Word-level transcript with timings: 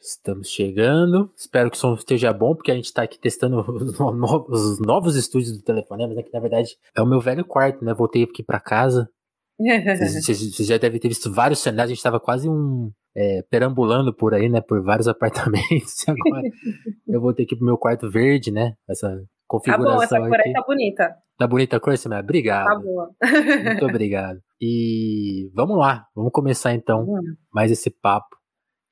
Estamos 0.00 0.48
chegando. 0.48 1.30
Espero 1.36 1.70
que 1.70 1.76
o 1.76 1.80
som 1.80 1.94
esteja 1.94 2.32
bom, 2.32 2.54
porque 2.54 2.70
a 2.70 2.74
gente 2.74 2.86
está 2.86 3.02
aqui 3.02 3.18
testando 3.18 3.60
os 3.70 3.98
novos, 3.98 4.64
os 4.64 4.80
novos 4.80 5.14
estúdios 5.14 5.56
do 5.56 5.62
Telefonema, 5.62 6.14
né? 6.14 6.22
Que 6.22 6.32
na 6.32 6.40
verdade 6.40 6.76
é 6.96 7.02
o 7.02 7.06
meu 7.06 7.20
velho 7.20 7.44
quarto, 7.44 7.84
né? 7.84 7.92
Voltei 7.92 8.22
aqui 8.22 8.42
para 8.42 8.58
casa. 8.58 9.08
Vocês 9.60 10.66
já 10.66 10.78
devem 10.78 10.98
ter 10.98 11.08
visto 11.08 11.30
vários 11.30 11.58
cenários. 11.58 11.90
A 11.90 11.94
gente 11.94 11.98
estava 11.98 12.18
quase 12.18 12.48
um 12.48 12.90
é, 13.14 13.42
perambulando 13.50 14.14
por 14.14 14.32
aí, 14.32 14.48
né? 14.48 14.62
Por 14.62 14.82
vários 14.82 15.06
apartamentos. 15.08 16.08
Agora 16.08 16.48
eu 17.06 17.20
voltei 17.20 17.44
aqui 17.44 17.54
pro 17.54 17.66
meu 17.66 17.76
quarto 17.76 18.10
verde, 18.10 18.50
né? 18.50 18.72
Essa 18.88 19.22
configuração. 19.46 20.08
Tá 20.08 20.18
bom, 20.18 20.26
essa 20.26 20.28
cor 20.28 20.40
aí 20.40 20.52
tá 20.52 20.64
bonita. 20.66 21.16
Tá 21.36 21.46
bonita 21.46 21.76
a 21.76 21.80
cor, 21.80 21.96
Samara? 21.98 22.22
Obrigado. 22.22 22.66
Tá 22.66 22.78
boa. 22.78 23.10
Muito 23.66 23.84
obrigado. 23.84 24.38
E 24.60 25.50
vamos 25.54 25.78
lá, 25.78 26.06
vamos 26.14 26.32
começar 26.32 26.72
então 26.72 27.02
hum. 27.02 27.20
mais 27.52 27.70
esse 27.70 27.90
papo. 27.90 28.39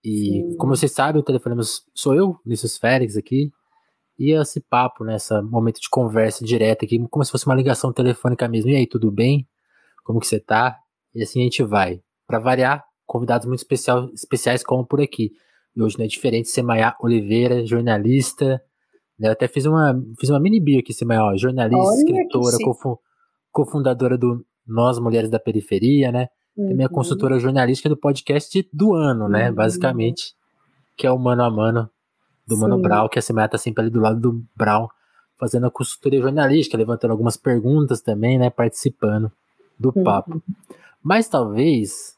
E 0.08 0.42
Sim. 0.50 0.56
como 0.56 0.74
vocês 0.74 0.92
sabem, 0.92 1.20
o 1.20 1.24
telefonema 1.24 1.62
sou 1.94 2.14
eu, 2.14 2.38
Vinícius 2.44 2.78
Félix 2.78 3.16
aqui. 3.16 3.52
E 4.18 4.32
esse 4.32 4.60
papo, 4.60 5.04
né, 5.04 5.16
esse 5.16 5.38
momento 5.42 5.80
de 5.80 5.88
conversa 5.88 6.44
direta 6.44 6.84
aqui, 6.84 6.98
como 7.08 7.24
se 7.24 7.30
fosse 7.30 7.46
uma 7.46 7.54
ligação 7.54 7.92
telefônica 7.92 8.48
mesmo. 8.48 8.70
E 8.70 8.76
aí, 8.76 8.86
tudo 8.86 9.10
bem? 9.12 9.46
Como 10.02 10.18
que 10.18 10.26
você 10.26 10.40
tá? 10.40 10.78
E 11.14 11.22
assim 11.22 11.40
a 11.40 11.44
gente 11.44 11.62
vai. 11.62 12.00
Para 12.26 12.38
variar, 12.38 12.84
convidados 13.06 13.46
muito 13.46 13.60
especial, 13.60 14.10
especiais 14.14 14.64
como 14.64 14.84
por 14.84 15.00
aqui. 15.00 15.32
E 15.76 15.82
hoje 15.82 15.98
não 15.98 16.04
é 16.04 16.08
diferente, 16.08 16.48
Semaia 16.48 16.96
Oliveira, 17.00 17.64
jornalista. 17.64 18.60
Né, 19.18 19.28
eu 19.28 19.32
até 19.32 19.46
fiz 19.46 19.66
uma, 19.66 19.94
fiz 20.18 20.30
uma 20.30 20.40
mini 20.40 20.58
bio 20.58 20.80
aqui, 20.80 20.92
Semaia, 20.92 21.36
jornalista, 21.36 21.84
Olha 21.84 21.98
escritora, 21.98 22.56
cofundadora 23.52 24.16
do 24.18 24.44
Nós 24.66 24.98
Mulheres 24.98 25.30
da 25.30 25.38
Periferia, 25.38 26.10
né? 26.10 26.28
Uhum. 26.58 26.70
Também 26.70 26.84
a 26.84 26.88
consultora 26.88 27.38
jornalística 27.38 27.88
do 27.88 27.96
podcast 27.96 28.68
do 28.72 28.92
ano, 28.92 29.28
né? 29.28 29.48
Uhum. 29.48 29.54
Basicamente. 29.54 30.34
Que 30.96 31.06
é 31.06 31.12
o 31.12 31.18
Mano 31.18 31.44
a 31.44 31.50
Mano 31.50 31.88
do 32.44 32.56
Sim. 32.56 32.62
Mano 32.62 32.78
Brown, 32.78 33.08
que 33.08 33.18
a 33.18 33.22
Semana 33.22 33.48
tá 33.48 33.56
sempre 33.56 33.82
ali 33.82 33.90
do 33.90 34.00
lado 34.00 34.18
do 34.18 34.44
Brown, 34.56 34.88
fazendo 35.38 35.66
a 35.66 35.70
consultoria 35.70 36.20
jornalística, 36.20 36.76
levantando 36.76 37.12
algumas 37.12 37.36
perguntas 37.36 38.00
também, 38.00 38.38
né? 38.38 38.50
Participando 38.50 39.30
do 39.78 39.92
uhum. 39.94 40.02
papo. 40.02 40.42
Mas 41.02 41.28
talvez. 41.28 42.16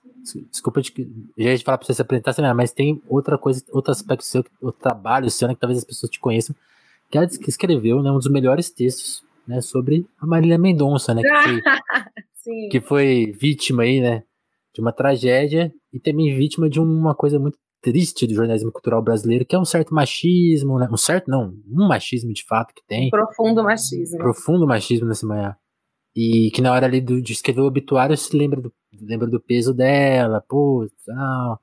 Desculpa, 0.50 0.82
já 0.82 0.92
ia 1.36 1.58
falar 1.60 1.78
pra 1.78 1.86
você 1.86 1.94
se 1.94 2.02
apresentar, 2.02 2.32
Semana, 2.32 2.54
mas 2.54 2.72
tem 2.72 3.02
outra 3.08 3.38
coisa, 3.38 3.64
outro 3.70 3.90
aspecto 3.90 4.22
seu, 4.22 4.44
outro 4.60 4.80
trabalho 4.80 5.30
seu, 5.30 5.48
né, 5.48 5.54
que 5.54 5.60
talvez 5.60 5.78
as 5.78 5.84
pessoas 5.84 6.10
te 6.10 6.20
conheçam, 6.20 6.54
que 7.10 7.16
ela 7.16 7.26
que 7.26 7.48
escreveu 7.48 8.02
né, 8.02 8.10
um 8.10 8.18
dos 8.18 8.30
melhores 8.30 8.70
textos 8.70 9.24
né, 9.48 9.62
sobre 9.62 10.06
a 10.20 10.26
Marília 10.26 10.58
Mendonça, 10.58 11.14
né? 11.14 11.22
Que 11.22 11.62
foi, 12.44 12.68
que 12.70 12.80
foi 12.80 13.36
vítima 13.38 13.82
aí, 13.82 14.00
né? 14.00 14.22
De 14.74 14.80
uma 14.80 14.92
tragédia 14.92 15.72
e 15.92 15.98
também 15.98 16.34
vítima 16.36 16.68
de 16.68 16.80
uma 16.80 17.14
coisa 17.14 17.38
muito 17.38 17.58
triste 17.80 18.26
do 18.26 18.34
jornalismo 18.34 18.70
cultural 18.70 19.02
brasileiro, 19.02 19.44
que 19.44 19.56
é 19.56 19.58
um 19.58 19.64
certo 19.64 19.94
machismo, 19.94 20.78
né? 20.78 20.88
Um 20.90 20.96
certo, 20.96 21.30
não, 21.30 21.54
um 21.66 21.88
machismo 21.88 22.32
de 22.32 22.44
fato 22.44 22.74
que 22.74 22.82
tem. 22.86 23.10
Profundo 23.10 23.62
machismo. 23.62 24.18
Profundo 24.18 24.66
machismo 24.66 25.06
nessa 25.06 25.26
manhã. 25.26 25.56
E 26.14 26.50
que 26.52 26.60
na 26.60 26.72
hora 26.72 26.86
ali 26.86 27.00
do, 27.00 27.22
de 27.22 27.32
escrever 27.32 27.60
o 27.60 27.66
obituário 27.66 28.16
se 28.16 28.36
lembra 28.36 28.60
do, 28.60 28.72
lembra 29.00 29.26
do 29.26 29.40
peso 29.40 29.72
dela, 29.72 30.44
pô, 30.46 30.86
tal. 31.06 31.60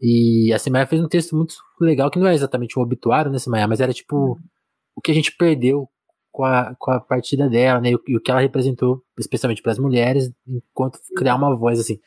E 0.00 0.52
a 0.52 0.58
Semana 0.58 0.86
fez 0.86 1.02
um 1.02 1.08
texto 1.08 1.36
muito 1.36 1.54
legal, 1.78 2.10
que 2.10 2.18
não 2.18 2.26
é 2.26 2.34
exatamente 2.34 2.78
um 2.78 2.82
obituário, 2.82 3.30
né, 3.30 3.38
Semana, 3.38 3.68
mas 3.68 3.80
era 3.80 3.92
tipo 3.92 4.16
uhum. 4.16 4.36
o 4.96 5.00
que 5.00 5.10
a 5.10 5.14
gente 5.14 5.36
perdeu 5.36 5.88
com 6.32 6.44
a, 6.44 6.74
com 6.78 6.90
a 6.90 7.00
partida 7.00 7.50
dela, 7.50 7.80
né, 7.80 7.90
e 7.90 7.96
o, 7.96 8.02
e 8.08 8.16
o 8.16 8.20
que 8.20 8.30
ela 8.30 8.40
representou, 8.40 9.02
especialmente 9.18 9.60
para 9.60 9.72
as 9.72 9.78
mulheres, 9.78 10.32
enquanto 10.46 10.98
criar 11.14 11.34
uma 11.34 11.54
voz 11.54 11.78
assim. 11.78 12.00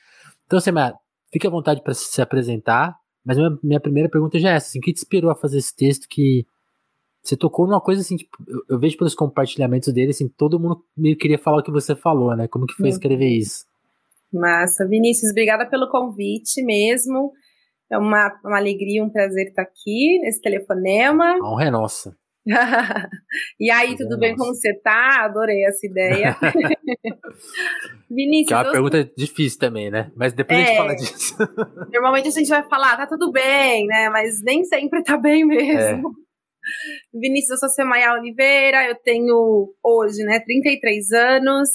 Então, 0.45 0.59
Semana, 0.59 0.95
fique 1.31 1.47
à 1.47 1.49
vontade 1.49 1.81
para 1.81 1.93
se 1.93 2.21
apresentar, 2.21 2.95
mas 3.25 3.37
minha, 3.37 3.57
minha 3.63 3.79
primeira 3.79 4.09
pergunta 4.09 4.39
já 4.39 4.51
é 4.51 4.55
essa, 4.55 4.67
assim, 4.67 4.79
o 4.79 4.81
que 4.81 4.93
te 4.93 4.99
inspirou 4.99 5.31
a 5.31 5.35
fazer 5.35 5.57
esse 5.57 5.75
texto 5.75 6.07
que 6.09 6.45
você 7.23 7.37
tocou 7.37 7.65
numa 7.65 7.79
coisa 7.79 8.01
assim, 8.01 8.17
tipo, 8.17 8.37
eu, 8.45 8.59
eu, 8.71 8.79
vejo 8.79 8.97
pelos 8.97 9.15
compartilhamentos 9.15 9.93
dele, 9.93 10.11
assim, 10.11 10.27
todo 10.27 10.59
mundo 10.59 10.83
meio 10.95 11.17
queria 11.17 11.39
falar 11.39 11.59
o 11.59 11.63
que 11.63 11.71
você 11.71 11.95
falou, 11.95 12.35
né? 12.35 12.49
Como 12.49 12.67
que 12.67 12.73
foi 12.73 12.87
uhum. 12.87 12.91
escrever 12.91 13.29
isso? 13.29 13.65
Massa. 14.31 14.85
Vinícius, 14.85 15.31
obrigada 15.31 15.65
pelo 15.65 15.89
convite 15.89 16.61
mesmo. 16.63 17.31
É 17.89 17.97
uma, 17.97 18.33
uma 18.43 18.57
alegria, 18.57 19.03
um 19.03 19.09
prazer 19.09 19.47
estar 19.47 19.61
aqui 19.61 20.19
nesse 20.21 20.41
telefonema. 20.41 21.37
A 21.41 21.49
honra 21.49 21.65
é 21.65 21.71
nossa. 21.71 22.17
e 23.59 23.71
aí, 23.71 23.95
tudo 23.95 24.19
bem? 24.19 24.35
Como 24.35 24.53
você 24.53 24.73
tá? 24.83 25.23
Adorei 25.23 25.65
essa 25.65 25.85
ideia. 25.87 26.35
Vinícius. 28.09 28.47
Que 28.47 28.53
é 28.53 28.57
uma 28.57 28.71
pergunta 28.71 29.11
difícil 29.17 29.59
também, 29.59 29.89
né? 29.89 30.11
Mas 30.15 30.33
depois 30.33 30.59
é, 30.59 30.63
a 30.63 30.65
gente 30.65 30.73
é. 30.73 30.77
fala 30.77 30.95
disso. 30.95 31.37
normalmente 31.91 32.27
a 32.27 32.31
gente 32.31 32.49
vai 32.49 32.63
falar, 32.67 32.97
tá 32.97 33.07
tudo 33.07 33.31
bem, 33.31 33.87
né? 33.87 34.09
Mas 34.09 34.41
nem 34.43 34.63
sempre 34.65 35.01
tá 35.03 35.17
bem 35.17 35.45
mesmo. 35.45 36.09
É. 36.09 37.19
Vinícius, 37.19 37.51
eu 37.51 37.57
sou 37.57 37.69
Semaia 37.69 38.13
Oliveira, 38.13 38.87
eu 38.87 38.95
tenho 38.95 39.73
hoje, 39.83 40.23
né, 40.23 40.39
33 40.39 41.11
anos, 41.11 41.69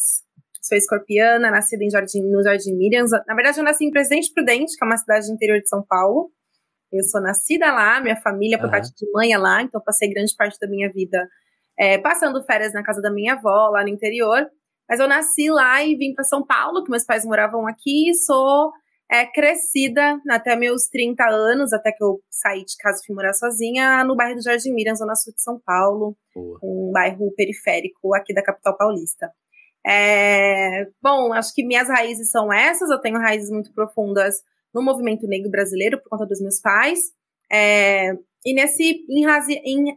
sou 0.62 0.78
escorpiana, 0.78 1.50
nascida 1.50 1.84
em 1.84 1.90
Jardim, 1.90 2.22
no 2.22 2.42
Jardim 2.42 2.74
Miriam. 2.74 3.04
Na 3.26 3.34
verdade, 3.34 3.58
eu 3.58 3.64
nasci 3.64 3.84
em 3.84 3.90
Presidente 3.90 4.32
Prudente, 4.32 4.76
que 4.76 4.84
é 4.84 4.86
uma 4.86 4.96
cidade 4.96 5.26
do 5.26 5.34
interior 5.34 5.60
de 5.60 5.68
São 5.68 5.84
Paulo. 5.86 6.30
Eu 6.93 7.04
sou 7.04 7.21
nascida 7.21 7.71
lá, 7.71 8.00
minha 8.00 8.16
família, 8.16 8.59
por 8.59 8.66
uhum. 8.66 8.71
parte 8.71 8.94
de 8.94 9.10
mãe, 9.12 9.32
é 9.32 9.38
lá, 9.38 9.62
então 9.62 9.81
passei 9.81 10.09
grande 10.12 10.34
parte 10.37 10.59
da 10.59 10.66
minha 10.66 10.91
vida 10.91 11.28
é, 11.78 11.97
passando 11.99 12.43
férias 12.44 12.72
na 12.72 12.82
casa 12.82 13.00
da 13.00 13.10
minha 13.10 13.34
avó, 13.34 13.69
lá 13.71 13.82
no 13.82 13.88
interior. 13.88 14.47
Mas 14.88 14.99
eu 15.00 15.06
nasci 15.06 15.50
lá 15.50 15.82
e 15.82 15.94
vim 15.97 16.15
para 16.15 16.25
São 16.25 16.44
Paulo, 16.44 16.82
que 16.82 16.91
meus 16.91 17.04
pais 17.04 17.25
moravam 17.25 17.66
aqui, 17.66 18.10
e 18.10 18.15
sou 18.15 18.72
é, 19.10 19.26
crescida 19.26 20.21
até 20.28 20.56
meus 20.56 20.88
30 20.88 21.25
anos, 21.25 21.72
até 21.72 21.93
que 21.93 22.03
eu 22.03 22.21
saí 22.31 22.65
de 22.65 22.76
casa 22.78 23.00
e 23.03 23.06
fui 23.06 23.15
morar 23.15 23.34
sozinha, 23.34 24.03
no 24.05 24.16
bairro 24.16 24.37
do 24.37 24.43
Jardim 24.43 24.72
Miriam, 24.72 24.94
zona 24.94 25.15
sul 25.15 25.32
de 25.34 25.43
São 25.43 25.60
Paulo, 25.65 26.16
Boa. 26.34 26.59
um 26.62 26.91
bairro 26.93 27.32
periférico 27.37 28.15
aqui 28.15 28.34
da 28.34 28.43
capital 28.43 28.76
paulista. 28.76 29.31
É, 29.87 30.87
bom, 31.03 31.32
acho 31.32 31.55
que 31.55 31.65
minhas 31.65 31.88
raízes 31.88 32.31
são 32.31 32.53
essas, 32.53 32.91
eu 32.91 32.99
tenho 32.99 33.19
raízes 33.19 33.50
muito 33.50 33.72
profundas 33.72 34.43
no 34.74 34.82
movimento 34.82 35.26
negro 35.26 35.50
brasileiro 35.50 36.00
por 36.00 36.10
conta 36.10 36.26
dos 36.26 36.40
meus 36.40 36.60
pais. 36.60 37.00
É, 37.50 38.12
e 38.44 38.54
nesse 38.54 39.04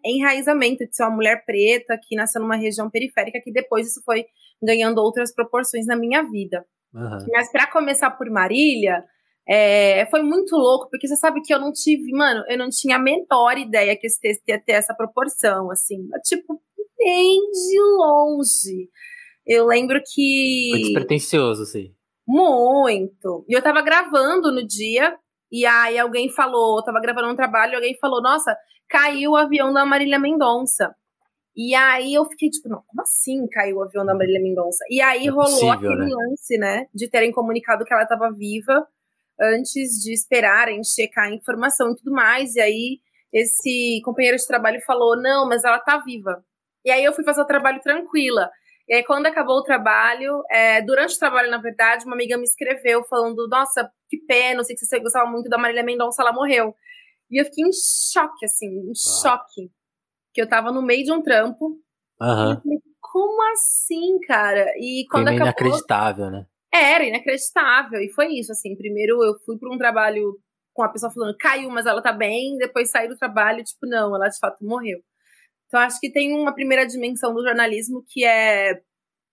enraizamento 0.04 0.86
de 0.88 0.96
ser 0.96 1.04
uma 1.04 1.16
mulher 1.16 1.44
preta 1.46 2.00
que 2.02 2.16
nasceu 2.16 2.42
numa 2.42 2.56
região 2.56 2.90
periférica, 2.90 3.42
que 3.44 3.52
depois 3.52 3.88
isso 3.88 4.02
foi 4.04 4.26
ganhando 4.62 5.00
outras 5.00 5.34
proporções 5.34 5.86
na 5.86 5.96
minha 5.96 6.24
vida. 6.24 6.66
Uhum. 6.94 7.26
Mas 7.32 7.52
para 7.52 7.68
começar 7.68 8.12
por 8.12 8.30
Marília, 8.30 9.04
é, 9.48 10.06
foi 10.08 10.22
muito 10.22 10.56
louco, 10.56 10.90
porque 10.90 11.08
você 11.08 11.16
sabe 11.16 11.42
que 11.42 11.54
eu 11.54 11.60
não 11.60 11.72
tive, 11.72 12.12
mano, 12.12 12.44
eu 12.48 12.58
não 12.58 12.70
tinha 12.70 12.96
a 12.96 13.00
menor 13.00 13.58
ideia 13.58 13.98
que 13.98 14.08
esse 14.08 14.20
texto 14.20 14.48
ia 14.48 14.60
ter 14.60 14.74
essa 14.74 14.94
proporção, 14.94 15.72
assim, 15.72 16.08
tipo, 16.24 16.62
bem 16.98 17.40
de 17.52 17.80
longe. 17.98 18.90
Eu 19.46 19.66
lembro 19.66 20.02
que. 20.06 20.70
Foi 20.72 20.80
despretensioso, 20.82 21.64
assim. 21.64 21.94
Muito. 22.32 23.46
E 23.50 23.54
eu 23.54 23.62
tava 23.62 23.82
gravando 23.82 24.52
no 24.52 24.66
dia, 24.66 25.18
e 25.52 25.66
aí 25.66 26.00
alguém 26.00 26.30
falou, 26.30 26.78
eu 26.78 26.84
tava 26.84 27.02
gravando 27.02 27.30
um 27.30 27.36
trabalho, 27.36 27.74
e 27.74 27.76
alguém 27.76 27.98
falou, 28.00 28.22
nossa, 28.22 28.56
caiu 28.90 29.32
o 29.32 29.36
avião 29.36 29.74
da 29.74 29.86
Marília 29.86 30.18
Mendonça. 30.18 30.96
E 31.56 31.76
aí 31.76 32.14
eu 32.14 32.24
fiquei 32.26 32.50
tipo, 32.50 32.70
não, 32.70 32.82
como 32.88 33.02
assim 33.02 33.46
caiu 33.50 33.78
o 33.78 33.84
avião 33.84 34.06
da 34.06 34.14
Marília 34.14 34.42
Mendonça? 34.42 34.86
E 34.90 35.02
aí 35.02 35.28
é 35.28 35.30
rolou 35.30 35.46
possível, 35.46 35.74
aquele 35.74 36.06
né? 36.06 36.10
lance, 36.10 36.58
né, 36.58 36.86
de 36.94 37.10
terem 37.10 37.32
comunicado 37.32 37.84
que 37.84 37.94
ela 37.94 38.06
tava 38.06 38.32
viva 38.32 38.88
antes 39.40 40.02
de 40.02 40.14
esperarem 40.14 40.82
checar 40.84 41.26
a 41.26 41.34
informação 41.34 41.92
e 41.92 41.96
tudo 41.98 42.14
mais. 42.14 42.56
E 42.56 42.62
aí 42.62 43.00
esse 43.34 44.02
companheiro 44.06 44.38
de 44.38 44.48
trabalho 44.48 44.80
falou, 44.86 45.22
não, 45.22 45.48
mas 45.48 45.66
ela 45.66 45.80
tá 45.80 45.98
viva. 45.98 46.42
E 46.86 46.92
aí 46.92 47.04
eu 47.04 47.14
fui 47.14 47.24
fazer 47.24 47.42
o 47.42 47.46
trabalho 47.46 47.82
tranquila. 47.82 48.50
E 48.88 48.96
aí, 48.96 49.04
quando 49.04 49.26
acabou 49.26 49.58
o 49.58 49.64
trabalho, 49.64 50.44
é, 50.50 50.82
durante 50.82 51.16
o 51.16 51.20
trabalho, 51.20 51.50
na 51.50 51.60
verdade, 51.60 52.06
uma 52.06 52.16
amiga 52.16 52.38
me 52.38 52.44
escreveu 52.44 53.04
falando: 53.06 53.48
Nossa, 53.48 53.90
que 54.10 54.18
pena, 54.28 54.64
sei 54.64 54.76
que 54.76 54.86
você 54.86 55.00
gostava 55.00 55.30
muito 55.30 55.50
da 55.50 55.58
Marília 55.58 55.84
Mendonça, 55.84 56.22
ela 56.22 56.34
morreu. 56.34 56.76
E 57.30 57.40
eu 57.40 57.46
fiquei 57.46 57.64
em 57.64 57.72
choque, 57.72 58.46
assim, 58.46 58.68
em 58.68 58.92
ah. 58.92 59.22
choque. 59.22 59.72
Que 60.34 60.42
eu 60.42 60.50
tava 60.50 60.72
no 60.72 60.82
meio 60.82 61.04
de 61.04 61.12
um 61.12 61.22
trampo. 61.22 61.78
Aham. 62.22 62.62
Falei, 62.62 62.80
como 63.00 63.52
assim, 63.52 64.20
cara? 64.28 64.66
E 64.78 65.06
quando 65.10 65.28
foi 65.28 65.36
acabou. 65.36 65.48
inacreditável, 65.48 66.30
né? 66.30 66.46
Era 66.74 67.04
inacreditável. 67.04 68.00
E 68.02 68.10
foi 68.14 68.28
isso, 68.34 68.52
assim. 68.52 68.76
Primeiro 68.76 69.24
eu 69.24 69.38
fui 69.46 69.58
para 69.58 69.74
um 69.74 69.78
trabalho 69.78 70.38
com 70.74 70.84
a 70.84 70.90
pessoa 70.90 71.12
falando, 71.12 71.36
caiu, 71.38 71.70
mas 71.70 71.86
ela 71.86 72.02
tá 72.02 72.14
bem. 72.14 72.58
Depois 72.58 72.90
saí 72.90 73.08
do 73.08 73.18
trabalho, 73.18 73.64
tipo, 73.64 73.86
não, 73.86 74.16
ela 74.16 74.30
de 74.30 74.40
fato 74.40 74.64
morreu. 74.64 75.00
Então, 75.72 75.80
acho 75.80 76.02
que 76.02 76.12
tem 76.12 76.34
uma 76.34 76.54
primeira 76.54 76.86
dimensão 76.86 77.34
do 77.34 77.42
jornalismo 77.42 78.04
que 78.06 78.26
é 78.26 78.82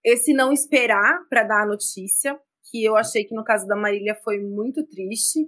esse 0.05 0.33
não 0.33 0.53
esperar 0.53 1.19
para 1.29 1.43
dar 1.43 1.65
a 1.65 1.67
notícia, 1.67 2.39
que 2.71 2.85
eu 2.85 2.97
achei 2.97 3.25
que 3.25 3.35
no 3.35 3.43
caso 3.43 3.67
da 3.67 3.75
Marília 3.75 4.15
foi 4.23 4.39
muito 4.39 4.87
triste, 4.87 5.41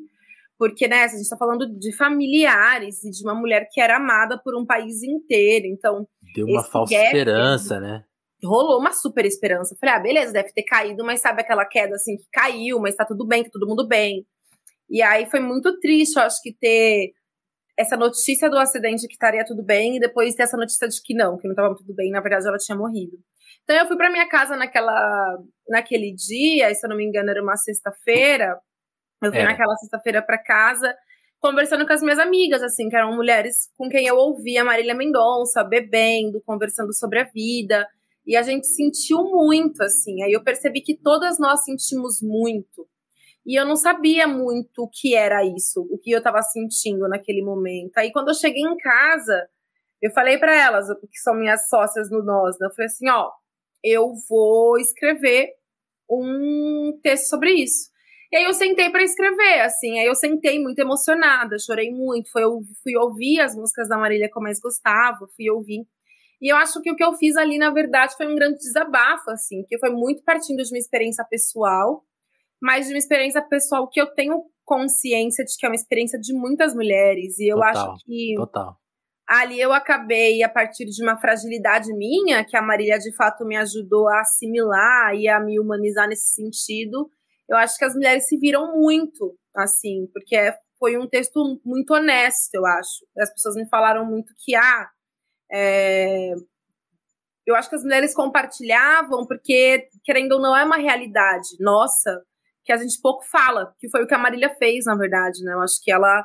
porque 0.59 0.89
né, 0.89 1.05
a 1.05 1.07
gente 1.07 1.21
está 1.21 1.37
falando 1.37 1.65
de 1.79 1.97
familiares 1.97 3.05
e 3.05 3.11
de 3.13 3.23
uma 3.23 3.37
mulher 3.37 3.69
que 3.71 3.81
era 3.81 3.99
amada 3.99 4.37
por 4.43 4.57
um 4.61 4.67
país 4.67 5.01
inteiro. 5.05 5.67
Então. 5.67 6.09
Deu 6.35 6.47
uma 6.47 6.65
falsa 6.65 6.93
gap, 6.93 7.05
esperança, 7.05 7.79
né? 7.79 8.03
Rolou 8.43 8.81
uma 8.81 8.93
super 8.93 9.25
esperança. 9.25 9.77
Falei, 9.81 9.95
ah, 9.95 10.01
beleza, 10.01 10.33
deve 10.33 10.53
ter 10.53 10.65
caído, 10.65 11.05
mas 11.05 11.21
sabe 11.21 11.43
aquela 11.43 11.65
queda 11.65 11.95
assim 11.95 12.17
que 12.17 12.27
caiu, 12.33 12.81
mas 12.81 12.97
tá 12.97 13.05
tudo 13.05 13.25
bem, 13.25 13.45
tá 13.45 13.51
todo 13.53 13.69
mundo 13.69 13.87
bem. 13.87 14.27
E 14.89 15.01
aí 15.03 15.31
foi 15.31 15.39
muito 15.39 15.79
triste, 15.79 16.17
eu 16.17 16.23
acho 16.25 16.43
que 16.43 16.53
ter 16.53 17.13
essa 17.81 17.97
notícia 17.97 18.51
do 18.51 18.59
acidente 18.59 19.07
que 19.07 19.15
estaria 19.15 19.45
tudo 19.45 19.63
bem 19.63 19.97
e 19.97 20.01
depois 20.01 20.35
ter 20.35 20.43
essa 20.43 20.57
notícia 20.57 20.87
de 20.87 21.01
que 21.03 21.15
não, 21.15 21.39
que 21.39 21.47
não 21.47 21.53
estava 21.53 21.75
tudo 21.75 21.95
bem, 21.95 22.11
na 22.11 22.21
verdade 22.21 22.47
ela 22.47 22.59
tinha 22.59 22.77
morrido. 22.77 23.17
Então 23.65 23.75
eu 23.77 23.87
fui 23.87 23.97
para 23.97 24.11
minha 24.11 24.29
casa 24.29 24.57
naquela, 24.57 25.39
naquele 25.69 26.15
dia, 26.15 26.71
e 26.71 26.75
se 26.75 26.85
eu 26.85 26.91
não 26.91 26.97
me 26.97 27.05
engano 27.05 27.31
era 27.31 27.43
uma 27.43 27.57
sexta-feira. 27.57 28.59
Eu 29.23 29.31
fui 29.31 29.41
é. 29.41 29.45
naquela 29.45 29.75
sexta-feira 29.77 30.23
para 30.23 30.39
casa, 30.39 30.95
conversando 31.39 31.87
com 31.87 31.93
as 31.93 32.03
minhas 32.03 32.19
amigas, 32.19 32.63
assim, 32.63 32.89
que 32.89 32.97
eram 32.97 33.15
mulheres 33.15 33.71
com 33.77 33.89
quem 33.89 34.07
eu 34.07 34.17
ouvia 34.17 34.65
Marília 34.65 34.95
Mendonça, 34.95 35.65
bebendo, 35.65 36.43
conversando 36.45 36.95
sobre 36.95 37.21
a 37.21 37.25
vida. 37.25 37.87
E 38.27 38.37
a 38.37 38.43
gente 38.43 38.67
sentiu 38.67 39.25
muito, 39.25 39.83
assim. 39.83 40.23
Aí 40.23 40.33
eu 40.33 40.43
percebi 40.43 40.83
que 40.83 40.97
todas 40.97 41.39
nós 41.39 41.65
sentimos 41.65 42.21
muito. 42.23 42.87
E 43.47 43.59
eu 43.59 43.67
não 43.67 43.77
sabia 43.77 44.27
muito 44.29 44.83
o 44.83 44.89
que 44.89 45.15
era 45.15 45.45
isso, 45.45 45.87
o 45.91 45.99
que 45.99 46.11
eu 46.11 46.19
estava 46.19 46.43
sentindo 46.43 47.09
naquele 47.09 47.43
momento. 47.43 47.97
Aí 47.97 48.13
quando 48.13 48.29
eu 48.29 48.35
cheguei 48.35 48.63
em 48.63 48.77
casa, 48.77 49.49
eu 50.03 50.11
falei 50.13 50.39
para 50.39 50.55
elas, 50.55 50.87
que 51.11 51.19
são 51.19 51.35
minhas 51.35 51.69
sócias 51.69 52.11
no 52.11 52.23
Nós, 52.23 52.59
né? 52.59 52.67
Eu 52.67 52.75
falei 52.75 52.87
assim, 52.87 53.09
ó, 53.09 53.31
eu 53.83 54.13
vou 54.29 54.79
escrever 54.79 55.49
um 56.09 56.99
texto 57.03 57.29
sobre 57.29 57.53
isso. 57.53 57.91
E 58.33 58.37
aí 58.37 58.45
eu 58.45 58.55
sentei 58.55 58.91
para 58.91 59.03
escrever, 59.03 59.61
assim, 59.63 59.99
aí 59.99 60.07
eu 60.07 60.15
sentei 60.15 60.61
muito 60.61 60.79
emocionada, 60.79 61.59
chorei 61.59 61.91
muito, 61.91 62.31
foi, 62.31 62.45
eu 62.45 62.61
fui 62.83 62.97
ouvir 62.97 63.41
as 63.41 63.57
músicas 63.57 63.89
da 63.89 63.99
Marília 63.99 64.29
que 64.31 64.39
eu 64.39 64.43
mais 64.43 64.61
gostava, 64.61 65.27
fui 65.37 65.51
ouvir. 65.51 65.85
E 66.41 66.53
eu 66.53 66.57
acho 66.57 66.81
que 66.81 66.91
o 66.91 66.97
que 66.97 67.03
eu 67.05 67.13
fiz 67.15 67.37
ali, 67.37 67.59
na 67.59 67.71
verdade, 67.71 68.17
foi 68.17 68.27
um 68.27 68.37
grande 68.37 68.59
desabafo, 68.59 69.31
assim, 69.31 69.65
que 69.67 69.79
foi 69.79 69.91
muito 69.91 70.23
partindo 70.23 70.63
de 70.63 70.73
uma 70.73 70.79
experiência 70.79 71.25
pessoal, 71.29 72.05
mas 72.61 72.87
de 72.87 72.93
uma 72.93 72.99
experiência 72.99 73.43
pessoal 73.43 73.89
que 73.89 74.01
eu 74.01 74.07
tenho 74.15 74.45
consciência 74.65 75.45
de 75.45 75.57
que 75.57 75.67
é 75.67 75.69
uma 75.69 75.75
experiência 75.75 76.19
de 76.19 76.33
muitas 76.33 76.75
mulheres. 76.75 77.39
E 77.39 77.49
eu 77.53 77.57
total, 77.57 77.93
acho 77.93 78.05
que 78.05 78.35
total. 78.37 78.77
ali 79.27 79.61
eu 79.61 79.73
acabei, 79.73 80.43
a 80.45 80.49
partir 80.49 80.85
de 80.85 81.03
uma 81.03 81.19
fragilidade 81.19 81.93
minha, 81.93 82.45
que 82.45 82.57
a 82.57 82.63
Marília 82.63 82.99
de 82.99 83.15
fato 83.17 83.45
me 83.45 83.57
ajudou 83.57 84.09
a 84.09 84.21
assimilar 84.21 85.15
e 85.17 85.27
a 85.27 85.41
me 85.41 85.59
humanizar 85.59 86.07
nesse 86.07 86.35
sentido, 86.35 87.11
eu 87.49 87.57
acho 87.57 87.77
que 87.77 87.85
as 87.85 87.95
mulheres 87.95 88.29
se 88.29 88.39
viram 88.39 88.79
muito, 88.79 89.37
assim, 89.57 90.07
porque 90.13 90.37
foi 90.79 90.97
um 90.97 91.09
texto 91.09 91.61
muito 91.65 91.93
honesto, 91.93 92.55
eu 92.55 92.65
acho. 92.65 93.05
As 93.19 93.33
pessoas 93.33 93.57
me 93.57 93.69
falaram 93.69 94.07
muito 94.07 94.33
que, 94.39 94.55
ah, 94.55 94.89
é... 95.51 96.33
eu 97.45 97.57
acho 97.57 97.69
que 97.69 97.75
as 97.75 97.83
mulheres 97.83 98.15
compartilhavam 98.15 99.27
porque, 99.27 99.89
querendo 100.05 100.33
ou 100.33 100.41
não, 100.41 100.57
é 100.57 100.65
uma 100.65 100.77
realidade 100.77 101.49
nossa 101.59 102.23
que 102.65 102.73
a 102.73 102.77
gente 102.77 103.01
pouco 103.01 103.25
fala, 103.25 103.75
que 103.79 103.89
foi 103.89 104.03
o 104.03 104.07
que 104.07 104.15
a 104.15 104.19
Marília 104.19 104.55
fez, 104.59 104.85
na 104.85 104.97
verdade, 104.97 105.43
né? 105.43 105.53
Eu 105.53 105.61
acho 105.61 105.83
que 105.83 105.91
ela 105.91 106.25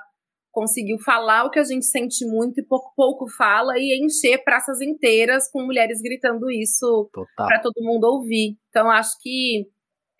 conseguiu 0.51 0.97
falar 0.99 1.43
o 1.43 1.49
que 1.49 1.59
a 1.59 1.63
gente 1.63 1.85
sente 1.85 2.25
muito 2.25 2.61
e 2.61 2.65
pouco 2.65 2.93
pouco 2.95 3.27
fala 3.27 3.73
e 3.77 3.99
encher 4.01 4.41
praças 4.41 4.79
inteiras 4.79 5.51
com 5.51 5.65
mulheres 5.65 6.01
gritando 6.01 6.49
isso 6.49 7.09
para 7.35 7.59
todo 7.59 7.83
mundo 7.83 8.05
ouvir. 8.05 8.57
Então 8.69 8.89
acho 8.89 9.17
que 9.21 9.67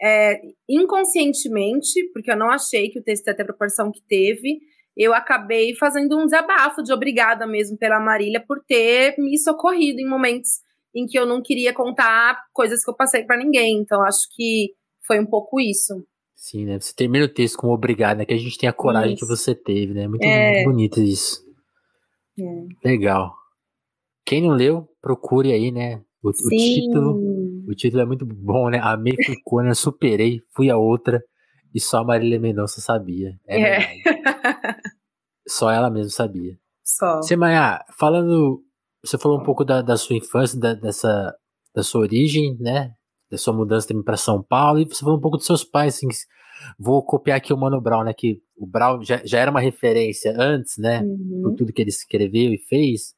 é, 0.01 0.41
inconscientemente, 0.67 2.11
porque 2.13 2.29
eu 2.29 2.35
não 2.35 2.49
achei 2.49 2.89
que 2.89 2.99
o 2.99 3.03
texto 3.03 3.23
ter 3.23 3.41
a 3.41 3.45
proporção 3.45 3.89
que 3.89 4.01
teve, 4.01 4.59
eu 4.95 5.13
acabei 5.13 5.73
fazendo 5.73 6.17
um 6.17 6.25
desabafo 6.25 6.83
de 6.83 6.91
obrigada 6.91 7.47
mesmo 7.47 7.77
pela 7.77 7.99
Marília 7.99 8.43
por 8.45 8.61
ter 8.65 9.15
me 9.17 9.37
socorrido 9.37 10.01
em 10.01 10.09
momentos 10.09 10.49
em 10.93 11.05
que 11.05 11.17
eu 11.17 11.25
não 11.25 11.41
queria 11.41 11.73
contar 11.73 12.41
coisas 12.53 12.83
que 12.83 12.89
eu 12.89 12.95
passei 12.95 13.23
para 13.23 13.37
ninguém. 13.37 13.79
Então 13.79 14.01
acho 14.01 14.27
que 14.35 14.73
foi 15.05 15.19
um 15.19 15.25
pouco 15.25 15.59
isso. 15.59 15.93
Sim, 16.35 16.65
né? 16.65 16.79
Você 16.79 16.93
termina 16.93 17.25
o 17.25 17.33
texto 17.33 17.57
com 17.57 17.69
obrigado, 17.69 18.17
né? 18.17 18.25
Que 18.25 18.33
a 18.33 18.37
gente 18.37 18.57
tem 18.57 18.69
a 18.69 18.73
coragem 18.73 19.13
isso. 19.13 19.25
que 19.25 19.35
você 19.35 19.55
teve, 19.55 19.93
né? 19.93 20.07
Muito, 20.07 20.23
é. 20.23 20.53
muito 20.53 20.69
bonito 20.69 21.01
isso. 21.01 21.41
É. 22.39 22.87
Legal. 22.87 23.33
Quem 24.25 24.41
não 24.41 24.49
leu, 24.49 24.87
procure 25.01 25.51
aí, 25.51 25.71
né? 25.71 26.01
O, 26.21 26.29
o, 26.29 26.49
título. 26.49 27.65
O 27.67 27.75
título 27.75 28.01
é 28.01 28.05
muito 28.05 28.25
bom, 28.25 28.69
né? 28.69 28.79
Amei 28.81 29.15
Furcona, 29.25 29.73
superei, 29.73 30.41
fui 30.55 30.69
a 30.69 30.77
outra. 30.77 31.23
E 31.73 31.79
só 31.79 31.99
a 31.99 32.03
Marília 32.03 32.39
Mendonça 32.39 32.81
sabia. 32.81 33.37
É, 33.47 33.81
é. 33.81 33.87
Só 35.47 35.69
ela 35.69 35.91
mesmo 35.91 36.09
sabia. 36.11 36.57
Só. 36.83 37.21
Semaia, 37.21 37.83
falando. 37.97 38.63
Você 39.03 39.17
falou 39.17 39.39
um 39.39 39.43
pouco 39.43 39.63
da, 39.63 39.81
da 39.81 39.95
sua 39.97 40.15
infância, 40.15 40.59
da, 40.59 40.73
dessa, 40.73 41.35
da 41.73 41.83
sua 41.83 42.01
origem, 42.01 42.57
né? 42.59 42.91
Da 43.35 43.41
sua 43.41 43.53
mudança 43.53 43.87
também 43.87 44.03
para 44.03 44.17
São 44.17 44.41
Paulo, 44.41 44.79
e 44.79 44.85
você 44.85 45.01
falou 45.01 45.17
um 45.17 45.21
pouco 45.21 45.37
dos 45.37 45.45
seus 45.45 45.63
pais, 45.63 45.95
assim, 45.95 46.07
vou 46.77 47.03
copiar 47.03 47.37
aqui 47.37 47.53
o 47.53 47.57
Mano 47.57 47.81
Brown, 47.81 48.03
né, 48.03 48.13
que 48.13 48.41
o 48.57 48.65
Brown 48.65 49.03
já, 49.03 49.21
já 49.25 49.39
era 49.39 49.51
uma 49.51 49.59
referência 49.59 50.35
antes, 50.37 50.77
né, 50.77 51.01
uhum. 51.01 51.41
por 51.43 51.55
tudo 51.55 51.73
que 51.73 51.81
ele 51.81 51.89
escreveu 51.89 52.53
e 52.53 52.57
fez, 52.57 53.14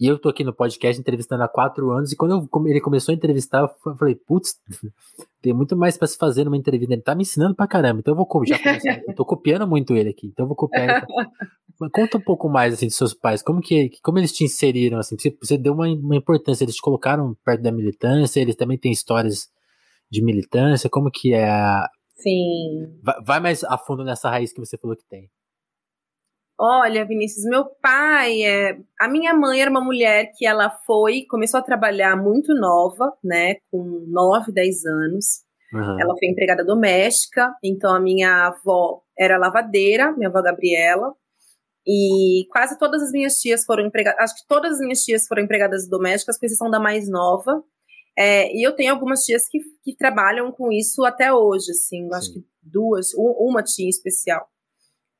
e 0.00 0.06
eu 0.06 0.18
tô 0.18 0.28
aqui 0.28 0.42
no 0.42 0.52
podcast 0.52 1.00
entrevistando 1.00 1.42
há 1.42 1.48
quatro 1.48 1.90
anos, 1.90 2.12
e 2.12 2.16
quando 2.16 2.32
eu, 2.32 2.66
ele 2.66 2.80
começou 2.80 3.12
a 3.12 3.14
entrevistar, 3.14 3.60
eu 3.60 3.94
falei, 3.96 4.14
putz, 4.14 4.54
tem 5.40 5.52
muito 5.52 5.76
mais 5.76 5.96
para 5.96 6.08
se 6.08 6.16
fazer 6.16 6.44
numa 6.44 6.56
entrevista. 6.56 6.92
Ele 6.92 7.02
tá 7.02 7.14
me 7.14 7.22
ensinando 7.22 7.54
pra 7.54 7.66
caramba, 7.66 8.00
então 8.00 8.12
eu 8.12 8.16
vou 8.16 8.46
já 8.46 8.58
começar, 8.58 9.02
eu 9.06 9.14
tô 9.14 9.24
copiando 9.24 9.66
muito 9.66 9.94
ele 9.94 10.10
aqui, 10.10 10.26
então 10.26 10.44
eu 10.44 10.48
vou 10.48 10.56
copiar. 10.56 11.06
Conta 11.92 12.18
um 12.18 12.20
pouco 12.20 12.48
mais 12.48 12.74
assim 12.74 12.86
dos 12.86 12.96
seus 12.96 13.14
pais, 13.14 13.42
como 13.42 13.60
que 13.60 13.90
como 14.02 14.18
eles 14.18 14.32
te 14.32 14.44
inseriram 14.44 14.98
assim? 14.98 15.16
Você, 15.18 15.36
você 15.40 15.58
deu 15.58 15.72
uma, 15.72 15.88
uma 15.88 16.16
importância, 16.16 16.64
eles 16.64 16.76
te 16.76 16.82
colocaram 16.82 17.36
perto 17.44 17.62
da 17.62 17.72
militância, 17.72 18.40
eles 18.40 18.54
também 18.54 18.78
têm 18.78 18.92
histórias 18.92 19.48
de 20.10 20.22
militância, 20.22 20.90
como 20.90 21.10
que 21.10 21.32
é 21.32 21.48
a... 21.48 21.88
Sim. 22.16 22.98
Vai, 23.02 23.22
vai 23.24 23.40
mais 23.40 23.64
a 23.64 23.78
fundo 23.78 24.04
nessa 24.04 24.28
raiz 24.28 24.52
que 24.52 24.60
você 24.60 24.76
falou 24.76 24.94
que 24.94 25.04
tem. 25.08 25.30
Olha, 26.58 27.04
Vinícius, 27.04 27.44
meu 27.44 27.64
pai 27.82 28.42
é. 28.42 28.78
A 29.00 29.08
minha 29.08 29.34
mãe 29.34 29.60
era 29.60 29.70
uma 29.70 29.80
mulher 29.80 30.32
que 30.36 30.46
ela 30.46 30.70
foi, 30.70 31.24
começou 31.28 31.58
a 31.58 31.62
trabalhar 31.62 32.16
muito 32.16 32.54
nova, 32.54 33.12
né? 33.22 33.56
Com 33.70 34.04
9, 34.08 34.52
10 34.52 34.84
anos. 34.86 35.42
Uhum. 35.72 36.00
Ela 36.00 36.14
foi 36.18 36.28
empregada 36.28 36.64
doméstica, 36.64 37.52
então 37.64 37.94
a 37.94 37.98
minha 37.98 38.48
avó 38.48 39.02
era 39.18 39.38
lavadeira, 39.38 40.12
minha 40.12 40.28
avó 40.28 40.42
Gabriela. 40.42 41.14
E 41.86 42.46
quase 42.50 42.78
todas 42.78 43.02
as 43.02 43.10
minhas 43.10 43.34
tias 43.40 43.64
foram 43.64 43.84
empregadas. 43.84 44.20
Acho 44.20 44.36
que 44.36 44.46
todas 44.46 44.74
as 44.74 44.78
minhas 44.78 45.02
tias 45.02 45.26
foram 45.26 45.42
empregadas 45.42 45.88
domésticas, 45.88 46.38
com 46.38 46.46
exceção 46.46 46.70
da 46.70 46.78
mais 46.78 47.08
nova. 47.08 47.62
É, 48.16 48.54
e 48.54 48.62
eu 48.62 48.76
tenho 48.76 48.92
algumas 48.92 49.24
tias 49.24 49.48
que, 49.48 49.58
que 49.82 49.96
trabalham 49.96 50.52
com 50.52 50.70
isso 50.70 51.04
até 51.04 51.32
hoje, 51.32 51.72
assim. 51.72 52.08
Acho 52.12 52.34
que 52.34 52.44
duas, 52.62 53.08
uma 53.16 53.62
tia 53.62 53.86
em 53.86 53.88
especial. 53.88 54.46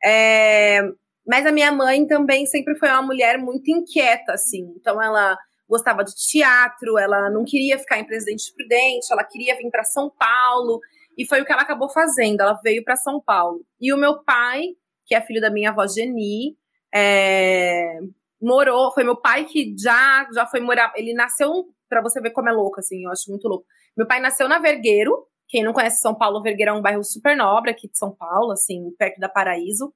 É, 0.05 0.83
mas 1.27 1.47
a 1.47 1.53
minha 1.53 1.71
mãe 1.71 2.07
também 2.07 2.47
sempre 2.47 2.77
foi 2.77 2.89
uma 2.89 3.03
mulher 3.03 3.39
muito 3.39 3.71
inquieta, 3.71 4.33
assim. 4.33 4.73
Então 4.77 5.01
ela 5.01 5.37
gostava 5.69 6.05
de 6.05 6.15
teatro, 6.15 6.99
ela 6.99 7.31
não 7.31 7.45
queria 7.45 7.79
ficar 7.79 7.99
em 7.99 8.05
Presidente 8.05 8.53
Prudente, 8.55 9.11
ela 9.11 9.25
queria 9.25 9.57
vir 9.57 9.71
para 9.71 9.85
São 9.85 10.11
Paulo. 10.11 10.81
E 11.17 11.27
foi 11.27 11.41
o 11.41 11.45
que 11.45 11.53
ela 11.53 11.63
acabou 11.63 11.89
fazendo. 11.89 12.41
Ela 12.41 12.59
veio 12.63 12.83
para 12.85 12.97
São 12.97 13.21
Paulo. 13.21 13.65
E 13.81 13.93
o 13.93 13.97
meu 13.97 14.23
pai, 14.23 14.63
que 15.07 15.15
é 15.15 15.21
filho 15.21 15.41
da 15.41 15.51
minha 15.51 15.71
avó 15.71 15.87
Geni, 15.87 16.57
é, 16.95 17.99
morou. 18.41 18.93
Foi 18.93 19.05
meu 19.05 19.17
pai 19.17 19.45
que 19.45 19.75
já 19.79 20.27
já 20.35 20.47
foi 20.47 20.61
morar. 20.61 20.93
Ele 20.97 21.15
nasceu 21.15 21.67
para 21.89 22.03
você 22.03 22.21
ver 22.21 22.31
como 22.31 22.49
é 22.49 22.53
louco, 22.53 22.81
assim. 22.81 23.05
Eu 23.05 23.11
acho 23.11 23.31
muito 23.31 23.47
louco. 23.49 23.67
Meu 23.97 24.07
pai 24.07 24.21
nasceu 24.21 24.49
na 24.49 24.59
Vergueiro. 24.59 25.27
Quem 25.49 25.63
não 25.63 25.75
conhece 25.75 26.01
São 26.01 26.15
Paulo, 26.15 26.43
Vergueiro 26.43 26.73
é 26.73 26.75
um 26.75 26.81
bairro 26.81 27.05
super 27.05 27.37
nobre 27.37 27.71
aqui 27.71 27.87
de 27.87 27.99
São 27.99 28.11
Paulo, 28.15 28.53
assim, 28.53 28.91
perto 28.99 29.21
da 29.21 29.29
Paraíso. 29.29 29.93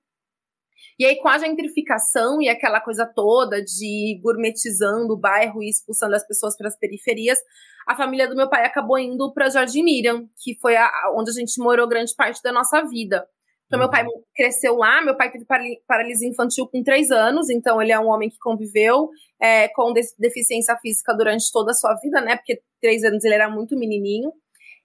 E 0.99 1.05
aí, 1.05 1.17
com 1.17 1.29
a 1.29 1.39
gentrificação 1.39 2.41
e 2.41 2.49
aquela 2.49 2.81
coisa 2.81 3.07
toda 3.07 3.63
de 3.63 4.19
gourmetizando 4.23 5.13
o 5.13 5.19
bairro 5.19 5.63
e 5.63 5.69
expulsando 5.69 6.15
as 6.15 6.27
pessoas 6.27 6.57
para 6.57 6.69
as 6.69 6.79
periferias, 6.79 7.39
a 7.87 7.95
família 7.95 8.29
do 8.29 8.35
meu 8.35 8.49
pai 8.49 8.65
acabou 8.65 8.99
indo 8.99 9.33
para 9.33 9.49
Jardim 9.49 9.83
Miriam, 9.83 10.29
que 10.43 10.59
foi 10.61 10.77
a, 10.77 10.91
onde 11.17 11.31
a 11.31 11.35
gente 11.35 11.61
morou 11.61 11.87
grande 11.87 12.15
parte 12.17 12.43
da 12.43 12.53
nossa 12.53 12.83
vida. 12.85 13.27
Então, 13.67 13.81
meu 13.81 13.91
pai 13.91 14.05
uhum. 14.05 14.23
cresceu 14.35 14.77
lá, 14.77 15.03
meu 15.03 15.17
pai 15.17 15.31
teve 15.31 15.45
paralisia 15.87 16.29
infantil 16.29 16.69
com 16.69 16.85
três 16.85 17.11
anos, 17.11 17.51
então 17.51 17.83
ele 17.83 17.91
é 17.91 17.99
um 17.99 18.09
homem 18.09 18.29
que 18.29 18.39
conviveu 18.39 19.09
é, 19.43 19.69
com 19.69 19.93
deficiência 20.19 20.77
física 20.81 21.13
durante 21.17 21.51
toda 21.53 21.73
a 21.73 21.75
sua 21.75 21.95
vida, 21.97 22.21
né? 22.21 22.37
Porque 22.37 22.61
três 22.81 23.03
anos 23.03 23.25
ele 23.25 23.35
era 23.35 23.51
muito 23.51 23.77
menininho. 23.77 24.33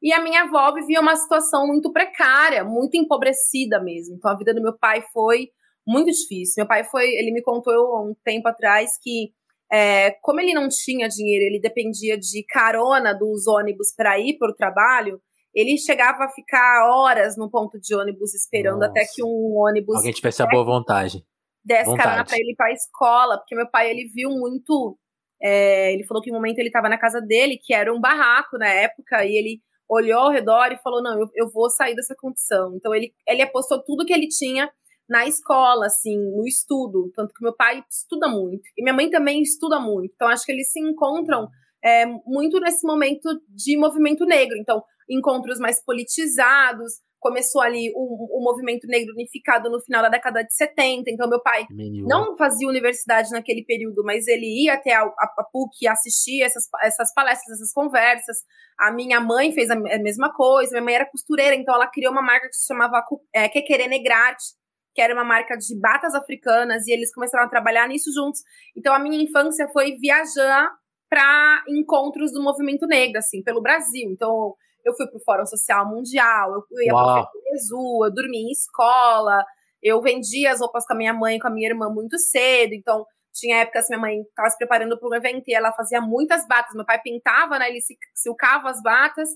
E 0.02 0.12
a 0.12 0.22
minha 0.22 0.44
avó 0.44 0.74
vivia 0.74 1.00
uma 1.00 1.16
situação 1.16 1.68
muito 1.68 1.92
precária, 1.92 2.64
muito 2.64 2.98
empobrecida 2.98 3.80
mesmo. 3.80 4.16
Então, 4.16 4.32
a 4.32 4.36
vida 4.36 4.52
do 4.52 4.62
meu 4.62 4.76
pai 4.76 5.04
foi 5.14 5.50
muito 5.92 6.10
difícil. 6.12 6.56
Meu 6.58 6.68
pai 6.68 6.84
foi, 6.86 7.10
ele 7.16 7.32
me 7.32 7.42
contou 7.42 8.10
um 8.10 8.16
tempo 8.24 8.48
atrás 8.48 8.92
que 9.02 9.32
é, 9.72 10.12
como 10.22 10.42
ele 10.42 10.54
não 10.54 10.68
tinha 10.68 11.08
dinheiro, 11.08 11.46
ele 11.46 11.60
dependia 11.60 12.18
de 12.18 12.44
carona 12.44 13.14
dos 13.14 13.48
ônibus 13.48 13.94
para 13.96 14.20
ir 14.20 14.38
para 14.38 14.52
o 14.52 14.56
trabalho. 14.56 15.22
Ele 15.54 15.78
chegava 15.78 16.26
a 16.26 16.30
ficar 16.30 16.90
horas 16.90 17.38
no 17.38 17.50
ponto 17.50 17.80
de 17.80 17.96
ônibus 17.96 18.34
esperando 18.34 18.80
Nossa. 18.80 18.92
até 18.92 19.06
que 19.06 19.24
um 19.24 19.56
ônibus. 19.56 19.96
Alguém 19.96 20.12
tivesse 20.12 20.44
a 20.44 20.48
boa 20.48 20.66
vontade. 20.66 21.24
Desse 21.64 21.96
carona 21.96 22.26
para 22.26 22.38
ele 22.38 22.52
ir 22.52 22.56
para 22.56 22.68
a 22.68 22.74
escola, 22.74 23.38
porque 23.38 23.56
meu 23.56 23.70
pai 23.70 23.90
ele 23.90 24.10
viu 24.14 24.30
muito. 24.30 24.98
É, 25.42 25.94
ele 25.94 26.06
falou 26.06 26.22
que 26.22 26.32
no 26.32 26.38
momento 26.38 26.60
ele 26.60 26.68
estava 26.68 26.90
na 26.90 26.98
casa 26.98 27.22
dele, 27.22 27.58
que 27.62 27.74
era 27.74 27.94
um 27.94 28.00
barraco 28.00 28.58
na 28.58 28.68
época, 28.68 29.26
e 29.26 29.38
ele 29.38 29.62
olhou 29.90 30.20
ao 30.20 30.32
redor 30.32 30.72
e 30.72 30.78
falou: 30.78 31.02
Não, 31.02 31.20
eu, 31.20 31.28
eu 31.36 31.50
vou 31.50 31.70
sair 31.70 31.96
dessa 31.96 32.16
condição. 32.18 32.76
Então 32.76 32.94
ele, 32.94 33.14
ele 33.28 33.42
apostou 33.42 33.82
tudo 33.84 34.06
que 34.06 34.14
ele 34.14 34.28
tinha 34.28 34.70
na 35.12 35.28
escola, 35.28 35.88
assim, 35.88 36.18
no 36.18 36.48
estudo. 36.48 37.12
Tanto 37.14 37.34
que 37.34 37.44
meu 37.44 37.54
pai 37.54 37.84
estuda 37.92 38.30
muito. 38.30 38.62
E 38.78 38.82
minha 38.82 38.96
mãe 38.96 39.10
também 39.10 39.42
estuda 39.42 39.78
muito. 39.78 40.14
Então, 40.16 40.30
acho 40.30 40.46
que 40.46 40.54
eles 40.54 40.72
se 40.72 40.80
encontram 40.80 41.50
é, 41.84 42.06
muito 42.26 42.62
nesse 42.62 42.88
momento 42.88 43.28
de 43.50 43.76
movimento 43.76 44.26
negro. 44.26 44.58
Então, 44.58 44.82
encontros 45.10 45.60
mais 45.60 45.84
politizados. 45.84 46.94
Começou 47.20 47.62
ali 47.62 47.92
o, 47.94 48.40
o 48.40 48.42
movimento 48.42 48.88
negro 48.88 49.14
unificado 49.14 49.70
no 49.70 49.82
final 49.82 50.02
da 50.02 50.08
década 50.08 50.44
de 50.44 50.56
70. 50.56 51.12
Então, 51.12 51.30
meu 51.30 51.42
pai 51.44 51.68
não 52.08 52.38
fazia 52.38 52.68
universidade 52.68 53.30
naquele 53.32 53.66
período, 53.66 54.04
mas 54.06 54.28
ele 54.28 54.64
ia 54.64 54.76
até 54.76 54.94
a, 54.94 55.04
a 55.04 55.44
PUC 55.52 55.88
assistir 55.88 56.42
essas, 56.42 56.64
essas 56.82 57.14
palestras, 57.14 57.60
essas 57.60 57.74
conversas. 57.74 58.38
A 58.80 58.94
minha 58.94 59.20
mãe 59.20 59.52
fez 59.52 59.70
a, 59.70 59.74
a 59.74 60.00
mesma 60.00 60.34
coisa. 60.34 60.72
Minha 60.72 60.84
mãe 60.86 60.96
era 60.96 61.12
costureira, 61.12 61.54
então 61.54 61.76
ela 61.76 61.92
criou 61.92 62.14
uma 62.14 62.24
marca 62.24 62.48
que 62.48 62.56
se 62.56 62.66
chamava 62.66 63.04
é, 63.36 63.50
Quequerê 63.50 63.88
Negrarte, 63.88 64.61
que 64.94 65.02
era 65.02 65.14
uma 65.14 65.24
marca 65.24 65.56
de 65.56 65.80
batas 65.80 66.14
africanas, 66.14 66.88
e 66.88 66.92
eles 66.92 67.14
começaram 67.14 67.46
a 67.46 67.50
trabalhar 67.50 67.88
nisso 67.88 68.12
juntos. 68.14 68.42
Então, 68.76 68.94
a 68.94 69.00
minha 69.00 69.22
infância 69.22 69.68
foi 69.70 69.96
viajar 69.98 70.70
para 71.10 71.64
encontros 71.68 72.32
do 72.32 72.42
movimento 72.42 72.86
negro, 72.88 73.20
assim, 73.20 73.44
pelo 73.44 73.62
Brasil. 73.62 74.10
Então, 74.10 74.56
eu 74.86 74.94
fui 74.96 75.08
para 75.08 75.18
o 75.18 75.24
Fórum 75.24 75.46
Social 75.46 75.88
Mundial, 75.90 76.52
eu 76.72 76.82
ia 76.82 76.94
para 76.94 77.22
o 77.22 78.06
eu 78.06 78.14
dormia 78.14 78.42
em 78.42 78.52
escola, 78.52 79.44
eu 79.82 80.02
vendia 80.02 80.52
as 80.52 80.60
roupas 80.60 80.86
com 80.86 80.94
a 80.94 80.98
minha 80.98 81.14
mãe 81.14 81.38
e 81.38 81.40
com 81.40 81.48
a 81.48 81.52
minha 81.52 81.70
irmã 81.70 81.90
muito 81.90 82.18
cedo, 82.18 82.74
então 82.74 83.06
tinha 83.34 83.62
épocas 83.62 83.88
que 83.88 83.96
minha 83.96 84.02
mãe 84.02 84.22
estava 84.22 84.50
se 84.50 84.58
preparando 84.58 85.00
para 85.00 85.10
um 85.10 85.14
evento 85.14 85.48
e 85.48 85.54
ela 85.54 85.72
fazia 85.72 86.02
muitas 86.02 86.46
batas. 86.48 86.76
Meu 86.76 86.86
pai 86.86 87.00
pintava, 87.02 87.58
né? 87.58 87.70
Ele 87.70 87.80
silcava 88.14 88.70
as 88.70 88.82
batas, 88.82 89.30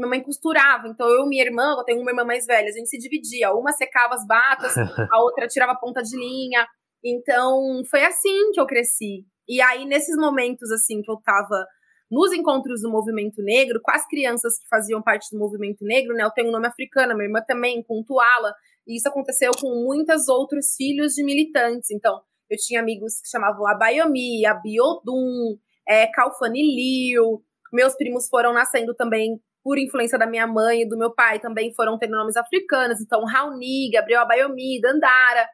minha 0.00 0.10
mãe 0.10 0.22
costurava. 0.22 0.88
Então 0.88 1.08
eu 1.08 1.24
e 1.24 1.28
minha 1.28 1.44
irmã, 1.44 1.74
eu 1.78 1.84
tenho 1.84 2.00
uma 2.00 2.10
irmã 2.10 2.24
mais 2.24 2.46
velha, 2.46 2.68
a 2.68 2.72
gente 2.72 2.88
se 2.88 2.98
dividia. 2.98 3.52
Uma 3.52 3.72
secava 3.72 4.14
as 4.14 4.26
batas, 4.26 4.74
a 5.12 5.22
outra 5.22 5.46
tirava 5.46 5.72
a 5.72 5.76
ponta 5.76 6.02
de 6.02 6.16
linha. 6.16 6.66
Então 7.04 7.82
foi 7.90 8.04
assim 8.04 8.50
que 8.52 8.60
eu 8.60 8.66
cresci. 8.66 9.24
E 9.48 9.60
aí, 9.60 9.84
nesses 9.84 10.16
momentos, 10.16 10.70
assim, 10.70 11.02
que 11.02 11.10
eu 11.10 11.16
tava 11.24 11.66
nos 12.10 12.32
encontros 12.32 12.82
do 12.82 12.90
movimento 12.90 13.42
negro, 13.42 13.80
com 13.82 13.90
as 13.90 14.06
crianças 14.06 14.58
que 14.58 14.68
faziam 14.68 15.02
parte 15.02 15.28
do 15.32 15.38
movimento 15.38 15.84
negro, 15.84 16.14
né? 16.14 16.24
Eu 16.24 16.30
tenho 16.30 16.48
um 16.48 16.52
nome 16.52 16.66
africano, 16.66 17.14
minha 17.14 17.26
irmã 17.26 17.40
também, 17.46 17.82
com 17.82 18.02
Tuala, 18.04 18.52
e 18.86 18.96
isso 18.96 19.08
aconteceu 19.08 19.52
com 19.60 19.84
muitos 19.84 20.28
outros 20.28 20.74
filhos 20.76 21.14
de 21.14 21.24
militantes. 21.24 21.90
Então, 21.90 22.20
eu 22.48 22.56
tinha 22.56 22.80
amigos 22.80 23.20
que 23.20 23.28
chamavam 23.28 23.66
Abayomi, 23.66 24.44
Abiodun, 24.44 25.56
é, 25.88 26.06
Kalfani 26.08 26.62
Liu. 26.62 27.42
Meus 27.72 27.94
primos 27.94 28.28
foram 28.28 28.52
nascendo 28.52 28.94
também 28.94 29.40
por 29.62 29.78
influência 29.78 30.18
da 30.18 30.26
minha 30.26 30.46
mãe 30.46 30.82
e 30.82 30.88
do 30.88 30.96
meu 30.96 31.14
pai, 31.14 31.38
também 31.38 31.72
foram 31.74 31.98
tendo 31.98 32.12
nomes 32.12 32.36
africanos. 32.36 33.00
Então, 33.00 33.24
Raoni, 33.24 33.90
Gabriel 33.90 34.22
Abayomi, 34.22 34.80
Dandara. 34.80 35.48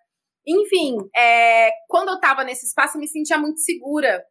Enfim, 0.46 0.96
é, 1.14 1.70
quando 1.88 2.10
eu 2.10 2.20
tava 2.20 2.44
nesse 2.44 2.66
espaço, 2.66 2.96
eu 2.96 3.00
me 3.00 3.08
sentia 3.08 3.36
muito 3.36 3.58
segura, 3.58 4.22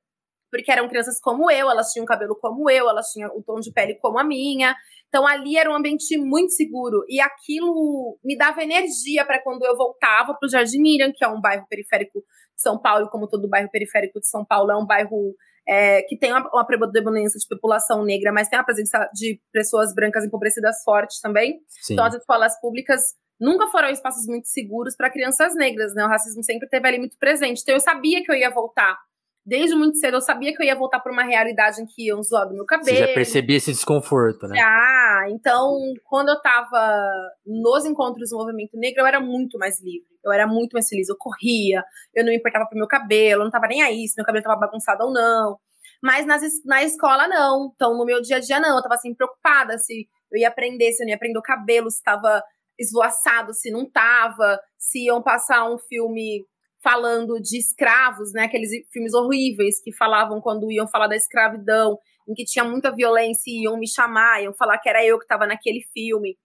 porque 0.50 0.72
eram 0.72 0.88
crianças 0.88 1.20
como 1.20 1.51
eu, 1.51 1.70
elas 1.70 1.91
tinham 1.91 2.05
cabelo 2.05 2.38
como 2.39 2.70
eu, 2.70 2.88
elas 2.89 3.12
tinham 3.12 3.29
o 3.36 3.44
tom 3.44 3.60
de 3.60 3.72
pele 3.74 3.96
como 3.96 4.17
a 4.17 4.24
minha. 4.24 4.74
Então 5.10 5.27
ali 5.27 5.58
era 5.58 5.70
um 5.70 5.75
ambiente 5.75 6.17
muito 6.17 6.51
seguro 6.53 7.03
e 7.08 7.20
aquilo 7.20 8.17
me 8.24 8.38
dava 8.38 8.63
energia 8.63 9.25
para 9.25 9.41
quando 9.41 9.65
eu 9.65 9.75
voltava 9.75 10.34
para 10.34 10.48
o 10.48 10.50
Jardim 10.50 10.82
Miriam, 10.82 11.12
que 11.13 11.24
é 11.24 11.27
um 11.27 11.41
bairro 11.41 11.65
periférico 11.70 12.20
de 12.20 12.62
São 12.62 12.82
Paulo, 12.82 13.10
como 13.10 13.27
todo 13.27 13.50
bairro 13.50 13.70
periférico 13.70 14.20
de 14.20 14.27
São 14.27 14.46
Paulo, 14.46 14.72
é 14.72 14.75
um 14.77 14.86
bairro 14.86 15.36
é, 15.67 16.01
que 16.03 16.17
tem 16.17 16.31
uma, 16.31 16.48
uma 16.53 16.65
predominância 16.65 17.39
de 17.39 17.48
população 17.48 18.03
negra, 18.03 18.31
mas 18.31 18.48
tem 18.48 18.60
a 18.60 18.63
presença 18.63 19.10
de 19.13 19.39
pessoas 19.51 19.93
brancas 19.93 20.24
empobrecidas 20.24 20.84
fortes 20.84 21.19
também. 21.19 21.60
Sim. 21.67 21.93
Então 21.93 22.05
as 22.05 22.13
escolas 22.13 22.60
públicas 22.60 23.01
nunca 23.39 23.67
foram 23.67 23.89
espaços 23.89 24.25
muito 24.27 24.48
seguros 24.48 24.95
para 24.95 25.10
crianças 25.10 25.55
negras, 25.55 25.93
né? 25.93 26.05
O 26.05 26.07
racismo 26.07 26.43
sempre 26.43 26.67
teve 26.69 26.88
ali 26.88 27.00
muito 27.00 27.17
presente. 27.17 27.62
Então 27.62 27.75
eu 27.75 27.79
sabia 27.79 28.24
que 28.24 28.31
eu 28.31 28.36
ia 28.36 28.50
voltar. 28.50 28.98
Desde 29.45 29.75
muito 29.75 29.97
cedo 29.97 30.15
eu 30.15 30.21
sabia 30.21 30.55
que 30.55 30.61
eu 30.61 30.65
ia 30.65 30.75
voltar 30.75 30.99
para 30.99 31.11
uma 31.11 31.23
realidade 31.23 31.79
em 31.81 31.85
que 31.85 32.07
iam 32.07 32.23
zoar 32.23 32.47
do 32.47 32.55
meu 32.55 32.65
cabelo. 32.65 32.97
Você 32.97 33.07
já 33.07 33.13
percebia 33.13 33.57
esse 33.57 33.71
desconforto, 33.71 34.47
né? 34.47 34.59
Ah, 34.59 35.25
então 35.29 35.77
quando 36.03 36.29
eu 36.29 36.41
tava 36.41 37.05
nos 37.45 37.85
encontros 37.85 38.29
do 38.31 38.37
movimento 38.37 38.75
negro, 38.75 39.01
eu 39.01 39.05
era 39.05 39.19
muito 39.19 39.59
mais 39.59 39.79
livre. 39.79 40.07
Eu 40.23 40.31
era 40.31 40.47
muito 40.47 40.73
mais 40.73 40.89
feliz. 40.89 41.07
Eu 41.07 41.15
corria, 41.15 41.83
eu 42.13 42.23
não 42.23 42.31
me 42.31 42.37
importava 42.37 42.65
pro 42.65 42.77
meu 42.77 42.87
cabelo, 42.87 43.41
eu 43.41 43.45
não 43.45 43.51
tava 43.51 43.67
nem 43.67 43.83
aí 43.83 44.07
se 44.07 44.15
meu 44.17 44.25
cabelo 44.25 44.43
tava 44.43 44.59
bagunçado 44.59 45.03
ou 45.03 45.13
não. 45.13 45.59
Mas 46.01 46.25
nas, 46.25 46.41
na 46.65 46.83
escola, 46.83 47.27
não. 47.27 47.71
Então, 47.73 47.95
no 47.95 48.05
meu 48.05 48.21
dia 48.21 48.37
a 48.37 48.39
dia, 48.39 48.59
não. 48.59 48.75
Eu 48.75 48.81
tava 48.81 48.97
sempre 48.97 49.17
preocupada 49.17 49.77
se 49.77 50.07
eu 50.31 50.39
ia 50.39 50.47
aprender, 50.47 50.91
se 50.91 51.03
eu 51.03 51.05
não 51.05 51.11
ia 51.11 51.15
aprender 51.15 51.37
o 51.37 51.43
cabelo, 51.43 51.89
se 51.91 52.01
tava 52.01 52.43
esvoaçado, 52.77 53.53
se 53.53 53.71
não 53.71 53.89
tava, 53.89 54.59
se 54.77 55.05
iam 55.05 55.21
passar 55.21 55.69
um 55.69 55.77
filme 55.77 56.45
falando 56.86 57.42
de 57.42 57.58
escravos, 57.58 58.32
né? 58.32 58.44
Aqueles 58.44 58.70
filmes 58.94 59.15
horríveis 59.15 59.82
que 59.82 59.92
falavam 59.92 60.39
quando 60.39 60.72
iam 60.72 60.88
falar 60.88 61.08
da 61.08 61.15
escravidão, 61.15 61.98
em 62.30 62.34
que 62.36 62.46
tinha 62.46 62.63
muita 62.63 62.96
violência 62.96 63.50
e 63.50 63.63
iam 63.63 63.75
me 63.75 63.88
chamar, 63.88 64.44
iam 64.44 64.54
falar 64.54 64.77
que 64.77 64.88
era 64.88 65.04
eu 65.04 65.18
que 65.18 65.25
estava 65.25 65.48
naquele 65.48 65.82
filme. 65.92 66.38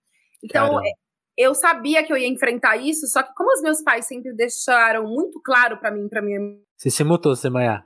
Então, 0.43 0.69
Caramba. 0.69 0.87
É, 0.87 0.91
eu 1.37 1.53
sabia 1.53 2.03
que 2.03 2.11
eu 2.11 2.17
ia 2.17 2.27
enfrentar 2.27 2.75
isso, 2.77 3.05
só 3.05 3.21
que 3.21 3.31
como 3.35 3.53
os 3.53 3.61
meus 3.61 3.83
pais 3.83 4.07
sempre 4.07 4.33
deixaram 4.33 5.03
muito 5.03 5.39
claro 5.43 5.77
para 5.77 5.91
mim, 5.91 6.09
para 6.09 6.23
minha 6.23 6.39
Você 6.75 6.89
se 6.89 7.03
mutou, 7.03 7.35
Semaiá? 7.35 7.85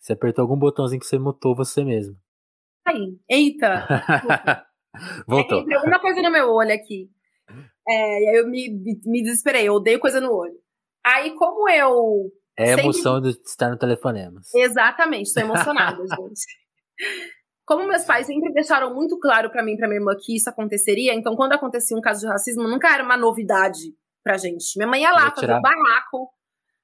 Você 0.00 0.14
apertou 0.14 0.42
algum 0.42 0.58
botãozinho 0.58 1.00
que 1.00 1.06
você 1.06 1.16
mutou 1.16 1.54
você 1.54 1.84
mesmo. 1.84 2.16
Aí, 2.84 3.16
eita! 3.30 3.86
Voltou. 5.28 5.64
É, 5.70 5.76
alguma 5.76 6.00
coisa 6.00 6.20
no 6.20 6.30
meu 6.30 6.50
olho 6.50 6.74
aqui. 6.74 7.08
É, 7.86 8.22
e 8.22 8.28
aí 8.30 8.36
eu 8.36 8.48
me, 8.48 8.68
me 9.04 9.22
desesperei, 9.22 9.68
eu 9.68 9.74
odeio 9.74 10.00
coisa 10.00 10.20
no 10.20 10.32
olho. 10.32 10.63
Aí, 11.04 11.34
como 11.34 11.68
eu. 11.68 12.30
É 12.56 12.74
a 12.74 12.78
emoção 12.78 13.20
de 13.20 13.30
estar 13.30 13.70
no 13.70 13.78
telefonema. 13.78 14.40
Exatamente, 14.54 15.26
estou 15.26 15.42
emocionada, 15.42 15.96
gente. 16.06 16.46
Como 17.66 17.86
meus 17.88 18.04
pais 18.04 18.26
sempre 18.26 18.52
deixaram 18.52 18.94
muito 18.94 19.18
claro 19.18 19.50
para 19.50 19.62
mim 19.62 19.72
e 19.72 19.76
pra 19.76 19.88
minha 19.88 19.98
irmã 19.98 20.12
que 20.18 20.36
isso 20.36 20.48
aconteceria, 20.48 21.14
então 21.14 21.34
quando 21.34 21.54
acontecia 21.54 21.96
um 21.96 22.00
caso 22.00 22.20
de 22.20 22.26
racismo, 22.26 22.68
nunca 22.68 22.92
era 22.92 23.02
uma 23.02 23.16
novidade 23.16 23.94
pra 24.22 24.36
gente. 24.36 24.76
Minha 24.76 24.88
mãe 24.88 25.02
ia 25.02 25.10
lá 25.10 25.30
fazer 25.30 25.52
um 25.52 25.60
barraco, 25.60 26.30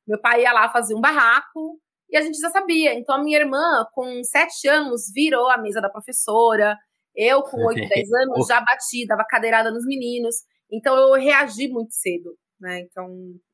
meu 0.06 0.20
pai 0.20 0.42
ia 0.42 0.52
lá 0.52 0.70
fazer 0.70 0.94
um 0.94 1.00
barraco, 1.00 1.78
e 2.10 2.16
a 2.16 2.22
gente 2.22 2.38
já 2.38 2.50
sabia. 2.50 2.94
Então 2.94 3.14
a 3.14 3.22
minha 3.22 3.38
irmã, 3.38 3.86
com 3.92 4.22
sete 4.24 4.66
anos, 4.68 5.02
virou 5.14 5.48
a 5.48 5.58
mesa 5.58 5.80
da 5.80 5.88
professora, 5.88 6.76
eu, 7.14 7.42
com 7.42 7.58
8, 7.64 7.88
10 7.88 8.12
anos, 8.12 8.46
já 8.46 8.60
bati, 8.60 9.06
dava 9.06 9.24
cadeirada 9.24 9.70
nos 9.70 9.84
meninos. 9.86 10.36
Então 10.70 10.96
eu 10.96 11.12
reagi 11.14 11.68
muito 11.68 11.92
cedo, 11.92 12.36
né? 12.60 12.80
Então 12.80 13.08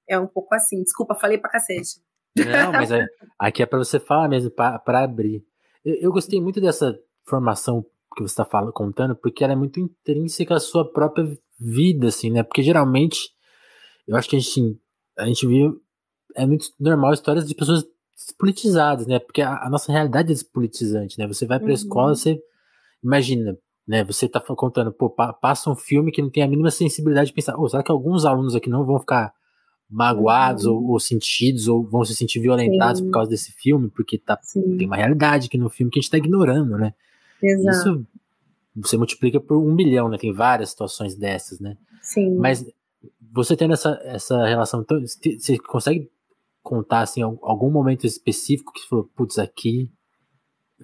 é 0.09 0.19
um 0.19 0.27
pouco 0.27 0.55
assim. 0.55 0.83
Desculpa, 0.83 1.15
falei 1.15 1.39
pra 1.39 1.51
cacete. 1.51 2.01
Não, 2.37 2.73
mas 2.73 2.91
é, 2.91 3.07
aqui 3.39 3.63
é 3.63 3.67
para 3.67 3.79
você 3.79 3.99
falar 3.99 4.29
mesmo, 4.29 4.51
para 4.51 5.03
abrir. 5.03 5.45
Eu, 5.85 5.95
eu, 5.95 6.13
gostei 6.13 6.41
muito 6.41 6.61
dessa 6.61 6.99
formação 7.25 7.85
que 8.15 8.23
você 8.23 8.41
está 8.41 8.73
contando, 8.73 9.15
porque 9.17 9.45
ela 9.45 9.53
é 9.53 9.57
muito 9.57 9.81
intrínseca 9.81 10.57
à 10.57 10.61
sua 10.61 10.91
própria 10.91 11.27
vida, 11.59 12.09
assim, 12.09 12.31
né? 12.31 12.43
Porque 12.43 12.63
geralmente, 12.63 13.31
eu 14.07 14.17
acho 14.17 14.29
que 14.29 14.37
a 14.37 14.39
gente, 14.39 14.81
a 15.19 15.27
gente 15.27 15.47
viu, 15.47 15.81
é 16.35 16.47
muito 16.47 16.67
normal 16.79 17.13
histórias 17.13 17.47
de 17.47 17.55
pessoas 17.55 17.85
despolitizadas, 18.17 19.07
né? 19.07 19.19
Porque 19.19 19.43
a, 19.43 19.65
a 19.65 19.71
nossa 19.71 19.93
realidade 19.93 20.31
é 20.31 20.35
despolitizante, 20.35 21.19
né? 21.19 21.27
Você 21.27 21.47
vai 21.47 21.59
para 21.59 21.69
a 21.69 21.71
uhum. 21.71 21.75
escola, 21.75 22.15
você 22.15 22.39
imagina, 23.03 23.57
né? 23.87 24.03
Você 24.05 24.29
tá 24.29 24.41
contando, 24.41 24.93
pô, 24.93 25.11
passa 25.11 25.71
um 25.71 25.77
filme 25.77 26.11
que 26.11 26.23
não 26.23 26.31
tem 26.31 26.43
a 26.43 26.49
mínima 26.49 26.71
sensibilidade 26.71 27.29
de 27.29 27.35
pensar, 27.35 27.59
oh, 27.59 27.69
será 27.69 27.83
que 27.83 27.93
alguns 27.93 28.25
alunos 28.25 28.55
aqui 28.55 28.71
não 28.71 28.85
vão 28.85 28.99
ficar 28.99 29.33
magoados 29.89 30.65
uhum. 30.65 30.75
ou, 30.75 30.91
ou, 30.93 31.01
sentidos 31.01 31.69
ou 31.69 31.85
vão 31.85 32.05
se 32.05 32.15
sentir 32.15 32.41
violentados 32.41 32.99
Sim. 32.99 33.07
por 33.07 33.13
causa 33.13 33.31
desse 33.31 33.53
filme? 33.53 33.89
Porque 33.89 34.19
tá, 34.19 34.39
tem 34.53 34.87
uma 34.87 34.97
realidade 34.97 35.47
aqui 35.47 35.59
no 35.59 35.71
filme 35.71 35.91
que 35.91 35.99
a 35.99 36.03
gente 36.03 36.11
tá 36.11 36.19
ignorando, 36.19 36.77
né? 36.77 36.93
Exato. 37.43 37.77
Isso 37.77 38.07
você 38.77 38.97
multiplica 38.97 39.41
por 39.41 39.57
um 39.57 39.75
milhão, 39.75 40.09
né? 40.09 40.19
Tem 40.19 40.33
várias 40.33 40.71
situações 40.71 41.15
dessas, 41.15 41.59
né? 41.59 41.77
Sim. 42.03 42.37
Mas 42.37 42.65
você 43.33 43.57
tendo 43.57 43.73
essa, 43.73 43.99
essa 44.05 44.47
relação, 44.47 44.83
então, 44.83 45.01
você 45.01 45.59
consegue 45.59 46.11
contar 46.63 47.01
assim 47.01 47.23
algum 47.23 47.71
momento 47.71 48.07
específico 48.07 48.73
que 48.73 48.81
você 48.81 48.89
falou, 48.89 49.11
putz, 49.17 49.39
aqui 49.39 49.91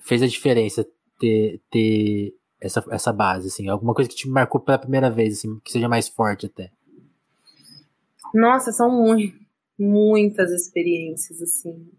fez 0.00 0.22
a 0.22 0.26
diferença 0.26 0.86
ter, 1.18 1.60
ter 1.70 2.34
essa, 2.60 2.84
essa 2.90 3.12
base, 3.12 3.48
assim? 3.48 3.68
Alguma 3.68 3.92
coisa 3.92 4.08
que 4.08 4.16
te 4.16 4.28
marcou 4.28 4.60
pela 4.60 4.78
primeira 4.78 5.10
vez, 5.10 5.38
assim, 5.38 5.58
que 5.60 5.70
seja 5.70 5.88
mais 5.88 6.08
forte 6.08 6.46
até? 6.46 6.70
Nossa, 8.34 8.72
são 8.72 8.90
muito, 8.90 9.36
muitas 9.78 10.50
experiências, 10.50 11.40
assim. 11.40 11.90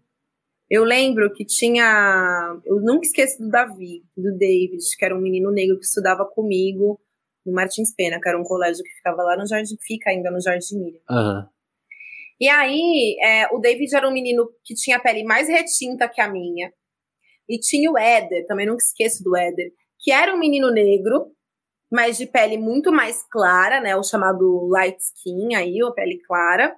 Eu 0.70 0.82
lembro 0.84 1.32
que 1.32 1.44
tinha. 1.44 2.60
Eu 2.64 2.80
nunca 2.80 3.06
esqueço 3.06 3.42
do 3.42 3.48
Davi, 3.48 4.02
do 4.16 4.36
David, 4.36 4.82
que 4.98 5.04
era 5.04 5.16
um 5.16 5.20
menino 5.20 5.50
negro 5.50 5.78
que 5.78 5.84
estudava 5.84 6.24
comigo 6.24 7.00
no 7.44 7.52
Martins 7.52 7.94
Pena, 7.94 8.20
que 8.20 8.28
era 8.28 8.40
um 8.40 8.44
colégio 8.44 8.82
que 8.82 8.94
ficava 8.94 9.22
lá 9.22 9.36
no 9.36 9.46
Jardim, 9.46 9.76
fica 9.80 10.10
ainda 10.10 10.30
no 10.30 10.40
Jardim 10.40 10.78
Miriam. 10.78 11.02
Uhum. 11.10 11.46
E 12.40 12.48
aí, 12.48 13.16
é, 13.22 13.54
o 13.54 13.58
David 13.58 13.94
era 13.94 14.08
um 14.08 14.12
menino 14.12 14.50
que 14.64 14.74
tinha 14.74 14.96
a 14.96 15.00
pele 15.00 15.22
mais 15.22 15.48
retinta 15.48 16.08
que 16.08 16.20
a 16.20 16.28
minha. 16.28 16.72
E 17.48 17.58
tinha 17.58 17.90
o 17.90 17.98
Éder, 17.98 18.46
também 18.46 18.66
nunca 18.66 18.82
esqueço 18.82 19.22
do 19.22 19.36
Éder, 19.36 19.70
que 19.98 20.10
era 20.10 20.34
um 20.34 20.38
menino 20.38 20.70
negro, 20.70 21.33
mas 21.94 22.18
de 22.18 22.26
pele 22.26 22.58
muito 22.58 22.90
mais 22.90 23.22
clara, 23.30 23.80
né? 23.80 23.94
O 23.94 24.02
chamado 24.02 24.66
light 24.68 24.98
skin 24.98 25.54
aí, 25.54 25.78
a 25.80 25.92
pele 25.92 26.20
clara. 26.26 26.74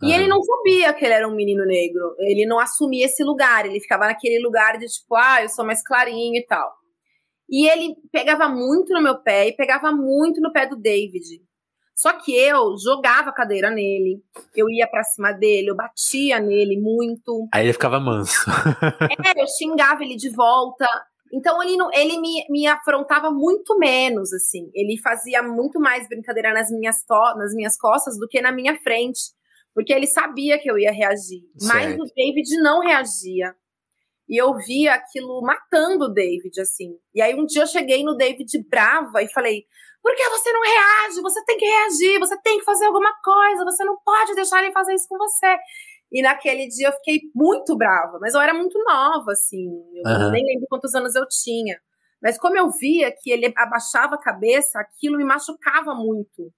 E 0.00 0.12
ele 0.12 0.28
não 0.28 0.40
sabia 0.40 0.94
que 0.94 1.04
ele 1.04 1.12
era 1.12 1.28
um 1.28 1.34
menino 1.34 1.66
negro. 1.66 2.14
Ele 2.20 2.46
não 2.46 2.60
assumia 2.60 3.06
esse 3.06 3.24
lugar. 3.24 3.66
Ele 3.66 3.80
ficava 3.80 4.06
naquele 4.06 4.40
lugar 4.40 4.78
de 4.78 4.86
tipo, 4.86 5.16
ah, 5.16 5.42
eu 5.42 5.48
sou 5.48 5.66
mais 5.66 5.82
clarinho 5.82 6.36
e 6.36 6.46
tal. 6.46 6.72
E 7.50 7.68
ele 7.68 7.96
pegava 8.12 8.48
muito 8.48 8.94
no 8.94 9.02
meu 9.02 9.20
pé 9.20 9.48
e 9.48 9.56
pegava 9.56 9.90
muito 9.90 10.40
no 10.40 10.52
pé 10.52 10.66
do 10.66 10.76
David. 10.76 11.42
Só 11.96 12.12
que 12.12 12.32
eu 12.32 12.76
jogava 12.78 13.30
a 13.30 13.34
cadeira 13.34 13.70
nele, 13.70 14.22
eu 14.56 14.70
ia 14.70 14.88
para 14.88 15.02
cima 15.02 15.32
dele, 15.32 15.68
eu 15.68 15.76
batia 15.76 16.38
nele 16.38 16.80
muito. 16.80 17.48
Aí 17.52 17.66
ele 17.66 17.72
ficava 17.72 17.98
manso. 17.98 18.48
é, 19.26 19.42
eu 19.42 19.46
xingava 19.48 20.04
ele 20.04 20.14
de 20.14 20.30
volta. 20.30 20.86
Então 21.32 21.62
ele, 21.62 21.76
não, 21.76 21.88
ele 21.92 22.20
me, 22.20 22.44
me 22.50 22.66
afrontava 22.66 23.30
muito 23.30 23.78
menos, 23.78 24.32
assim. 24.32 24.70
Ele 24.74 25.00
fazia 25.00 25.42
muito 25.42 25.78
mais 25.78 26.08
brincadeira 26.08 26.52
nas 26.52 26.70
minhas, 26.70 27.04
to, 27.04 27.36
nas 27.36 27.54
minhas 27.54 27.76
costas 27.78 28.18
do 28.18 28.26
que 28.26 28.40
na 28.40 28.50
minha 28.50 28.76
frente. 28.80 29.20
Porque 29.72 29.92
ele 29.92 30.06
sabia 30.06 30.58
que 30.58 30.68
eu 30.68 30.76
ia 30.76 30.90
reagir. 30.90 31.42
Certo. 31.56 31.74
Mas 31.74 31.94
o 31.94 32.04
David 32.14 32.60
não 32.60 32.80
reagia. 32.80 33.54
E 34.28 34.40
eu 34.40 34.54
via 34.56 34.94
aquilo 34.94 35.40
matando 35.42 36.06
o 36.06 36.12
David, 36.12 36.60
assim. 36.60 36.96
E 37.14 37.22
aí 37.22 37.34
um 37.34 37.46
dia 37.46 37.62
eu 37.62 37.66
cheguei 37.66 38.02
no 38.04 38.16
David 38.16 38.46
brava 38.68 39.22
e 39.22 39.32
falei: 39.32 39.64
por 40.02 40.14
que 40.14 40.28
você 40.30 40.52
não 40.52 40.60
reage? 40.62 41.20
Você 41.20 41.44
tem 41.44 41.58
que 41.58 41.64
reagir, 41.64 42.18
você 42.18 42.40
tem 42.40 42.58
que 42.58 42.64
fazer 42.64 42.86
alguma 42.86 43.12
coisa, 43.22 43.64
você 43.64 43.84
não 43.84 43.96
pode 44.04 44.34
deixar 44.34 44.62
ele 44.62 44.72
fazer 44.72 44.94
isso 44.94 45.08
com 45.08 45.18
você. 45.18 45.56
E 46.12 46.22
naquele 46.22 46.66
dia 46.68 46.88
eu 46.88 46.92
fiquei 46.92 47.20
muito 47.34 47.76
brava, 47.76 48.18
mas 48.20 48.34
eu 48.34 48.40
era 48.40 48.52
muito 48.52 48.78
nova, 48.82 49.32
assim. 49.32 49.68
Eu 49.94 50.10
uhum. 50.10 50.30
nem 50.30 50.44
lembro 50.44 50.66
quantos 50.68 50.94
anos 50.94 51.14
eu 51.14 51.26
tinha. 51.28 51.80
Mas 52.20 52.38
como 52.38 52.56
eu 52.56 52.68
via 52.70 53.10
que 53.12 53.30
ele 53.30 53.52
abaixava 53.56 54.16
a 54.16 54.20
cabeça, 54.20 54.80
aquilo 54.80 55.16
me 55.16 55.24
machucava 55.24 55.94
muito. 55.94 56.52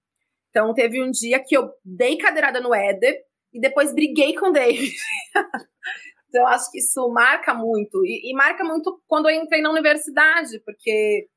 Então 0.49 0.73
teve 0.73 1.01
um 1.01 1.09
dia 1.09 1.39
que 1.43 1.55
eu 1.55 1.71
dei 1.83 2.17
cadeirada 2.17 2.59
no 2.59 2.73
Éder 2.73 3.15
e 3.53 3.59
depois 3.59 3.93
briguei 3.93 4.35
com 4.35 4.49
o 4.49 4.51
David. 4.51 4.93
então 6.27 6.41
eu 6.41 6.47
acho 6.47 6.69
que 6.71 6.79
isso 6.79 7.07
marca 7.09 7.53
muito. 7.53 8.03
E, 8.05 8.31
e 8.31 8.33
marca 8.33 8.63
muito 8.63 9.01
quando 9.07 9.29
eu 9.29 9.35
entrei 9.35 9.61
na 9.61 9.71
universidade, 9.71 10.59
porque 10.65 11.27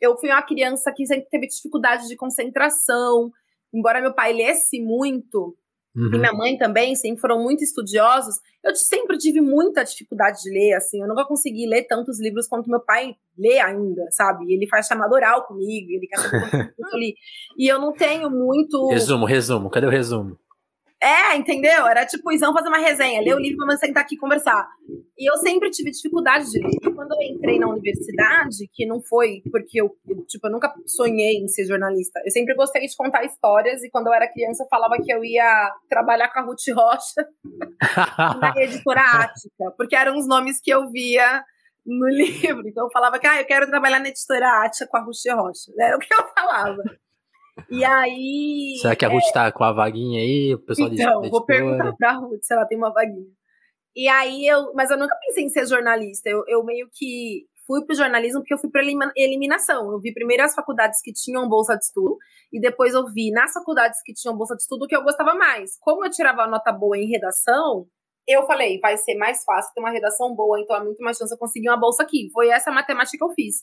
eu 0.00 0.16
fui 0.18 0.30
uma 0.30 0.42
criança 0.42 0.92
que 0.94 1.06
sempre 1.06 1.28
teve 1.28 1.46
dificuldade 1.46 2.06
de 2.06 2.16
concentração. 2.16 3.30
Embora 3.72 4.00
meu 4.00 4.14
pai 4.14 4.32
lesse 4.32 4.80
muito, 4.80 5.56
uhum. 5.94 6.14
e 6.14 6.18
minha 6.18 6.32
mãe 6.32 6.56
também, 6.56 6.94
sempre 6.94 7.20
foram 7.20 7.42
muito 7.42 7.62
estudiosos, 7.62 8.36
eu 8.64 8.74
sempre 8.74 9.18
tive 9.18 9.40
muita 9.40 9.84
dificuldade 9.84 10.42
de 10.42 10.50
ler, 10.50 10.74
assim. 10.74 11.00
Eu 11.02 11.08
nunca 11.08 11.24
consegui 11.24 11.66
ler 11.66 11.84
tantos 11.86 12.20
livros 12.20 12.46
quanto 12.46 12.70
meu 12.70 12.80
pai 12.80 13.14
lê 13.36 13.58
ainda, 13.58 14.06
sabe? 14.10 14.52
Ele 14.52 14.68
faz 14.68 14.86
chamada 14.86 15.14
oral 15.14 15.46
comigo, 15.46 15.90
ele 15.90 16.06
quer 16.06 16.18
saber 16.18 16.74
eu 16.78 16.98
li. 16.98 17.14
E 17.58 17.66
eu 17.66 17.80
não 17.80 17.92
tenho 17.92 18.30
muito. 18.30 18.88
Resumo, 18.88 19.26
resumo. 19.26 19.70
Cadê 19.70 19.86
o 19.86 19.90
resumo? 19.90 20.38
É, 21.02 21.36
entendeu? 21.36 21.84
Era 21.88 22.06
tipo, 22.06 22.22
vamos 22.38 22.54
fazer 22.54 22.68
uma 22.68 22.78
resenha, 22.78 23.20
ler 23.20 23.34
o 23.34 23.40
livro, 23.40 23.66
vamos 23.66 23.80
sentar 23.80 24.04
aqui 24.04 24.14
e 24.14 24.18
conversar. 24.18 24.68
E 25.18 25.28
eu 25.28 25.36
sempre 25.38 25.68
tive 25.68 25.90
dificuldade 25.90 26.48
de 26.48 26.60
ler. 26.60 26.94
Quando 26.94 27.10
eu 27.12 27.22
entrei 27.22 27.58
na 27.58 27.68
universidade, 27.68 28.68
que 28.72 28.86
não 28.86 29.02
foi 29.02 29.42
porque 29.50 29.82
eu, 29.82 29.90
tipo, 30.28 30.46
eu 30.46 30.52
nunca 30.52 30.72
sonhei 30.86 31.38
em 31.38 31.48
ser 31.48 31.64
jornalista. 31.64 32.20
Eu 32.24 32.30
sempre 32.30 32.54
gostei 32.54 32.86
de 32.86 32.96
contar 32.96 33.24
histórias 33.24 33.82
e 33.82 33.90
quando 33.90 34.06
eu 34.06 34.12
era 34.12 34.32
criança 34.32 34.62
eu 34.62 34.68
falava 34.68 34.94
que 35.02 35.12
eu 35.12 35.24
ia 35.24 35.74
trabalhar 35.88 36.32
com 36.32 36.38
a 36.38 36.42
Ruth 36.42 36.68
Rocha 36.72 37.28
na 38.40 38.62
editora 38.62 39.00
Ática, 39.00 39.74
porque 39.76 39.96
eram 39.96 40.16
os 40.16 40.28
nomes 40.28 40.60
que 40.60 40.70
eu 40.70 40.88
via 40.88 41.42
no 41.84 42.06
livro. 42.14 42.62
Então 42.68 42.84
eu 42.84 42.92
falava 42.92 43.18
que 43.18 43.26
ah, 43.26 43.40
eu 43.40 43.46
quero 43.46 43.66
trabalhar 43.66 43.98
na 43.98 44.08
editora 44.08 44.64
Ática 44.64 44.86
com 44.86 44.98
a 44.98 45.00
Ruth 45.00 45.26
Rocha. 45.34 45.72
Era 45.76 45.96
o 45.96 45.98
que 45.98 46.14
eu 46.14 46.28
falava. 46.28 46.80
E 47.70 47.84
aí. 47.84 48.78
Será 48.80 48.96
que 48.96 49.04
a 49.04 49.08
Ruth 49.08 49.28
é... 49.28 49.32
tá 49.32 49.52
com 49.52 49.64
a 49.64 49.72
vaguinha 49.72 50.20
aí? 50.20 50.54
O 50.54 50.58
pessoal 50.58 50.88
então, 50.92 51.22
vou 51.30 51.44
perguntar 51.44 51.92
pra 51.96 52.12
Ruth 52.12 52.42
se 52.42 52.54
ela 52.54 52.66
tem 52.66 52.78
uma 52.78 52.92
vaguinha. 52.92 53.30
E 53.94 54.08
aí 54.08 54.46
eu. 54.46 54.72
Mas 54.74 54.90
eu 54.90 54.98
nunca 54.98 55.14
pensei 55.26 55.44
em 55.44 55.48
ser 55.48 55.66
jornalista. 55.66 56.28
Eu, 56.28 56.44
eu 56.48 56.64
meio 56.64 56.88
que 56.92 57.46
fui 57.66 57.84
pro 57.84 57.94
jornalismo 57.94 58.40
porque 58.40 58.54
eu 58.54 58.58
fui 58.58 58.70
pra 58.70 58.82
eliminação. 59.16 59.90
Eu 59.92 60.00
vi 60.00 60.12
primeiro 60.12 60.42
as 60.42 60.54
faculdades 60.54 61.00
que 61.02 61.12
tinham 61.12 61.48
bolsa 61.48 61.76
de 61.76 61.84
estudo, 61.84 62.16
e 62.52 62.60
depois 62.60 62.94
eu 62.94 63.06
vi 63.06 63.30
nas 63.30 63.52
faculdades 63.52 64.00
que 64.02 64.12
tinham 64.12 64.36
bolsa 64.36 64.54
de 64.56 64.62
estudo 64.62 64.86
que 64.86 64.96
eu 64.96 65.02
gostava 65.02 65.34
mais. 65.34 65.78
Como 65.80 66.04
eu 66.04 66.10
tirava 66.10 66.46
nota 66.46 66.72
boa 66.72 66.98
em 66.98 67.06
redação, 67.06 67.86
eu 68.26 68.46
falei, 68.46 68.78
vai 68.80 68.96
ser 68.96 69.14
mais 69.16 69.44
fácil 69.44 69.72
ter 69.74 69.80
uma 69.80 69.90
redação 69.90 70.34
boa, 70.34 70.60
então 70.60 70.76
há 70.76 70.84
muito 70.84 71.02
mais 71.02 71.16
chance 71.16 71.30
de 71.30 71.34
eu 71.34 71.38
conseguir 71.38 71.68
uma 71.68 71.78
bolsa 71.78 72.02
aqui. 72.02 72.30
Foi 72.32 72.48
essa 72.48 72.70
matemática 72.70 73.16
que 73.16 73.24
eu 73.24 73.34
fiz 73.34 73.62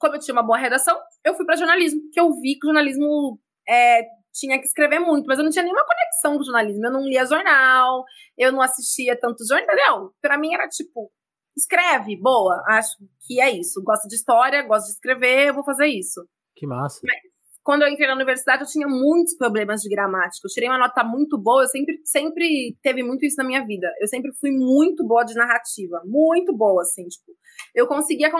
como 0.00 0.16
eu 0.16 0.18
tinha 0.18 0.34
uma 0.34 0.42
boa 0.42 0.58
redação, 0.58 0.98
eu 1.22 1.34
fui 1.34 1.44
para 1.44 1.56
jornalismo, 1.56 2.00
porque 2.00 2.18
eu 2.18 2.32
vi 2.40 2.58
que 2.58 2.66
o 2.66 2.70
jornalismo 2.70 3.38
é, 3.68 4.02
tinha 4.32 4.58
que 4.58 4.64
escrever 4.64 4.98
muito, 4.98 5.26
mas 5.26 5.38
eu 5.38 5.44
não 5.44 5.50
tinha 5.50 5.62
nenhuma 5.62 5.84
conexão 5.84 6.34
com 6.34 6.40
o 6.40 6.44
jornalismo. 6.44 6.86
Eu 6.86 6.92
não 6.92 7.04
lia 7.04 7.26
jornal, 7.26 8.04
eu 8.36 8.50
não 8.50 8.62
assistia 8.62 9.18
tanto 9.18 9.46
jornal, 9.46 9.64
entendeu? 9.64 10.14
Pra 10.20 10.38
mim 10.38 10.54
era 10.54 10.66
tipo, 10.68 11.12
escreve, 11.56 12.16
boa, 12.16 12.62
acho 12.68 12.96
que 13.26 13.40
é 13.40 13.50
isso. 13.50 13.82
Gosto 13.84 14.08
de 14.08 14.14
história, 14.14 14.62
gosto 14.62 14.86
de 14.86 14.92
escrever, 14.92 15.48
eu 15.48 15.54
vou 15.54 15.64
fazer 15.64 15.86
isso. 15.86 16.26
Que 16.56 16.66
massa. 16.66 17.00
Mas, 17.04 17.20
quando 17.62 17.82
eu 17.82 17.88
entrei 17.88 18.08
na 18.08 18.14
universidade, 18.14 18.62
eu 18.62 18.68
tinha 18.68 18.88
muitos 18.88 19.36
problemas 19.36 19.82
de 19.82 19.88
gramática. 19.88 20.46
Eu 20.46 20.52
tirei 20.52 20.68
uma 20.68 20.78
nota 20.78 21.04
muito 21.04 21.38
boa, 21.38 21.62
eu 21.62 21.68
sempre, 21.68 22.00
sempre 22.04 22.76
teve 22.82 23.02
muito 23.02 23.24
isso 23.24 23.36
na 23.36 23.44
minha 23.44 23.64
vida. 23.64 23.86
Eu 24.00 24.08
sempre 24.08 24.32
fui 24.40 24.50
muito 24.50 25.06
boa 25.06 25.24
de 25.24 25.34
narrativa, 25.34 26.00
muito 26.04 26.56
boa, 26.56 26.82
assim, 26.82 27.06
tipo. 27.06 27.32
Eu 27.74 27.86
conseguia 27.86 28.30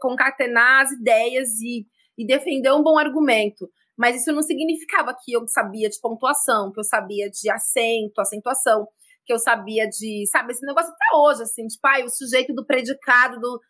concatenar 0.00 0.82
as 0.82 0.92
ideias 0.92 1.50
e, 1.60 1.86
e 2.16 2.26
defender 2.26 2.72
um 2.72 2.82
bom 2.82 2.98
argumento. 2.98 3.68
Mas 3.96 4.16
isso 4.16 4.32
não 4.32 4.42
significava 4.42 5.14
que 5.22 5.32
eu 5.32 5.46
sabia 5.46 5.88
de 5.88 6.00
pontuação, 6.00 6.72
que 6.72 6.80
eu 6.80 6.84
sabia 6.84 7.30
de 7.30 7.50
acento, 7.50 8.20
acentuação, 8.20 8.88
que 9.24 9.32
eu 9.32 9.38
sabia 9.38 9.88
de, 9.88 10.26
sabe, 10.30 10.52
esse 10.52 10.66
negócio 10.66 10.90
até 10.90 11.16
hoje, 11.16 11.42
assim, 11.42 11.66
tipo, 11.66 11.86
ai, 11.86 12.02
o 12.04 12.08
sujeito 12.08 12.54
do 12.54 12.66
predicado 12.66 13.38
do. 13.38 13.60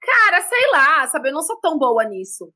Cara, 0.00 0.40
sei 0.42 0.70
lá, 0.72 1.06
sabe, 1.08 1.28
eu 1.28 1.32
não 1.32 1.42
sou 1.42 1.58
tão 1.60 1.78
boa 1.78 2.04
nisso. 2.04 2.52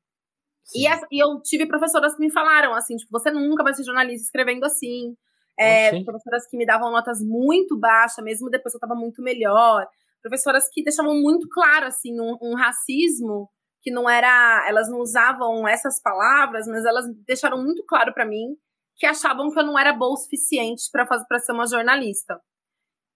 E, 0.73 0.87
e, 0.87 1.19
eu 1.21 1.39
tive 1.41 1.67
professoras 1.67 2.15
que 2.15 2.21
me 2.21 2.31
falaram 2.31 2.73
assim, 2.73 2.95
tipo, 2.95 3.11
você 3.11 3.29
nunca 3.29 3.63
vai 3.63 3.73
ser 3.73 3.83
jornalista 3.83 4.25
escrevendo 4.25 4.63
assim. 4.65 5.15
É, 5.57 6.03
professoras 6.03 6.45
que 6.49 6.57
me 6.57 6.65
davam 6.65 6.91
notas 6.91 7.19
muito 7.21 7.79
baixas, 7.79 8.23
mesmo 8.23 8.49
depois 8.49 8.73
eu 8.73 8.77
estava 8.77 8.95
muito 8.95 9.21
melhor. 9.21 9.87
Professoras 10.21 10.67
que 10.71 10.83
deixavam 10.83 11.15
muito 11.21 11.47
claro, 11.49 11.85
assim, 11.85 12.19
um, 12.19 12.37
um, 12.41 12.55
racismo 12.55 13.49
que 13.81 13.91
não 13.91 14.09
era. 14.09 14.65
Elas 14.67 14.89
não 14.89 14.99
usavam 14.99 15.67
essas 15.67 16.01
palavras, 16.01 16.67
mas 16.67 16.83
elas 16.83 17.05
deixaram 17.25 17.61
muito 17.63 17.83
claro 17.85 18.13
para 18.13 18.25
mim 18.25 18.55
que 18.97 19.05
achavam 19.05 19.51
que 19.51 19.59
eu 19.59 19.65
não 19.65 19.77
era 19.77 19.93
boa 19.93 20.13
o 20.13 20.17
suficiente 20.17 20.83
para 20.91 21.39
ser 21.39 21.51
uma 21.51 21.67
jornalista. 21.67 22.39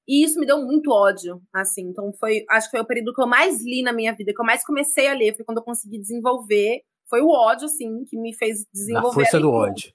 E 0.07 0.23
isso 0.23 0.39
me 0.39 0.45
deu 0.45 0.62
muito 0.65 0.91
ódio, 0.91 1.41
assim. 1.53 1.83
Então 1.89 2.12
foi, 2.19 2.45
acho 2.49 2.67
que 2.67 2.77
foi 2.77 2.81
o 2.81 2.88
período 2.88 3.13
que 3.13 3.21
eu 3.21 3.27
mais 3.27 3.63
li 3.63 3.81
na 3.83 3.93
minha 3.93 4.13
vida, 4.13 4.33
que 4.33 4.41
eu 4.41 4.45
mais 4.45 4.63
comecei 4.65 5.07
a 5.07 5.13
ler, 5.13 5.35
foi 5.35 5.45
quando 5.45 5.59
eu 5.59 5.63
consegui 5.63 5.99
desenvolver 5.99 6.81
foi 7.10 7.22
o 7.22 7.30
ódio, 7.30 7.65
assim, 7.65 8.04
que 8.06 8.17
me 8.17 8.34
fez 8.34 8.65
desenvolver. 8.74 9.10
A 9.10 9.13
força 9.13 9.39
do 9.39 9.52
ódio. 9.52 9.93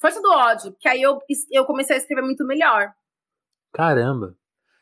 Força 0.00 0.22
do 0.22 0.30
ódio, 0.30 0.76
que 0.78 0.88
aí 0.88 1.02
eu, 1.02 1.18
eu 1.50 1.64
comecei 1.64 1.96
a 1.96 1.98
escrever 1.98 2.22
muito 2.22 2.46
melhor. 2.46 2.92
Caramba. 3.72 4.36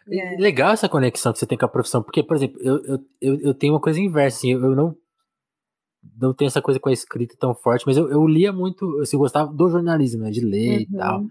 É. 0.09 0.37
Legal 0.37 0.73
essa 0.73 0.89
conexão 0.89 1.33
que 1.33 1.39
você 1.39 1.47
tem 1.47 1.59
com 1.59 1.65
a 1.65 1.69
profissão, 1.69 2.03
porque, 2.03 2.23
por 2.23 2.37
exemplo, 2.37 2.61
eu, 2.61 2.85
eu, 2.85 2.99
eu, 3.21 3.41
eu 3.41 3.55
tenho 3.55 3.73
uma 3.73 3.81
coisa 3.81 4.01
inversa, 4.01 4.39
assim, 4.39 4.53
eu 4.53 4.75
não 4.75 4.97
não 6.19 6.33
tenho 6.33 6.47
essa 6.47 6.62
coisa 6.62 6.79
com 6.79 6.89
a 6.89 6.93
escrita 6.93 7.35
tão 7.37 7.53
forte, 7.53 7.85
mas 7.85 7.97
eu, 7.97 8.09
eu 8.09 8.25
lia 8.27 8.53
muito, 8.53 9.01
assim, 9.01 9.17
eu 9.17 9.21
gostava 9.21 9.53
do 9.53 9.69
jornalismo, 9.69 10.23
né, 10.23 10.31
de 10.31 10.41
ler 10.41 10.77
uhum. 10.77 10.81
e 10.83 10.97
tal. 10.97 11.25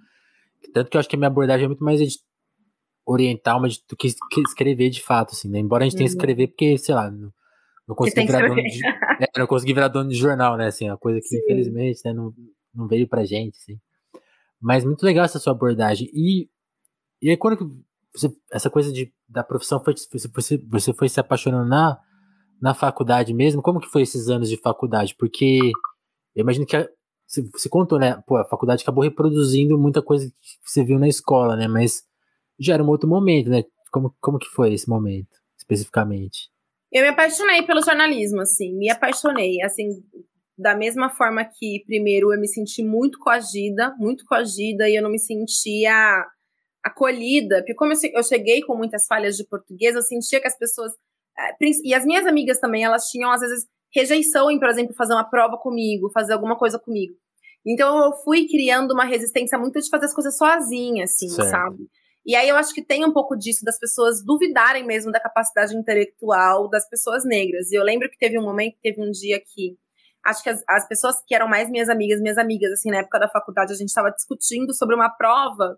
Tanto 0.74 0.90
que 0.90 0.98
eu 0.98 1.00
acho 1.00 1.08
que 1.08 1.16
a 1.16 1.20
minha 1.20 1.30
abordagem 1.30 1.64
é 1.64 1.68
muito 1.68 1.84
mais 1.84 2.02
oriental, 3.06 3.62
mas 3.62 3.78
do 3.78 3.96
que 3.96 4.08
escrever 4.42 4.90
de 4.90 5.02
fato, 5.02 5.32
assim, 5.32 5.50
né? 5.50 5.60
Embora 5.60 5.84
a 5.84 5.86
gente 5.86 5.94
uhum. 5.94 6.00
tenha 6.00 6.10
que 6.10 6.16
escrever 6.16 6.48
porque, 6.48 6.78
sei 6.78 6.96
lá, 6.96 7.12
não 7.88 7.96
consegui 7.96 8.26
virar 8.26 8.48
dono 8.48 8.64
de, 8.64 8.88
é, 8.88 9.40
não 9.40 9.48
consegui 9.48 9.74
virar 9.74 9.88
dono 9.88 10.10
de 10.10 10.16
jornal, 10.16 10.58
né? 10.58 10.68
Assim, 10.68 10.90
a 10.90 10.98
coisa 10.98 11.20
que 11.20 11.28
Sim. 11.28 11.38
infelizmente 11.38 12.02
né, 12.04 12.14
não, 12.14 12.34
não 12.74 12.88
veio 12.88 13.08
pra 13.08 13.26
gente, 13.26 13.58
assim. 13.58 13.80
Mas 14.60 14.84
muito 14.84 15.04
legal 15.04 15.26
essa 15.26 15.40
sua 15.40 15.54
abordagem. 15.54 16.10
E, 16.14 16.50
e 17.22 17.30
aí, 17.30 17.38
quando 17.38 17.84
você, 18.14 18.36
essa 18.52 18.70
coisa 18.70 18.92
de, 18.92 19.14
da 19.28 19.44
profissão 19.44 19.84
foi, 19.84 19.94
você, 20.34 20.58
você 20.58 20.94
foi 20.94 21.10
se 21.10 21.20
apaixonando 21.20 21.70
na, 21.70 22.00
na 22.60 22.74
faculdade 22.74 23.34
mesmo? 23.34 23.62
Como 23.62 23.80
que 23.80 23.90
foi 23.90 24.02
esses 24.02 24.30
anos 24.30 24.50
de 24.50 24.58
faculdade? 24.58 25.16
Porque 25.18 25.60
eu 26.36 26.42
imagino 26.42 26.66
que 26.66 26.76
a, 26.76 26.90
você, 27.28 27.42
você 27.52 27.70
contou, 27.70 28.00
né? 28.00 28.22
Pô, 28.26 28.38
a 28.38 28.46
faculdade 28.46 28.82
acabou 28.82 29.04
reproduzindo 29.04 29.78
muita 29.78 30.02
coisa 30.02 30.28
que 30.28 30.70
você 30.72 30.84
viu 30.84 30.98
na 30.98 31.08
escola, 31.08 31.56
né? 31.56 31.68
Mas 31.68 32.04
já 32.60 32.74
era 32.74 32.84
um 32.84 32.90
outro 32.90 33.08
momento, 33.08 33.50
né? 33.50 33.64
Como, 33.92 34.16
como 34.20 34.40
que 34.40 34.48
foi 34.48 34.74
esse 34.74 34.90
momento, 34.90 35.38
especificamente? 35.58 36.50
Eu 36.96 37.02
me 37.02 37.10
apaixonei 37.10 37.62
pelo 37.64 37.84
jornalismo, 37.84 38.40
assim, 38.40 38.74
me 38.74 38.90
apaixonei, 38.90 39.62
assim, 39.62 39.90
da 40.58 40.74
mesma 40.74 41.10
forma 41.10 41.44
que, 41.44 41.84
primeiro, 41.86 42.34
eu 42.34 42.40
me 42.40 42.48
senti 42.48 42.82
muito 42.82 43.20
coagida, 43.20 43.94
muito 44.00 44.24
coagida, 44.24 44.88
e 44.88 44.96
eu 44.96 45.04
não 45.04 45.12
me 45.12 45.20
sentia 45.20 46.26
acolhida, 46.82 47.58
porque 47.58 47.76
como 47.76 47.92
eu 47.92 48.24
cheguei 48.24 48.62
com 48.62 48.78
muitas 48.78 49.06
falhas 49.08 49.36
de 49.36 49.46
português, 49.46 49.94
eu 49.94 50.02
sentia 50.02 50.40
que 50.40 50.48
as 50.48 50.58
pessoas, 50.58 50.94
eh, 51.38 51.66
e 51.84 51.94
as 51.94 52.06
minhas 52.06 52.26
amigas 52.26 52.62
também, 52.62 52.86
elas 52.86 53.10
tinham, 53.10 53.30
às 53.30 53.42
vezes, 53.42 53.66
rejeição 53.94 54.50
em, 54.50 54.58
por 54.58 54.70
exemplo, 54.70 54.96
fazer 54.96 55.16
uma 55.16 55.30
prova 55.30 55.58
comigo, 55.58 56.10
fazer 56.14 56.32
alguma 56.32 56.58
coisa 56.58 56.80
comigo. 56.80 57.14
Então 57.66 58.06
eu 58.06 58.14
fui 58.24 58.48
criando 58.48 58.94
uma 58.94 59.04
resistência 59.04 59.58
muito 59.58 59.82
de 59.82 59.90
fazer 59.90 60.06
as 60.06 60.14
coisas 60.14 60.38
sozinha, 60.38 61.04
assim, 61.04 61.28
certo. 61.28 61.50
sabe? 61.50 61.90
E 62.26 62.36
aí 62.36 62.50
eu 62.50 62.56
acho 62.56 62.74
que 62.74 62.84
tem 62.84 63.06
um 63.06 63.14
pouco 63.14 63.36
disso 63.36 63.64
das 63.64 63.78
pessoas 63.80 64.24
duvidarem 64.24 64.86
mesmo 64.86 65.12
da 65.12 65.20
capacidade 65.20 65.76
intelectual 65.76 66.68
das 66.70 66.90
pessoas 66.90 67.24
negras. 67.24 67.72
E 67.72 67.76
eu 67.76 67.84
lembro 67.84 68.10
que 68.10 68.18
teve 68.18 68.40
um 68.40 68.44
momento, 68.44 68.78
teve 68.82 69.02
um 69.02 69.12
dia 69.12 69.40
que 69.40 69.78
acho 70.26 70.42
que 70.42 70.50
as, 70.50 70.64
as 70.68 70.88
pessoas 70.88 71.18
que 71.26 71.36
eram 71.36 71.48
mais 71.48 71.70
minhas 71.70 71.88
amigas, 71.88 72.20
minhas 72.20 72.38
amigas, 72.38 72.72
assim, 72.72 72.90
na 72.90 73.00
época 73.00 73.20
da 73.20 73.30
faculdade, 73.30 73.74
a 73.74 73.76
gente 73.76 73.90
estava 73.90 74.10
discutindo 74.10 74.74
sobre 74.74 74.96
uma 74.96 75.10
prova 75.10 75.78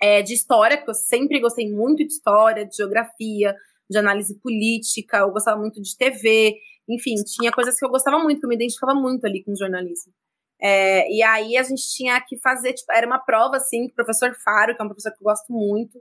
é, 0.00 0.20
de 0.20 0.34
história, 0.34 0.76
porque 0.76 0.90
eu 0.90 0.94
sempre 0.94 1.40
gostei 1.40 1.70
muito 1.70 1.98
de 1.98 2.12
história, 2.12 2.66
de 2.66 2.76
geografia, 2.76 3.54
de 3.88 3.98
análise 3.98 4.38
política, 4.40 5.18
eu 5.18 5.30
gostava 5.30 5.60
muito 5.60 5.80
de 5.80 5.96
TV, 5.96 6.56
enfim, 6.88 7.14
tinha 7.24 7.52
coisas 7.52 7.78
que 7.78 7.84
eu 7.84 7.90
gostava 7.90 8.18
muito, 8.18 8.40
que 8.40 8.46
eu 8.46 8.48
me 8.48 8.56
identificava 8.56 8.98
muito 8.98 9.24
ali 9.26 9.44
com 9.44 9.54
jornalismo. 9.54 10.12
É, 10.60 11.10
e 11.12 11.22
aí 11.22 11.56
a 11.56 11.62
gente 11.62 11.82
tinha 11.94 12.20
que 12.20 12.38
fazer, 12.40 12.72
tipo, 12.72 12.92
era 12.92 13.06
uma 13.06 13.18
prova, 13.18 13.56
assim, 13.56 13.86
que 13.86 13.92
o 13.92 13.94
professor 13.94 14.34
Faro, 14.44 14.74
que 14.74 14.82
é 14.82 14.84
um 14.84 14.88
professor 14.88 15.12
que 15.12 15.22
eu 15.22 15.24
gosto 15.24 15.52
muito, 15.52 16.00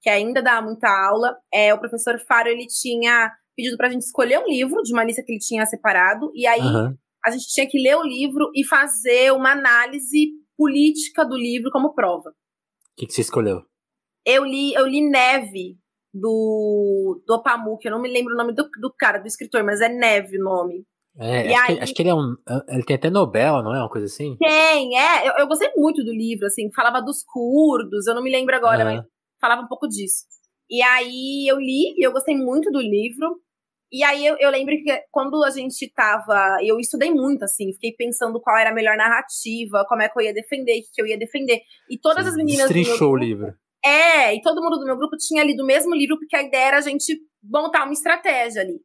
que 0.00 0.08
ainda 0.08 0.42
dá 0.42 0.62
muita 0.62 0.88
aula, 0.88 1.36
é, 1.52 1.74
o 1.74 1.78
professor 1.78 2.18
Faro, 2.26 2.48
ele 2.48 2.66
tinha 2.66 3.30
pedido 3.56 3.76
pra 3.76 3.90
gente 3.90 4.02
escolher 4.02 4.38
um 4.38 4.46
livro 4.46 4.82
de 4.82 4.92
uma 4.92 5.04
lista 5.04 5.22
que 5.22 5.32
ele 5.32 5.40
tinha 5.40 5.66
separado, 5.66 6.30
e 6.34 6.46
aí 6.46 6.60
uhum. 6.60 6.96
a 7.24 7.30
gente 7.30 7.48
tinha 7.48 7.68
que 7.68 7.78
ler 7.78 7.96
o 7.96 8.02
livro 8.02 8.50
e 8.54 8.64
fazer 8.64 9.32
uma 9.32 9.52
análise 9.52 10.30
política 10.56 11.24
do 11.24 11.36
livro 11.36 11.70
como 11.70 11.94
prova. 11.94 12.30
O 12.30 12.34
que, 12.96 13.06
que 13.06 13.12
você 13.12 13.20
escolheu? 13.20 13.62
Eu 14.24 14.44
li, 14.44 14.72
eu 14.74 14.86
li 14.86 15.08
Neve, 15.08 15.78
do, 16.12 17.22
do 17.26 17.34
Opamuk, 17.34 17.84
eu 17.84 17.92
não 17.92 18.00
me 18.00 18.10
lembro 18.10 18.34
o 18.34 18.36
nome 18.36 18.52
do, 18.52 18.68
do 18.80 18.92
cara, 18.96 19.18
do 19.18 19.26
escritor, 19.26 19.62
mas 19.62 19.80
é 19.80 19.88
Neve 19.88 20.38
o 20.38 20.44
nome. 20.44 20.84
É, 21.16 21.48
acho, 21.48 21.62
aí, 21.62 21.76
que, 21.76 21.82
acho, 21.82 21.94
que, 21.94 22.02
ele 22.02 22.08
é 22.10 22.14
um. 22.14 22.36
Ele 22.68 22.84
tem 22.84 22.96
até 22.96 23.10
Nobel, 23.10 23.62
não 23.62 23.74
é? 23.74 23.78
Uma 23.80 23.88
coisa 23.88 24.06
assim? 24.06 24.36
Tem, 24.36 24.96
é. 24.96 25.28
Eu, 25.28 25.32
eu 25.38 25.48
gostei 25.48 25.70
muito 25.76 26.04
do 26.04 26.12
livro, 26.12 26.46
assim, 26.46 26.70
falava 26.74 27.00
dos 27.02 27.24
curdos, 27.24 28.06
eu 28.06 28.14
não 28.14 28.22
me 28.22 28.30
lembro 28.30 28.54
agora, 28.54 28.84
uhum. 28.84 28.96
mas 28.96 29.04
falava 29.40 29.62
um 29.62 29.68
pouco 29.68 29.88
disso. 29.88 30.24
E 30.70 30.82
aí 30.82 31.46
eu 31.48 31.58
li 31.58 31.94
e 31.96 32.06
eu 32.06 32.12
gostei 32.12 32.36
muito 32.36 32.70
do 32.70 32.80
livro. 32.80 33.40
E 33.90 34.04
aí 34.04 34.26
eu, 34.26 34.36
eu, 34.38 34.50
lembro 34.50 34.74
que 34.76 35.02
quando 35.10 35.42
a 35.42 35.50
gente 35.50 35.90
tava. 35.94 36.58
Eu 36.62 36.78
estudei 36.78 37.10
muito, 37.10 37.42
assim, 37.44 37.72
fiquei 37.72 37.92
pensando 37.92 38.40
qual 38.40 38.56
era 38.56 38.70
a 38.70 38.74
melhor 38.74 38.96
narrativa, 38.96 39.86
como 39.88 40.02
é 40.02 40.08
que 40.08 40.18
eu 40.18 40.22
ia 40.22 40.34
defender, 40.34 40.78
o 40.78 40.82
que 40.92 41.02
eu 41.02 41.06
ia 41.06 41.18
defender. 41.18 41.62
E 41.90 41.98
todas 41.98 42.24
Sim, 42.24 42.30
as 42.30 42.36
meninas. 42.36 42.68
Destrinchou 42.68 43.12
o 43.12 43.16
livro. 43.16 43.54
É, 43.82 44.34
e 44.34 44.42
todo 44.42 44.62
mundo 44.62 44.78
do 44.78 44.84
meu 44.84 44.96
grupo 44.96 45.16
tinha 45.16 45.42
lido 45.42 45.62
o 45.62 45.66
mesmo 45.66 45.94
livro, 45.94 46.18
porque 46.18 46.36
a 46.36 46.42
ideia 46.42 46.66
era 46.66 46.78
a 46.78 46.82
gente 46.82 47.18
montar 47.42 47.84
uma 47.84 47.92
estratégia 47.92 48.60
ali. 48.60 48.78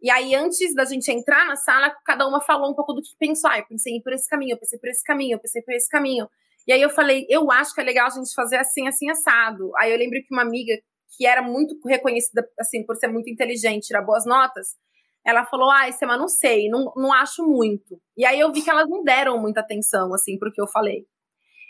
E 0.00 0.10
aí, 0.10 0.34
antes 0.34 0.74
da 0.74 0.84
gente 0.84 1.10
entrar 1.10 1.46
na 1.46 1.56
sala, 1.56 1.94
cada 2.04 2.26
uma 2.26 2.40
falou 2.40 2.70
um 2.70 2.74
pouco 2.74 2.92
do 2.92 3.02
que 3.02 3.16
pensou. 3.18 3.50
Ah, 3.50 3.58
eu 3.58 3.66
pensei 3.66 4.00
por 4.02 4.12
esse 4.12 4.28
caminho, 4.28 4.54
eu 4.54 4.58
pensei 4.58 4.78
por 4.78 4.88
esse 4.88 5.02
caminho, 5.02 5.34
eu 5.34 5.40
pensei 5.40 5.62
por 5.62 5.74
esse 5.74 5.88
caminho. 5.88 6.28
E 6.66 6.72
aí 6.72 6.82
eu 6.82 6.90
falei, 6.90 7.26
eu 7.28 7.50
acho 7.50 7.74
que 7.74 7.80
é 7.80 7.84
legal 7.84 8.06
a 8.06 8.10
gente 8.10 8.32
fazer 8.34 8.56
assim, 8.56 8.86
assim, 8.86 9.10
assado. 9.10 9.72
Aí 9.78 9.90
eu 9.90 9.98
lembro 9.98 10.20
que 10.20 10.32
uma 10.32 10.42
amiga 10.42 10.74
que 11.16 11.26
era 11.26 11.42
muito 11.42 11.76
reconhecida, 11.86 12.46
assim, 12.60 12.84
por 12.84 12.94
ser 12.96 13.08
muito 13.08 13.30
inteligente, 13.30 13.86
tirar 13.86 14.02
boas 14.02 14.24
notas, 14.24 14.76
ela 15.26 15.44
falou, 15.46 15.70
ah, 15.70 15.88
esse 15.88 15.98
tema 15.98 16.16
não 16.16 16.28
sei, 16.28 16.68
não, 16.68 16.92
não 16.96 17.12
acho 17.12 17.44
muito. 17.44 18.00
E 18.16 18.24
aí 18.24 18.38
eu 18.38 18.52
vi 18.52 18.62
que 18.62 18.70
elas 18.70 18.88
não 18.88 19.02
deram 19.02 19.40
muita 19.40 19.60
atenção, 19.60 20.14
assim, 20.14 20.38
pro 20.38 20.52
que 20.52 20.60
eu 20.60 20.66
falei. 20.68 21.06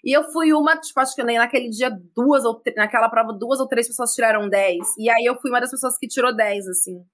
E 0.04 0.16
eu 0.16 0.24
fui 0.32 0.52
uma, 0.52 0.76
tipo, 0.76 1.00
acho 1.00 1.14
que 1.14 1.24
nem 1.24 1.38
naquele 1.38 1.68
dia 1.68 1.90
duas 2.14 2.44
ou 2.44 2.60
naquela 2.76 3.08
prova, 3.08 3.32
duas 3.32 3.58
ou 3.60 3.66
três 3.66 3.86
pessoas 3.88 4.12
tiraram 4.12 4.48
10. 4.48 4.78
E 4.98 5.10
aí 5.10 5.24
eu 5.24 5.34
fui 5.40 5.50
uma 5.50 5.60
das 5.60 5.70
pessoas 5.70 5.98
que 5.98 6.06
tirou 6.06 6.34
10, 6.34 6.68
assim. 6.68 7.04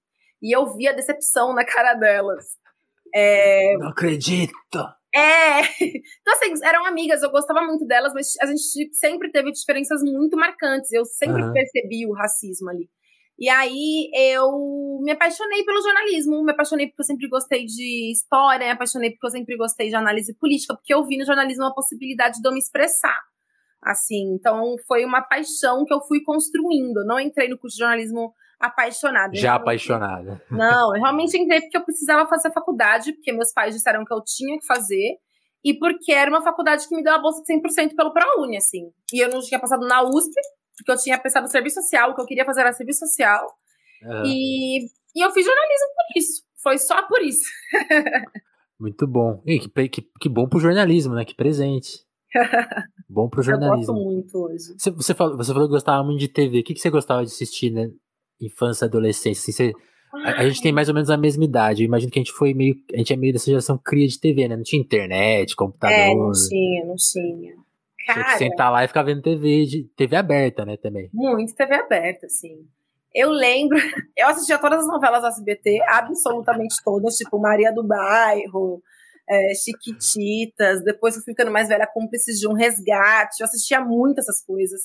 E 0.44 0.54
eu 0.54 0.76
vi 0.76 0.87
a 0.87 0.92
decepção 0.92 1.54
na 1.54 1.64
cara 1.64 1.94
delas. 1.94 2.44
É... 3.14 3.78
Não 3.78 3.88
acredito! 3.88 4.78
É! 5.14 5.62
Então, 6.20 6.35
assim, 6.35 6.52
eram 6.64 6.85
amigas, 6.85 7.22
eu 7.22 7.30
gostava 7.30 7.62
muito 7.62 7.87
delas, 7.87 8.12
mas 8.12 8.35
a 8.40 8.46
gente 8.46 8.94
sempre 8.94 9.30
teve 9.30 9.50
diferenças 9.52 10.02
muito 10.02 10.37
marcantes. 10.37 10.92
Eu 10.92 11.04
sempre 11.04 11.42
uhum. 11.42 11.52
percebi 11.52 12.07
o 12.07 12.12
racismo 12.12 12.68
ali. 12.68 12.90
E 13.38 13.48
aí 13.48 14.11
eu 14.14 15.00
me 15.02 15.11
apaixonei 15.12 15.64
pelo 15.64 15.83
jornalismo, 15.83 16.44
me 16.44 16.52
apaixonei 16.52 16.87
porque 16.87 17.02
eu 17.02 17.07
sempre 17.07 17.28
gostei 17.28 17.64
de 17.64 18.12
história, 18.12 18.66
me 18.66 18.72
apaixonei 18.72 19.11
porque 19.11 19.26
eu 19.26 19.30
sempre 19.30 19.57
gostei 19.57 19.88
de 19.88 19.96
análise 19.96 20.35
política, 20.38 20.74
porque 20.74 20.94
eu 20.94 21.04
vi 21.04 21.16
no 21.18 21.26
jornalismo 21.26 21.64
a 21.64 21.74
possibilidade 21.74 22.40
de 22.40 22.46
eu 22.46 22.52
me 22.52 22.61
expressar. 22.61 23.18
Assim, 23.83 24.35
então 24.35 24.76
foi 24.87 25.04
uma 25.04 25.20
paixão 25.20 25.85
que 25.85 25.92
eu 25.92 26.00
fui 26.02 26.22
construindo. 26.22 26.98
Eu 26.98 27.07
não 27.07 27.18
entrei 27.18 27.48
no 27.48 27.59
curso 27.59 27.76
de 27.76 27.83
jornalismo 27.83 28.33
apaixonada. 28.60 29.34
Já 29.34 29.54
apaixonada. 29.54 30.42
Não, 30.50 30.94
eu 30.94 31.02
realmente 31.02 31.36
entrei 31.36 31.60
porque 31.60 31.76
eu 31.76 31.84
precisava 31.84 32.28
fazer 32.28 32.48
a 32.48 32.52
faculdade, 32.52 33.12
porque 33.12 33.32
meus 33.32 33.52
pais 33.52 33.74
disseram 33.74 34.04
que 34.04 34.12
eu 34.12 34.22
tinha 34.24 34.58
que 34.58 34.66
fazer, 34.66 35.18
e 35.64 35.74
porque 35.78 36.12
era 36.12 36.30
uma 36.30 36.42
faculdade 36.42 36.86
que 36.88 36.94
me 36.94 37.02
deu 37.02 37.14
a 37.14 37.18
bolsa 37.18 37.42
de 37.42 37.52
100% 37.52 37.94
pelo 37.96 38.12
ProUni, 38.12 38.56
assim. 38.56 38.90
E 39.12 39.24
eu 39.24 39.30
não 39.30 39.40
tinha 39.40 39.58
passado 39.58 39.86
na 39.86 40.02
USP, 40.02 40.34
porque 40.76 40.92
eu 40.92 40.96
tinha 40.96 41.18
pensado 41.18 41.44
no 41.44 41.50
serviço 41.50 41.80
social, 41.80 42.10
o 42.10 42.14
que 42.14 42.20
eu 42.20 42.26
queria 42.26 42.44
fazer 42.44 42.60
era 42.60 42.72
serviço 42.72 43.00
social. 43.00 43.46
Uhum. 44.02 44.22
E, 44.26 44.84
e 45.16 45.24
eu 45.24 45.30
fiz 45.30 45.44
jornalismo 45.44 45.86
por 45.96 46.18
isso. 46.18 46.42
Foi 46.62 46.78
só 46.78 47.06
por 47.06 47.22
isso. 47.22 47.44
Muito 48.78 49.06
bom. 49.06 49.42
E 49.46 49.60
que, 49.60 49.88
que, 49.88 50.02
que 50.20 50.28
bom 50.28 50.48
pro 50.48 50.60
jornalismo, 50.60 51.14
né? 51.14 51.24
Que 51.24 51.34
presente. 51.34 52.04
Bom 53.08 53.28
pro 53.28 53.42
jornalismo. 53.42 53.92
Eu 53.92 53.94
gosto 53.94 54.12
muito 54.12 54.38
hoje. 54.38 54.74
Você, 54.76 54.90
você, 54.90 55.14
falou, 55.14 55.36
você 55.36 55.52
falou 55.52 55.68
que 55.68 55.74
gostava 55.74 56.02
muito 56.02 56.18
de 56.18 56.26
TV. 56.26 56.60
O 56.60 56.64
que, 56.64 56.74
que 56.74 56.80
você 56.80 56.90
gostava 56.90 57.24
de 57.24 57.30
assistir, 57.30 57.70
né? 57.70 57.88
Infância, 58.40 58.84
adolescência, 58.84 59.40
assim, 59.40 59.52
você, 59.52 59.72
a, 60.24 60.40
a, 60.40 60.48
gente 60.48 60.62
tem 60.62 60.72
mais 60.72 60.88
ou 60.88 60.94
menos 60.94 61.10
a 61.10 61.16
mesma 61.16 61.44
idade. 61.44 61.82
Eu 61.82 61.86
imagino 61.86 62.10
que 62.10 62.18
a 62.18 62.22
gente 62.22 62.32
foi 62.32 62.54
meio. 62.54 62.76
A 62.92 62.96
gente 62.96 63.12
é 63.12 63.16
meio 63.16 63.32
dessa 63.32 63.46
geração 63.46 63.78
cria 63.82 64.06
de 64.06 64.18
TV, 64.20 64.46
né? 64.46 64.56
Não 64.56 64.62
tinha 64.62 64.80
internet, 64.80 65.56
computador. 65.56 65.96
É, 65.96 66.14
não 66.14 66.32
tinha, 66.32 66.84
não 66.84 66.94
tinha. 66.96 67.54
Cara, 68.06 68.22
tinha 68.22 68.24
que 68.24 68.38
sentar 68.38 68.70
lá 68.70 68.84
e 68.84 68.88
ficar 68.88 69.02
vendo 69.02 69.22
TV, 69.22 69.64
de, 69.64 69.84
TV 69.96 70.16
aberta, 70.16 70.64
né, 70.64 70.76
também. 70.76 71.08
Muito 71.12 71.54
TV 71.54 71.74
aberta, 71.74 72.28
sim. 72.28 72.66
Eu 73.14 73.30
lembro, 73.30 73.78
eu 74.16 74.28
assistia 74.28 74.58
todas 74.58 74.80
as 74.80 74.86
novelas 74.86 75.22
do 75.22 75.28
SBT, 75.28 75.80
absolutamente 75.88 76.74
todas, 76.84 77.16
tipo 77.16 77.40
Maria 77.40 77.72
do 77.72 77.82
Bairro, 77.82 78.82
é, 79.28 79.54
Chiquititas, 79.54 80.84
depois 80.84 81.16
eu 81.16 81.22
fui 81.22 81.32
ficando 81.32 81.50
mais 81.50 81.68
velha, 81.68 81.86
cúmplices 81.86 82.38
de 82.38 82.46
um 82.46 82.52
resgate, 82.52 83.40
eu 83.40 83.46
assistia 83.46 83.80
muito 83.80 84.18
essas 84.18 84.44
coisas. 84.44 84.82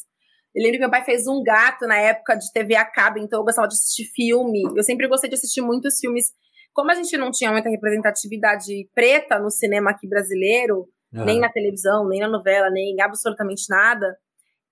Eu 0.55 0.63
lembro 0.63 0.77
que 0.77 0.79
meu 0.79 0.89
pai 0.89 1.03
fez 1.03 1.27
um 1.27 1.43
gato 1.43 1.85
na 1.87 1.97
época 1.97 2.35
de 2.35 2.51
TV 2.51 2.75
a 2.75 2.85
cabo, 2.85 3.19
então 3.19 3.39
eu 3.39 3.45
gostava 3.45 3.67
de 3.67 3.75
assistir 3.75 4.05
filme. 4.15 4.63
Eu 4.75 4.83
sempre 4.83 5.07
gostei 5.07 5.29
de 5.29 5.35
assistir 5.35 5.61
muitos 5.61 5.99
filmes. 5.99 6.31
Como 6.73 6.91
a 6.91 6.95
gente 6.95 7.15
não 7.17 7.31
tinha 7.31 7.51
muita 7.51 7.69
representatividade 7.69 8.89
preta 8.93 9.39
no 9.39 9.51
cinema 9.51 9.91
aqui 9.91 10.07
brasileiro, 10.07 10.87
uhum. 11.13 11.25
nem 11.25 11.39
na 11.39 11.49
televisão, 11.51 12.07
nem 12.07 12.19
na 12.19 12.27
novela, 12.27 12.69
nem 12.69 12.99
absolutamente 13.01 13.63
nada, 13.69 14.15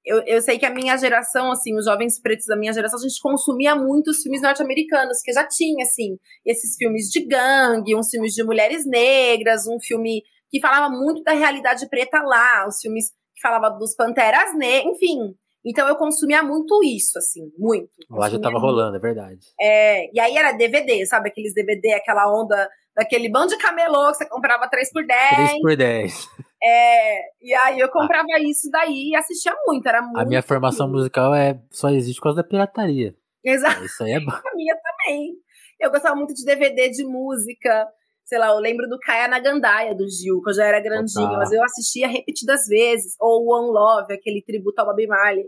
eu, 0.07 0.23
eu 0.25 0.41
sei 0.41 0.57
que 0.57 0.65
a 0.65 0.73
minha 0.73 0.97
geração, 0.97 1.51
assim, 1.51 1.77
os 1.77 1.83
jovens 1.83 2.19
pretos 2.19 2.45
da 2.45 2.55
minha 2.55 2.71
geração, 2.71 2.97
a 2.97 3.01
gente 3.01 3.21
consumia 3.21 3.75
muitos 3.75 4.21
filmes 4.21 4.41
norte-americanos, 4.41 5.21
que 5.21 5.33
já 5.33 5.45
tinha, 5.45 5.83
assim, 5.83 6.17
esses 6.45 6.77
filmes 6.77 7.09
de 7.09 7.25
gangue, 7.27 7.93
uns 7.93 8.09
filmes 8.09 8.33
de 8.33 8.41
mulheres 8.41 8.85
negras, 8.85 9.67
um 9.67 9.77
filme 9.81 10.23
que 10.49 10.61
falava 10.61 10.89
muito 10.89 11.21
da 11.23 11.33
realidade 11.33 11.89
preta 11.89 12.21
lá, 12.21 12.65
os 12.65 12.79
filmes 12.79 13.09
que 13.35 13.41
falavam 13.41 13.77
dos 13.77 13.95
panteras 13.95 14.57
negras, 14.57 14.95
enfim. 14.95 15.35
Então 15.67 15.85
eu 15.85 15.97
consumia 15.97 16.41
muito 16.41 16.81
isso, 16.81 17.17
assim, 17.17 17.51
muito. 17.57 17.89
Lá 18.09 18.29
já 18.29 18.39
tava 18.39 18.57
rolando, 18.57 18.95
é 18.95 18.99
verdade. 18.99 19.47
É, 19.59 20.09
e 20.15 20.19
aí 20.19 20.37
era 20.37 20.53
DVD, 20.53 21.05
sabe? 21.05 21.27
Aqueles 21.27 21.53
DVD, 21.53 21.91
aquela 21.91 22.25
onda 22.33 22.69
daquele 22.95 23.29
bando 23.29 23.49
de 23.49 23.57
camelô 23.57 24.09
que 24.11 24.17
você 24.17 24.29
comprava 24.29 24.69
3 24.69 24.91
por 24.93 25.05
10 25.05 25.35
3 25.35 25.61
por 25.61 25.75
10 25.75 26.29
É, 26.63 27.19
e 27.41 27.53
aí 27.53 27.79
eu 27.79 27.89
comprava 27.89 28.25
ah. 28.33 28.39
isso 28.39 28.69
daí 28.71 29.09
e 29.11 29.15
assistia 29.15 29.53
muito, 29.67 29.85
era 29.87 30.01
muito. 30.01 30.17
A 30.17 30.25
minha 30.25 30.41
formação 30.41 30.87
lindo. 30.87 30.99
musical 30.99 31.35
é, 31.35 31.61
só 31.69 31.89
existe 31.89 32.17
por 32.17 32.23
causa 32.23 32.41
da 32.41 32.47
pirataria. 32.47 33.13
Exato. 33.43 33.83
Isso 33.83 34.03
aí 34.03 34.13
é 34.13 34.19
bom. 34.23 34.31
A 34.31 34.55
minha 34.55 34.75
também. 34.75 35.33
Eu 35.81 35.91
gostava 35.91 36.15
muito 36.15 36.33
de 36.33 36.45
DVD 36.45 36.89
de 36.89 37.03
música. 37.03 37.87
Sei 38.23 38.39
lá, 38.39 38.47
eu 38.47 38.59
lembro 38.59 38.87
do 38.87 38.97
Kaya 38.99 39.27
Nagandaia, 39.27 39.95
do 39.95 40.07
Gil, 40.09 40.41
que 40.41 40.49
eu 40.49 40.53
já 40.53 40.65
era 40.65 40.81
grandinha, 40.81 41.37
mas 41.37 41.51
eu 41.51 41.63
assistia 41.63 42.07
repetidas 42.07 42.67
vezes. 42.67 43.15
Ou 43.19 43.47
One 43.47 43.69
Love, 43.69 44.13
aquele 44.13 44.41
tributo 44.41 44.79
ao 44.79 44.87
Bob 44.87 45.07
Marley 45.07 45.45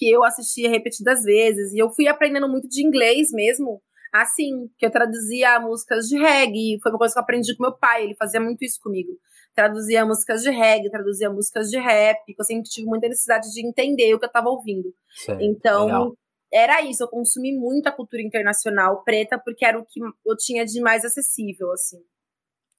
que 0.00 0.10
eu 0.10 0.24
assistia 0.24 0.70
repetidas 0.70 1.22
vezes. 1.22 1.74
E 1.74 1.78
eu 1.78 1.90
fui 1.90 2.08
aprendendo 2.08 2.48
muito 2.48 2.66
de 2.66 2.82
inglês 2.82 3.30
mesmo, 3.30 3.82
assim, 4.10 4.70
que 4.78 4.86
eu 4.86 4.90
traduzia 4.90 5.60
músicas 5.60 6.06
de 6.06 6.18
reggae. 6.18 6.78
Foi 6.82 6.90
uma 6.90 6.98
coisa 6.98 7.12
que 7.12 7.18
eu 7.18 7.22
aprendi 7.22 7.54
com 7.54 7.62
meu 7.64 7.76
pai, 7.76 8.04
ele 8.04 8.16
fazia 8.16 8.40
muito 8.40 8.64
isso 8.64 8.80
comigo. 8.82 9.12
Traduzia 9.54 10.06
músicas 10.06 10.42
de 10.42 10.48
reggae, 10.48 10.90
traduzia 10.90 11.28
músicas 11.28 11.68
de 11.68 11.78
rap, 11.78 12.16
que 12.24 12.34
eu 12.40 12.44
sempre 12.44 12.70
tive 12.70 12.86
muita 12.86 13.08
necessidade 13.08 13.52
de 13.52 13.66
entender 13.66 14.14
o 14.14 14.18
que 14.18 14.24
eu 14.24 14.28
estava 14.28 14.48
ouvindo. 14.48 14.90
Sim, 15.14 15.36
então, 15.40 15.84
legal. 15.84 16.14
era 16.50 16.80
isso, 16.80 17.02
eu 17.02 17.08
consumi 17.08 17.52
muita 17.52 17.92
cultura 17.92 18.22
internacional 18.22 19.04
preta, 19.04 19.38
porque 19.38 19.66
era 19.66 19.78
o 19.78 19.84
que 19.84 20.00
eu 20.00 20.36
tinha 20.38 20.64
de 20.64 20.80
mais 20.80 21.04
acessível, 21.04 21.70
assim. 21.72 21.98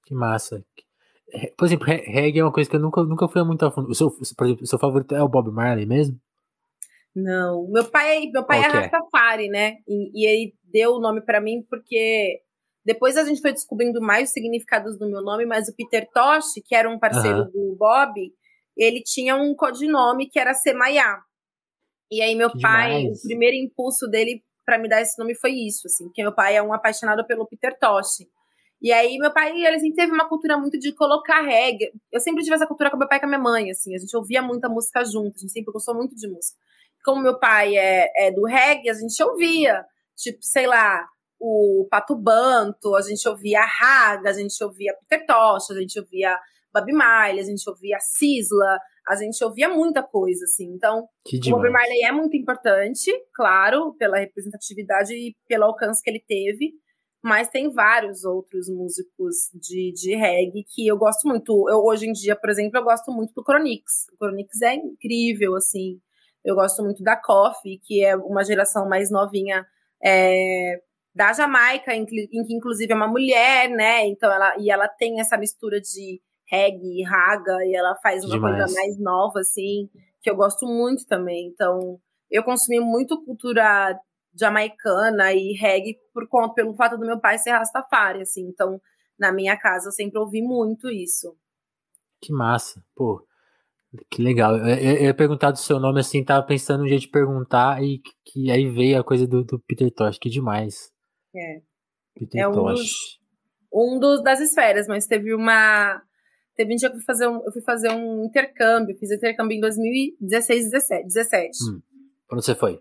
Que 0.05 0.15
massa. 0.15 0.65
Por 1.55 1.65
exemplo, 1.65 1.85
reggae 1.85 2.39
é 2.39 2.43
uma 2.43 2.51
coisa 2.51 2.67
que 2.67 2.75
eu 2.75 2.79
nunca, 2.79 3.03
nunca 3.03 3.27
fui 3.27 3.43
muito 3.43 3.63
a 3.63 3.71
fundo. 3.71 3.89
O 3.89 3.93
seu, 3.93 4.09
por 4.09 4.45
exemplo, 4.45 4.63
o 4.63 4.67
seu 4.67 4.79
favorito 4.79 5.13
é 5.13 5.21
o 5.21 5.29
Bob 5.29 5.51
Marley 5.51 5.85
mesmo? 5.85 6.19
Não, 7.15 7.67
meu 7.69 7.89
pai, 7.89 8.29
meu 8.31 8.45
pai 8.45 8.59
é, 8.59 8.63
é 8.63 8.67
Rastafari, 8.67 9.49
né? 9.49 9.77
E, 9.87 10.11
e 10.13 10.25
ele 10.25 10.53
deu 10.63 10.93
o 10.93 10.99
nome 10.99 11.21
para 11.21 11.41
mim 11.41 11.65
porque 11.69 12.41
Depois 12.83 13.15
a 13.15 13.23
gente 13.23 13.41
foi 13.41 13.51
descobrindo 13.51 14.01
mais 14.01 14.29
os 14.29 14.33
significados 14.33 14.97
do 14.97 15.09
meu 15.09 15.21
nome, 15.21 15.45
mas 15.45 15.67
o 15.67 15.75
Peter 15.75 16.09
Tosh, 16.11 16.53
que 16.65 16.75
era 16.75 16.89
um 16.89 16.97
parceiro 16.97 17.41
uhum. 17.41 17.51
do 17.51 17.75
Bob, 17.77 18.13
ele 18.75 19.01
tinha 19.03 19.35
um 19.35 19.55
codinome 19.55 20.27
que 20.29 20.39
era 20.39 20.53
Semaiá. 20.53 21.19
E 22.11 22.21
aí 22.21 22.35
meu 22.35 22.49
que 22.49 22.59
pai, 22.59 23.03
demais. 23.03 23.19
o 23.19 23.27
primeiro 23.27 23.55
impulso 23.55 24.07
dele 24.07 24.43
para 24.65 24.77
me 24.77 24.89
dar 24.89 25.01
esse 25.01 25.17
nome 25.17 25.35
foi 25.35 25.51
isso, 25.51 25.87
assim, 25.87 26.05
porque 26.05 26.21
meu 26.21 26.33
pai 26.33 26.55
é 26.55 26.63
um 26.63 26.73
apaixonado 26.73 27.25
pelo 27.25 27.47
Peter 27.47 27.77
Tosh. 27.79 28.25
E 28.81 28.91
aí 28.91 29.17
meu 29.17 29.31
pai, 29.31 29.51
ele 29.51 29.75
assim, 29.75 29.93
teve 29.93 30.11
uma 30.11 30.27
cultura 30.27 30.57
muito 30.57 30.79
de 30.79 30.91
colocar 30.93 31.41
reggae. 31.41 31.91
Eu 32.11 32.19
sempre 32.19 32.43
tive 32.43 32.55
essa 32.55 32.65
cultura 32.65 32.89
com 32.89 32.97
meu 32.97 33.07
pai 33.07 33.17
e 33.17 33.21
com 33.21 33.27
a 33.27 33.29
minha 33.29 33.39
mãe, 33.39 33.69
assim, 33.69 33.95
a 33.95 33.99
gente 33.99 34.15
ouvia 34.17 34.41
muita 34.41 34.67
música 34.67 35.05
junto, 35.05 35.35
a 35.35 35.39
gente 35.39 35.51
sempre 35.51 35.71
gostou 35.71 35.95
muito 35.95 36.15
de 36.15 36.27
música. 36.27 36.57
Como 37.03 37.21
meu 37.21 37.39
pai 37.39 37.75
é, 37.77 38.07
é 38.17 38.31
do 38.31 38.45
reggae, 38.45 38.89
a 38.89 38.93
gente 38.93 39.21
ouvia, 39.23 39.83
tipo, 40.15 40.39
sei 40.41 40.67
lá, 40.67 41.05
o 41.39 41.87
Pato 41.89 42.15
Banto, 42.15 42.95
a 42.95 43.01
gente 43.01 43.27
ouvia 43.27 43.61
a 43.61 43.65
Raga, 43.65 44.29
a 44.29 44.33
gente 44.33 44.63
ouvia 44.63 44.95
Peter 45.09 45.25
Tosh, 45.25 45.71
a 45.71 45.79
gente 45.79 45.99
ouvia 45.99 46.37
Bob 46.73 46.91
Marley, 46.93 47.41
a 47.41 47.45
gente 47.45 47.67
ouvia 47.69 47.97
Sisla, 47.99 48.79
a 49.07 49.15
gente 49.15 49.43
ouvia 49.43 49.67
muita 49.67 50.03
coisa, 50.03 50.45
assim. 50.45 50.71
Então, 50.73 51.07
o 51.47 51.49
Bob 51.49 51.69
Marley 51.69 52.03
é 52.03 52.11
muito 52.11 52.37
importante, 52.37 53.11
claro, 53.33 53.95
pela 53.95 54.19
representatividade 54.19 55.13
e 55.13 55.35
pelo 55.47 55.65
alcance 55.65 56.01
que 56.01 56.09
ele 56.09 56.23
teve, 56.25 56.73
mas 57.23 57.49
tem 57.49 57.71
vários 57.71 58.23
outros 58.23 58.67
músicos 58.69 59.49
de, 59.53 59.91
de 59.93 60.15
reggae 60.15 60.65
que 60.67 60.87
eu 60.87 60.97
gosto 60.97 61.27
muito. 61.27 61.69
Eu, 61.69 61.83
hoje 61.83 62.07
em 62.07 62.11
dia, 62.11 62.35
por 62.35 62.49
exemplo, 62.49 62.79
eu 62.79 62.83
gosto 62.83 63.11
muito 63.11 63.33
do 63.33 63.43
Chronix. 63.43 64.07
O 64.13 64.15
Chronix 64.17 64.61
é 64.61 64.75
incrível, 64.75 65.55
assim. 65.55 65.99
Eu 66.43 66.55
gosto 66.55 66.83
muito 66.83 67.03
da 67.03 67.15
Coffee, 67.15 67.79
que 67.79 68.03
é 68.03 68.15
uma 68.15 68.43
geração 68.43 68.87
mais 68.87 69.11
novinha 69.11 69.65
é, 70.03 70.81
da 71.13 71.33
Jamaica, 71.33 71.93
em 71.93 72.05
que, 72.05 72.29
em 72.31 72.43
que, 72.43 72.53
inclusive 72.53 72.91
é 72.91 72.95
uma 72.95 73.07
mulher, 73.07 73.69
né? 73.69 74.07
Então 74.07 74.31
ela 74.31 74.55
e 74.57 74.71
ela 74.71 74.87
tem 74.87 75.19
essa 75.19 75.37
mistura 75.37 75.79
de 75.79 76.21
reggae, 76.51 77.03
raga, 77.03 77.65
e 77.65 77.73
ela 77.73 77.95
faz 78.03 78.25
uma 78.25 78.35
Demais. 78.35 78.57
coisa 78.57 78.75
mais 78.75 78.99
nova, 78.99 79.39
assim, 79.39 79.89
que 80.21 80.29
eu 80.29 80.35
gosto 80.35 80.65
muito 80.65 81.05
também. 81.07 81.47
Então, 81.47 81.97
eu 82.29 82.43
consumi 82.43 82.79
muito 82.81 83.23
cultura 83.23 83.97
jamaicana 84.37 85.33
e 85.33 85.53
reggae 85.53 85.97
por 86.13 86.27
conta, 86.27 86.53
pelo 86.55 86.75
fato 86.75 86.97
do 86.97 87.05
meu 87.05 87.19
pai 87.19 87.37
ser 87.37 87.51
rastafari, 87.51 88.21
assim. 88.21 88.47
Então, 88.47 88.81
na 89.17 89.31
minha 89.31 89.57
casa, 89.57 89.87
eu 89.87 89.91
sempre 89.93 90.19
ouvi 90.19 90.41
muito 90.41 90.89
isso. 90.89 91.35
Que 92.21 92.33
massa, 92.33 92.83
pô. 92.95 93.25
Que 94.09 94.21
legal. 94.21 94.57
Eu, 94.57 94.75
eu, 94.75 95.03
ia 95.03 95.13
perguntar 95.13 95.51
do 95.51 95.57
seu 95.57 95.79
nome 95.79 95.99
assim, 95.99 96.23
tava 96.23 96.45
pensando 96.45 96.83
um 96.83 96.87
jeito 96.87 97.01
de 97.01 97.09
perguntar 97.09 97.83
e 97.83 98.01
que, 98.25 98.49
aí 98.49 98.69
veio 98.69 98.99
a 98.99 99.03
coisa 99.03 99.27
do, 99.27 99.43
do 99.43 99.59
Peter 99.59 99.91
Tosh, 99.91 100.17
que 100.17 100.29
demais. 100.29 100.91
É. 101.35 101.61
Peter 102.15 102.41
é 102.41 102.47
um 102.47 102.53
Tosh. 102.53 102.79
Dos, 102.79 103.19
um 103.73 103.99
dos 103.99 104.23
das 104.23 104.39
esferas, 104.39 104.87
mas 104.87 105.07
teve 105.07 105.33
uma 105.33 106.01
Teve 106.55 106.73
um 106.73 106.75
dia 106.75 106.89
que 106.89 106.95
eu 106.95 106.99
fui 106.99 107.05
fazer 107.05 107.27
um, 107.27 107.41
eu 107.45 107.51
fui 107.51 107.61
fazer 107.61 107.89
um 107.89 108.25
intercâmbio, 108.25 108.95
fiz 108.97 109.11
intercâmbio 109.11 109.57
em 109.57 109.61
2016, 109.61 110.69
17. 110.69 111.03
17. 111.05 111.49
Hum. 111.69 111.81
Onde 112.31 112.45
você 112.45 112.55
foi? 112.55 112.79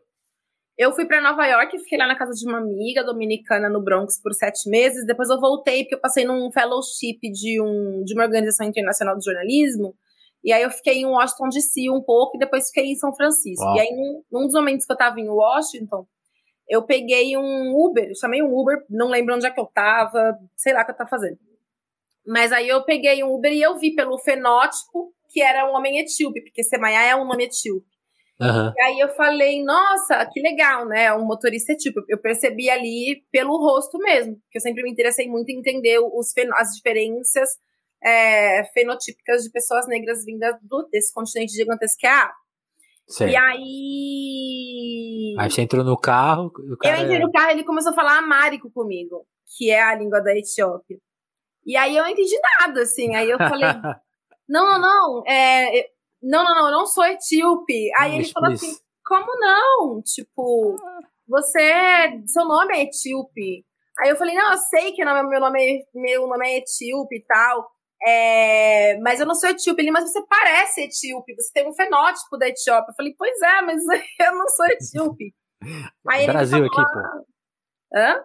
Eu 0.76 0.92
fui 0.92 1.06
para 1.06 1.20
Nova 1.20 1.46
York, 1.46 1.78
fiquei 1.78 1.98
lá 1.98 2.06
na 2.06 2.16
casa 2.16 2.32
de 2.32 2.46
uma 2.48 2.58
amiga 2.58 3.04
dominicana 3.04 3.68
no 3.68 3.82
Bronx 3.82 4.20
por 4.20 4.32
sete 4.32 4.68
meses. 4.68 5.06
Depois 5.06 5.28
eu 5.28 5.38
voltei 5.38 5.82
porque 5.82 5.94
eu 5.94 6.00
passei 6.00 6.24
num 6.24 6.50
fellowship 6.50 7.20
de, 7.32 7.60
um, 7.60 8.02
de 8.04 8.14
uma 8.14 8.24
organização 8.24 8.66
internacional 8.66 9.16
de 9.16 9.24
jornalismo. 9.24 9.94
E 10.42 10.52
aí 10.52 10.62
eu 10.62 10.70
fiquei 10.70 10.94
em 10.94 11.06
Washington 11.06 11.48
DC 11.48 11.90
um 11.90 12.02
pouco 12.02 12.36
e 12.36 12.40
depois 12.40 12.68
fiquei 12.68 12.90
em 12.90 12.96
São 12.96 13.14
Francisco. 13.14 13.64
Uau. 13.64 13.76
E 13.76 13.80
aí, 13.80 13.90
num, 13.90 14.22
num 14.32 14.46
dos 14.46 14.54
momentos 14.54 14.86
que 14.86 14.92
eu 14.92 14.96
tava 14.96 15.20
em 15.20 15.28
Washington, 15.28 16.06
eu 16.68 16.82
peguei 16.84 17.36
um 17.36 17.74
Uber, 17.76 18.10
chamei 18.18 18.42
um 18.42 18.56
Uber, 18.56 18.78
não 18.88 19.08
lembro 19.08 19.34
onde 19.34 19.46
é 19.46 19.50
que 19.50 19.60
eu 19.60 19.66
tava, 19.66 20.38
sei 20.56 20.72
lá 20.72 20.82
o 20.82 20.84
que 20.84 20.92
eu 20.92 20.96
tava 20.96 21.10
fazendo. 21.10 21.38
Mas 22.26 22.52
aí 22.52 22.68
eu 22.68 22.84
peguei 22.84 23.22
um 23.24 23.34
Uber 23.34 23.52
e 23.52 23.60
eu 23.60 23.76
vi 23.76 23.94
pelo 23.94 24.18
fenótipo 24.18 25.12
que 25.28 25.42
era 25.42 25.68
um 25.68 25.74
homem 25.74 25.98
etíope, 25.98 26.42
porque 26.42 26.62
Semaiá 26.62 27.04
é 27.04 27.16
um 27.16 27.24
nome 27.24 27.44
etíope. 27.44 27.86
Uhum. 28.40 28.72
E 28.74 28.82
aí 28.82 28.98
eu 29.00 29.08
falei, 29.10 29.62
nossa, 29.62 30.26
que 30.32 30.40
legal, 30.40 30.86
né? 30.86 31.12
Um 31.12 31.26
motorista 31.26 31.72
etíope. 31.72 32.00
Eu 32.08 32.18
percebi 32.18 32.70
ali 32.70 33.22
pelo 33.30 33.58
rosto 33.58 33.98
mesmo, 33.98 34.36
que 34.50 34.58
eu 34.58 34.62
sempre 34.62 34.82
me 34.82 34.90
interessei 34.90 35.28
muito 35.28 35.50
em 35.50 35.58
entender 35.58 35.98
os 35.98 36.32
as 36.54 36.74
diferenças 36.74 37.50
é, 38.02 38.64
fenotípicas 38.72 39.42
de 39.42 39.50
pessoas 39.50 39.86
negras 39.86 40.24
vindas 40.24 40.56
do, 40.62 40.88
desse 40.90 41.12
continente 41.12 41.52
gigantesco 41.52 41.98
que 41.98 42.06
é 42.06 42.10
a 42.10 42.32
Certo. 43.10 43.32
E 43.32 43.36
aí. 43.36 45.34
Aí 45.36 45.50
você 45.50 45.62
entrou 45.62 45.82
no 45.84 45.98
carro. 45.98 46.52
eu 46.56 46.96
entrei 46.96 47.18
no 47.18 47.32
carro 47.32 47.48
e 47.48 47.52
ele 47.54 47.64
começou 47.64 47.90
a 47.90 47.94
falar 47.94 48.18
amárico 48.18 48.70
comigo, 48.70 49.26
que 49.56 49.68
é 49.68 49.82
a 49.82 49.96
língua 49.96 50.20
da 50.20 50.32
Etiópia. 50.32 50.96
E 51.66 51.76
aí 51.76 51.96
eu 51.96 52.04
não 52.04 52.10
entendi 52.10 52.36
nada, 52.60 52.82
assim. 52.82 53.16
Aí 53.16 53.28
eu 53.28 53.36
falei, 53.36 53.68
não, 54.48 54.64
não, 54.64 54.80
não, 54.80 55.22
é, 55.26 55.88
não, 56.22 56.44
não, 56.44 56.54
não, 56.54 56.66
eu 56.66 56.72
não 56.72 56.86
sou 56.86 57.04
etíope. 57.04 57.90
Aí 57.96 58.14
ele 58.14 58.28
falou 58.32 58.52
assim, 58.52 58.76
como 59.04 59.26
não? 59.40 60.00
Tipo, 60.02 60.76
você, 61.26 62.22
seu 62.26 62.44
nome 62.44 62.76
é 62.76 62.82
etíope. 62.82 63.64
Aí 63.98 64.08
eu 64.08 64.16
falei, 64.16 64.36
não, 64.36 64.52
eu 64.52 64.58
sei 64.58 64.92
que 64.92 65.04
meu 65.04 65.40
nome, 65.40 65.60
é, 65.60 65.82
meu 65.94 66.28
nome 66.28 66.48
é 66.48 66.58
etíope 66.58 67.16
e 67.16 67.24
tal. 67.26 67.68
É, 68.02 68.98
mas 69.00 69.20
eu 69.20 69.26
não 69.26 69.34
sou 69.34 69.50
etíope. 69.50 69.82
Ele, 69.82 69.90
mas 69.90 70.10
você 70.10 70.22
parece 70.26 70.82
etíope, 70.82 71.34
você 71.34 71.52
tem 71.52 71.68
um 71.68 71.74
fenótipo 71.74 72.36
da 72.38 72.48
Etiópia. 72.48 72.90
Eu 72.90 72.94
falei, 72.94 73.14
pois 73.16 73.40
é, 73.42 73.62
mas 73.62 73.82
eu 74.20 74.34
não 74.34 74.48
sou 74.48 74.66
etíope. 74.66 75.34
Aí 76.08 76.26
Brasil 76.26 76.58
falou, 76.58 76.66
aqui, 76.66 76.92
pô. 76.92 77.98
Hã? 77.98 78.24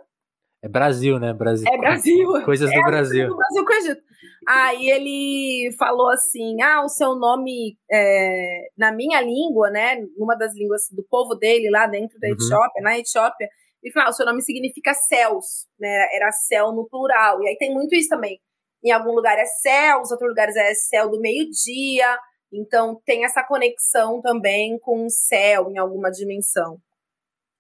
É 0.64 0.68
Brasil, 0.68 1.20
né? 1.20 1.32
Brasil. 1.32 1.68
É 1.72 1.78
Brasil. 1.78 2.28
Coisas 2.44 2.72
do 2.72 2.80
é 2.80 2.82
Brasil. 2.82 3.28
Do 3.28 3.36
Brasil 3.36 3.66
com 3.66 3.72
o 3.72 3.76
Egito. 3.76 4.02
Aí 4.48 4.90
ele 4.90 5.72
falou 5.78 6.10
assim: 6.10 6.60
ah, 6.62 6.84
o 6.84 6.90
seu 6.90 7.16
nome, 7.16 7.78
é, 7.92 8.70
na 8.76 8.92
minha 8.92 9.22
língua, 9.22 9.70
né? 9.70 9.98
Numa 10.18 10.36
das 10.36 10.56
línguas 10.56 10.90
do 10.92 11.04
povo 11.04 11.36
dele 11.36 11.70
lá 11.70 11.86
dentro 11.86 12.20
da 12.20 12.28
uhum. 12.28 12.34
Etiópia, 12.34 12.82
na 12.82 12.98
Etiópia, 12.98 13.48
ele 13.84 13.94
falou: 13.94 14.08
ah, 14.08 14.12
o 14.12 14.14
seu 14.14 14.26
nome 14.26 14.42
significa 14.42 14.94
céus, 14.94 15.68
né? 15.80 16.08
Era 16.16 16.32
céu 16.32 16.72
no 16.72 16.88
plural. 16.90 17.44
E 17.44 17.50
aí 17.50 17.58
tem 17.58 17.72
muito 17.72 17.94
isso 17.94 18.10
também. 18.10 18.40
Em 18.86 18.92
algum 18.92 19.14
lugar 19.14 19.36
é 19.40 19.46
céu, 19.46 19.98
em 19.98 20.12
outros 20.12 20.30
lugares 20.30 20.56
é 20.56 20.74
céu 20.76 21.10
do 21.10 21.20
meio-dia. 21.20 22.20
Então 22.54 23.02
tem 23.04 23.26
essa 23.26 23.44
conexão 23.44 24.22
também 24.22 24.78
com 24.78 25.06
o 25.06 25.10
céu 25.10 25.72
em 25.72 25.80
alguma 25.80 26.12
dimensão. 26.12 26.78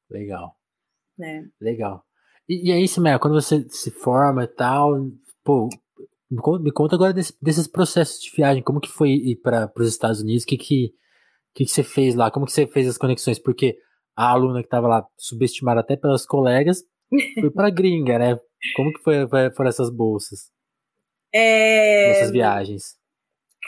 Legal. 0.09 0.55
É. 1.19 1.41
Legal. 1.59 2.03
E, 2.47 2.69
e 2.69 2.71
aí, 2.71 2.87
Simé, 2.87 3.17
quando 3.17 3.33
você 3.33 3.65
se 3.69 3.89
forma 3.89 4.43
e 4.43 4.47
tal, 4.47 4.91
pô, 5.43 5.67
me 6.29 6.37
conta, 6.37 6.63
me 6.63 6.71
conta 6.71 6.95
agora 6.95 7.11
desse, 7.11 7.35
desses 7.41 7.67
processos 7.67 8.21
de 8.21 8.31
viagem, 8.35 8.61
como 8.61 8.79
que 8.79 8.89
foi 8.89 9.09
ir 9.09 9.37
para 9.37 9.71
os 9.77 9.87
Estados 9.87 10.21
Unidos, 10.21 10.43
o 10.43 10.47
que, 10.47 10.57
que, 10.57 10.93
que, 11.55 11.65
que 11.65 11.71
você 11.71 11.83
fez 11.83 12.13
lá, 12.13 12.29
como 12.29 12.45
que 12.45 12.51
você 12.51 12.67
fez 12.67 12.87
as 12.87 12.97
conexões, 12.99 13.39
porque 13.39 13.79
a 14.15 14.29
aluna 14.29 14.59
que 14.59 14.67
estava 14.67 14.87
lá, 14.87 15.07
subestimada 15.17 15.79
até 15.79 15.95
pelas 15.97 16.25
colegas, 16.25 16.83
foi 17.39 17.49
para 17.49 17.71
gringa, 17.71 18.19
né? 18.19 18.39
Como 18.75 18.93
que 18.93 19.01
foi, 19.01 19.27
foram 19.55 19.69
essas 19.69 19.89
bolsas? 19.89 20.51
É... 21.35 22.11
Essas 22.11 22.31
viagens? 22.31 22.97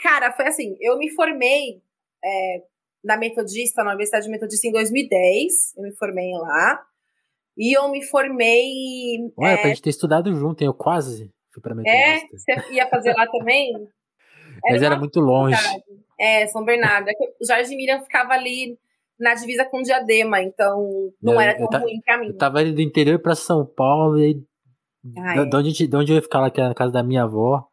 Cara, 0.02 0.32
foi 0.32 0.46
assim, 0.46 0.76
eu 0.80 0.96
me 0.96 1.10
formei 1.10 1.82
é, 2.24 2.62
na 3.04 3.16
Metodista, 3.16 3.84
na 3.84 3.90
Universidade 3.90 4.28
Metodista 4.30 4.66
em 4.66 4.72
2010, 4.72 5.76
eu 5.76 5.82
me 5.82 5.92
formei 5.96 6.32
lá, 6.32 6.82
e 7.56 7.76
eu 7.76 7.90
me 7.90 8.02
formei. 8.02 9.18
Ué, 9.36 9.54
é... 9.54 9.56
pra 9.56 9.68
gente 9.68 9.82
ter 9.82 9.90
estudado 9.90 10.34
junto, 10.34 10.62
hein? 10.62 10.68
Eu 10.68 10.74
quase 10.74 11.30
fui 11.52 11.60
pra 11.60 11.74
Metodista. 11.74 12.52
É? 12.52 12.60
Você 12.62 12.72
ia 12.72 12.86
fazer 12.88 13.12
lá 13.14 13.26
também? 13.26 13.72
Era 14.64 14.74
Mas 14.74 14.82
era 14.82 14.98
muito 14.98 15.20
longe. 15.20 15.56
É, 16.18 16.44
São 16.48 16.64
Bernardo. 16.64 17.08
É 17.08 17.12
o 17.40 17.46
Jardim 17.46 17.76
Miriam 17.76 18.02
ficava 18.02 18.32
ali 18.32 18.76
na 19.16 19.34
divisa 19.34 19.64
com 19.64 19.82
Diadema, 19.82 20.42
então 20.42 21.12
não 21.22 21.34
eu, 21.34 21.40
era 21.40 21.56
tão 21.56 21.80
ruim 21.80 22.00
pra 22.00 22.18
mim. 22.18 22.28
Eu 22.28 22.36
tava 22.36 22.62
indo 22.62 22.74
do 22.74 22.82
interior 22.82 23.20
pra 23.20 23.36
São 23.36 23.64
Paulo 23.64 24.18
e 24.18 24.42
ah, 25.16 25.44
de, 25.44 25.56
onde, 25.56 25.86
de 25.86 25.96
onde 25.96 26.12
eu 26.12 26.16
ia 26.16 26.22
ficar 26.22 26.40
lá, 26.40 26.50
que 26.50 26.60
era 26.60 26.68
na 26.68 26.74
casa 26.74 26.92
da 26.92 27.02
minha 27.02 27.22
avó, 27.22 27.66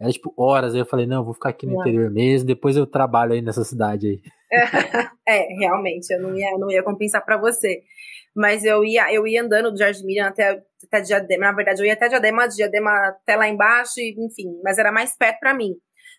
era 0.00 0.10
tipo 0.10 0.32
horas. 0.36 0.74
Aí 0.74 0.80
eu 0.80 0.86
falei, 0.86 1.06
não, 1.06 1.18
eu 1.18 1.24
vou 1.24 1.34
ficar 1.34 1.50
aqui 1.50 1.66
no 1.66 1.74
não. 1.74 1.80
interior 1.80 2.10
mesmo, 2.10 2.46
depois 2.46 2.76
eu 2.76 2.86
trabalho 2.86 3.32
aí 3.32 3.42
nessa 3.42 3.64
cidade 3.64 4.06
aí. 4.06 4.20
é, 5.26 5.46
realmente, 5.58 6.12
eu 6.12 6.20
não 6.20 6.36
ia, 6.36 6.58
não 6.58 6.70
ia 6.70 6.82
compensar 6.82 7.24
pra 7.24 7.36
você. 7.36 7.82
Mas 8.34 8.64
eu 8.64 8.84
ia, 8.84 9.12
eu 9.12 9.26
ia 9.26 9.42
andando 9.42 9.72
do 9.72 9.78
Jardim 9.78 10.04
Miriam 10.04 10.26
até, 10.26 10.62
até 10.84 11.00
Diadema. 11.00 11.46
Na 11.46 11.52
verdade, 11.52 11.80
eu 11.80 11.86
ia 11.86 11.94
até 11.94 12.08
Diadema, 12.08 12.46
Diadema 12.46 12.90
até 13.08 13.34
lá 13.34 13.48
embaixo, 13.48 13.94
enfim, 13.98 14.60
mas 14.62 14.78
era 14.78 14.92
mais 14.92 15.16
perto 15.16 15.40
para 15.40 15.54
mim. 15.54 15.72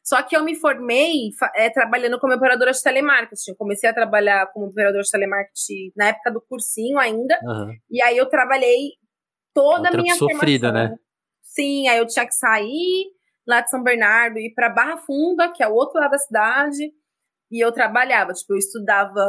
Só 0.03 0.23
que 0.23 0.35
eu 0.37 0.43
me 0.43 0.55
formei 0.55 1.29
é, 1.53 1.69
trabalhando 1.69 2.17
como 2.17 2.33
operadora 2.33 2.71
de 2.71 2.81
telemarketing. 2.81 3.51
Eu 3.51 3.57
comecei 3.57 3.89
a 3.89 3.93
trabalhar 3.93 4.47
como 4.53 4.67
operadora 4.67 5.03
de 5.03 5.11
telemarketing 5.11 5.91
na 5.97 6.07
época 6.07 6.31
do 6.31 6.41
cursinho 6.41 6.97
ainda. 6.97 7.37
Uhum. 7.43 7.75
E 7.91 8.01
aí 8.01 8.17
eu 8.17 8.25
trabalhei 8.27 8.91
toda 9.57 9.89
a 9.89 10.01
minha 10.01 10.15
sofrida, 10.15 10.67
formação. 10.67 10.91
né? 10.91 10.99
Sim, 11.41 11.87
aí 11.87 11.97
eu 11.97 12.05
tinha 12.05 12.27
que 12.27 12.35
sair 12.35 13.11
lá 13.47 13.61
de 13.61 13.69
São 13.71 13.81
Bernardo 13.81 14.37
e 14.37 14.47
ir 14.47 14.53
para 14.53 14.69
Barra 14.69 14.97
Funda, 14.97 15.51
que 15.51 15.63
é 15.63 15.67
o 15.67 15.73
outro 15.73 15.99
lado 15.99 16.11
da 16.11 16.17
cidade. 16.19 16.93
E 17.49 17.63
eu 17.63 17.71
trabalhava, 17.71 18.33
tipo, 18.33 18.53
eu 18.53 18.57
estudava 18.57 19.25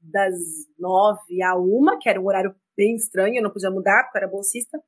das 0.00 0.34
nove 0.78 1.42
a 1.42 1.56
uma, 1.56 1.98
que 1.98 2.08
era 2.08 2.20
um 2.20 2.26
horário 2.26 2.54
bem 2.76 2.94
estranho, 2.94 3.36
eu 3.36 3.42
não 3.42 3.50
podia 3.50 3.70
mudar, 3.70 4.04
porque 4.04 4.16
eu 4.18 4.22
era 4.22 4.30
bolsista. 4.30 4.80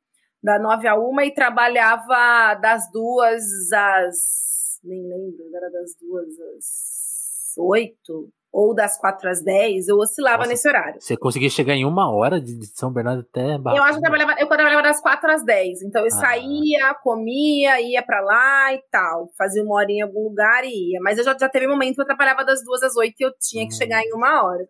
da 0.43 0.59
nove 0.59 0.88
a 0.88 0.97
uma 0.97 1.25
e 1.25 1.35
trabalhava 1.35 2.55
das 2.55 2.90
duas 2.90 3.43
às. 3.73 4.81
Nem 4.83 5.03
lembro, 5.03 5.45
era 5.55 5.69
das 5.71 5.95
duas 6.01 6.29
às 6.57 7.55
oito 7.59 8.33
ou 8.52 8.74
das 8.74 8.98
4 8.98 9.28
às 9.28 9.42
10, 9.42 9.88
eu 9.88 9.96
oscilava 9.96 10.38
Nossa, 10.38 10.50
nesse 10.50 10.68
horário. 10.68 11.00
Você 11.00 11.16
conseguia 11.16 11.48
chegar 11.48 11.74
em 11.74 11.84
uma 11.84 12.10
hora 12.12 12.40
de 12.40 12.66
São 12.66 12.92
Bernardo 12.92 13.20
até 13.20 13.56
Barra. 13.56 13.76
Eu 13.76 13.84
acho 13.84 13.92
que 13.92 13.98
eu 13.98 14.10
trabalhava, 14.10 14.40
eu 14.40 14.48
trabalhava 14.48 14.82
das 14.82 15.00
4 15.00 15.30
às 15.30 15.44
10. 15.44 15.82
Então 15.82 16.02
eu 16.02 16.08
ah. 16.08 16.10
saía, 16.10 16.94
comia, 17.02 17.80
ia 17.80 18.02
para 18.02 18.20
lá 18.20 18.74
e 18.74 18.82
tal. 18.90 19.28
Fazia 19.38 19.62
uma 19.62 19.76
hora 19.76 19.90
em 19.90 20.02
algum 20.02 20.24
lugar 20.24 20.64
e 20.64 20.92
ia. 20.92 21.00
Mas 21.00 21.18
eu 21.18 21.24
já, 21.24 21.36
já 21.38 21.48
teve 21.48 21.66
um 21.66 21.70
momento 21.70 21.94
que 21.94 22.02
eu 22.02 22.06
trabalhava 22.06 22.44
das 22.44 22.64
2 22.64 22.82
às 22.82 22.96
8 22.96 23.14
e 23.18 23.24
eu 23.24 23.32
tinha 23.38 23.66
que 23.68 23.74
hum. 23.74 23.78
chegar 23.78 24.02
em 24.02 24.12
uma 24.12 24.44
hora. 24.44 24.66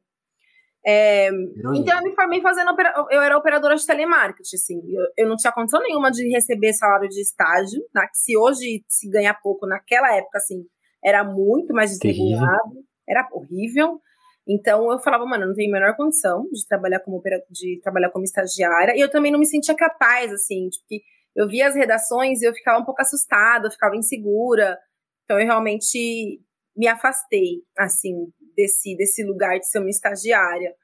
É, 0.84 1.28
então 1.74 1.98
eu 1.98 2.02
me 2.02 2.14
formei 2.14 2.40
fazendo 2.40 2.70
eu 3.10 3.20
era 3.20 3.36
operadora 3.36 3.76
de 3.76 3.84
telemarketing, 3.84 4.56
assim, 4.56 4.80
eu, 4.88 5.24
eu 5.24 5.28
não 5.28 5.36
tinha 5.36 5.52
condição 5.52 5.78
nenhuma 5.78 6.10
de 6.10 6.26
receber 6.30 6.72
salário 6.72 7.06
de 7.06 7.20
estágio, 7.20 7.82
né? 7.94 8.06
se 8.14 8.34
hoje 8.34 8.82
se 8.88 9.06
ganha 9.10 9.34
pouco, 9.34 9.66
naquela 9.66 10.16
época, 10.16 10.38
assim, 10.38 10.64
era 11.04 11.22
muito 11.22 11.74
mais 11.74 11.90
desregulado 11.90 12.82
era 13.10 13.28
horrível. 13.32 14.00
Então 14.48 14.90
eu 14.90 14.98
falava, 15.00 15.26
mano, 15.26 15.44
eu 15.44 15.48
não 15.48 15.54
tenho 15.54 15.70
a 15.70 15.78
menor 15.78 15.96
condição 15.96 16.48
de 16.50 16.66
trabalhar 16.66 17.00
como 17.00 17.22
de 17.50 17.80
trabalhar 17.82 18.10
como 18.10 18.24
estagiária. 18.24 18.96
E 18.96 19.00
eu 19.00 19.10
também 19.10 19.32
não 19.32 19.38
me 19.38 19.46
sentia 19.46 19.74
capaz, 19.74 20.32
assim, 20.32 20.68
de 20.68 20.78
que 20.88 21.02
eu 21.34 21.48
via 21.48 21.68
as 21.68 21.74
redações 21.74 22.42
e 22.42 22.46
eu 22.46 22.54
ficava 22.54 22.78
um 22.78 22.84
pouco 22.84 23.02
assustada, 23.02 23.66
eu 23.66 23.72
ficava 23.72 23.96
insegura. 23.96 24.78
Então 25.24 25.38
eu 25.38 25.46
realmente 25.46 26.40
me 26.76 26.86
afastei, 26.86 27.62
assim, 27.76 28.32
desse, 28.56 28.96
desse 28.96 29.22
lugar 29.24 29.58
de 29.58 29.68
ser 29.68 29.78
uma 29.78 29.90
estagiária. 29.90 30.74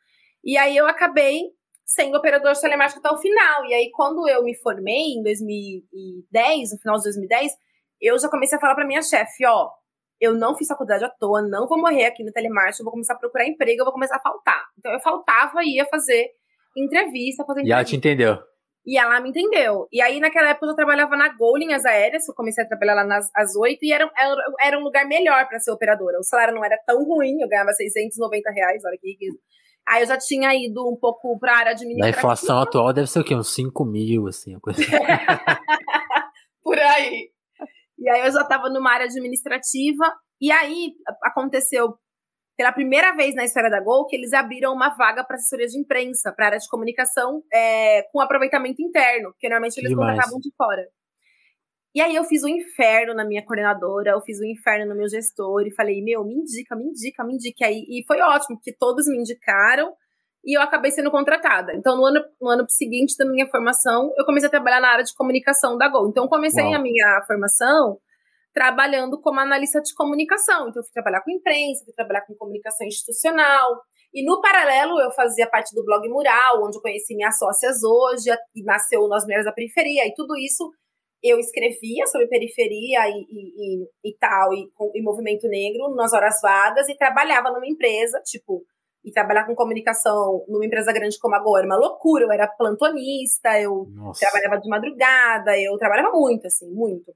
E 0.44 0.56
aí 0.56 0.76
eu 0.76 0.86
acabei 0.86 1.50
sendo 1.86 2.16
operadora 2.16 2.52
de 2.52 2.60
telemática 2.60 3.00
até 3.00 3.10
o 3.10 3.18
final. 3.18 3.64
E 3.64 3.74
aí, 3.74 3.90
quando 3.92 4.28
eu 4.28 4.42
me 4.42 4.54
formei 4.56 5.14
em 5.14 5.22
2010, 5.22 6.72
no 6.72 6.78
final 6.78 6.96
de 6.96 7.04
2010, 7.04 7.52
eu 8.00 8.18
já 8.18 8.28
comecei 8.28 8.58
a 8.58 8.60
falar 8.60 8.74
para 8.74 8.86
minha 8.86 9.02
chefe, 9.02 9.46
ó, 9.46 9.70
eu 10.20 10.34
não 10.34 10.56
fiz 10.56 10.68
faculdade 10.68 11.04
à 11.04 11.08
toa, 11.08 11.42
não 11.42 11.66
vou 11.66 11.78
morrer 11.78 12.06
aqui 12.06 12.24
no 12.24 12.32
telemarketing, 12.32 12.82
vou 12.82 12.92
começar 12.92 13.14
a 13.14 13.18
procurar 13.18 13.46
emprego, 13.46 13.80
eu 13.80 13.84
vou 13.84 13.92
começar 13.92 14.16
a 14.16 14.20
faltar. 14.20 14.64
Então 14.78 14.92
eu 14.92 15.00
faltava 15.00 15.62
e 15.62 15.76
ia 15.76 15.86
fazer 15.86 16.28
entrevista, 16.76 17.44
fazer 17.44 17.60
entrevista. 17.60 17.68
E 17.68 17.72
ela 17.72 17.84
te 17.84 17.96
entendeu? 17.96 18.38
E 18.86 18.96
ela 18.96 19.20
me 19.20 19.30
entendeu. 19.30 19.88
E 19.92 20.00
aí, 20.00 20.20
naquela 20.20 20.50
época, 20.50 20.66
eu 20.66 20.76
trabalhava 20.76 21.16
na 21.16 21.28
Gol 21.36 21.56
Linhas 21.56 21.84
Aéreas, 21.84 22.28
eu 22.28 22.34
comecei 22.34 22.62
a 22.62 22.68
trabalhar 22.68 22.94
lá 22.94 23.04
nas, 23.04 23.28
às 23.34 23.56
oito, 23.56 23.84
e 23.84 23.92
era, 23.92 24.08
era, 24.16 24.36
era 24.60 24.78
um 24.78 24.82
lugar 24.82 25.04
melhor 25.04 25.48
para 25.48 25.58
ser 25.58 25.72
operadora. 25.72 26.20
O 26.20 26.22
salário 26.22 26.54
não 26.54 26.64
era 26.64 26.78
tão 26.86 27.04
ruim, 27.04 27.40
eu 27.40 27.48
ganhava 27.48 27.72
690 27.72 28.48
reais, 28.52 28.82
olha 28.84 28.96
que 28.96 29.10
riqueza. 29.10 29.36
Aí 29.88 30.02
eu 30.02 30.06
já 30.06 30.16
tinha 30.16 30.54
ido 30.54 30.88
um 30.88 30.96
pouco 30.96 31.36
para 31.38 31.52
a 31.52 31.58
área 31.58 31.72
administrativa. 31.72 32.12
Na 32.12 32.18
inflação 32.18 32.58
atual 32.60 32.92
deve 32.92 33.08
ser 33.08 33.20
o 33.20 33.24
quê? 33.24 33.34
Uns 33.34 33.52
5 33.52 33.84
mil, 33.84 34.28
assim, 34.28 34.58
coisa 34.60 34.80
assim. 34.82 34.92
Por 36.62 36.78
aí. 36.78 37.30
E 37.98 38.08
aí 38.08 38.26
eu 38.26 38.32
já 38.32 38.42
estava 38.42 38.68
numa 38.68 38.92
área 38.92 39.06
administrativa 39.06 40.12
e 40.40 40.52
aí 40.52 40.92
aconteceu 41.22 41.94
pela 42.56 42.72
primeira 42.72 43.14
vez 43.14 43.34
na 43.34 43.44
história 43.44 43.70
da 43.70 43.80
Gol 43.80 44.06
que 44.06 44.16
eles 44.16 44.32
abriram 44.32 44.72
uma 44.72 44.88
vaga 44.96 45.22
para 45.24 45.36
assessoria 45.36 45.66
de 45.66 45.78
imprensa, 45.78 46.32
para 46.32 46.46
área 46.46 46.58
de 46.58 46.68
comunicação 46.68 47.42
é, 47.52 48.02
com 48.10 48.20
aproveitamento 48.20 48.82
interno, 48.82 49.30
porque 49.32 49.48
normalmente 49.48 49.78
eles 49.78 49.90
Demais. 49.90 50.10
contratavam 50.10 50.40
de 50.40 50.50
fora. 50.56 50.86
E 51.94 52.00
aí 52.00 52.14
eu 52.14 52.24
fiz 52.24 52.44
um 52.44 52.48
inferno 52.48 53.14
na 53.14 53.24
minha 53.24 53.44
coordenadora, 53.44 54.10
eu 54.10 54.20
fiz 54.20 54.38
um 54.40 54.44
inferno 54.44 54.86
no 54.86 54.94
meu 54.94 55.08
gestor 55.08 55.66
e 55.66 55.74
falei, 55.74 56.02
meu, 56.02 56.24
me 56.24 56.34
indica, 56.34 56.76
me 56.76 56.84
indica, 56.84 57.24
me 57.24 57.34
indica. 57.34 57.66
aí. 57.66 57.86
E 57.88 58.04
foi 58.06 58.20
ótimo, 58.20 58.56
porque 58.56 58.74
todos 58.78 59.06
me 59.06 59.16
indicaram 59.16 59.94
e 60.46 60.56
eu 60.56 60.62
acabei 60.62 60.92
sendo 60.92 61.10
contratada. 61.10 61.74
Então, 61.74 61.96
no 61.96 62.06
ano, 62.06 62.24
no 62.40 62.48
ano 62.48 62.64
seguinte 62.68 63.16
da 63.18 63.26
minha 63.26 63.48
formação, 63.48 64.12
eu 64.16 64.24
comecei 64.24 64.46
a 64.46 64.50
trabalhar 64.50 64.80
na 64.80 64.92
área 64.92 65.04
de 65.04 65.12
comunicação 65.12 65.76
da 65.76 65.88
Gol. 65.88 66.08
Então, 66.08 66.28
comecei 66.28 66.62
Uau. 66.62 66.74
a 66.74 66.78
minha 66.78 67.20
formação 67.26 67.98
trabalhando 68.54 69.20
como 69.20 69.40
analista 69.40 69.82
de 69.82 69.92
comunicação. 69.92 70.68
Então, 70.68 70.80
eu 70.80 70.84
fui 70.84 70.92
trabalhar 70.92 71.20
com 71.22 71.32
imprensa, 71.32 71.84
fui 71.84 71.92
trabalhar 71.92 72.20
com 72.20 72.34
comunicação 72.36 72.86
institucional. 72.86 73.82
E 74.14 74.24
no 74.24 74.40
paralelo, 74.40 75.00
eu 75.00 75.10
fazia 75.10 75.48
parte 75.48 75.74
do 75.74 75.84
blog 75.84 76.08
Mural, 76.08 76.62
onde 76.64 76.78
eu 76.78 76.80
conheci 76.80 77.16
minhas 77.16 77.36
sócias 77.36 77.82
hoje, 77.82 78.30
e 78.54 78.62
nasceu 78.62 79.06
Nós 79.08 79.24
Mulheres 79.24 79.46
da 79.46 79.52
Periferia. 79.52 80.06
E 80.06 80.14
tudo 80.14 80.36
isso 80.38 80.70
eu 81.24 81.40
escrevia 81.40 82.06
sobre 82.06 82.28
periferia 82.28 83.00
e, 83.08 83.26
e, 83.28 83.82
e, 83.82 84.10
e 84.10 84.16
tal, 84.16 84.54
e, 84.54 84.70
e 84.94 85.02
movimento 85.02 85.48
negro 85.48 85.92
nas 85.96 86.12
horas 86.12 86.40
vagas, 86.40 86.88
e 86.88 86.96
trabalhava 86.96 87.50
numa 87.50 87.66
empresa, 87.66 88.22
tipo, 88.24 88.64
e 89.06 89.12
trabalhar 89.12 89.46
com 89.46 89.54
comunicação 89.54 90.44
numa 90.48 90.66
empresa 90.66 90.92
grande 90.92 91.16
como 91.20 91.36
agora, 91.36 91.64
uma 91.64 91.76
loucura. 91.76 92.24
Eu 92.24 92.32
era 92.32 92.48
plantonista, 92.48 93.58
eu 93.60 93.88
Nossa. 93.94 94.20
trabalhava 94.20 94.60
de 94.60 94.68
madrugada, 94.68 95.56
eu 95.56 95.78
trabalhava 95.78 96.10
muito, 96.10 96.44
assim, 96.48 96.68
muito. 96.68 97.14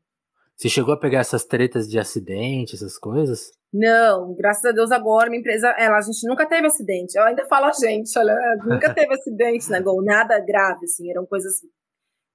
Você 0.56 0.68
chegou 0.68 0.94
a 0.94 0.96
pegar 0.96 1.18
essas 1.18 1.44
tretas 1.44 1.88
de 1.88 1.98
acidente, 1.98 2.76
essas 2.76 2.96
coisas? 2.96 3.50
Não, 3.72 4.34
graças 4.34 4.64
a 4.64 4.72
Deus 4.72 4.92
agora 4.92 5.28
minha 5.28 5.40
empresa, 5.40 5.74
ela, 5.76 5.96
a 5.96 6.00
gente 6.02 6.24
nunca 6.28 6.46
teve 6.46 6.66
acidente. 6.66 7.18
Eu 7.18 7.24
ainda 7.24 7.44
falo 7.46 7.66
a 7.66 7.72
gente, 7.72 8.16
olha, 8.16 8.36
nunca 8.64 8.92
teve 8.94 9.12
acidente 9.12 9.68
na 9.68 9.80
Gol, 9.80 10.04
nada 10.04 10.38
grave, 10.38 10.84
assim, 10.84 11.10
eram 11.10 11.26
coisas, 11.26 11.54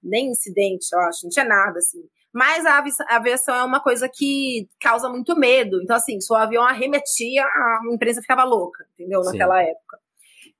nem 0.03 0.31
incidente, 0.31 0.87
eu 0.91 0.99
acho, 0.99 1.19
não 1.23 1.29
tinha 1.29 1.45
nada, 1.45 1.77
assim. 1.77 2.01
Mas 2.35 2.65
a 2.65 2.83
aviação 3.15 3.55
é 3.55 3.63
uma 3.63 3.79
coisa 3.79 4.09
que 4.13 4.67
causa 4.81 5.07
muito 5.07 5.39
medo. 5.39 5.81
Então, 5.81 5.95
assim, 5.95 6.19
se 6.19 6.33
o 6.33 6.35
avião 6.35 6.65
arremetia, 6.65 7.45
a 7.45 7.79
imprensa 7.93 8.19
ficava 8.19 8.43
louca, 8.43 8.85
entendeu? 8.93 9.21
Naquela 9.21 9.63
Sim. 9.63 9.69
época. 9.69 9.99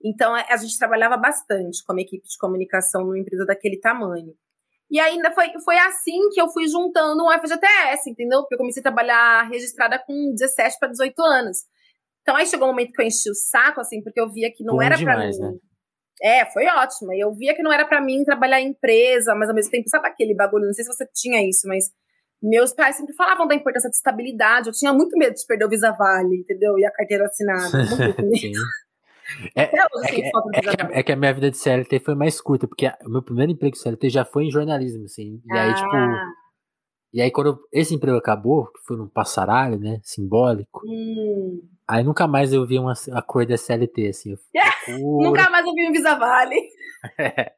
Então, 0.01 0.33
a 0.33 0.55
gente 0.55 0.79
trabalhava 0.79 1.17
bastante 1.17 1.83
como 1.85 1.99
equipe 1.99 2.25
de 2.25 2.37
comunicação 2.39 3.03
numa 3.03 3.19
empresa 3.19 3.45
daquele 3.45 3.77
tamanho. 3.77 4.33
E 4.89 5.01
ainda 5.01 5.31
foi, 5.31 5.51
foi 5.65 5.77
assim 5.79 6.29
que 6.29 6.39
eu 6.39 6.47
fui 6.47 6.65
juntando 6.65 7.25
um 7.25 7.31
FGTS, 7.31 8.09
entendeu? 8.09 8.39
Porque 8.39 8.55
eu 8.55 8.59
comecei 8.59 8.79
a 8.79 8.83
trabalhar 8.83 9.49
registrada 9.49 9.99
com 9.99 10.31
17 10.31 10.77
para 10.79 10.87
18 10.87 11.21
anos. 11.23 11.57
Então 12.21 12.37
aí 12.37 12.47
chegou 12.47 12.69
um 12.69 12.71
momento 12.71 12.93
que 12.93 13.01
eu 13.01 13.05
enchi 13.05 13.29
o 13.29 13.35
saco, 13.35 13.81
assim, 13.81 14.01
porque 14.01 14.21
eu 14.21 14.31
via 14.31 14.49
que 14.49 14.63
não 14.63 14.75
Bom 14.75 14.81
era 14.81 14.97
para 14.97 15.27
mim. 15.27 15.37
Né? 15.37 15.57
É, 16.21 16.45
foi 16.45 16.65
ótimo. 16.65 17.13
E 17.13 17.19
eu 17.19 17.33
via 17.33 17.55
que 17.55 17.63
não 17.63 17.71
era 17.71 17.85
para 17.85 18.01
mim 18.01 18.23
trabalhar 18.23 18.61
em 18.61 18.69
empresa, 18.69 19.35
mas 19.35 19.49
ao 19.49 19.55
mesmo 19.55 19.71
tempo, 19.71 19.89
sabe 19.89 20.07
aquele 20.07 20.33
bagulho? 20.33 20.65
Não 20.65 20.73
sei 20.73 20.85
se 20.85 20.93
você 20.93 21.07
tinha 21.13 21.47
isso, 21.47 21.67
mas 21.67 21.85
meus 22.41 22.73
pais 22.73 22.95
sempre 22.95 23.15
falavam 23.15 23.47
da 23.47 23.55
importância 23.55 23.89
de 23.89 23.95
estabilidade. 23.95 24.67
Eu 24.67 24.73
tinha 24.73 24.93
muito 24.93 25.17
medo 25.17 25.33
de 25.33 25.45
perder 25.45 25.65
o 25.65 25.69
Visa 25.69 25.91
Vale, 25.91 26.37
entendeu? 26.37 26.77
E 26.77 26.85
a 26.85 26.91
carteira 26.91 27.25
assinada. 27.25 27.77
Muito 28.21 28.59
é, 29.55 29.63
é, 29.63 29.69
é, 29.73 30.99
é, 30.99 31.03
que 31.03 31.11
a 31.11 31.15
minha 31.15 31.33
vida 31.33 31.49
de 31.49 31.57
CLT 31.57 31.99
foi 31.99 32.15
mais 32.15 32.39
curta, 32.39 32.67
porque 32.67 32.87
o 33.03 33.09
meu 33.09 33.23
primeiro 33.23 33.51
emprego 33.51 33.75
de 33.75 33.81
CLT 33.81 34.09
já 34.09 34.23
foi 34.23 34.45
em 34.45 34.51
jornalismo, 34.51 35.05
assim. 35.05 35.41
E 35.45 35.57
aí, 35.57 35.73
tipo. 35.73 35.89
E 37.15 37.21
aí, 37.21 37.31
quando 37.31 37.65
esse 37.71 37.95
emprego 37.95 38.17
acabou, 38.17 38.65
que 38.73 38.81
foi 38.83 38.97
num 38.97 39.07
passaralho, 39.07 39.79
né? 39.79 40.01
Simbólico. 40.03 40.81
Hum. 40.85 41.65
Aí 41.87 42.03
nunca 42.03 42.27
mais 42.27 42.51
eu 42.51 42.67
vi 42.67 42.77
uma, 42.77 42.91
a 43.13 43.21
cor 43.21 43.45
da 43.45 43.55
CLT, 43.55 44.09
assim. 44.09 44.35
nunca 44.99 45.49
mais 45.49 45.65
eu 45.65 45.73
vi 45.73 45.87
um 45.87 45.93
Visa 45.93 46.15
Vale. 46.15 46.59
É. 47.19 47.53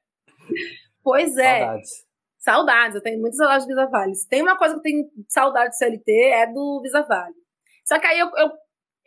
Pois 1.01 1.37
é. 1.37 1.59
Saudades. 1.59 1.91
Saudades, 2.37 2.95
eu 2.95 3.01
tenho 3.01 3.19
muitas 3.19 3.37
saudades 3.37 3.65
do 3.65 3.69
Visa 3.69 3.87
Vale. 3.87 4.13
Se 4.13 4.27
tem 4.27 4.41
uma 4.43 4.57
coisa 4.57 4.75
que 4.75 4.79
eu 4.79 4.83
tenho 4.83 5.05
saudade 5.27 5.71
de 5.71 5.77
CLT, 5.77 6.11
é 6.11 6.53
do 6.53 6.81
Visa 6.83 7.01
Vale. 7.01 7.33
Só 7.83 7.97
que 7.97 8.05
aí 8.05 8.19
eu, 8.19 8.27
eu, 8.35 8.51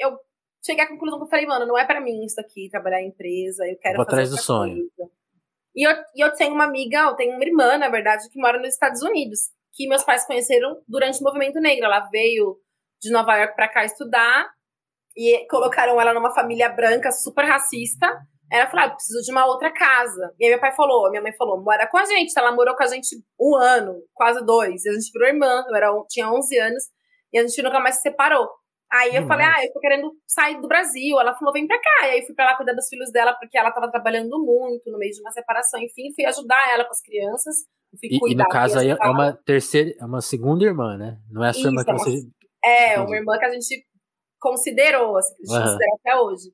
eu 0.00 0.18
cheguei 0.64 0.82
à 0.82 0.88
conclusão 0.88 1.18
que 1.18 1.26
eu 1.26 1.28
falei, 1.28 1.46
mano, 1.46 1.66
não 1.66 1.78
é 1.78 1.84
para 1.84 2.00
mim 2.00 2.24
isso 2.24 2.40
aqui, 2.40 2.68
trabalhar 2.70 3.02
em 3.02 3.08
empresa, 3.08 3.64
eu 3.66 3.76
quero 3.78 3.96
Vou 3.96 4.04
fazer 4.06 4.22
atrás 4.22 4.30
do 4.30 4.38
sonho. 4.38 4.82
E 5.76 5.86
eu, 5.86 5.92
e 6.16 6.24
eu 6.24 6.32
tenho 6.32 6.54
uma 6.54 6.64
amiga, 6.64 7.02
eu 7.02 7.14
tenho 7.14 7.36
uma 7.36 7.44
irmã, 7.44 7.78
na 7.78 7.88
verdade, 7.88 8.28
que 8.30 8.40
mora 8.40 8.58
nos 8.58 8.72
Estados 8.72 9.02
Unidos, 9.02 9.50
que 9.72 9.88
meus 9.88 10.04
pais 10.04 10.26
conheceram 10.26 10.80
durante 10.86 11.20
o 11.20 11.24
movimento 11.24 11.60
negro. 11.60 11.84
Ela 11.84 12.08
veio 12.10 12.58
de 13.00 13.10
Nova 13.10 13.36
York 13.36 13.54
para 13.54 13.68
cá 13.68 13.84
estudar 13.84 14.48
e 15.16 15.46
colocaram 15.48 16.00
ela 16.00 16.14
numa 16.14 16.34
família 16.34 16.68
branca 16.68 17.10
super 17.10 17.44
racista. 17.44 18.06
Ela 18.50 18.66
falou: 18.68 18.86
ah, 18.86 18.90
preciso 18.90 19.22
de 19.22 19.30
uma 19.30 19.46
outra 19.46 19.72
casa. 19.72 20.34
E 20.38 20.44
aí 20.44 20.50
meu 20.50 20.60
pai 20.60 20.74
falou, 20.74 21.08
minha 21.10 21.22
mãe 21.22 21.32
falou: 21.36 21.62
mora 21.62 21.86
com 21.88 21.98
a 21.98 22.04
gente. 22.04 22.36
Ela 22.36 22.52
morou 22.52 22.74
com 22.74 22.82
a 22.82 22.86
gente 22.86 23.16
um 23.38 23.54
ano, 23.56 23.94
quase 24.12 24.44
dois. 24.44 24.84
E 24.84 24.88
a 24.88 24.92
gente 24.92 25.12
virou 25.12 25.28
irmã, 25.28 25.64
eu 25.68 25.76
era, 25.76 25.90
tinha 26.08 26.30
11 26.30 26.58
anos, 26.58 26.84
e 27.32 27.38
a 27.38 27.46
gente 27.46 27.62
nunca 27.62 27.78
mais 27.80 27.96
se 27.96 28.02
separou. 28.02 28.48
Aí 28.92 29.14
eu 29.14 29.24
falei, 29.24 29.46
ah, 29.46 29.64
eu 29.64 29.72
tô 29.72 29.78
querendo 29.78 30.10
sair 30.26 30.60
do 30.60 30.66
Brasil. 30.66 31.20
Ela 31.20 31.32
falou, 31.34 31.52
vem 31.52 31.64
pra 31.64 31.78
cá. 31.78 32.08
E 32.08 32.10
aí 32.10 32.26
fui 32.26 32.34
pra 32.34 32.44
lá 32.44 32.56
cuidar 32.56 32.72
dos 32.72 32.88
filhos 32.88 33.12
dela, 33.12 33.32
porque 33.34 33.56
ela 33.56 33.70
tava 33.70 33.88
trabalhando 33.88 34.36
muito 34.44 34.90
no 34.90 34.98
meio 34.98 35.12
de 35.12 35.20
uma 35.20 35.30
separação. 35.30 35.80
Enfim, 35.80 36.12
fui 36.12 36.24
ajudar 36.24 36.72
ela 36.72 36.84
com 36.84 36.90
as 36.90 37.00
crianças. 37.00 37.54
E, 38.02 38.32
e, 38.32 38.34
no 38.34 38.46
caso 38.48 38.78
aí 38.78 38.90
é 38.90 39.08
uma 39.08 39.32
terceira, 39.32 39.94
é 39.98 40.04
uma 40.04 40.20
segunda 40.20 40.64
irmã, 40.64 40.96
né? 40.96 41.18
Não 41.30 41.44
é 41.44 41.50
a 41.50 41.52
sua 41.52 41.70
irmã 41.70 41.84
que 41.84 41.92
você. 41.92 42.22
É, 42.64 43.00
uma 43.00 43.16
irmã 43.16 43.38
que 43.38 43.44
a 43.44 43.52
gente 43.52 43.86
considerou, 44.38 45.16
assim, 45.16 45.34
que 45.34 45.42
a 45.42 45.46
gente 45.46 45.56
uhum. 45.56 45.64
considera 45.64 45.92
até 45.98 46.16
hoje. 46.16 46.52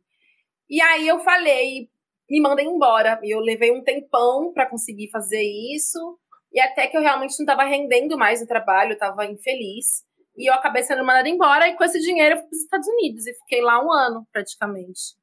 E 0.68 0.80
aí 0.80 1.06
eu 1.06 1.20
falei, 1.20 1.88
me 2.28 2.40
mandem 2.40 2.68
embora. 2.68 3.20
E 3.22 3.34
eu 3.34 3.40
levei 3.40 3.70
um 3.70 3.82
tempão 3.82 4.52
para 4.52 4.66
conseguir 4.66 5.10
fazer 5.10 5.42
isso. 5.42 6.18
E 6.52 6.60
até 6.60 6.86
que 6.86 6.96
eu 6.96 7.02
realmente 7.02 7.38
não 7.38 7.46
tava 7.46 7.64
rendendo 7.64 8.16
mais 8.16 8.42
o 8.42 8.46
trabalho, 8.46 8.92
eu 8.92 8.98
tava 8.98 9.26
infeliz. 9.26 10.04
E 10.36 10.50
eu 10.50 10.54
acabei 10.54 10.82
sendo 10.82 11.04
mandada 11.04 11.28
embora, 11.28 11.66
e 11.66 11.76
com 11.76 11.84
esse 11.84 11.98
dinheiro 12.00 12.34
eu 12.34 12.38
fui 12.40 12.48
para 12.48 12.56
os 12.56 12.62
Estados 12.62 12.88
Unidos 12.88 13.26
e 13.26 13.34
fiquei 13.34 13.62
lá 13.62 13.82
um 13.82 13.90
ano, 13.90 14.26
praticamente. 14.30 15.16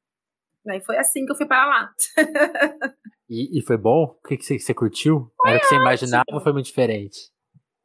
Aí 0.67 0.81
foi 0.81 0.97
assim 0.97 1.25
que 1.25 1.31
eu 1.31 1.35
fui 1.35 1.45
para 1.45 1.65
lá. 1.65 1.93
e, 3.29 3.59
e, 3.59 3.61
foi 3.61 3.77
bom? 3.77 4.03
O 4.03 4.27
que, 4.27 4.37
que 4.37 4.43
você, 4.43 4.59
você 4.59 4.73
curtiu? 4.73 5.31
Foi 5.41 5.51
Era 5.51 5.57
o 5.57 5.61
que 5.61 5.67
você 5.67 5.75
imaginava 5.75 6.25
ou 6.31 6.41
foi 6.41 6.53
muito 6.53 6.65
diferente? 6.65 7.31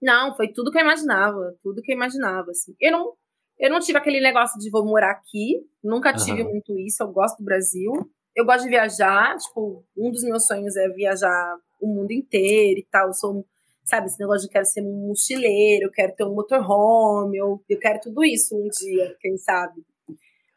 Não, 0.00 0.34
foi 0.34 0.48
tudo 0.52 0.70
que 0.70 0.78
eu 0.78 0.82
imaginava. 0.82 1.54
Tudo 1.62 1.82
que 1.82 1.92
eu 1.92 1.96
imaginava, 1.96 2.50
assim. 2.50 2.74
Eu 2.80 2.92
não, 2.92 3.12
eu 3.58 3.70
não 3.70 3.80
tive 3.80 3.98
aquele 3.98 4.20
negócio 4.20 4.58
de 4.58 4.70
vou 4.70 4.84
morar 4.84 5.10
aqui. 5.10 5.56
Nunca 5.82 6.12
tive 6.12 6.42
uhum. 6.42 6.50
muito 6.50 6.78
isso. 6.78 7.02
Eu 7.02 7.08
gosto 7.08 7.38
do 7.38 7.44
Brasil. 7.44 7.92
Eu 8.34 8.44
gosto 8.44 8.64
de 8.64 8.70
viajar. 8.70 9.36
Tipo, 9.36 9.84
um 9.96 10.10
dos 10.10 10.22
meus 10.22 10.46
sonhos 10.46 10.76
é 10.76 10.88
viajar 10.88 11.56
o 11.80 11.86
mundo 11.86 12.12
inteiro 12.12 12.80
e 12.80 12.86
tal. 12.90 13.08
Eu 13.08 13.14
sou, 13.14 13.46
sabe, 13.84 14.06
esse 14.06 14.18
negócio 14.18 14.46
de 14.46 14.52
quero 14.52 14.64
ser 14.64 14.82
um 14.82 15.08
mochileiro, 15.08 15.90
quero 15.92 16.14
ter 16.14 16.24
um 16.24 16.34
motorhome, 16.34 17.38
eu, 17.38 17.62
eu 17.68 17.78
quero 17.78 18.00
tudo 18.00 18.24
isso 18.24 18.56
um 18.56 18.68
dia, 18.68 19.16
quem 19.20 19.36
sabe. 19.36 19.82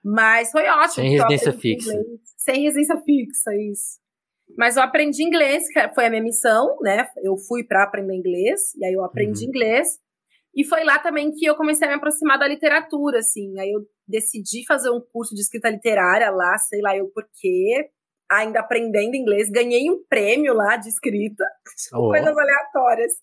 Mas 0.03 0.51
foi 0.51 0.67
ótimo. 0.67 0.93
Sem 0.93 1.11
residência 1.11 1.53
fixa. 1.53 2.05
Sem 2.37 2.63
residência 2.63 2.97
fixa, 2.97 3.55
isso. 3.55 4.00
Mas 4.57 4.77
eu 4.77 4.83
aprendi 4.83 5.23
inglês, 5.23 5.67
que 5.71 5.89
foi 5.93 6.05
a 6.05 6.09
minha 6.09 6.21
missão, 6.21 6.77
né? 6.81 7.07
Eu 7.23 7.37
fui 7.37 7.63
para 7.63 7.83
aprender 7.83 8.15
inglês, 8.15 8.73
e 8.75 8.85
aí 8.85 8.93
eu 8.93 9.03
aprendi 9.03 9.43
uhum. 9.43 9.49
inglês. 9.49 9.99
E 10.55 10.65
foi 10.65 10.83
lá 10.83 10.99
também 10.99 11.31
que 11.31 11.45
eu 11.45 11.55
comecei 11.55 11.87
a 11.87 11.91
me 11.91 11.97
aproximar 11.97 12.37
da 12.37 12.47
literatura, 12.47 13.19
assim. 13.19 13.57
Aí 13.59 13.71
eu 13.71 13.81
decidi 14.07 14.65
fazer 14.67 14.89
um 14.89 14.99
curso 14.99 15.33
de 15.33 15.41
escrita 15.41 15.69
literária 15.69 16.29
lá, 16.29 16.57
sei 16.57 16.81
lá 16.81 16.95
eu 16.95 17.09
porquê, 17.09 17.89
ainda 18.29 18.59
aprendendo 18.59 19.15
inglês. 19.15 19.49
Ganhei 19.49 19.89
um 19.89 20.03
prêmio 20.09 20.53
lá 20.53 20.75
de 20.75 20.89
escrita, 20.89 21.45
oh. 21.93 22.09
coisas 22.09 22.37
aleatórias. 22.37 23.13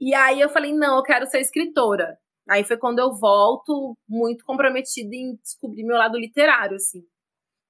E 0.00 0.14
aí 0.14 0.40
eu 0.40 0.48
falei, 0.48 0.72
não, 0.72 0.98
eu 0.98 1.02
quero 1.02 1.26
ser 1.26 1.40
escritora. 1.40 2.16
Aí 2.48 2.62
foi 2.62 2.76
quando 2.76 3.00
eu 3.00 3.12
volto 3.18 3.96
muito 4.08 4.44
comprometida 4.44 5.14
em 5.14 5.36
descobrir 5.42 5.84
meu 5.84 5.96
lado 5.96 6.16
literário, 6.16 6.76
assim. 6.76 7.02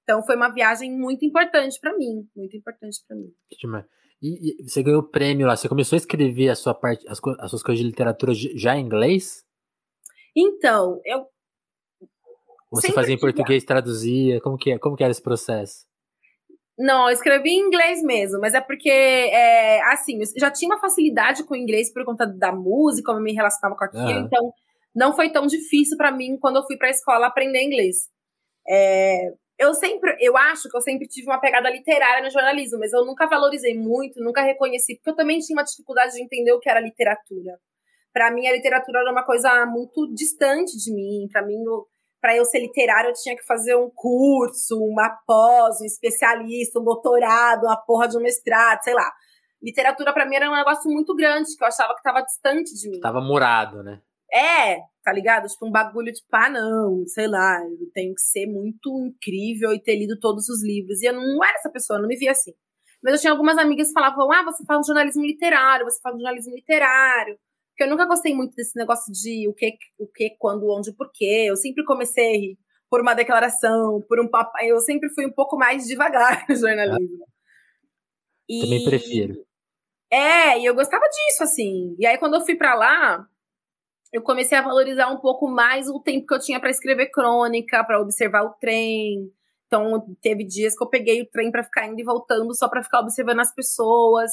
Então 0.07 0.23
foi 0.23 0.37
uma 0.37 0.47
viagem 0.47 0.97
muito 0.97 1.25
importante 1.25 1.77
para 1.81 1.95
mim, 1.97 2.25
muito 2.33 2.55
importante 2.55 2.97
para 3.05 3.17
mim. 3.17 3.29
E, 4.21 4.61
e, 4.61 4.63
você 4.63 4.81
ganhou 4.81 5.01
o 5.01 5.07
prêmio 5.07 5.45
lá, 5.45 5.57
você 5.57 5.67
começou 5.67 5.97
a 5.97 5.99
escrever 5.99 6.47
a 6.47 6.55
sua 6.55 6.73
parte, 6.73 7.05
as, 7.09 7.19
as 7.39 7.49
suas 7.49 7.61
coisas 7.61 7.83
de 7.83 7.89
literatura 7.89 8.33
já 8.33 8.77
em 8.77 8.85
inglês? 8.85 9.43
Então, 10.33 11.01
eu 11.03 11.27
você 12.71 12.91
fazia 12.91 13.15
em 13.15 13.19
português, 13.19 13.65
traduzia, 13.65 14.39
como 14.41 14.57
que 14.57 14.71
é? 14.71 14.79
Como 14.79 14.95
que 14.95 15.03
era 15.03 15.11
esse 15.11 15.21
processo? 15.21 15.85
Não, 16.77 17.07
eu 17.09 17.13
escrevi 17.13 17.49
em 17.49 17.67
inglês 17.67 18.01
mesmo, 18.01 18.39
mas 18.39 18.53
é 18.53 18.61
porque, 18.61 18.89
é, 18.89 19.81
assim, 19.91 20.19
eu 20.19 20.39
já 20.39 20.51
tinha 20.51 20.69
uma 20.69 20.79
facilidade 20.79 21.43
com 21.43 21.53
o 21.53 21.57
inglês 21.57 21.91
por 21.91 22.05
conta 22.05 22.25
da 22.25 22.51
música, 22.51 23.07
como 23.07 23.19
eu 23.19 23.23
me 23.23 23.33
relacionava 23.33 23.75
com 23.77 23.83
aquilo, 23.83 24.03
uhum. 24.03 24.25
então 24.25 24.53
não 24.95 25.13
foi 25.13 25.31
tão 25.31 25.47
difícil 25.47 25.97
para 25.97 26.11
mim 26.11 26.37
quando 26.39 26.57
eu 26.57 26.63
fui 26.63 26.77
para 26.77 26.87
a 26.87 26.91
escola 26.91 27.27
aprender 27.27 27.63
inglês. 27.63 28.09
É, 28.69 29.33
eu 29.57 29.73
sempre, 29.73 30.15
eu 30.19 30.37
acho 30.37 30.69
que 30.69 30.77
eu 30.77 30.81
sempre 30.81 31.07
tive 31.07 31.27
uma 31.27 31.39
pegada 31.39 31.69
literária 31.69 32.23
no 32.23 32.29
jornalismo, 32.29 32.79
mas 32.79 32.93
eu 32.93 33.05
nunca 33.05 33.27
valorizei 33.27 33.75
muito, 33.77 34.23
nunca 34.23 34.41
reconheci, 34.41 34.95
porque 34.95 35.09
eu 35.09 35.15
também 35.15 35.39
tinha 35.39 35.57
uma 35.57 35.63
dificuldade 35.63 36.13
de 36.13 36.21
entender 36.21 36.51
o 36.51 36.59
que 36.59 36.69
era 36.69 36.79
literatura. 36.79 37.59
Para 38.13 38.31
mim, 38.31 38.47
a 38.47 38.53
literatura 38.53 38.99
era 38.99 39.11
uma 39.11 39.23
coisa 39.23 39.65
muito 39.65 40.11
distante 40.13 40.77
de 40.77 40.93
mim. 40.93 41.27
Para 41.31 41.45
mim, 41.45 41.57
para 42.19 42.35
eu 42.35 42.45
ser 42.45 42.59
literário, 42.59 43.09
eu 43.09 43.13
tinha 43.13 43.35
que 43.35 43.45
fazer 43.45 43.75
um 43.75 43.89
curso, 43.93 44.75
uma 44.79 45.09
pós, 45.25 45.81
um 45.81 45.85
especialista, 45.85 46.79
um 46.79 46.83
doutorado, 46.83 47.65
uma 47.65 47.77
porra 47.77 48.07
de 48.07 48.17
um 48.17 48.21
mestrado, 48.21 48.83
sei 48.83 48.93
lá. 48.93 49.11
Literatura 49.61 50.13
para 50.13 50.25
mim 50.25 50.35
era 50.35 50.49
um 50.49 50.55
negócio 50.55 50.89
muito 50.91 51.15
grande, 51.15 51.55
que 51.55 51.63
eu 51.63 51.67
achava 51.67 51.93
que 51.93 51.99
estava 51.99 52.21
distante 52.21 52.73
de 52.75 52.89
mim. 52.89 52.99
Tava 52.99 53.21
murado, 53.21 53.83
né? 53.83 54.01
É, 54.37 54.81
tá 55.03 55.11
ligado? 55.11 55.47
Tipo, 55.47 55.67
um 55.67 55.71
bagulho 55.71 56.13
tipo, 56.13 56.27
ah, 56.33 56.49
não, 56.49 57.03
sei 57.07 57.27
lá, 57.27 57.59
eu 57.61 57.91
tenho 57.93 58.13
que 58.13 58.21
ser 58.21 58.45
muito 58.45 58.89
incrível 59.05 59.73
e 59.73 59.81
ter 59.81 59.97
lido 59.97 60.19
todos 60.19 60.47
os 60.49 60.63
livros. 60.63 61.01
E 61.01 61.05
eu 61.05 61.13
não 61.13 61.43
era 61.43 61.57
essa 61.57 61.71
pessoa, 61.71 61.97
eu 61.97 62.01
não 62.01 62.07
me 62.07 62.17
via 62.17 62.31
assim. 62.31 62.53
Mas 63.01 63.13
eu 63.13 63.21
tinha 63.21 63.31
algumas 63.31 63.57
amigas 63.57 63.87
que 63.87 63.93
falavam, 63.93 64.31
ah, 64.31 64.43
você 64.43 64.63
fala 64.65 64.83
jornalismo 64.83 65.25
literário, 65.25 65.85
você 65.85 65.99
fala 66.01 66.17
jornalismo 66.17 66.53
literário. 66.53 67.37
Porque 67.71 67.83
eu 67.83 67.89
nunca 67.89 68.07
gostei 68.07 68.33
muito 68.33 68.55
desse 68.55 68.77
negócio 68.77 69.11
de 69.13 69.47
o 69.47 69.53
que, 69.53 69.77
o 69.99 70.07
que, 70.07 70.35
quando, 70.39 70.67
onde, 70.67 70.91
por 70.93 71.11
quê. 71.13 71.45
Eu 71.47 71.55
sempre 71.55 71.85
comecei 71.85 72.57
por 72.89 73.01
uma 73.01 73.13
declaração, 73.13 74.03
por 74.07 74.19
um 74.19 74.27
papo. 74.27 74.51
Eu 74.61 74.79
sempre 74.79 75.09
fui 75.13 75.25
um 75.25 75.31
pouco 75.31 75.57
mais 75.57 75.85
devagar 75.85 76.45
no 76.49 76.55
jornalismo. 76.55 77.25
E... 78.49 78.61
Também 78.61 78.83
prefiro. 78.85 79.35
É, 80.11 80.59
e 80.59 80.65
eu 80.65 80.73
gostava 80.73 81.03
disso, 81.07 81.43
assim. 81.43 81.95
E 81.99 82.05
aí, 82.07 82.17
quando 82.17 82.35
eu 82.35 82.41
fui 82.41 82.55
para 82.55 82.73
lá, 82.73 83.27
eu 84.13 84.21
comecei 84.21 84.57
a 84.57 84.61
valorizar 84.61 85.09
um 85.09 85.17
pouco 85.17 85.47
mais 85.47 85.87
o 85.89 85.99
tempo 85.99 86.25
que 86.25 86.33
eu 86.33 86.39
tinha 86.39 86.59
para 86.59 86.69
escrever 86.69 87.09
crônica, 87.11 87.83
para 87.83 87.99
observar 87.99 88.43
o 88.43 88.53
trem. 88.59 89.31
Então, 89.65 90.01
teve 90.21 90.45
dias 90.45 90.75
que 90.75 90.83
eu 90.83 90.89
peguei 90.89 91.21
o 91.21 91.29
trem 91.29 91.51
para 91.51 91.63
ficar 91.63 91.87
indo 91.87 91.99
e 91.99 92.03
voltando 92.03 92.55
só 92.55 92.69
para 92.69 92.83
ficar 92.83 93.01
observando 93.01 93.41
as 93.41 93.53
pessoas. 93.53 94.31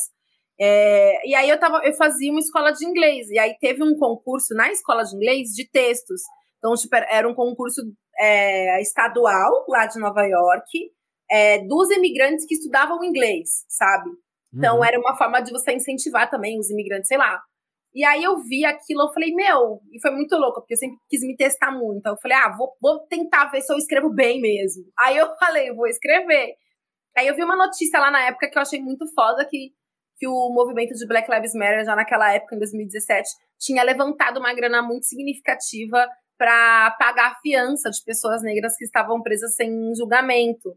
É, 0.60 1.28
e 1.28 1.34
aí 1.34 1.48
eu, 1.48 1.58
tava, 1.58 1.80
eu 1.84 1.92
fazia 1.94 2.30
uma 2.30 2.40
escola 2.40 2.70
de 2.70 2.86
inglês. 2.86 3.28
E 3.30 3.38
aí 3.38 3.56
teve 3.58 3.82
um 3.82 3.96
concurso 3.98 4.54
na 4.54 4.70
escola 4.70 5.02
de 5.02 5.16
inglês 5.16 5.48
de 5.50 5.68
textos. 5.68 6.22
Então, 6.58 6.74
tipo, 6.74 6.94
era 6.94 7.28
um 7.28 7.34
concurso 7.34 7.82
é, 8.18 8.80
estadual 8.80 9.64
lá 9.68 9.86
de 9.86 9.98
Nova 9.98 10.22
York, 10.22 10.92
é, 11.30 11.58
dos 11.66 11.90
imigrantes 11.90 12.46
que 12.46 12.54
estudavam 12.54 13.02
inglês, 13.02 13.64
sabe? 13.68 14.08
Então, 14.54 14.78
uhum. 14.78 14.84
era 14.84 14.98
uma 15.00 15.16
forma 15.16 15.40
de 15.40 15.50
você 15.50 15.72
incentivar 15.72 16.30
também 16.30 16.58
os 16.60 16.70
imigrantes, 16.70 17.08
sei 17.08 17.18
lá, 17.18 17.42
e 17.94 18.04
aí 18.04 18.24
eu 18.24 18.36
vi 18.42 18.64
aquilo, 18.64 19.02
eu 19.02 19.12
falei, 19.12 19.32
meu, 19.32 19.80
e 19.92 20.00
foi 20.00 20.10
muito 20.10 20.34
louco, 20.36 20.60
porque 20.60 20.74
eu 20.74 20.78
sempre 20.78 20.98
quis 21.08 21.20
me 21.20 21.36
testar 21.36 21.70
muito. 21.70 21.98
Então 21.98 22.12
eu 22.14 22.18
falei, 22.20 22.36
ah, 22.36 22.52
vou, 22.56 22.76
vou 22.82 23.06
tentar 23.06 23.46
ver 23.52 23.60
se 23.60 23.72
eu 23.72 23.76
escrevo 23.76 24.10
bem 24.12 24.40
mesmo. 24.40 24.82
Aí 24.98 25.16
eu 25.16 25.28
falei, 25.38 25.72
vou 25.72 25.86
escrever. 25.86 26.54
Aí 27.16 27.28
eu 27.28 27.36
vi 27.36 27.44
uma 27.44 27.56
notícia 27.56 28.00
lá 28.00 28.10
na 28.10 28.26
época 28.26 28.50
que 28.50 28.58
eu 28.58 28.62
achei 28.62 28.80
muito 28.80 29.06
foda, 29.14 29.46
que, 29.48 29.70
que 30.16 30.26
o 30.26 30.50
movimento 30.50 30.92
de 30.92 31.06
Black 31.06 31.30
Lives 31.30 31.54
Matter, 31.54 31.84
já 31.84 31.94
naquela 31.94 32.32
época, 32.32 32.56
em 32.56 32.58
2017, 32.58 33.28
tinha 33.60 33.84
levantado 33.84 34.38
uma 34.38 34.52
grana 34.52 34.82
muito 34.82 35.06
significativa 35.06 36.08
para 36.36 36.90
pagar 36.98 37.30
a 37.30 37.40
fiança 37.40 37.90
de 37.90 38.02
pessoas 38.04 38.42
negras 38.42 38.76
que 38.76 38.84
estavam 38.84 39.22
presas 39.22 39.54
sem 39.54 39.70
julgamento. 39.96 40.74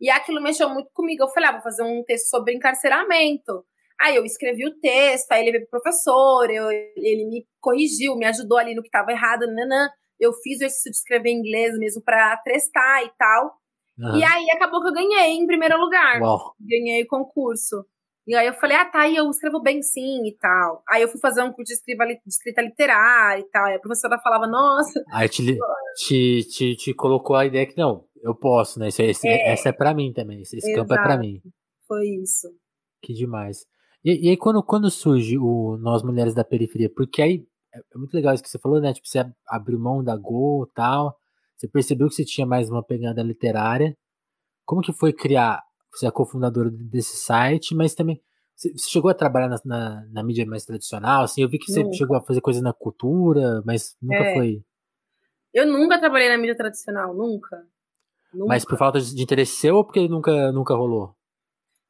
E 0.00 0.10
aquilo 0.10 0.42
mexeu 0.42 0.68
muito 0.68 0.90
comigo. 0.92 1.22
Eu 1.22 1.28
falei, 1.28 1.48
ah, 1.48 1.52
vou 1.52 1.62
fazer 1.62 1.84
um 1.84 2.02
texto 2.04 2.26
sobre 2.26 2.54
encarceramento. 2.54 3.64
Aí 4.00 4.16
eu 4.16 4.24
escrevi 4.24 4.66
o 4.66 4.78
texto, 4.78 5.32
aí 5.32 5.42
ele 5.42 5.52
veio 5.52 5.68
pro 5.68 5.80
professor, 5.80 6.50
eu, 6.50 6.70
ele 6.70 7.26
me 7.28 7.46
corrigiu, 7.60 8.16
me 8.16 8.26
ajudou 8.26 8.58
ali 8.58 8.74
no 8.74 8.82
que 8.82 8.88
estava 8.88 9.10
errado, 9.10 9.46
nanã. 9.46 9.88
Eu 10.18 10.32
fiz 10.32 10.60
o 10.60 10.64
exercício 10.64 10.90
de 10.90 10.96
escrever 10.96 11.30
em 11.30 11.38
inglês 11.38 11.78
mesmo 11.78 12.02
para 12.02 12.36
testar 12.38 13.04
e 13.04 13.10
tal. 13.18 13.56
Uhum. 13.98 14.18
E 14.18 14.24
aí 14.24 14.50
acabou 14.50 14.82
que 14.82 14.88
eu 14.88 14.92
ganhei 14.92 15.32
em 15.32 15.46
primeiro 15.46 15.78
lugar. 15.78 16.20
Uau. 16.20 16.54
Ganhei 16.60 17.02
o 17.02 17.06
concurso. 17.06 17.84
E 18.26 18.34
aí 18.34 18.46
eu 18.46 18.54
falei, 18.54 18.76
ah, 18.76 18.84
tá, 18.84 19.02
aí 19.02 19.14
eu 19.14 19.30
escrevo 19.30 19.62
bem 19.62 19.80
sim 19.82 20.26
e 20.26 20.36
tal. 20.36 20.82
Aí 20.88 21.00
eu 21.00 21.08
fui 21.08 21.20
fazer 21.20 21.42
um 21.42 21.52
curso 21.52 21.72
de, 21.72 21.96
de 21.96 22.20
escrita 22.26 22.60
literária 22.60 23.40
e 23.40 23.48
tal. 23.50 23.66
Aí 23.66 23.76
a 23.76 23.78
professora 23.78 24.18
falava, 24.18 24.48
nossa. 24.48 25.00
Aí 25.12 25.28
te, 25.28 25.56
te, 25.96 26.44
te, 26.48 26.76
te 26.76 26.94
colocou 26.94 27.36
a 27.36 27.46
ideia 27.46 27.66
que 27.66 27.76
não, 27.76 28.04
eu 28.20 28.34
posso, 28.34 28.80
né? 28.80 28.88
Esse, 28.88 29.04
esse, 29.04 29.28
é. 29.28 29.52
Essa 29.52 29.68
é 29.68 29.72
pra 29.72 29.94
mim 29.94 30.12
também. 30.12 30.42
Esse, 30.42 30.56
esse 30.56 30.74
campo 30.74 30.92
é 30.92 31.02
pra 31.02 31.16
mim. 31.16 31.40
Foi 31.86 32.04
isso. 32.04 32.48
Que 33.00 33.12
demais. 33.14 33.64
E, 34.06 34.28
e, 34.28 34.30
aí, 34.30 34.36
quando, 34.36 34.62
quando 34.62 34.88
surge 34.88 35.36
o 35.36 35.76
Nós 35.78 36.04
Mulheres 36.04 36.32
da 36.32 36.44
Periferia? 36.44 36.88
Porque 36.88 37.20
aí 37.20 37.44
é, 37.74 37.78
é 37.78 37.98
muito 37.98 38.14
legal 38.14 38.32
isso 38.32 38.42
que 38.42 38.48
você 38.48 38.56
falou, 38.56 38.80
né? 38.80 38.92
Tipo, 38.92 39.08
você 39.08 39.28
abriu 39.48 39.80
mão 39.80 40.04
da 40.04 40.16
Go 40.16 40.64
e 40.70 40.72
tal. 40.72 41.18
Você 41.56 41.66
percebeu 41.66 42.06
que 42.06 42.14
você 42.14 42.24
tinha 42.24 42.46
mais 42.46 42.70
uma 42.70 42.84
pegada 42.84 43.20
literária. 43.20 43.98
Como 44.64 44.80
que 44.80 44.92
foi 44.92 45.12
criar? 45.12 45.60
Você 45.92 46.06
é 46.06 46.10
cofundadora 46.12 46.70
desse 46.70 47.16
site, 47.16 47.74
mas 47.74 47.96
também 47.96 48.22
você 48.54 48.72
chegou 48.78 49.10
a 49.10 49.14
trabalhar 49.14 49.48
na, 49.48 49.60
na, 49.64 50.06
na 50.12 50.22
mídia 50.22 50.46
mais 50.46 50.64
tradicional? 50.64 51.24
Assim, 51.24 51.42
eu 51.42 51.48
vi 51.48 51.58
que 51.58 51.72
você 51.72 51.82
nunca. 51.82 51.96
chegou 51.96 52.16
a 52.16 52.22
fazer 52.22 52.40
coisas 52.40 52.62
na 52.62 52.72
cultura, 52.72 53.60
mas 53.64 53.96
nunca 54.00 54.22
é. 54.22 54.34
foi. 54.34 54.64
Eu 55.52 55.66
nunca 55.66 55.98
trabalhei 55.98 56.28
na 56.28 56.38
mídia 56.38 56.56
tradicional, 56.56 57.12
nunca. 57.12 57.56
nunca. 58.32 58.46
Mas 58.46 58.64
por 58.64 58.78
falta 58.78 59.00
de 59.00 59.20
interesse 59.20 59.56
seu 59.56 59.76
ou 59.76 59.84
porque 59.84 60.06
nunca, 60.06 60.52
nunca 60.52 60.76
rolou? 60.76 61.15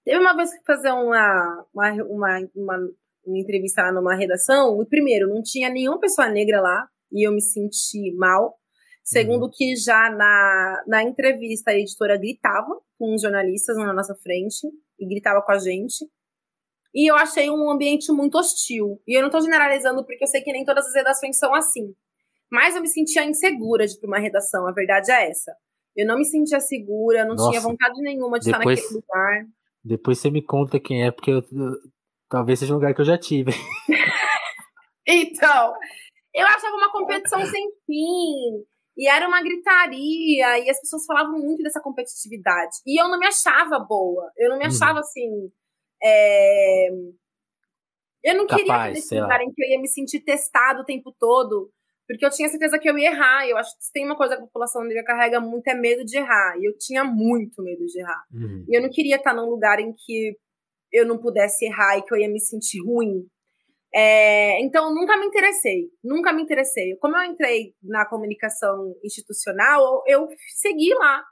Teve 0.07 0.21
uma 0.21 0.37
vez 0.37 0.55
que 0.55 0.65
fazer 0.65 0.93
uma, 0.93 1.67
uma, 1.75 1.93
uma, 2.05 2.39
uma, 2.55 2.79
uma 3.27 3.39
entrevista 3.39 3.83
lá 3.83 3.91
numa 3.91 4.15
redação, 4.15 4.81
e 4.81 4.87
primeiro, 4.87 5.29
não 5.29 5.43
tinha 5.43 5.69
nenhuma 5.69 5.99
pessoa 5.99 6.29
negra 6.29 6.61
lá, 6.61 6.89
e 7.11 7.27
eu 7.27 7.33
me 7.33 7.43
senti 7.43 8.15
mal. 8.15 8.55
Segundo, 9.03 9.47
uhum. 9.47 9.51
que 9.53 9.75
já 9.75 10.09
na, 10.09 10.85
na 10.87 11.03
entrevista 11.03 11.73
a 11.73 11.75
editora 11.75 12.17
gritava 12.17 12.81
com 12.97 13.17
os 13.17 13.23
jornalistas 13.23 13.77
na 13.77 13.93
nossa 13.93 14.15
frente, 14.15 14.69
e 14.97 15.09
gritava 15.09 15.43
com 15.43 15.51
a 15.51 15.59
gente. 15.59 16.09
E 16.95 17.11
eu 17.11 17.17
achei 17.17 17.51
um 17.51 17.69
ambiente 17.69 18.13
muito 18.13 18.39
hostil. 18.39 19.03
E 19.09 19.19
eu 19.19 19.23
não 19.23 19.29
tô 19.29 19.41
generalizando 19.41 20.07
porque 20.07 20.23
eu 20.23 20.29
sei 20.29 20.41
que 20.41 20.53
nem 20.53 20.65
todas 20.65 20.87
as 20.87 20.95
redações 20.95 21.37
são 21.37 21.53
assim. 21.53 21.93
Mas 22.49 22.77
eu 22.77 22.81
me 22.81 22.89
sentia 22.89 23.25
insegura 23.25 23.85
de 23.85 23.95
ir 23.95 23.99
pra 23.99 24.07
uma 24.07 24.21
redação, 24.21 24.69
a 24.69 24.73
verdade 24.73 25.11
é 25.11 25.29
essa. 25.29 25.53
Eu 25.97 26.07
não 26.07 26.17
me 26.17 26.25
sentia 26.25 26.61
segura, 26.61 27.25
não 27.25 27.35
Nossa, 27.35 27.51
tinha 27.51 27.61
vontade 27.61 28.01
nenhuma 28.01 28.39
de 28.39 28.53
depois, 28.53 28.79
estar 28.79 28.89
naquele 28.89 29.03
lugar. 29.03 29.47
Depois 29.87 30.19
você 30.19 30.31
me 30.31 30.43
conta 30.43 30.81
quem 30.81 31.05
é, 31.05 31.13
porque 31.13 31.31
eu, 31.31 31.37
eu, 31.37 31.73
talvez 32.29 32.59
seja 32.59 32.73
um 32.73 32.77
lugar 32.77 32.93
que 32.93 33.01
eu 33.01 33.05
já 33.05 33.17
tive. 33.17 33.53
então, 35.07 35.75
eu 36.35 36.45
achava 36.47 36.75
uma 36.75 36.91
competição 36.91 37.45
sem 37.47 37.71
fim. 37.87 38.65
E 38.99 39.09
era 39.09 39.29
uma 39.29 39.43
gritaria, 39.43 40.59
e 40.59 40.71
as 40.71 40.81
pessoas 40.81 41.05
falavam 41.05 41.39
muito 41.39 41.63
dessa 41.63 41.81
competitividade. 41.81 42.77
E 42.87 43.01
eu 43.01 43.09
não 43.09 43.19
me 43.19 43.27
achava 43.27 43.79
boa. 43.79 44.33
Eu 44.37 44.49
não 44.49 44.57
me 44.57 44.65
uhum. 44.65 44.71
achava 44.71 45.01
assim. 45.01 45.53
É... 46.03 46.89
Eu 48.25 48.37
não 48.37 48.47
Capaz, 48.47 49.09
queria 49.09 49.23
lugar 49.23 49.41
em 49.43 49.53
que 49.53 49.63
eu 49.63 49.69
ia 49.69 49.81
me 49.81 49.87
sentir 49.87 50.21
testado 50.21 50.81
o 50.81 50.85
tempo 50.85 51.15
todo, 51.21 51.71
porque 52.07 52.25
eu 52.25 52.31
tinha 52.31 52.49
certeza 52.49 52.79
que 52.79 52.89
eu 52.89 52.97
ia 52.99 53.11
errar. 53.11 53.49
Eu 53.49 53.57
acho 53.57 53.71
que 53.73 53.93
tem 53.93 54.05
uma 54.05 54.17
coisa 54.17 54.37
que 54.37 54.43
a 54.43 54.47
população 54.47 54.83
negra 54.85 55.05
carrega 55.05 55.41
muito 55.41 55.67
é 55.69 55.75
medo 55.75 56.05
de 56.05 56.17
errar. 56.17 56.57
E 56.59 56.69
eu 56.69 56.77
tinha 56.79 57.05
muito 57.05 57.63
medo 57.63 57.85
de 57.85 58.01
errar. 58.01 58.25
Uhum. 58.33 58.65
E 58.69 58.77
eu 58.77 58.83
não 58.83 58.91
queria 58.91 59.17
estar 59.17 59.35
num 59.35 59.49
lugar 59.49 59.81
em 59.81 59.93
que 59.93 60.37
eu 60.93 61.07
não 61.07 61.19
pudesse 61.19 61.67
errar 61.67 61.99
e 61.99 62.03
que 62.03 62.15
eu 62.15 62.19
ia 62.19 62.29
me 62.29 62.41
sentir 62.41 62.81
ruim. 62.83 63.27
É, 63.95 64.61
então, 64.63 64.95
nunca 64.95 65.17
me 65.17 65.27
interessei, 65.27 65.89
nunca 66.05 66.33
me 66.33 66.43
interessei. 66.43 66.97
Como 66.97 67.17
eu 67.17 67.25
entrei 67.25 67.73
na 67.83 68.05
comunicação 68.07 68.95
institucional, 69.03 70.03
eu 70.07 70.29
segui 70.55 70.93
lá. 70.95 71.25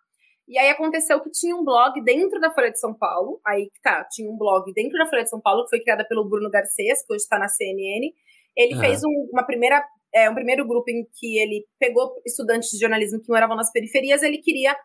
E 0.46 0.58
aí 0.58 0.68
aconteceu 0.68 1.20
que 1.22 1.30
tinha 1.30 1.56
um 1.56 1.64
blog 1.64 2.02
dentro 2.02 2.38
da 2.40 2.52
Folha 2.52 2.70
de 2.70 2.78
São 2.78 2.94
Paulo. 2.94 3.40
Aí 3.46 3.70
tá, 3.82 4.04
tinha 4.10 4.30
um 4.30 4.36
blog 4.36 4.72
dentro 4.72 4.98
da 4.98 5.06
Folha 5.08 5.24
de 5.24 5.30
São 5.30 5.40
Paulo 5.40 5.64
que 5.64 5.70
foi 5.70 5.80
criada 5.80 6.06
pelo 6.06 6.28
Bruno 6.28 6.50
Garcês, 6.50 7.04
que 7.04 7.12
hoje 7.12 7.22
está 7.22 7.38
na 7.38 7.48
CNN. 7.48 8.12
Ele 8.56 8.78
fez 8.78 9.02
um, 9.04 9.28
uma 9.32 9.44
primeira, 9.44 9.84
é, 10.14 10.30
um 10.30 10.34
primeiro 10.34 10.66
grupo 10.66 10.88
em 10.88 11.04
que 11.18 11.38
ele 11.38 11.66
pegou 11.78 12.12
estudantes 12.24 12.70
de 12.70 12.78
jornalismo 12.78 13.20
que 13.20 13.28
moravam 13.28 13.56
nas 13.56 13.72
periferias. 13.72 14.22
Ele 14.22 14.38
queria 14.38 14.76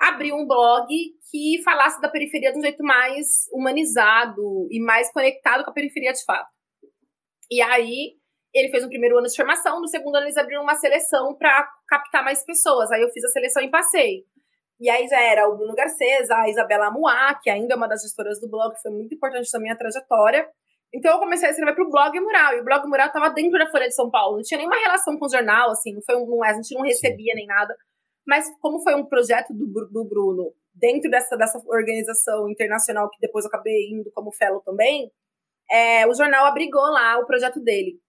abrir 0.00 0.32
um 0.32 0.46
blog 0.46 0.86
que 1.30 1.62
falasse 1.62 2.00
da 2.00 2.08
periferia 2.08 2.52
de 2.52 2.58
um 2.58 2.62
jeito 2.62 2.82
mais 2.82 3.46
humanizado 3.52 4.66
e 4.70 4.80
mais 4.80 5.12
conectado 5.12 5.62
com 5.62 5.70
a 5.70 5.74
periferia 5.74 6.12
de 6.12 6.24
fato. 6.24 6.48
E 7.50 7.60
aí 7.60 8.14
ele 8.54 8.70
fez 8.70 8.82
um 8.84 8.88
primeiro 8.88 9.18
ano 9.18 9.28
de 9.28 9.36
formação, 9.36 9.80
no 9.80 9.86
segundo 9.86 10.16
ano 10.16 10.26
eles 10.26 10.36
abriram 10.36 10.62
uma 10.62 10.74
seleção 10.74 11.36
para 11.36 11.68
captar 11.86 12.24
mais 12.24 12.44
pessoas. 12.44 12.90
Aí 12.90 13.02
eu 13.02 13.10
fiz 13.10 13.22
a 13.24 13.28
seleção 13.28 13.62
e 13.62 13.70
passei. 13.70 14.24
E 14.80 14.88
aí 14.88 15.06
já 15.06 15.20
era 15.20 15.46
o 15.46 15.56
Bruno 15.56 15.74
Garcês, 15.74 16.30
a 16.30 16.48
Isabela 16.48 16.90
Muá, 16.90 17.34
que 17.34 17.50
ainda 17.50 17.74
é 17.74 17.76
uma 17.76 17.86
das 17.86 18.00
gestoras 18.00 18.40
do 18.40 18.48
blog, 18.48 18.74
foi 18.80 18.90
muito 18.90 19.14
importante 19.14 19.50
na 19.52 19.60
minha 19.60 19.76
trajetória. 19.76 20.48
Então 20.92 21.12
eu 21.12 21.18
comecei 21.18 21.48
a 21.48 21.50
escrever 21.50 21.74
para 21.74 21.84
o 21.84 21.90
Blog 21.90 22.18
Mural, 22.20 22.54
e 22.54 22.60
o 22.60 22.64
Blog 22.64 22.86
Mural 22.88 23.06
estava 23.06 23.30
dentro 23.30 23.58
da 23.58 23.70
Folha 23.70 23.88
de 23.88 23.94
São 23.94 24.10
Paulo, 24.10 24.36
não 24.36 24.42
tinha 24.42 24.58
nenhuma 24.58 24.76
relação 24.76 25.16
com 25.18 25.26
o 25.26 25.30
jornal, 25.30 25.70
assim, 25.70 25.94
não 25.94 26.02
foi 26.02 26.16
um, 26.16 26.44
a 26.44 26.52
gente 26.52 26.74
não 26.74 26.82
recebia 26.82 27.32
nem 27.34 27.46
nada. 27.46 27.76
Mas 28.26 28.46
como 28.60 28.82
foi 28.82 28.94
um 28.94 29.04
projeto 29.04 29.52
do, 29.52 29.66
do 29.88 30.04
Bruno 30.04 30.52
dentro 30.74 31.10
dessa, 31.10 31.36
dessa 31.36 31.58
organização 31.66 32.48
internacional 32.48 33.08
que 33.08 33.20
depois 33.20 33.44
eu 33.44 33.48
acabei 33.48 33.90
indo 33.90 34.10
como 34.12 34.32
fellow 34.32 34.60
também, 34.62 35.10
é, 35.70 36.06
o 36.06 36.14
jornal 36.14 36.46
abrigou 36.46 36.82
lá 36.90 37.18
o 37.18 37.26
projeto 37.26 37.60
dele. 37.60 38.00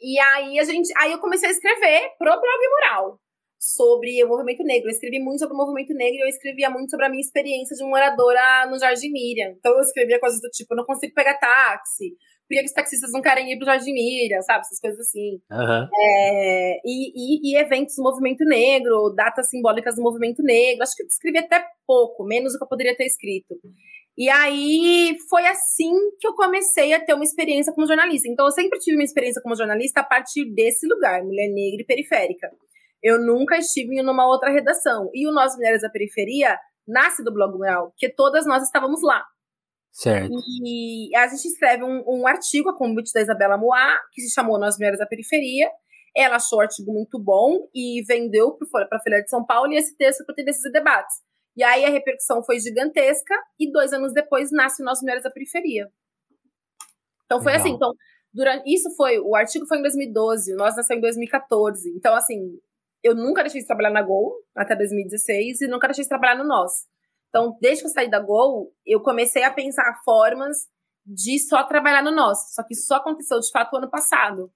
E 0.00 0.18
aí 0.18 0.58
a 0.58 0.64
gente, 0.64 0.92
aí 0.96 1.12
eu 1.12 1.18
comecei 1.18 1.48
a 1.48 1.52
escrever 1.52 2.12
pro 2.18 2.30
blog 2.30 2.68
Mural 2.70 3.20
sobre 3.60 4.24
o 4.24 4.28
movimento 4.28 4.64
negro. 4.64 4.88
Eu 4.88 4.92
escrevi 4.92 5.20
muito 5.20 5.40
sobre 5.40 5.54
o 5.54 5.58
movimento 5.58 5.92
negro 5.92 6.16
e 6.16 6.22
eu 6.22 6.28
escrevia 6.28 6.70
muito 6.70 6.90
sobre 6.90 7.04
a 7.04 7.10
minha 7.10 7.20
experiência 7.20 7.76
de 7.76 7.84
moradora 7.84 8.66
no 8.70 8.78
Jardim 8.78 9.12
Miriam. 9.12 9.50
Então 9.58 9.74
eu 9.74 9.80
escrevia 9.80 10.18
coisas 10.18 10.40
do 10.40 10.48
tipo, 10.48 10.72
eu 10.72 10.78
não 10.78 10.86
consigo 10.86 11.12
pegar 11.14 11.34
táxi, 11.34 12.16
por 12.48 12.56
que 12.56 12.64
os 12.64 12.72
taxistas 12.72 13.12
não 13.12 13.20
querem 13.20 13.52
ir 13.52 13.58
pro 13.58 13.66
Jardim 13.66 13.92
Miriam, 13.92 14.40
sabe? 14.40 14.60
Essas 14.60 14.80
coisas 14.80 14.98
assim. 14.98 15.40
Uhum. 15.52 15.88
É, 15.94 16.80
e, 16.84 17.12
e, 17.14 17.52
e, 17.52 17.56
eventos 17.56 17.94
do 17.96 18.02
movimento 18.02 18.44
negro, 18.44 19.14
datas 19.14 19.50
simbólicas 19.50 19.94
do 19.94 20.02
movimento 20.02 20.42
negro. 20.42 20.82
Acho 20.82 20.96
que 20.96 21.02
eu 21.02 21.06
escrevi 21.06 21.38
até 21.38 21.62
pouco, 21.86 22.24
menos 22.24 22.54
do 22.54 22.58
que 22.58 22.64
eu 22.64 22.68
poderia 22.68 22.96
ter 22.96 23.04
escrito. 23.04 23.54
E 24.18 24.28
aí 24.28 25.16
foi 25.28 25.46
assim 25.46 25.92
que 26.18 26.26
eu 26.26 26.34
comecei 26.34 26.92
a 26.92 26.98
ter 26.98 27.14
uma 27.14 27.24
experiência 27.24 27.72
como 27.72 27.86
jornalista. 27.86 28.28
Então 28.28 28.46
eu 28.46 28.52
sempre 28.52 28.78
tive 28.80 28.96
uma 28.96 29.04
experiência 29.04 29.40
como 29.40 29.54
jornalista 29.54 30.00
a 30.00 30.04
partir 30.04 30.44
desse 30.46 30.86
lugar, 30.88 31.22
mulher 31.22 31.48
negra 31.48 31.82
e 31.82 31.86
periférica. 31.86 32.50
Eu 33.02 33.20
nunca 33.20 33.56
estive 33.56 33.96
em 33.96 34.08
uma 34.08 34.26
outra 34.26 34.50
redação. 34.50 35.10
E 35.14 35.26
o 35.26 35.32
Nós 35.32 35.54
Mulheres 35.56 35.82
da 35.82 35.90
Periferia 35.90 36.58
nasce 36.86 37.22
do 37.24 37.32
Blog 37.32 37.56
Mural, 37.56 37.92
que 37.96 38.08
todas 38.08 38.46
nós 38.46 38.62
estávamos 38.62 39.02
lá. 39.02 39.24
Certo. 39.92 40.32
E 40.64 41.14
a 41.16 41.26
gente 41.26 41.46
escreve 41.46 41.82
um, 41.82 42.02
um 42.06 42.26
artigo 42.26 42.70
a 42.70 42.76
convite 42.76 43.12
da 43.12 43.20
Isabela 43.20 43.56
Moá, 43.56 43.98
que 44.12 44.22
se 44.22 44.32
chamou 44.32 44.58
Nós 44.58 44.76
Mulheres 44.76 44.98
da 44.98 45.06
Periferia. 45.06 45.70
Ela 46.16 46.36
achou 46.36 46.58
o 46.58 46.62
artigo 46.62 46.92
muito 46.92 47.18
bom 47.18 47.68
e 47.74 48.02
vendeu 48.06 48.56
para 48.70 48.88
a 48.92 49.02
Folha 49.02 49.22
de 49.22 49.30
São 49.30 49.44
Paulo, 49.44 49.72
e 49.72 49.76
esse 49.76 49.96
texto 49.96 50.24
para 50.24 50.34
ter 50.34 50.44
desses 50.44 50.70
debates. 50.72 51.16
E 51.56 51.62
aí 51.62 51.84
a 51.84 51.90
repercussão 51.90 52.42
foi 52.44 52.60
gigantesca, 52.60 53.34
e 53.58 53.70
dois 53.70 53.92
anos 53.92 54.12
depois 54.12 54.50
nasce 54.52 54.82
Nós 54.82 55.00
Mulheres 55.00 55.22
da 55.22 55.30
Periferia. 55.30 55.88
Então 57.24 57.40
foi 57.40 57.52
Legal. 57.52 57.66
assim. 57.66 57.74
Então, 57.74 57.92
durante, 58.32 58.72
isso 58.72 58.94
foi. 58.96 59.18
O 59.20 59.36
artigo 59.36 59.66
foi 59.66 59.78
em 59.78 59.82
2012, 59.82 60.54
nós 60.54 60.76
nasceu 60.76 60.96
em 60.96 61.00
2014. 61.00 61.88
Então, 61.96 62.14
assim, 62.14 62.58
eu 63.02 63.14
nunca 63.14 63.42
deixei 63.42 63.60
de 63.60 63.66
trabalhar 63.66 63.90
na 63.90 64.02
Gol 64.02 64.34
até 64.54 64.76
2016 64.76 65.62
e 65.62 65.66
nunca 65.68 65.86
deixei 65.86 66.04
de 66.04 66.08
trabalhar 66.08 66.36
no 66.36 66.46
Nós. 66.46 66.72
Então, 67.28 67.56
desde 67.60 67.82
que 67.82 67.88
eu 67.88 67.92
saí 67.92 68.10
da 68.10 68.20
Gol, 68.20 68.72
eu 68.84 69.00
comecei 69.00 69.42
a 69.42 69.52
pensar 69.52 70.00
formas 70.04 70.68
de 71.06 71.38
só 71.38 71.64
trabalhar 71.64 72.02
no 72.02 72.10
Nós. 72.10 72.54
Só 72.54 72.62
que 72.62 72.74
isso 72.74 72.86
só 72.86 72.96
aconteceu 72.96 73.38
de 73.38 73.50
fato 73.50 73.76
ano 73.76 73.90
passado, 73.90 74.52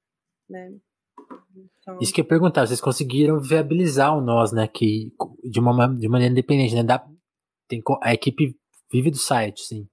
né? 0.48 0.70
Então... 1.78 1.98
Isso 2.00 2.12
que 2.12 2.20
eu 2.20 2.24
ia 2.24 2.28
perguntar, 2.28 2.66
vocês 2.66 2.80
conseguiram 2.80 3.40
viabilizar 3.40 4.16
o 4.16 4.20
Nós, 4.20 4.52
né? 4.52 4.66
Que 4.66 5.12
de 5.44 5.60
uma 5.60 5.88
de 5.94 6.08
maneira 6.08 6.32
independente, 6.32 6.74
né? 6.74 6.82
Da, 6.82 7.04
tem, 7.68 7.82
a 8.02 8.12
equipe 8.12 8.56
vive 8.92 9.10
do 9.10 9.18
site, 9.18 9.62
sim. 9.62 9.88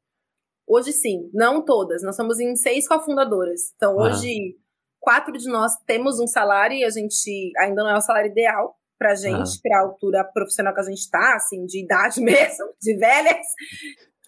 Hoje 0.68 0.92
sim, 0.94 1.30
não 1.34 1.64
todas. 1.64 2.02
Nós 2.02 2.16
somos 2.16 2.40
em 2.40 2.56
seis 2.56 2.88
cofundadoras. 2.88 3.74
Então, 3.76 3.98
hoje 3.98 4.58
quatro 5.02 5.34
de 5.34 5.50
nós 5.50 5.74
temos 5.86 6.20
um 6.20 6.28
salário 6.28 6.78
e 6.78 6.86
a 6.86 6.90
gente 6.90 7.52
ainda 7.58 7.84
não 7.84 7.90
é 7.90 7.98
o 7.98 8.02
salário 8.02 8.32
ideal 8.32 8.78
pra 8.98 9.16
gente, 9.16 9.60
para 9.64 9.80
a 9.80 9.82
altura 9.82 10.24
profissional 10.24 10.76
que 10.76 10.80
a 10.80 10.84
gente 10.84 11.10
tá, 11.10 11.36
assim, 11.36 11.66
de 11.66 11.84
idade 11.84 12.22
mesmo, 12.24 12.68
de 12.80 12.96
velhas. 12.96 13.48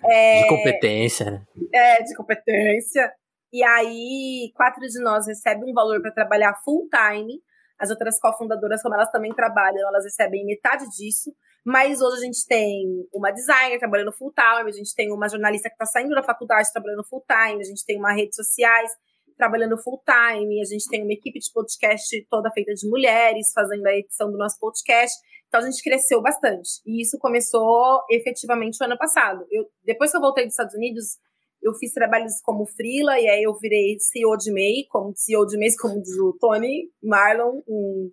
É, 0.04 0.42
de 0.42 0.48
competência, 0.50 1.32
né? 1.32 1.46
É, 1.72 2.02
de 2.02 2.16
competência. 2.16 3.14
E 3.54 3.64
aí, 3.64 4.52
quatro 4.56 4.82
de 4.82 5.00
nós 5.00 5.28
recebem 5.28 5.70
um 5.70 5.74
valor 5.74 6.02
para 6.02 6.12
trabalhar 6.12 6.60
full 6.66 6.90
time. 6.90 7.40
As 7.80 7.92
outras 7.92 8.20
cofundadoras, 8.20 8.82
como 8.82 8.96
elas 8.96 9.12
também 9.12 9.32
trabalham, 9.32 9.88
elas 9.88 10.06
recebem 10.06 10.44
metade 10.44 10.90
disso. 10.90 11.32
Mas 11.64 12.02
hoje 12.02 12.18
a 12.18 12.26
gente 12.26 12.46
tem 12.48 13.08
uma 13.14 13.32
designer 13.32 13.78
trabalhando 13.78 14.12
full 14.12 14.34
time, 14.34 14.70
a 14.70 14.74
gente 14.74 14.94
tem 14.96 15.14
uma 15.14 15.30
jornalista 15.30 15.70
que 15.70 15.76
está 15.76 15.86
saindo 15.86 16.16
da 16.16 16.24
faculdade 16.24 16.72
trabalhando 16.74 17.06
full 17.08 17.24
time, 17.26 17.62
a 17.62 17.66
gente 17.66 17.86
tem 17.86 17.98
uma 17.98 18.12
redes 18.12 18.36
sociais 18.36 18.92
trabalhando 19.38 19.78
full 19.78 20.02
time, 20.06 20.62
a 20.62 20.66
gente 20.66 20.88
tem 20.90 21.04
uma 21.04 21.14
equipe 21.14 21.40
de 21.40 21.52
podcast 21.54 22.28
toda 22.30 22.52
feita 22.52 22.74
de 22.74 22.88
mulheres, 22.90 23.52
fazendo 23.54 23.86
a 23.86 23.96
edição 23.96 24.32
do 24.32 24.38
nosso 24.38 24.60
podcast. 24.60 25.16
Então 25.48 25.62
a 25.62 25.64
gente 25.64 25.84
cresceu 25.84 26.22
bastante. 26.22 26.82
E 26.86 27.02
isso 27.02 27.18
começou 27.20 28.02
efetivamente 28.10 28.78
no 28.80 28.88
ano 28.88 28.98
passado. 28.98 29.46
Eu, 29.52 29.66
depois 29.84 30.12
que 30.12 30.18
eu 30.18 30.22
voltei 30.22 30.46
dos 30.46 30.54
Estados 30.54 30.76
Unidos, 30.76 31.18
eu 31.62 31.74
fiz 31.76 31.94
trabalhos 31.94 32.42
como 32.44 32.66
freela, 32.66 33.20
e 33.20 33.28
aí 33.28 33.44
eu 33.44 33.54
virei 33.58 33.98
CEO 34.00 34.36
de 34.38 34.52
MEI, 34.52 34.86
como 34.90 35.14
CEO 35.16 35.46
de 35.46 35.58
MEI, 35.58 35.76
como 35.76 36.02
diz 36.02 36.18
o 36.20 36.36
Tony 36.40 36.90
Marlon, 37.02 37.62
um 37.68 38.12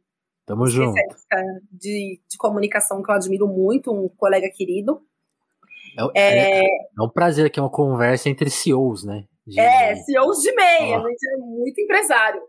Tamo 0.51 0.67
junto. 0.67 0.95
De, 1.71 2.21
de 2.29 2.37
comunicação 2.37 3.01
que 3.03 3.11
eu 3.11 3.15
admiro 3.15 3.47
muito, 3.47 3.93
um 3.93 4.09
colega 4.09 4.51
querido. 4.51 5.01
É, 6.15 6.21
é, 6.21 6.61
é, 6.61 6.67
é 6.67 7.03
um 7.03 7.09
prazer 7.09 7.47
aqui, 7.47 7.61
uma 7.61 7.71
conversa 7.71 8.29
entre 8.29 8.51
CEOs, 8.51 9.05
né? 9.05 9.27
É, 9.57 9.95
CEOs 9.97 10.39
de 10.39 10.55
MEI, 10.55 10.93
oh. 10.93 11.05
a 11.05 11.09
gente 11.09 11.29
é 11.33 11.37
muito 11.39 11.81
empresário. 11.81 12.43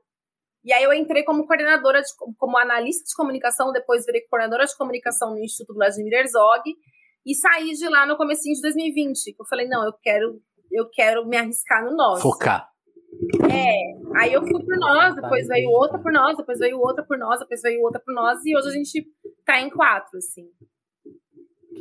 E 0.63 0.71
aí 0.71 0.83
eu 0.83 0.93
entrei 0.93 1.23
como 1.23 1.47
coordenadora, 1.47 2.01
de, 2.01 2.09
como 2.37 2.57
analista 2.57 3.03
de 3.05 3.15
comunicação, 3.15 3.71
depois 3.71 4.05
virei 4.05 4.21
coordenadora 4.21 4.65
de 4.65 4.77
comunicação 4.77 5.31
no 5.31 5.39
Instituto 5.39 5.75
Vladimir 5.75 6.13
Herzog, 6.13 6.61
e 7.25 7.35
saí 7.35 7.71
de 7.71 7.87
lá 7.89 8.05
no 8.05 8.17
comecinho 8.17 8.55
de 8.55 8.61
2020. 8.61 9.35
Eu 9.39 9.45
falei, 9.45 9.67
não, 9.67 9.83
eu 9.83 9.93
quero, 10.01 10.39
eu 10.71 10.89
quero 10.89 11.27
me 11.27 11.37
arriscar 11.37 11.83
no 11.83 11.95
nós. 11.95 12.21
Focar. 12.21 12.69
É, 13.51 14.19
aí 14.19 14.33
eu 14.33 14.41
fui 14.41 14.63
por 14.63 14.77
nós, 14.77 15.15
depois 15.15 15.47
veio 15.47 15.69
outra 15.69 15.99
por 15.99 16.11
nós, 16.11 16.37
depois 16.37 16.59
veio 16.59 16.79
outra 16.79 17.03
por 17.03 17.17
nós, 17.17 17.39
depois 17.39 17.61
veio 17.61 17.81
outra 17.81 17.99
por 17.99 18.13
nós, 18.13 18.39
e 18.45 18.55
hoje 18.55 18.69
a 18.69 18.71
gente 18.71 19.05
tá 19.45 19.59
em 19.59 19.69
quatro, 19.69 20.17
assim. 20.17 20.47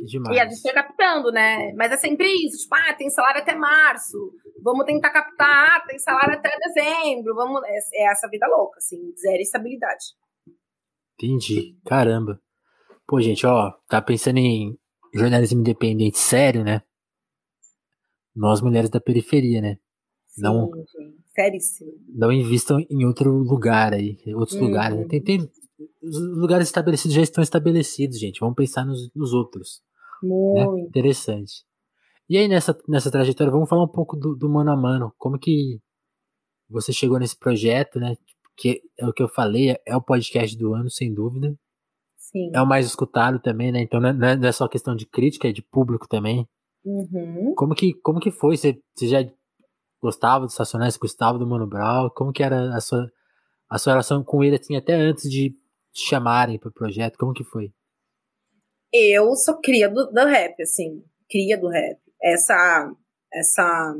Demais. 0.05 0.35
E 0.35 0.39
a 0.39 0.47
gente 0.47 0.61
foi 0.61 0.73
captando, 0.73 1.31
né? 1.31 1.73
Mas 1.73 1.91
é 1.91 1.97
sempre 1.97 2.27
isso, 2.45 2.63
tipo, 2.63 2.75
ah, 2.75 2.93
tem 2.93 3.09
salário 3.09 3.41
até 3.41 3.55
março, 3.55 4.33
vamos 4.63 4.85
tentar 4.85 5.11
captar, 5.11 5.77
ah, 5.77 5.85
tem 5.87 5.99
salário 5.99 6.33
até 6.33 6.49
dezembro, 6.57 7.35
vamos. 7.35 7.61
É, 7.65 8.03
é 8.03 8.11
essa 8.11 8.27
vida 8.29 8.47
louca, 8.47 8.77
assim, 8.77 8.97
zero 9.15 9.41
estabilidade. 9.41 10.05
Entendi. 11.15 11.77
Caramba. 11.85 12.41
Pô, 13.07 13.21
gente, 13.21 13.45
ó, 13.45 13.71
tá 13.87 14.01
pensando 14.01 14.37
em 14.37 14.77
jornalismo 15.13 15.59
independente 15.59 16.17
sério, 16.17 16.63
né? 16.63 16.81
Nós 18.35 18.61
mulheres 18.61 18.89
da 18.89 19.01
periferia, 19.01 19.61
né? 19.61 19.77
Sim, 20.27 20.41
não, 20.41 20.71
gente, 20.73 21.17
seríssimo. 21.35 21.91
Não 22.07 22.31
invistam 22.31 22.79
em 22.89 23.05
outro 23.05 23.29
lugar 23.29 23.93
aí, 23.93 24.17
outros 24.33 24.57
uhum. 24.57 24.67
lugares. 24.67 25.07
Tem, 25.07 25.21
tem, 25.21 25.51
os 26.01 26.19
lugares 26.37 26.67
estabelecidos 26.67 27.13
já 27.13 27.21
estão 27.21 27.43
estabelecidos, 27.43 28.17
gente. 28.17 28.39
Vamos 28.39 28.55
pensar 28.55 28.85
nos, 28.85 29.11
nos 29.13 29.33
outros. 29.33 29.81
Né? 30.23 30.65
Muito. 30.65 30.75
Né? 30.75 30.87
Interessante. 30.87 31.63
E 32.29 32.37
aí, 32.37 32.47
nessa, 32.47 32.77
nessa 32.87 33.11
trajetória, 33.11 33.51
vamos 33.51 33.69
falar 33.69 33.83
um 33.83 33.91
pouco 33.91 34.15
do, 34.15 34.35
do 34.35 34.49
mano 34.49 34.71
a 34.71 34.77
mano. 34.77 35.13
Como 35.17 35.37
que 35.37 35.79
você 36.69 36.93
chegou 36.93 37.19
nesse 37.19 37.37
projeto, 37.37 37.99
né? 37.99 38.15
Que 38.55 38.81
é 38.97 39.07
o 39.07 39.13
que 39.13 39.21
eu 39.21 39.27
falei, 39.27 39.75
é 39.85 39.95
o 39.95 40.01
podcast 40.01 40.57
do 40.57 40.73
ano, 40.73 40.89
sem 40.89 41.13
dúvida. 41.13 41.55
Sim. 42.31 42.49
é 42.53 42.61
o 42.61 42.65
mais 42.65 42.85
escutado 42.85 43.39
também, 43.39 43.71
né? 43.71 43.81
Então 43.81 43.99
não 43.99 44.09
é, 44.09 44.37
não 44.37 44.47
é 44.47 44.51
só 44.51 44.67
questão 44.67 44.95
de 44.95 45.05
crítica, 45.05 45.49
é 45.49 45.51
de 45.51 45.61
público 45.61 46.07
também. 46.07 46.47
Uhum. 46.83 47.53
Como 47.55 47.75
que, 47.75 47.93
como 47.95 48.19
que 48.19 48.31
foi? 48.31 48.55
Você, 48.55 48.81
você 48.95 49.07
já 49.07 49.29
gostava 50.01 50.45
do 50.45 50.51
Sacionais, 50.51 50.95
gostava 50.97 51.37
do 51.37 51.45
Mano 51.45 51.67
Brown? 51.67 52.09
Como 52.11 52.31
que 52.31 52.41
era 52.41 52.73
a 52.75 52.79
sua, 52.79 53.11
a 53.69 53.77
sua 53.77 53.93
relação 53.93 54.23
com 54.23 54.43
ele, 54.43 54.55
assim, 54.55 54.77
até 54.77 54.95
antes 54.95 55.29
de 55.29 55.49
te 55.91 56.07
chamarem 56.07 56.57
para 56.57 56.69
o 56.69 56.73
projeto? 56.73 57.17
Como 57.17 57.33
que 57.33 57.43
foi? 57.43 57.73
Eu 58.93 59.35
sou 59.35 59.59
cria 59.61 59.89
do, 59.89 60.11
do 60.11 60.25
rap, 60.25 60.61
assim, 60.61 61.03
cria 61.29 61.57
do 61.57 61.69
rap. 61.69 61.97
Essa, 62.21 62.91
essa 63.33 63.95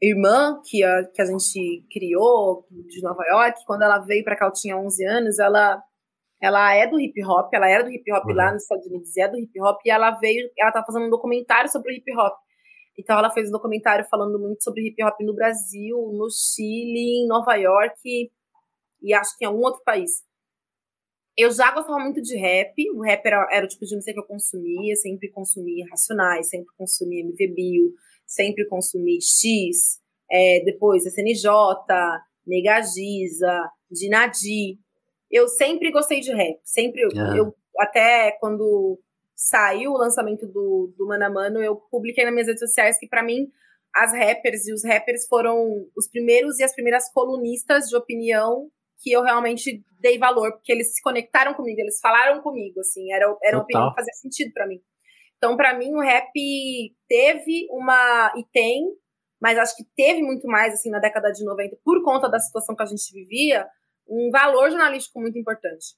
irmã 0.00 0.60
que 0.64 0.84
a, 0.84 1.04
que 1.04 1.22
a 1.22 1.24
gente 1.24 1.84
criou 1.90 2.66
de 2.70 3.02
Nova 3.02 3.24
York, 3.24 3.60
quando 3.66 3.82
ela 3.82 3.98
veio 4.00 4.22
para 4.22 4.36
cá, 4.36 4.46
eu 4.46 4.52
tinha 4.52 4.76
11 4.76 5.04
anos, 5.06 5.38
ela 5.38 5.82
ela 6.42 6.74
é 6.74 6.86
do 6.86 7.00
hip 7.00 7.24
hop, 7.24 7.48
ela 7.54 7.70
era 7.70 7.82
do 7.82 7.90
hip 7.90 8.12
hop 8.12 8.26
uhum. 8.26 8.34
lá 8.34 8.52
nos 8.52 8.64
Estados 8.64 8.86
Unidos, 8.86 9.16
é 9.16 9.26
do 9.28 9.38
hip 9.38 9.58
hop, 9.62 9.80
e 9.82 9.90
ela 9.90 10.10
veio, 10.18 10.50
ela 10.58 10.72
tá 10.72 10.84
fazendo 10.84 11.06
um 11.06 11.10
documentário 11.10 11.70
sobre 11.70 11.90
o 11.90 11.96
hip 11.96 12.14
hop. 12.14 12.34
Então 12.98 13.18
ela 13.18 13.30
fez 13.30 13.48
um 13.48 13.52
documentário 13.52 14.04
falando 14.10 14.38
muito 14.38 14.62
sobre 14.62 14.86
hip 14.86 15.02
hop 15.02 15.18
no 15.20 15.34
Brasil, 15.34 15.96
no 16.12 16.28
Chile, 16.30 17.22
em 17.22 17.26
Nova 17.26 17.54
York 17.54 18.30
e 19.02 19.14
acho 19.14 19.38
que 19.38 19.44
em 19.44 19.48
algum 19.48 19.62
outro 19.62 19.82
país. 19.84 20.22
Eu 21.36 21.50
já 21.50 21.72
gostava 21.72 21.98
muito 21.98 22.22
de 22.22 22.36
rap, 22.36 22.74
o 22.92 23.02
rap 23.02 23.26
era, 23.26 23.48
era 23.50 23.66
o 23.66 23.68
tipo 23.68 23.84
de 23.84 23.94
música 23.94 24.12
que 24.12 24.20
eu 24.20 24.26
consumia, 24.26 24.94
sempre 24.96 25.28
consumi 25.30 25.82
Racionais, 25.90 26.48
sempre 26.48 26.68
consumi 26.76 27.20
MV 27.20 27.48
Bill, 27.48 27.92
sempre 28.26 28.66
consumi 28.66 29.20
X, 29.20 30.00
é, 30.30 30.62
depois 30.64 31.04
SNJ, 31.04 31.50
Negagiza, 32.46 33.70
Dinadi. 33.90 34.78
Eu 35.30 35.48
sempre 35.48 35.90
gostei 35.90 36.20
de 36.20 36.32
rap, 36.32 36.60
sempre. 36.62 37.04
Uhum. 37.06 37.36
Eu, 37.36 37.54
até 37.78 38.32
quando 38.40 39.00
saiu 39.34 39.92
o 39.92 39.98
lançamento 39.98 40.46
do, 40.46 40.94
do 40.96 41.06
Mano 41.06 41.24
a 41.24 41.30
Mano, 41.30 41.60
eu 41.60 41.76
publiquei 41.90 42.24
nas 42.24 42.32
minhas 42.32 42.46
redes 42.46 42.60
sociais 42.60 42.98
que, 42.98 43.08
para 43.08 43.24
mim, 43.24 43.50
as 43.94 44.12
rappers 44.12 44.66
e 44.66 44.72
os 44.72 44.84
rappers 44.84 45.26
foram 45.26 45.86
os 45.96 46.08
primeiros 46.08 46.58
e 46.58 46.64
as 46.64 46.72
primeiras 46.72 47.10
colunistas 47.12 47.88
de 47.88 47.96
opinião 47.96 48.70
que 49.00 49.12
eu 49.12 49.22
realmente 49.22 49.84
dei 50.04 50.18
valor, 50.18 50.52
porque 50.52 50.70
eles 50.70 50.94
se 50.94 51.00
conectaram 51.02 51.54
comigo, 51.54 51.80
eles 51.80 51.98
falaram 51.98 52.42
comigo, 52.42 52.78
assim, 52.80 53.10
era, 53.10 53.24
era 53.42 53.56
uma 53.56 53.64
opinião 53.64 53.88
que 53.88 53.96
fazia 53.96 54.12
sentido 54.12 54.52
para 54.52 54.66
mim. 54.66 54.78
Então, 55.38 55.56
para 55.56 55.76
mim, 55.76 55.94
o 55.94 56.00
rap 56.00 56.30
teve 57.08 57.66
uma. 57.70 58.32
e 58.36 58.44
tem, 58.52 58.84
mas 59.40 59.58
acho 59.58 59.74
que 59.74 59.84
teve 59.96 60.22
muito 60.22 60.46
mais, 60.46 60.74
assim, 60.74 60.90
na 60.90 60.98
década 60.98 61.32
de 61.32 61.42
90, 61.42 61.78
por 61.82 62.02
conta 62.04 62.28
da 62.28 62.38
situação 62.38 62.76
que 62.76 62.82
a 62.82 62.86
gente 62.86 63.12
vivia, 63.12 63.66
um 64.06 64.30
valor 64.30 64.70
jornalístico 64.70 65.18
muito 65.18 65.38
importante. 65.38 65.96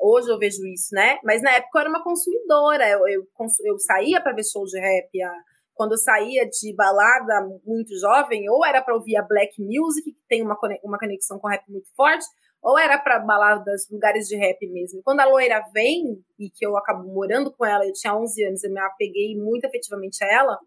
Hoje 0.00 0.30
eu 0.30 0.38
vejo 0.38 0.64
isso, 0.66 0.94
né? 0.94 1.18
Mas 1.24 1.42
na 1.42 1.50
época 1.52 1.78
eu 1.78 1.80
era 1.80 1.90
uma 1.90 2.04
consumidora, 2.04 2.88
eu, 2.88 3.00
eu, 3.08 3.22
eu 3.64 3.78
saía 3.78 4.20
para 4.20 4.34
ver 4.34 4.44
show 4.44 4.64
de 4.64 4.78
rap, 4.78 5.22
a, 5.22 5.32
quando 5.74 5.92
eu 5.92 5.98
saía 5.98 6.46
de 6.46 6.74
balada 6.74 7.48
muito 7.64 7.98
jovem, 7.98 8.48
ou 8.50 8.64
era 8.64 8.82
para 8.82 8.94
ouvir 8.94 9.16
a 9.16 9.22
black 9.22 9.54
music, 9.58 10.12
que 10.12 10.26
tem 10.28 10.42
uma, 10.42 10.56
uma 10.84 10.98
conexão 10.98 11.38
com 11.38 11.48
rap 11.48 11.64
muito 11.68 11.88
forte, 11.96 12.26
ou 12.62 12.78
era 12.78 12.98
para 12.98 13.18
baladas, 13.20 13.88
lugares 13.90 14.26
de 14.26 14.36
rap 14.36 14.58
mesmo. 14.68 15.00
Quando 15.02 15.20
a 15.20 15.24
loira 15.24 15.62
vem, 15.72 16.22
e 16.38 16.50
que 16.50 16.66
eu 16.66 16.76
acabo 16.76 17.06
morando 17.12 17.52
com 17.52 17.64
ela, 17.64 17.86
eu 17.86 17.92
tinha 17.92 18.16
11 18.16 18.44
anos, 18.44 18.64
eu 18.64 18.72
me 18.72 18.80
apeguei 18.80 19.36
muito 19.36 19.64
efetivamente 19.64 20.22
a 20.24 20.26
ela, 20.26 20.58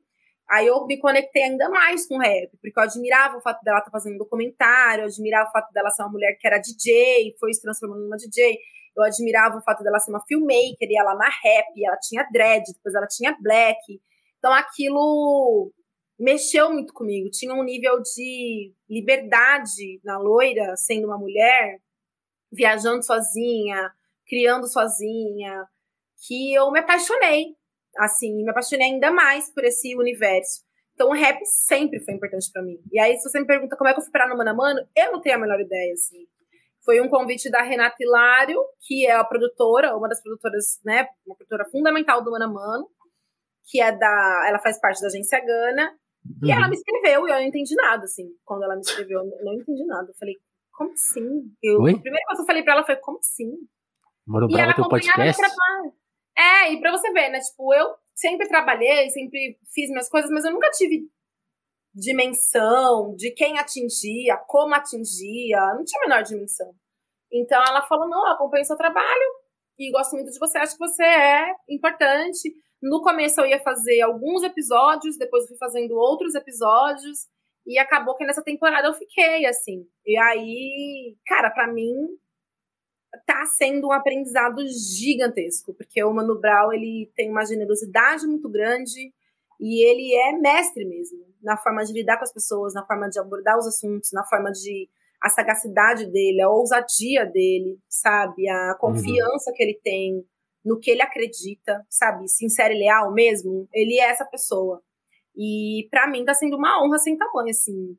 aí 0.50 0.68
eu 0.68 0.86
me 0.86 1.00
conectei 1.00 1.44
ainda 1.44 1.70
mais 1.70 2.08
com 2.08 2.18
rap, 2.18 2.50
porque 2.62 2.80
eu 2.80 2.84
admirava 2.84 3.38
o 3.38 3.42
fato 3.42 3.62
dela 3.64 3.80
estar 3.80 3.92
tá 3.92 3.98
fazendo 3.98 4.16
um 4.16 4.20
documentário, 4.20 5.04
eu 5.04 5.08
admirava 5.08 5.50
o 5.50 5.52
fato 5.52 5.72
dela 5.74 5.90
ser 5.90 6.04
uma 6.04 6.12
mulher 6.12 6.38
que 6.40 6.48
era 6.48 6.60
DJ, 6.60 7.36
foi 7.40 7.54
se 7.54 7.62
transformando 7.62 8.04
numa 8.04 8.18
DJ, 8.18 8.58
eu 8.96 9.04
admirava 9.04 9.58
o 9.58 9.64
fato 9.64 9.84
dela 9.84 10.00
ser 10.00 10.12
uma 10.12 10.24
filmmaker, 10.28 10.90
e 10.90 10.98
ela 10.98 11.16
na 11.16 11.30
rap, 11.30 11.86
ela 11.86 11.98
tinha 11.98 12.28
dread, 12.32 12.64
depois 12.74 12.96
ela 12.96 13.08
tinha 13.08 13.38
black. 13.42 13.80
Então 14.38 14.52
aquilo 14.54 15.72
mexeu 16.22 16.72
muito 16.72 16.94
comigo. 16.94 17.30
Tinha 17.32 17.54
um 17.54 17.64
nível 17.64 18.00
de 18.02 18.74
liberdade 18.90 20.00
na 20.04 20.18
loira, 20.20 20.76
sendo 20.78 21.08
uma 21.08 21.18
mulher, 21.18 21.80
viajando 22.52 23.04
sozinha, 23.04 23.92
criando 24.28 24.68
sozinha, 24.68 25.66
que 26.28 26.54
eu 26.54 26.72
me 26.72 26.80
apaixonei. 26.80 27.56
Assim, 27.98 28.44
me 28.44 28.50
apaixonei 28.50 28.92
ainda 28.92 29.12
mais 29.12 29.52
por 29.54 29.66
esse 29.66 29.96
universo. 29.96 30.62
Então, 30.94 31.10
o 31.10 31.14
rap 31.14 31.40
sempre 31.46 32.00
foi 32.00 32.14
importante 32.14 32.50
para 32.54 32.62
mim. 32.62 32.78
E 32.92 33.00
aí, 33.00 33.18
se 33.18 33.28
você 33.28 33.40
me 33.40 33.48
pergunta 33.48 33.76
como 33.76 33.90
é 33.90 33.94
que 33.94 34.00
eu 34.00 34.04
fui 34.04 34.12
parar 34.12 34.30
no 34.30 34.38
Mano 34.38 34.52
a 34.52 34.54
Mano, 34.54 34.88
eu 34.96 35.12
não 35.12 35.22
tenho 35.22 35.36
a 35.36 35.40
menor 35.40 35.60
ideia, 35.60 35.94
assim. 35.94 36.28
Foi 36.86 37.02
um 37.02 37.10
convite 37.10 37.50
da 37.50 37.62
Renata 37.62 37.96
Hilário, 38.00 38.64
que 38.82 39.06
é 39.06 39.14
a 39.14 39.24
produtora, 39.24 39.96
uma 39.96 40.08
das 40.08 40.22
produtoras, 40.22 40.80
né, 40.86 41.08
uma 41.26 41.36
produtora 41.36 41.66
fundamental 41.70 42.24
do 42.24 42.32
Mano 42.32 42.46
a 42.46 42.48
Mano, 42.48 42.90
que 43.66 43.82
é 43.82 43.92
da. 43.92 44.46
Ela 44.48 44.60
faz 44.60 44.80
parte 44.80 45.02
da 45.02 45.08
agência 45.08 45.40
Gana. 45.44 45.92
E 46.44 46.46
uhum. 46.46 46.52
ela 46.52 46.68
me 46.68 46.76
escreveu 46.76 47.28
e 47.28 47.32
eu 47.32 47.36
não 47.36 47.42
entendi 47.42 47.76
nada, 47.76 48.04
assim. 48.04 48.30
Quando 48.46 48.64
ela 48.64 48.76
me 48.76 48.82
escreveu, 48.82 49.20
eu 49.20 49.46
não 49.46 49.54
entendi 49.54 49.86
nada. 49.86 50.10
Eu 50.10 50.16
falei, 50.16 50.36
como 50.72 50.92
assim? 50.92 51.52
Eu, 51.62 51.80
a 51.80 52.00
primeira 52.00 52.26
coisa 52.26 52.38
que 52.38 52.42
eu 52.42 52.46
falei 52.46 52.64
pra 52.64 52.74
ela 52.74 52.86
foi, 52.86 52.96
como 52.98 53.20
assim? 53.20 53.52
Mano, 54.26 54.48
e 54.50 54.60
ela 54.60 54.72
acompanhava 54.72 55.34
trabalho. 55.34 55.94
É, 56.38 56.74
e 56.74 56.80
pra 56.80 56.92
você 56.92 57.12
ver, 57.12 57.30
né? 57.30 57.40
Tipo, 57.40 57.74
eu 57.74 57.94
sempre 58.14 58.48
trabalhei, 58.48 59.10
sempre 59.10 59.60
fiz 59.74 59.90
minhas 59.90 60.10
coisas, 60.10 60.30
mas 60.32 60.46
eu 60.46 60.52
nunca 60.52 60.70
tive 60.72 61.10
dimensão 61.94 63.16
de 63.16 63.32
quem 63.32 63.60
atingia, 63.60 64.38
como 64.48 64.74
atingia, 64.74 65.60
não 65.76 65.84
tinha 65.84 66.04
a 66.04 66.08
menor 66.08 66.24
dimensão. 66.24 66.74
Então 67.32 67.62
ela 67.68 67.82
falou: 67.84 68.08
não, 68.08 68.26
eu 68.28 68.34
acompanho 68.34 68.66
seu 68.66 68.78
trabalho 68.78 69.42
e 69.78 69.92
gosto 69.92 70.14
muito 70.14 70.32
de 70.32 70.40
você, 70.40 70.58
acho 70.58 70.78
que 70.78 70.88
você 70.88 71.04
é 71.04 71.54
importante. 71.70 72.54
No 72.82 73.02
começo 73.02 73.40
eu 73.42 73.46
ia 73.46 73.60
fazer 73.60 74.02
alguns 74.02 74.44
episódios, 74.44 75.18
depois 75.18 75.48
fui 75.48 75.58
fazendo 75.58 75.96
outros 75.96 76.36
episódios, 76.36 77.28
e 77.66 77.78
acabou 77.78 78.16
que 78.16 78.26
nessa 78.26 78.44
temporada 78.44 78.88
eu 78.88 78.94
fiquei, 78.94 79.46
assim. 79.46 79.86
E 80.06 80.18
aí, 80.18 81.16
cara, 81.28 81.50
para 81.50 81.72
mim 81.72 81.94
tá 83.26 83.46
sendo 83.58 83.88
um 83.88 83.92
aprendizado 83.92 84.62
gigantesco, 84.68 85.74
porque 85.74 86.04
o 86.04 86.14
Mano 86.14 86.40
Brown, 86.40 86.72
ele 86.72 87.12
tem 87.16 87.30
uma 87.30 87.46
generosidade 87.46 88.26
muito 88.26 88.50
grande 88.50 89.14
e 89.60 89.86
ele 89.86 90.16
é 90.16 90.32
mestre 90.40 90.86
mesmo 90.86 91.20
na 91.42 91.58
forma 91.58 91.84
de 91.84 91.94
lidar 91.94 92.18
com 92.18 92.24
as 92.24 92.34
pessoas, 92.34 92.74
na 92.74 92.86
forma 92.86 93.10
de 93.10 93.20
abordar 93.20 93.58
os 93.58 93.68
assuntos, 93.68 94.12
na 94.14 94.24
forma 94.24 94.52
de 94.52 94.90
a 95.22 95.30
sagacidade 95.30 96.06
dele, 96.08 96.42
a 96.42 96.50
ousadia 96.50 97.26
dele, 97.26 97.78
sabe, 97.88 98.50
a 98.50 98.76
confiança 98.80 99.52
uhum. 99.52 99.56
que 99.56 99.64
ele 99.64 99.80
tem 99.84 100.26
no 100.64 100.80
que 100.80 100.92
ele 100.92 101.02
acredita, 101.02 101.86
sabe? 101.90 102.28
Sincero 102.28 102.74
e 102.74 102.80
leal 102.80 103.14
mesmo, 103.14 103.68
ele 103.74 104.00
é 104.00 104.10
essa 104.10 104.26
pessoa. 104.26 104.82
E 105.36 105.88
para 105.90 106.10
mim 106.10 106.26
tá 106.26 106.34
sendo 106.34 106.58
uma 106.58 106.84
honra 106.84 106.98
sem 106.98 107.18
tamanho, 107.18 107.50
assim. 107.50 107.98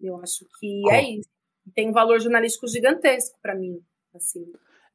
Eu 0.00 0.20
acho 0.20 0.46
que 0.58 0.82
é 0.90 1.02
isso. 1.02 1.28
Tem 1.74 1.88
um 1.88 1.92
valor 1.92 2.20
jornalístico 2.20 2.66
gigantesco 2.66 3.38
para 3.40 3.54
mim, 3.54 3.80
assim. 4.14 4.44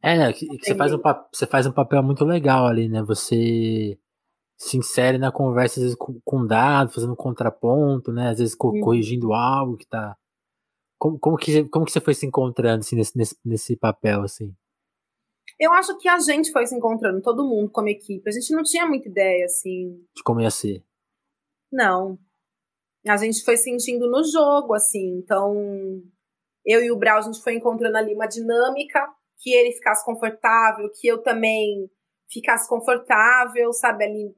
É, 0.01 0.17
né, 0.17 0.33
que, 0.33 0.45
que 0.45 0.65
você, 0.65 0.75
faz 0.75 0.93
um, 0.93 1.01
você 1.31 1.47
faz 1.47 1.65
um 1.65 1.71
papel 1.71 2.03
muito 2.03 2.23
legal 2.23 2.67
ali, 2.67 2.88
né? 2.88 3.01
Você 3.03 3.97
se 4.57 4.77
insere 4.77 5.17
na 5.17 5.31
conversa, 5.31 5.79
às 5.79 5.83
vezes, 5.83 5.97
com, 5.97 6.19
com 6.25 6.45
dados, 6.45 6.93
fazendo 6.93 7.15
contraponto, 7.15 8.11
né? 8.11 8.29
Às 8.29 8.39
vezes 8.39 8.55
co 8.55 8.77
corrigindo 8.81 9.33
algo 9.33 9.77
que 9.77 9.88
tá. 9.88 10.15
Como, 10.99 11.17
como, 11.19 11.38
que, 11.38 11.63
como 11.69 11.85
que 11.85 11.91
você 11.91 12.01
foi 12.01 12.13
se 12.13 12.25
encontrando 12.25 12.79
assim, 12.79 12.95
nesse, 12.95 13.17
nesse, 13.17 13.38
nesse 13.45 13.75
papel, 13.77 14.21
assim? 14.23 14.53
Eu 15.59 15.73
acho 15.73 15.97
que 15.97 16.07
a 16.07 16.19
gente 16.19 16.51
foi 16.51 16.65
se 16.65 16.75
encontrando, 16.75 17.21
todo 17.21 17.47
mundo 17.47 17.71
como 17.71 17.89
equipe. 17.89 18.27
A 18.27 18.31
gente 18.31 18.53
não 18.53 18.63
tinha 18.63 18.85
muita 18.85 19.09
ideia, 19.09 19.45
assim. 19.45 20.03
De 20.15 20.23
como 20.23 20.41
ia 20.41 20.51
ser. 20.51 20.83
Não. 21.71 22.17
A 23.07 23.17
gente 23.17 23.43
foi 23.43 23.57
sentindo 23.57 24.09
no 24.09 24.23
jogo, 24.23 24.73
assim. 24.73 25.17
Então, 25.17 25.53
eu 26.65 26.83
e 26.83 26.91
o 26.91 26.97
Brau, 26.97 27.17
a 27.17 27.21
gente 27.21 27.41
foi 27.41 27.55
encontrando 27.55 27.97
ali 27.97 28.13
uma 28.13 28.27
dinâmica 28.27 29.07
que 29.39 29.53
ele 29.53 29.71
ficasse 29.71 30.05
confortável, 30.05 30.89
que 30.99 31.07
eu 31.07 31.21
também 31.21 31.89
ficasse 32.29 32.67
confortável, 32.67 33.71
sabe, 33.71 34.03
ali 34.03 34.35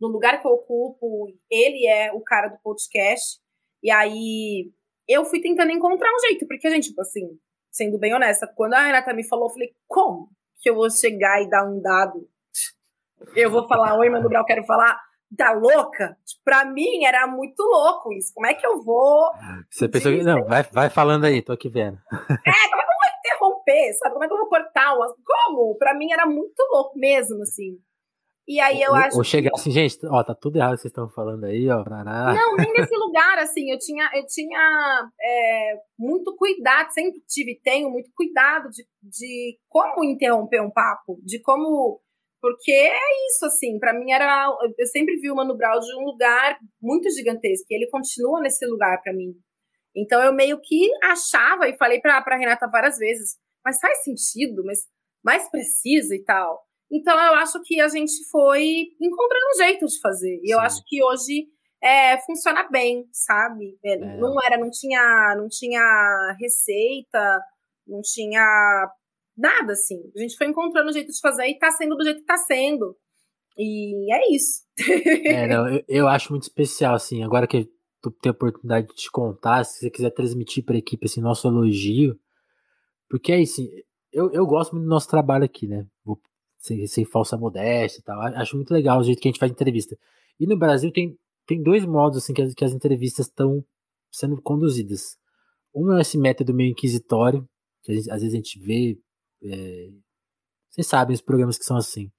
no 0.00 0.08
lugar 0.08 0.40
que 0.40 0.46
eu 0.46 0.52
ocupo. 0.52 1.26
Ele 1.50 1.86
é 1.86 2.12
o 2.12 2.20
cara 2.22 2.48
do 2.48 2.58
podcast. 2.60 3.38
E 3.82 3.90
aí, 3.90 4.72
eu 5.06 5.24
fui 5.24 5.40
tentando 5.40 5.70
encontrar 5.70 6.10
um 6.10 6.28
jeito, 6.28 6.46
porque, 6.46 6.68
gente, 6.70 6.88
tipo 6.88 7.00
assim, 7.00 7.38
sendo 7.70 7.98
bem 7.98 8.14
honesta, 8.14 8.46
quando 8.56 8.74
a 8.74 8.84
Renata 8.84 9.12
me 9.14 9.26
falou, 9.26 9.46
eu 9.46 9.52
falei, 9.52 9.74
como? 9.86 10.30
Que 10.58 10.70
eu 10.70 10.74
vou 10.74 10.90
chegar 10.90 11.42
e 11.42 11.48
dar 11.48 11.64
um 11.64 11.80
dado. 11.80 12.28
Eu 13.34 13.50
vou 13.50 13.66
falar, 13.66 13.96
oi, 13.98 14.08
Mano 14.08 14.28
Brau, 14.28 14.44
quero 14.44 14.64
falar. 14.64 15.00
Tá 15.36 15.52
louca? 15.52 16.16
Pra 16.42 16.64
mim 16.64 17.04
era 17.04 17.26
muito 17.26 17.62
louco 17.62 18.12
isso. 18.12 18.32
Como 18.34 18.46
é 18.46 18.54
que 18.54 18.66
eu 18.66 18.82
vou. 18.82 19.30
Você 19.70 19.86
pensou 19.86 20.10
que. 20.10 20.22
Não, 20.22 20.44
vai, 20.44 20.62
vai 20.62 20.88
falando 20.88 21.24
aí, 21.24 21.42
tô 21.42 21.52
aqui 21.52 21.68
vendo. 21.68 21.98
É, 22.10 22.16
como 22.16 22.80
é 22.80 22.84
que 22.84 22.92
eu 22.92 22.98
vou 22.98 23.18
interromper? 23.18 23.92
Sabe? 23.94 24.12
Como 24.14 24.24
é 24.24 24.26
que 24.26 24.32
eu 24.32 24.38
vou 24.38 24.48
cortar? 24.48 24.94
Umas... 24.94 25.12
Como? 25.24 25.76
Pra 25.76 25.92
mim 25.92 26.10
era 26.12 26.24
muito 26.24 26.58
louco 26.72 26.98
mesmo, 26.98 27.42
assim. 27.42 27.78
E 28.48 28.58
aí 28.60 28.80
eu 28.80 28.92
ou, 28.92 28.96
acho. 28.96 29.18
Ou 29.18 29.22
chegar 29.22 29.50
assim, 29.52 29.70
gente, 29.70 29.98
ó, 30.06 30.24
tá 30.24 30.34
tudo 30.34 30.56
errado 30.56 30.76
que 30.76 30.80
vocês 30.80 30.90
estão 30.90 31.06
falando 31.10 31.44
aí, 31.44 31.68
ó. 31.68 31.84
Pará. 31.84 32.32
Não, 32.32 32.56
nem 32.56 32.72
nesse 32.72 32.96
lugar, 32.96 33.38
assim, 33.38 33.70
eu 33.70 33.78
tinha, 33.78 34.08
eu 34.14 34.24
tinha 34.26 35.10
é, 35.20 35.74
muito 35.98 36.34
cuidado, 36.34 36.90
sempre 36.90 37.20
tive, 37.28 37.60
tenho 37.62 37.90
muito 37.90 38.10
cuidado 38.16 38.70
de, 38.70 38.86
de 39.02 39.58
como 39.68 40.02
interromper 40.02 40.62
um 40.62 40.70
papo, 40.70 41.20
de 41.22 41.42
como. 41.42 42.00
Porque 42.40 42.72
é 42.72 43.26
isso, 43.28 43.44
assim, 43.44 43.78
para 43.78 43.92
mim 43.92 44.12
era. 44.12 44.48
Eu 44.78 44.86
sempre 44.86 45.16
vi 45.16 45.30
o 45.30 45.36
Mano 45.36 45.54
Brown 45.54 45.78
de 45.78 45.94
um 45.96 46.04
lugar 46.06 46.56
muito 46.80 47.10
gigantesco, 47.10 47.66
e 47.68 47.74
ele 47.74 47.90
continua 47.90 48.40
nesse 48.40 48.64
lugar 48.64 48.98
para 49.02 49.12
mim. 49.12 49.34
Então 49.94 50.22
eu 50.22 50.32
meio 50.32 50.58
que 50.62 50.88
achava, 51.04 51.68
e 51.68 51.76
falei 51.76 52.00
pra, 52.00 52.22
pra 52.22 52.38
Renata 52.38 52.66
várias 52.70 52.96
vezes, 52.96 53.36
mas 53.62 53.78
faz 53.78 54.04
sentido, 54.04 54.64
mas 54.64 54.78
mais 55.22 55.50
precisa 55.50 56.14
e 56.14 56.24
tal. 56.24 56.67
Então 56.90 57.18
eu 57.18 57.34
acho 57.34 57.60
que 57.62 57.80
a 57.80 57.88
gente 57.88 58.28
foi 58.30 58.88
encontrando 59.00 59.46
um 59.54 59.58
jeito 59.58 59.86
de 59.86 60.00
fazer. 60.00 60.40
E 60.42 60.46
Sim. 60.46 60.52
eu 60.52 60.60
acho 60.60 60.82
que 60.86 61.02
hoje 61.02 61.46
é, 61.82 62.18
funciona 62.22 62.68
bem, 62.70 63.06
sabe? 63.12 63.78
É, 63.84 63.94
é. 63.94 64.16
Não 64.16 64.36
era, 64.42 64.56
não 64.58 64.70
tinha, 64.70 65.34
não 65.36 65.48
tinha 65.48 66.36
receita, 66.40 67.40
não 67.86 68.00
tinha 68.02 68.90
nada 69.36 69.72
assim. 69.72 70.00
A 70.16 70.20
gente 70.20 70.36
foi 70.36 70.48
encontrando 70.48 70.90
um 70.90 70.92
jeito 70.92 71.12
de 71.12 71.20
fazer 71.20 71.46
e 71.46 71.58
tá 71.58 71.70
sendo 71.70 71.96
do 71.96 72.04
jeito 72.04 72.20
que 72.20 72.26
tá 72.26 72.36
sendo. 72.36 72.96
E 73.56 74.12
é 74.12 74.32
isso. 74.32 74.62
é, 75.26 75.46
não, 75.48 75.68
eu, 75.68 75.84
eu, 75.88 76.08
acho 76.08 76.30
muito 76.30 76.44
especial, 76.44 76.94
assim, 76.94 77.24
agora 77.24 77.46
que 77.46 77.68
tu 78.00 78.10
tem 78.10 78.30
a 78.30 78.32
oportunidade 78.32 78.86
de 78.86 78.94
te 78.94 79.10
contar, 79.10 79.64
se 79.64 79.80
você 79.80 79.90
quiser 79.90 80.10
transmitir 80.10 80.64
para 80.64 80.76
a 80.76 80.78
equipe 80.78 81.06
assim, 81.06 81.20
nosso 81.20 81.48
elogio, 81.48 82.16
porque 83.10 83.32
é 83.32 83.40
isso, 83.40 83.60
eu, 84.12 84.30
eu 84.32 84.46
gosto 84.46 84.72
muito 84.72 84.84
do 84.84 84.90
nosso 84.90 85.08
trabalho 85.08 85.44
aqui, 85.44 85.66
né? 85.66 85.84
Vou 86.04 86.20
sem, 86.58 86.86
sem 86.86 87.04
falsa 87.04 87.36
modéstia 87.36 88.00
e 88.00 88.02
tal. 88.02 88.20
Acho 88.20 88.56
muito 88.56 88.72
legal 88.72 89.00
o 89.00 89.02
jeito 89.02 89.20
que 89.20 89.28
a 89.28 89.30
gente 89.30 89.40
faz 89.40 89.50
entrevista. 89.50 89.96
E 90.38 90.46
no 90.46 90.56
Brasil 90.56 90.92
tem, 90.92 91.16
tem 91.46 91.62
dois 91.62 91.84
modos 91.84 92.18
assim 92.18 92.34
que 92.34 92.42
as, 92.42 92.54
que 92.54 92.64
as 92.64 92.72
entrevistas 92.72 93.26
estão 93.26 93.64
sendo 94.10 94.40
conduzidas. 94.42 95.16
Um 95.74 95.92
é 95.96 96.00
esse 96.00 96.18
método 96.18 96.54
meio 96.54 96.70
inquisitório, 96.70 97.48
que 97.82 97.94
gente, 97.94 98.10
às 98.10 98.20
vezes 98.20 98.34
a 98.34 98.36
gente 98.36 98.58
vê. 98.58 98.98
É, 99.42 99.90
vocês 100.70 100.86
sabem 100.86 101.14
os 101.14 101.20
programas 101.20 101.58
que 101.58 101.64
são 101.64 101.76
assim. 101.76 102.04
Sim. 102.06 102.12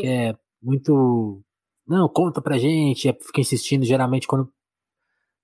Que 0.00 0.06
é 0.06 0.34
muito. 0.62 1.42
Não, 1.86 2.08
conta 2.08 2.42
pra 2.42 2.58
gente, 2.58 3.08
é, 3.08 3.12
fica 3.12 3.40
insistindo 3.40 3.84
geralmente 3.84 4.26
quando. 4.26 4.52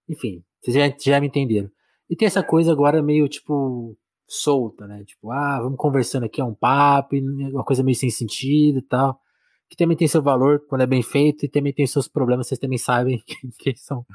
Enfim, 0.09 0.45
vocês 0.61 0.75
já, 0.77 0.97
já 0.99 1.21
me 1.21 1.29
entenderam. 1.29 1.71
E 2.11 2.17
tem 2.17 2.27
essa 2.27 2.43
coisa 2.43 2.73
agora 2.73 3.03
meio 3.03 3.29
tipo 3.29 3.97
solta, 4.33 4.87
né? 4.87 5.05
Tipo, 5.05 5.31
ah, 5.31 5.61
vamos 5.61 5.77
conversando 5.77 6.25
aqui, 6.25 6.41
é 6.41 6.45
um 6.45 6.55
papo, 6.55 7.15
uma 7.17 7.65
coisa 7.65 7.83
meio 7.83 7.97
sem 7.97 8.11
sentido 8.11 8.79
e 8.79 8.83
tal. 8.83 9.21
Que 9.69 9.77
também 9.77 9.97
tem 9.97 10.09
seu 10.09 10.23
valor 10.23 10.65
quando 10.69 10.83
é 10.83 10.87
bem 10.87 11.03
feito 11.03 11.45
e 11.45 11.49
também 11.49 11.73
tem 11.73 11.87
seus 11.87 12.09
problemas, 12.09 12.49
vocês 12.49 12.59
também 12.59 12.79
sabem 12.79 13.23
quem 13.59 13.77
são 13.77 14.07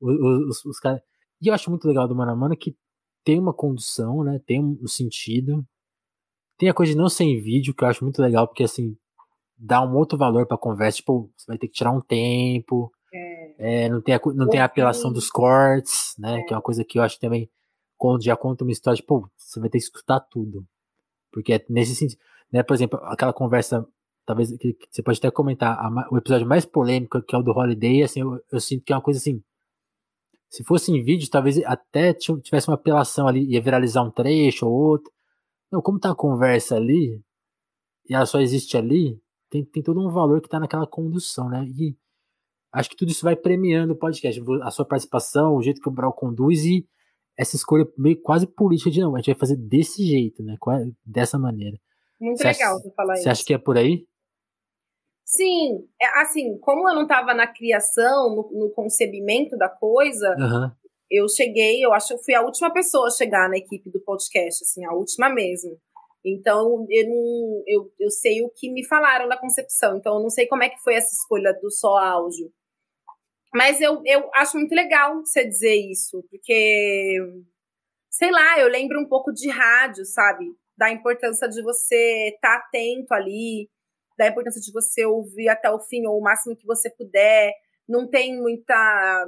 os, 0.00 0.16
os, 0.48 0.64
os 0.66 0.78
caras. 0.78 1.00
E 1.40 1.48
eu 1.48 1.54
acho 1.54 1.70
muito 1.70 1.86
legal 1.88 2.06
do 2.06 2.14
Mano 2.14 2.32
a 2.32 2.36
Mano 2.36 2.56
que 2.56 2.76
tem 3.24 3.38
uma 3.38 3.54
condução, 3.54 4.22
né? 4.22 4.40
Tem 4.46 4.62
um 4.62 4.86
sentido. 4.86 5.64
Tem 6.58 6.68
a 6.68 6.74
coisa 6.74 6.92
de 6.92 6.98
não 6.98 7.08
ser 7.08 7.24
em 7.24 7.40
vídeo, 7.40 7.74
que 7.74 7.82
eu 7.82 7.88
acho 7.88 8.04
muito 8.04 8.20
legal, 8.20 8.46
porque 8.46 8.64
assim, 8.64 8.96
dá 9.56 9.82
um 9.82 9.94
outro 9.96 10.18
valor 10.18 10.46
pra 10.46 10.58
conversa. 10.58 10.98
Tipo, 10.98 11.30
você 11.36 11.46
vai 11.46 11.58
ter 11.58 11.68
que 11.68 11.74
tirar 11.74 11.92
um 11.92 12.00
tempo. 12.00 12.90
É. 13.14 13.84
É, 13.84 13.88
não 13.88 14.02
tem 14.02 14.14
a, 14.14 14.20
não 14.34 14.48
tem 14.48 14.60
a 14.60 14.64
apelação 14.64 15.12
dos 15.12 15.30
cortes, 15.30 16.14
né? 16.18 16.40
É. 16.40 16.42
Que 16.42 16.52
é 16.52 16.56
uma 16.56 16.62
coisa 16.62 16.84
que 16.84 16.98
eu 16.98 17.02
acho 17.02 17.18
também 17.18 17.50
já 18.20 18.36
conta 18.36 18.64
uma 18.64 18.72
história, 18.72 18.96
tipo, 18.96 19.30
você 19.36 19.60
vai 19.60 19.68
ter 19.68 19.78
que 19.78 19.84
escutar 19.84 20.20
tudo. 20.20 20.66
Porque 21.32 21.54
é 21.54 21.64
nesse 21.68 21.94
sentido, 21.94 22.20
né, 22.52 22.62
por 22.62 22.74
exemplo, 22.74 22.98
aquela 23.04 23.32
conversa, 23.32 23.86
talvez 24.26 24.56
que, 24.56 24.76
você 24.90 25.02
pode 25.02 25.18
até 25.18 25.30
comentar, 25.30 25.78
a, 25.78 26.08
o 26.10 26.18
episódio 26.18 26.46
mais 26.46 26.66
polêmico, 26.66 27.22
que 27.22 27.34
é 27.34 27.38
o 27.38 27.42
do 27.42 27.52
Holiday, 27.52 28.02
assim, 28.02 28.20
eu, 28.20 28.40
eu, 28.50 28.60
sinto 28.60 28.84
que 28.84 28.92
é 28.92 28.96
uma 28.96 29.02
coisa 29.02 29.18
assim, 29.18 29.42
se 30.50 30.62
fosse 30.64 30.92
em 30.92 31.02
vídeo, 31.02 31.30
talvez 31.30 31.58
até 31.64 32.12
tivesse 32.12 32.68
uma 32.68 32.74
apelação 32.74 33.26
ali, 33.26 33.44
ia 33.44 33.60
viralizar 33.60 34.02
um 34.02 34.10
trecho 34.10 34.66
ou 34.66 34.72
outro. 34.72 35.10
Não, 35.70 35.80
como 35.80 35.98
tá 35.98 36.10
a 36.10 36.14
conversa 36.14 36.76
ali, 36.76 37.22
e 38.08 38.14
ela 38.14 38.26
só 38.26 38.40
existe 38.40 38.76
ali, 38.76 39.18
tem, 39.48 39.64
tem 39.64 39.82
todo 39.82 40.00
um 40.00 40.10
valor 40.10 40.42
que 40.42 40.48
tá 40.48 40.60
naquela 40.60 40.86
condução, 40.86 41.48
né? 41.48 41.64
E 41.66 41.96
acho 42.72 42.90
que 42.90 42.96
tudo 42.96 43.10
isso 43.10 43.24
vai 43.24 43.36
premiando 43.36 43.94
o 43.94 43.96
podcast, 43.96 44.42
a 44.62 44.70
sua 44.70 44.84
participação, 44.84 45.54
o 45.54 45.62
jeito 45.62 45.80
que 45.80 45.88
o 45.88 45.92
Brau 45.92 46.12
conduz 46.12 46.64
e 46.64 46.86
essa 47.38 47.56
escolha 47.56 47.86
meio 47.96 48.20
quase 48.20 48.46
política 48.46 48.90
de 48.90 49.00
não, 49.00 49.14
a 49.14 49.18
gente 49.18 49.32
vai 49.32 49.38
fazer 49.38 49.56
desse 49.56 50.04
jeito, 50.04 50.42
né? 50.42 50.56
Dessa 51.04 51.38
maneira. 51.38 51.76
Muito 52.20 52.38
você 52.38 52.48
legal 52.48 52.76
acha, 52.76 52.82
você 52.82 52.94
falar 52.94 53.14
você 53.14 53.18
isso. 53.18 53.22
Você 53.22 53.30
acha 53.30 53.44
que 53.44 53.54
é 53.54 53.58
por 53.58 53.76
aí? 53.76 54.06
Sim, 55.24 55.88
é, 56.00 56.20
assim, 56.20 56.58
como 56.58 56.88
eu 56.88 56.94
não 56.94 57.02
estava 57.02 57.32
na 57.32 57.46
criação, 57.46 58.34
no, 58.34 58.50
no, 58.52 58.70
concebimento 58.74 59.56
da 59.56 59.68
coisa, 59.68 60.36
uhum. 60.38 60.70
eu 61.10 61.26
cheguei, 61.28 61.82
eu 61.82 61.92
acho 61.92 62.08
que 62.08 62.14
eu 62.14 62.22
fui 62.22 62.34
a 62.34 62.42
última 62.42 62.70
pessoa 62.70 63.06
a 63.06 63.10
chegar 63.10 63.48
na 63.48 63.56
equipe 63.56 63.90
do 63.90 64.00
podcast, 64.00 64.62
assim, 64.62 64.84
a 64.84 64.92
última 64.92 65.30
mesmo. 65.30 65.78
Então, 66.24 66.86
eu, 66.88 67.08
não, 67.08 67.62
eu, 67.66 67.92
eu 67.98 68.10
sei 68.10 68.42
o 68.42 68.50
que 68.50 68.70
me 68.70 68.86
falaram 68.86 69.26
da 69.26 69.38
concepção, 69.38 69.96
então 69.96 70.16
eu 70.16 70.22
não 70.22 70.30
sei 70.30 70.46
como 70.46 70.62
é 70.62 70.68
que 70.68 70.80
foi 70.82 70.94
essa 70.94 71.12
escolha 71.14 71.52
do 71.60 71.70
só 71.70 71.96
áudio. 71.96 72.52
Mas 73.54 73.80
eu, 73.80 74.00
eu 74.06 74.30
acho 74.34 74.56
muito 74.56 74.74
legal 74.74 75.20
você 75.20 75.46
dizer 75.46 75.74
isso, 75.74 76.24
porque, 76.30 77.18
sei 78.10 78.30
lá, 78.30 78.58
eu 78.58 78.68
lembro 78.68 78.98
um 79.00 79.08
pouco 79.08 79.32
de 79.32 79.50
rádio, 79.50 80.04
sabe? 80.06 80.46
Da 80.76 80.90
importância 80.90 81.48
de 81.48 81.62
você 81.62 82.30
estar 82.34 82.58
tá 82.58 82.64
atento 82.66 83.12
ali, 83.12 83.68
da 84.18 84.28
importância 84.28 84.60
de 84.60 84.72
você 84.72 85.04
ouvir 85.04 85.48
até 85.48 85.70
o 85.70 85.80
fim, 85.80 86.06
ou 86.06 86.18
o 86.18 86.22
máximo 86.22 86.56
que 86.56 86.66
você 86.66 86.88
puder. 86.90 87.52
Não 87.86 88.08
tem 88.08 88.40
muita 88.40 89.26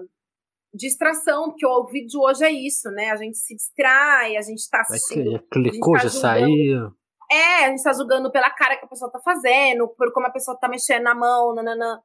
distração, 0.72 1.50
porque 1.50 1.66
o 1.66 1.86
vídeo 1.86 2.20
hoje 2.20 2.44
é 2.44 2.50
isso, 2.50 2.90
né? 2.90 3.10
A 3.10 3.16
gente 3.16 3.36
se 3.36 3.54
distrai, 3.54 4.36
a 4.36 4.42
gente 4.42 4.68
tá 4.70 4.80
assistindo. 4.80 5.32
Já 5.32 5.38
clicou, 5.52 5.94
tá 5.94 6.00
já 6.00 6.10
saiu. 6.10 6.92
É, 7.30 7.66
a 7.66 7.68
gente 7.70 7.82
tá 7.82 7.92
julgando 7.92 8.30
pela 8.30 8.50
cara 8.50 8.76
que 8.76 8.84
a 8.84 8.88
pessoa 8.88 9.10
tá 9.10 9.20
fazendo, 9.20 9.88
por 9.88 10.12
como 10.12 10.26
a 10.26 10.30
pessoa 10.30 10.58
tá 10.58 10.68
mexendo 10.68 11.02
na 11.02 11.14
mão, 11.14 11.54
nananã. 11.54 12.00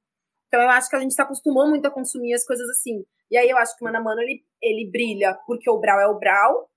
Então 0.50 0.62
eu 0.62 0.70
acho 0.70 0.90
que 0.90 0.96
a 0.98 1.00
gente 1.00 1.14
se 1.14 1.22
acostumou 1.22 1.70
muito 1.70 1.86
a 1.86 1.92
consumir 1.92 2.34
as 2.34 2.46
coisas 2.46 2.68
assim. 2.70 3.06
E 3.32 3.38
aí 3.38 3.50
eu 3.50 3.58
acho 3.58 3.78
que 3.78 3.84
o 3.84 3.86
Mano 3.86 4.00
a 4.00 4.02
Mano, 4.02 4.22
ele, 4.22 4.44
ele 4.62 4.92
brilha 4.92 5.38
porque 5.48 5.70
o 5.70 5.80
Brau 5.80 6.00
é 6.00 6.08
o 6.08 6.20
Brau, 6.20 6.68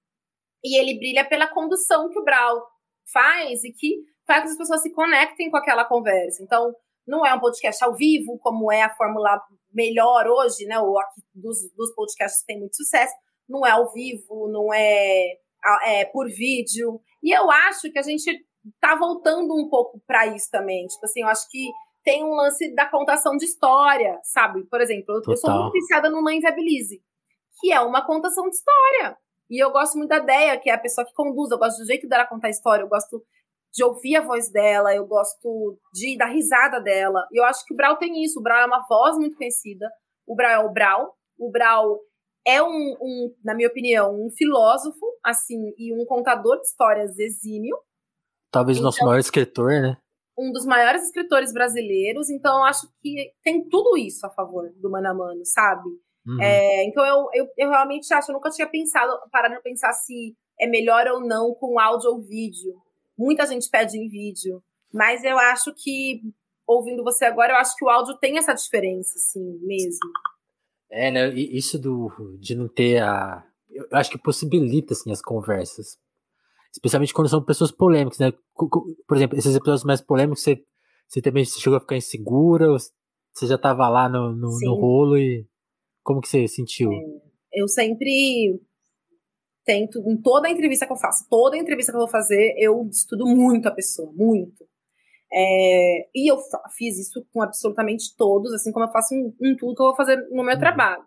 e 0.65 0.79
ele 0.79 0.99
brilha 0.99 1.29
pela 1.29 1.49
condução 1.49 2.09
que 2.09 2.19
o 2.19 2.25
Brau 2.25 2.65
faz 3.13 3.65
e 3.65 3.73
que 3.73 4.05
faz 4.25 4.45
que 4.45 4.51
as 4.51 4.57
pessoas 4.57 4.83
se 4.83 4.93
conectem 4.93 5.51
com 5.51 5.57
aquela 5.57 5.85
conversa. 5.85 6.43
Então, 6.43 6.73
não 7.07 7.27
é 7.27 7.35
um 7.35 7.41
podcast 7.41 7.83
ao 7.85 7.95
vivo, 7.95 8.39
como 8.39 8.71
é 8.71 8.83
a 8.83 8.95
fórmula 8.95 9.41
melhor 9.73 10.29
hoje, 10.29 10.65
né? 10.67 10.79
Ou 10.79 10.99
aqui 11.01 11.21
dos, 11.35 11.59
dos 11.77 11.93
podcasts 11.95 12.43
que 12.43 12.47
tem 12.47 12.61
muito 12.61 12.77
sucesso. 12.77 13.13
Não 13.49 13.67
é 13.67 13.73
ao 13.73 13.93
vivo, 13.93 14.49
não 14.49 14.73
é, 14.73 15.37
é 15.85 16.05
por 16.05 16.29
vídeo. 16.29 17.01
E 17.21 17.37
eu 17.37 17.51
acho 17.51 17.91
que 17.91 17.99
a 17.99 18.03
gente 18.03 18.47
tá 18.81 18.95
voltando 18.95 19.53
um 19.57 19.69
pouco 19.69 20.01
para 20.07 20.29
isso 20.29 20.49
também. 20.51 20.87
Tipo 20.87 21.05
assim, 21.07 21.23
eu 21.23 21.29
acho 21.29 21.49
que 21.51 21.69
tem 22.05 22.25
um 22.25 22.35
lance 22.35 22.75
da 22.75 22.87
contação 22.87 23.37
de 23.37 23.45
história, 23.45 24.19
sabe? 24.23 24.65
Por 24.65 24.81
exemplo, 24.81 25.17
Total. 25.17 25.33
eu 25.33 25.37
sou 25.37 25.51
muito 25.51 25.73
viciada 25.73 26.11
no 26.11 26.23
Mãe 26.23 26.41
Viabilize, 26.41 27.03
que 27.61 27.73
é 27.73 27.81
uma 27.81 28.05
contação 28.05 28.49
de 28.49 28.57
história. 28.57 29.17
E 29.49 29.63
eu 29.63 29.71
gosto 29.71 29.97
muito 29.99 30.09
da 30.09 30.19
ideia, 30.19 30.59
que 30.59 30.71
é 30.71 30.75
a 30.75 30.79
pessoa 30.79 31.07
que 31.07 31.13
conduz, 31.15 31.51
eu 31.51 31.59
gosto 31.59 31.79
do 31.79 31.87
jeito 31.87 32.09
dela 32.09 32.27
contar 32.27 32.49
a 32.49 32.51
história, 32.51 32.83
eu 32.83 32.89
gosto 32.89 33.23
de 33.73 33.85
ouvir 33.85 34.17
a 34.17 34.21
voz 34.21 34.51
dela, 34.51 34.95
eu 34.95 35.07
gosto 35.07 35.79
de 35.93 36.17
da 36.17 36.27
risada 36.27 36.81
dela. 36.81 37.27
E 37.33 37.41
eu 37.41 37.45
acho 37.45 37.65
que 37.65 37.73
o 37.73 37.77
Brau 37.77 37.97
tem 37.97 38.23
isso. 38.23 38.39
O 38.39 38.43
Brau 38.43 38.59
é 38.59 38.67
uma 38.67 38.87
voz 38.87 39.17
muito 39.17 39.37
conhecida. 39.37 39.91
O 40.27 40.35
Brau 40.35 40.51
é 40.51 40.59
o 40.59 40.73
Brau. 40.73 41.15
O 41.39 41.51
Brau 41.51 41.99
é 42.47 42.63
um, 42.63 42.97
um, 43.01 43.35
na 43.43 43.55
minha 43.55 43.69
opinião, 43.69 44.15
um 44.15 44.31
filósofo, 44.31 45.07
assim, 45.25 45.73
e 45.79 45.93
um 45.95 46.05
contador 46.05 46.57
de 46.59 46.67
histórias 46.67 47.19
exímio. 47.19 47.77
Talvez 48.51 48.77
então, 48.77 48.85
o 48.85 48.87
nosso 48.87 48.99
então 48.99 49.09
maior 49.09 49.19
escritor, 49.19 49.71
né? 49.81 49.97
Um 50.43 50.53
dos 50.53 50.67
maiores 50.67 51.05
escritores 51.05 51.53
brasileiros, 51.53 52.29
então 52.29 52.59
eu 52.59 52.65
acho 52.65 52.89
que 53.01 53.33
tem 53.43 53.69
tudo 53.69 53.97
isso 53.97 54.27
a 54.27 54.31
favor 54.31 54.73
do 54.77 54.91
Mano 54.91 55.09
a 55.09 55.15
Mano, 55.15 55.45
sabe? 55.45 55.89
Uhum. 56.27 56.41
É, 56.41 56.85
então 56.85 57.05
eu, 57.05 57.29
eu, 57.35 57.49
eu, 57.57 57.71
realmente 57.71 58.13
acho, 58.13 58.31
eu 58.31 58.35
nunca 58.35 58.51
tinha 58.51 58.69
pensado, 58.69 59.13
parado 59.31 59.55
pra 59.55 59.63
pensar 59.63 59.93
se 59.93 60.37
é 60.61 60.67
melhor 60.67 61.07
ou 61.09 61.21
não 61.21 61.55
com 61.55 61.79
áudio 61.79 62.11
ou 62.11 62.21
vídeo. 62.21 62.75
Muita 63.17 63.47
gente 63.47 63.69
pede 63.69 63.99
em 63.99 64.09
vídeo, 64.09 64.63
mas 64.93 65.25
eu 65.25 65.39
acho 65.39 65.73
que, 65.75 66.21
ouvindo 66.67 67.05
você 67.05 67.25
agora, 67.25 67.53
eu 67.53 67.57
acho 67.57 67.77
que 67.77 67.85
o 67.85 67.89
áudio 67.89 68.17
tem 68.19 68.39
essa 68.39 68.53
diferença, 68.53 69.13
assim, 69.17 69.59
mesmo. 69.63 69.99
É, 70.91 71.11
né, 71.11 71.29
isso 71.35 71.79
do, 71.79 72.11
de 72.39 72.55
não 72.55 72.69
ter 72.69 73.03
a... 73.03 73.45
Eu 73.71 73.87
acho 73.93 74.11
que 74.11 74.19
possibilita, 74.19 74.93
assim, 74.93 75.11
as 75.11 75.23
conversas. 75.23 75.99
Especialmente 76.73 77.13
quando 77.13 77.29
são 77.29 77.45
pessoas 77.45 77.71
polêmicas, 77.71 78.19
né? 78.19 78.33
Por 78.55 79.17
exemplo, 79.17 79.37
esses 79.37 79.55
episódios 79.55 79.85
mais 79.85 80.01
polêmicos, 80.01 80.43
você, 80.43 80.65
você 81.07 81.21
também 81.21 81.45
chegou 81.45 81.77
a 81.77 81.81
ficar 81.81 81.97
insegura? 81.97 82.67
Você 83.33 83.47
já 83.47 83.57
estava 83.57 83.89
lá 83.89 84.09
no, 84.09 84.35
no, 84.35 84.49
no, 84.61 84.75
rolo 84.75 85.19
e 85.19 85.47
como 86.03 86.21
que 86.21 86.29
você 86.29 86.49
sentiu? 86.49 86.91
É, 86.93 87.61
eu 87.61 87.69
sempre 87.69 88.59
tento, 89.65 89.99
em 90.07 90.21
toda 90.21 90.51
entrevista 90.51 90.87
que 90.87 90.93
eu 90.93 90.97
faço, 90.97 91.27
toda 91.29 91.57
entrevista 91.57 91.93
que 91.93 91.97
eu 91.97 92.03
vou 92.03 92.11
fazer, 92.11 92.55
eu 92.57 92.87
estudo 92.89 93.27
muito 93.27 93.69
a 93.69 93.71
pessoa, 93.71 94.11
muito. 94.13 94.67
É, 95.33 96.09
e 96.15 96.31
eu 96.31 96.37
fiz 96.77 96.99
isso 96.99 97.27
com 97.33 97.41
absolutamente 97.41 98.15
todos, 98.17 98.53
assim 98.53 98.71
como 98.71 98.87
eu 98.87 98.93
faço 98.93 99.15
em, 99.15 99.35
em 99.43 99.57
tudo 99.57 99.75
que 99.75 99.83
eu 99.83 99.87
vou 99.87 99.97
fazer 99.97 100.17
no 100.31 100.43
meu 100.43 100.55
uhum. 100.55 100.61
trabalho. 100.61 101.05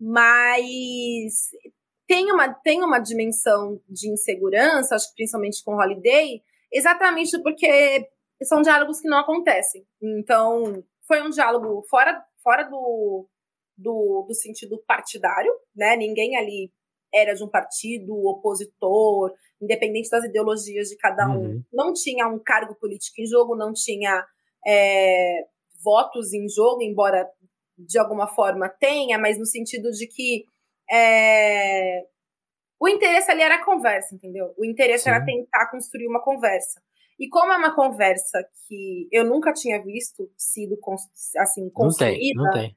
Mas 0.00 1.50
tem 2.12 2.30
uma, 2.30 2.52
tem 2.52 2.84
uma 2.84 2.98
dimensão 2.98 3.80
de 3.88 4.12
insegurança, 4.12 4.94
acho 4.94 5.08
que 5.08 5.14
principalmente 5.14 5.64
com 5.64 5.76
Holiday, 5.76 6.42
exatamente 6.70 7.40
porque 7.42 8.06
são 8.42 8.60
diálogos 8.60 9.00
que 9.00 9.08
não 9.08 9.20
acontecem. 9.20 9.86
Então, 10.02 10.84
foi 11.08 11.22
um 11.22 11.30
diálogo 11.30 11.82
fora, 11.88 12.22
fora 12.42 12.64
do, 12.64 13.26
do, 13.78 14.26
do 14.28 14.34
sentido 14.34 14.76
partidário, 14.86 15.50
né? 15.74 15.96
Ninguém 15.96 16.36
ali 16.36 16.70
era 17.14 17.32
de 17.32 17.42
um 17.42 17.48
partido 17.48 18.12
opositor, 18.26 19.32
independente 19.58 20.10
das 20.10 20.24
ideologias 20.24 20.88
de 20.88 20.96
cada 20.98 21.26
um. 21.30 21.40
Uhum. 21.40 21.62
Não 21.72 21.94
tinha 21.94 22.28
um 22.28 22.38
cargo 22.38 22.74
político 22.74 23.22
em 23.22 23.26
jogo, 23.26 23.56
não 23.56 23.72
tinha 23.72 24.22
é, 24.66 25.46
votos 25.82 26.34
em 26.34 26.46
jogo, 26.46 26.82
embora 26.82 27.26
de 27.78 27.98
alguma 27.98 28.26
forma 28.26 28.68
tenha, 28.68 29.18
mas 29.18 29.38
no 29.38 29.46
sentido 29.46 29.90
de 29.90 30.06
que 30.06 30.44
é, 30.92 32.04
o 32.78 32.88
interesse 32.88 33.30
ali 33.30 33.42
era 33.42 33.54
a 33.54 33.64
conversa, 33.64 34.14
entendeu? 34.14 34.52
O 34.58 34.64
interesse 34.64 35.04
Sim. 35.04 35.10
era 35.10 35.24
tentar 35.24 35.70
construir 35.70 36.06
uma 36.06 36.22
conversa. 36.22 36.82
E 37.18 37.28
como 37.28 37.52
é 37.52 37.56
uma 37.56 37.74
conversa 37.74 38.44
que 38.66 39.08
eu 39.12 39.24
nunca 39.24 39.52
tinha 39.52 39.80
visto 39.82 40.30
sido 40.36 40.76
assim 41.38 41.70
construída, 41.70 42.42
não 42.42 42.50
tem, 42.50 42.50
não 42.50 42.50
tem. 42.50 42.76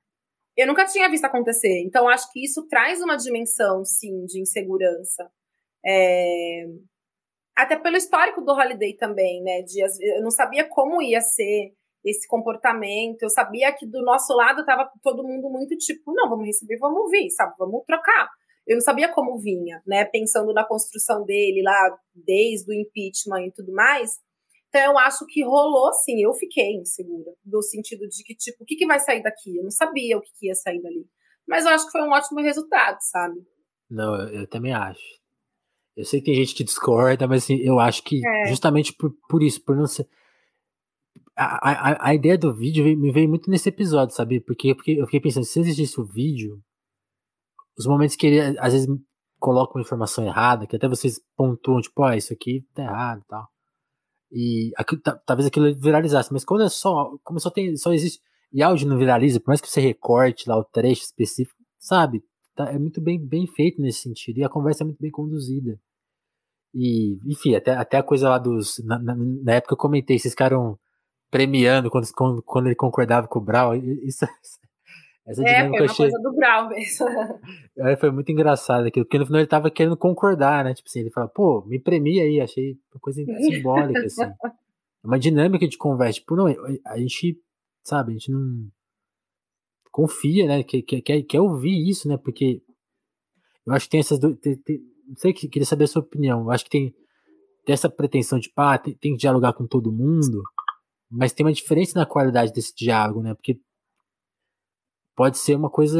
eu 0.55 0.67
nunca 0.67 0.85
tinha 0.85 1.09
visto 1.09 1.25
acontecer. 1.25 1.81
Então 1.83 2.07
acho 2.07 2.31
que 2.31 2.45
isso 2.45 2.67
traz 2.67 3.01
uma 3.01 3.17
dimensão, 3.17 3.83
sim, 3.83 4.25
de 4.25 4.39
insegurança. 4.39 5.29
É... 5.85 6.65
Até 7.55 7.77
pelo 7.77 7.97
histórico 7.97 8.41
do 8.41 8.51
Holiday 8.51 8.95
também, 8.95 9.41
né? 9.41 9.61
De, 9.63 9.81
eu 9.81 10.21
não 10.21 10.29
sabia 10.31 10.65
como 10.65 11.01
ia 11.01 11.21
ser 11.21 11.73
esse 12.05 12.27
comportamento. 12.27 13.23
Eu 13.23 13.29
sabia 13.29 13.73
que 13.73 13.85
do 13.85 14.01
nosso 14.03 14.33
lado 14.33 14.61
estava 14.61 14.89
todo 15.01 15.23
mundo 15.23 15.49
muito 15.49 15.75
tipo, 15.77 16.13
não, 16.13 16.29
vamos 16.29 16.45
receber, 16.45 16.77
vamos 16.77 17.01
ouvir, 17.01 17.29
sabe? 17.31 17.55
Vamos 17.57 17.83
trocar. 17.85 18.29
Eu 18.67 18.75
não 18.75 18.81
sabia 18.81 19.11
como 19.11 19.39
vinha, 19.39 19.81
né? 19.85 20.05
Pensando 20.05 20.53
na 20.53 20.63
construção 20.63 21.25
dele 21.25 21.61
lá, 21.63 21.97
desde 22.13 22.69
o 22.69 22.73
impeachment 22.73 23.47
e 23.47 23.51
tudo 23.51 23.73
mais. 23.73 24.19
Então 24.69 24.91
eu 24.91 24.99
acho 24.99 25.25
que 25.27 25.43
rolou 25.43 25.91
sim, 25.93 26.21
eu 26.21 26.33
fiquei 26.33 26.75
insegura, 26.75 27.31
no 27.45 27.61
sentido 27.61 28.07
de 28.07 28.23
que, 28.23 28.35
tipo, 28.35 28.63
o 28.63 28.65
que, 28.65 28.75
que 28.75 28.85
vai 28.85 28.99
sair 28.99 29.23
daqui? 29.23 29.57
Eu 29.57 29.63
não 29.63 29.71
sabia 29.71 30.17
o 30.17 30.21
que, 30.21 30.31
que 30.37 30.47
ia 30.47 30.55
sair 30.55 30.81
dali. 30.81 31.07
Mas 31.47 31.65
eu 31.65 31.71
acho 31.71 31.85
que 31.85 31.91
foi 31.91 32.01
um 32.01 32.11
ótimo 32.11 32.41
resultado, 32.41 32.97
sabe? 33.01 33.39
Não, 33.89 34.15
eu, 34.15 34.41
eu 34.41 34.47
também 34.47 34.73
acho. 34.73 35.01
Eu 35.95 36.03
sei 36.03 36.19
que 36.19 36.25
tem 36.25 36.35
gente 36.35 36.55
que 36.55 36.63
discorda, 36.63 37.27
mas 37.27 37.43
assim, 37.43 37.57
eu 37.57 37.79
acho 37.79 38.03
que 38.03 38.19
é. 38.27 38.47
justamente 38.49 38.91
por, 38.93 39.15
por 39.29 39.41
isso, 39.41 39.63
por 39.63 39.77
não 39.77 39.85
ser 39.85 40.07
a, 41.35 41.69
a, 41.69 42.09
a 42.09 42.15
ideia 42.15 42.37
do 42.37 42.53
vídeo 42.53 42.85
me 42.97 43.11
veio 43.11 43.27
muito 43.27 43.49
nesse 43.49 43.69
episódio, 43.69 44.15
sabe? 44.15 44.39
Porque, 44.39 44.73
porque 44.73 44.91
eu 44.91 45.05
fiquei 45.05 45.19
pensando, 45.19 45.45
se 45.45 45.59
existisse 45.59 45.99
o 45.99 46.05
vídeo, 46.05 46.61
os 47.77 47.85
momentos 47.85 48.15
que 48.15 48.27
ele 48.27 48.57
às 48.59 48.73
vezes 48.73 48.87
coloca 49.39 49.77
uma 49.77 49.81
informação 49.81 50.25
errada, 50.25 50.65
que 50.65 50.75
até 50.75 50.87
vocês 50.87 51.19
pontuam, 51.35 51.81
tipo, 51.81 52.03
ah, 52.03 52.15
isso 52.15 52.33
aqui 52.33 52.65
tá 52.73 52.83
errado 52.83 53.21
e 53.21 53.27
tal. 53.27 53.47
E 54.31 54.71
aquilo, 54.77 55.01
talvez 55.25 55.47
aquilo 55.47 55.75
viralizasse, 55.75 56.31
mas 56.31 56.45
quando 56.45 56.63
é 56.63 56.69
só, 56.69 57.11
como 57.23 57.39
só 57.39 57.49
tem, 57.49 57.75
só 57.75 57.93
existe, 57.93 58.19
e 58.51 58.63
áudio 58.63 58.87
não 58.87 58.97
viraliza, 58.97 59.39
por 59.39 59.49
mais 59.49 59.61
que 59.61 59.69
você 59.69 59.81
recorte 59.81 60.47
lá 60.47 60.57
o 60.57 60.63
trecho 60.63 61.03
específico, 61.03 61.59
sabe? 61.77 62.23
Tá, 62.55 62.71
é 62.71 62.79
muito 62.79 63.01
bem, 63.01 63.19
bem 63.19 63.45
feito 63.45 63.81
nesse 63.81 63.99
sentido, 63.99 64.39
e 64.39 64.43
a 64.43 64.49
conversa 64.49 64.83
é 64.83 64.85
muito 64.85 64.99
bem 64.99 65.11
conduzida. 65.11 65.77
E, 66.73 67.19
enfim, 67.25 67.55
até, 67.55 67.73
até 67.73 67.97
a 67.97 68.03
coisa 68.03 68.29
lá 68.29 68.37
dos. 68.37 68.83
Na, 68.83 68.99
na, 68.99 69.15
na 69.15 69.53
época 69.53 69.73
eu 69.73 69.77
comentei, 69.77 70.19
vocês 70.19 70.33
ficaram 70.33 70.77
premiando 71.35 71.89
quando, 71.89 72.07
quando, 72.13 72.41
quando 72.41 72.67
ele 72.67 72.75
concordava 72.75 73.27
com 73.27 73.39
o 73.39 73.41
Brau. 73.41 73.75
Isso, 73.75 74.23
essa 75.27 75.43
é, 75.43 75.59
foi 75.59 75.69
uma 75.69 75.83
achei... 75.83 76.09
coisa 76.09 76.19
do 76.21 76.33
Brau 76.33 76.69
mesmo. 76.69 77.05
É, 77.77 77.97
foi 77.97 78.09
muito 78.09 78.31
engraçado 78.31 78.85
aquilo, 78.85 79.05
porque 79.05 79.19
no 79.19 79.25
final 79.25 79.41
ele 79.41 79.49
tava 79.49 79.69
querendo 79.69 79.97
concordar, 79.97 80.63
né? 80.63 80.73
Tipo 80.73 80.87
assim, 80.87 81.01
ele 81.01 81.11
fala, 81.11 81.27
pô, 81.27 81.61
me 81.67 81.77
premia 81.77 82.23
aí, 82.23 82.39
achei 82.39 82.77
uma 82.93 83.01
coisa 83.01 83.21
simbólica, 83.43 84.05
assim. 84.05 84.23
É 84.23 85.07
uma 85.07 85.19
dinâmica 85.19 85.67
de 85.67 85.77
conversa. 85.77 86.21
Tipo, 86.21 86.37
não, 86.37 86.47
a 86.85 86.97
gente, 86.97 87.37
sabe, 87.83 88.11
a 88.11 88.13
gente 88.13 88.31
não 88.31 88.69
confia, 89.91 90.47
né? 90.47 90.63
Quer, 90.63 90.81
quer, 90.83 91.21
quer 91.23 91.41
ouvir 91.41 91.85
isso, 91.85 92.07
né? 92.07 92.15
Porque 92.15 92.61
eu 93.67 93.73
acho 93.73 93.87
que 93.87 93.91
tem 93.91 93.99
essas 93.99 94.19
duas. 94.19 94.37
Não 95.05 95.17
sei, 95.17 95.33
queria 95.33 95.65
saber 95.65 95.83
a 95.83 95.87
sua 95.87 96.01
opinião. 96.01 96.43
Eu 96.43 96.51
acho 96.51 96.63
que 96.63 96.69
tem, 96.69 96.95
tem 97.65 97.73
essa 97.73 97.89
pretensão 97.89 98.39
de, 98.39 98.49
pá, 98.49 98.77
tem, 98.77 98.93
tem 98.93 99.11
que 99.11 99.19
dialogar 99.19 99.51
com 99.51 99.67
todo 99.67 99.91
mundo. 99.91 100.41
Mas 101.09 101.33
tem 101.33 101.45
uma 101.45 101.53
diferença 101.53 101.97
na 101.99 102.05
qualidade 102.05 102.51
desse 102.51 102.73
diálogo, 102.75 103.21
né? 103.21 103.33
Porque 103.33 103.59
pode 105.15 105.37
ser 105.37 105.55
uma 105.55 105.69
coisa 105.69 105.99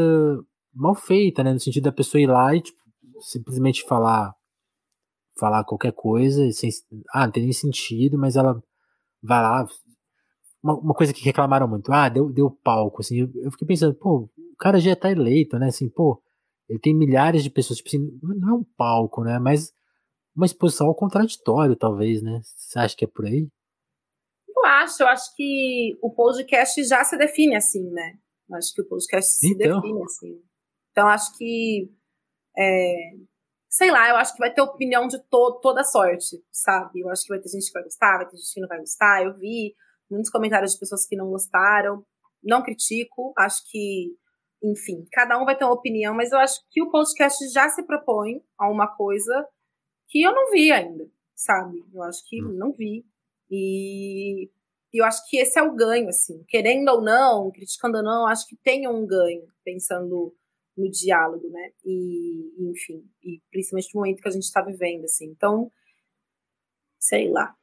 mal 0.74 0.95
feita, 0.95 1.43
né? 1.43 1.53
No 1.53 1.60
sentido 1.60 1.84
da 1.86 1.91
pessoa 1.91 2.22
ir 2.22 2.28
lá 2.28 2.56
e 2.56 2.62
tipo, 2.62 2.80
simplesmente 3.22 3.84
falar 3.84 4.36
falar 5.38 5.64
qualquer 5.66 5.91
coisa, 5.91 6.49
sem, 6.51 6.70
ah, 7.14 7.26
não 7.26 7.32
tem 7.32 7.43
nem 7.43 7.53
sentido, 7.53 8.18
mas 8.18 8.36
ela 8.36 8.62
vai 9.22 9.41
lá. 9.41 9.68
Uma, 10.64 10.76
uma 10.80 10.93
coisa 10.93 11.14
que 11.14 11.24
reclamaram 11.24 11.68
muito, 11.68 11.91
ah, 11.91 12.10
deu, 12.10 12.32
deu 12.32 12.49
palco, 12.49 13.01
assim, 13.01 13.20
eu, 13.20 13.30
eu, 13.36 13.51
fiquei 13.51 13.68
pensando, 13.68 13.93
pô, 13.93 14.30
o 14.38 14.56
cara 14.58 14.80
já 14.80 14.95
tá 14.95 15.12
eleito, 15.12 15.60
né? 15.60 15.68
Assim, 15.68 15.89
pô, 15.89 16.22
ele 16.70 16.80
tem 16.80 16.95
milhares 16.95 17.43
de 17.43 17.49
pessoas, 17.49 17.78
tipo 17.78 17.89
assim, 17.89 18.20
não 18.24 18.49
é 18.49 18.53
um 18.53 18.64
palco, 18.78 19.24
né? 19.24 19.38
Mas 19.39 19.74
uma 20.36 20.45
exposição 20.45 20.88
ao 20.88 20.95
contraditório, 20.95 21.76
talvez, 21.76 22.22
né? 22.22 22.41
Você 22.43 22.80
acha 22.80 22.95
que 22.95 23.06
é 23.06 23.08
por 23.08 23.26
aí? 23.26 23.47
Acho, 24.84 25.03
eu 25.03 25.07
acho 25.07 25.36
que 25.36 25.97
o 26.01 26.11
podcast 26.13 26.84
já 26.84 27.03
se 27.03 27.17
define 27.17 27.55
assim, 27.55 27.89
né? 27.91 28.17
Eu 28.49 28.57
acho 28.57 28.73
que 28.73 28.82
o 28.82 28.88
podcast 28.88 29.32
se 29.32 29.53
então. 29.53 29.82
define 29.82 30.03
assim. 30.03 30.41
Então, 30.91 31.07
acho 31.07 31.38
que. 31.38 31.91
É, 32.57 33.11
sei 33.69 33.91
lá, 33.91 34.09
eu 34.09 34.15
acho 34.15 34.34
que 34.34 34.39
vai 34.39 34.53
ter 34.53 34.61
opinião 34.61 35.07
de 35.07 35.19
to 35.30 35.59
toda 35.61 35.84
sorte, 35.84 36.41
sabe? 36.51 37.01
Eu 37.01 37.09
acho 37.09 37.23
que 37.23 37.30
vai 37.30 37.39
ter 37.39 37.49
gente 37.49 37.65
que 37.65 37.73
vai 37.73 37.84
gostar, 37.84 38.17
vai 38.17 38.28
ter 38.28 38.38
gente 38.38 38.53
que 38.53 38.61
não 38.61 38.67
vai 38.67 38.80
gostar. 38.80 39.23
Eu 39.23 39.34
vi 39.34 39.76
muitos 40.09 40.32
comentários 40.32 40.73
de 40.73 40.80
pessoas 40.80 41.05
que 41.05 41.15
não 41.15 41.30
gostaram. 41.30 42.05
Não 42.43 42.63
critico, 42.63 43.34
acho 43.38 43.63
que, 43.69 44.15
enfim, 44.63 45.05
cada 45.11 45.38
um 45.41 45.45
vai 45.45 45.57
ter 45.57 45.65
uma 45.65 45.73
opinião, 45.73 46.13
mas 46.13 46.32
eu 46.32 46.38
acho 46.38 46.61
que 46.69 46.82
o 46.82 46.91
podcast 46.91 47.49
já 47.49 47.67
se 47.69 47.84
propõe 47.84 48.41
a 48.57 48.69
uma 48.69 48.88
coisa 48.95 49.47
que 50.07 50.21
eu 50.21 50.32
não 50.32 50.51
vi 50.51 50.71
ainda, 50.71 51.09
sabe? 51.36 51.84
Eu 51.91 52.03
acho 52.03 52.23
que 52.30 52.41
hum. 52.43 52.53
não 52.53 52.71
vi. 52.71 53.03
E 53.49 54.49
e 54.95 55.01
eu 55.01 55.03
acho 55.03 55.29
que 55.29 55.35
esse 55.35 55.59
é 55.59 55.61
o 55.61 55.75
ganho, 55.75 56.07
assim. 56.07 56.41
Querendo 56.47 56.87
ou 56.87 57.01
não, 57.01 57.51
criticando 57.51 57.97
ou 57.97 58.03
não, 58.03 58.25
acho 58.25 58.47
que 58.47 58.55
tem 58.55 58.87
um 58.87 59.05
ganho, 59.05 59.45
pensando 59.61 60.33
no 60.77 60.89
diálogo, 60.89 61.49
né? 61.49 61.71
E, 61.83 62.71
enfim, 62.71 63.03
e 63.21 63.41
principalmente 63.51 63.93
no 63.93 63.99
momento 63.99 64.21
que 64.21 64.27
a 64.29 64.31
gente 64.31 64.43
está 64.43 64.61
vivendo, 64.61 65.03
assim. 65.03 65.25
Então, 65.25 65.69
sei 66.97 67.29
lá. 67.29 67.53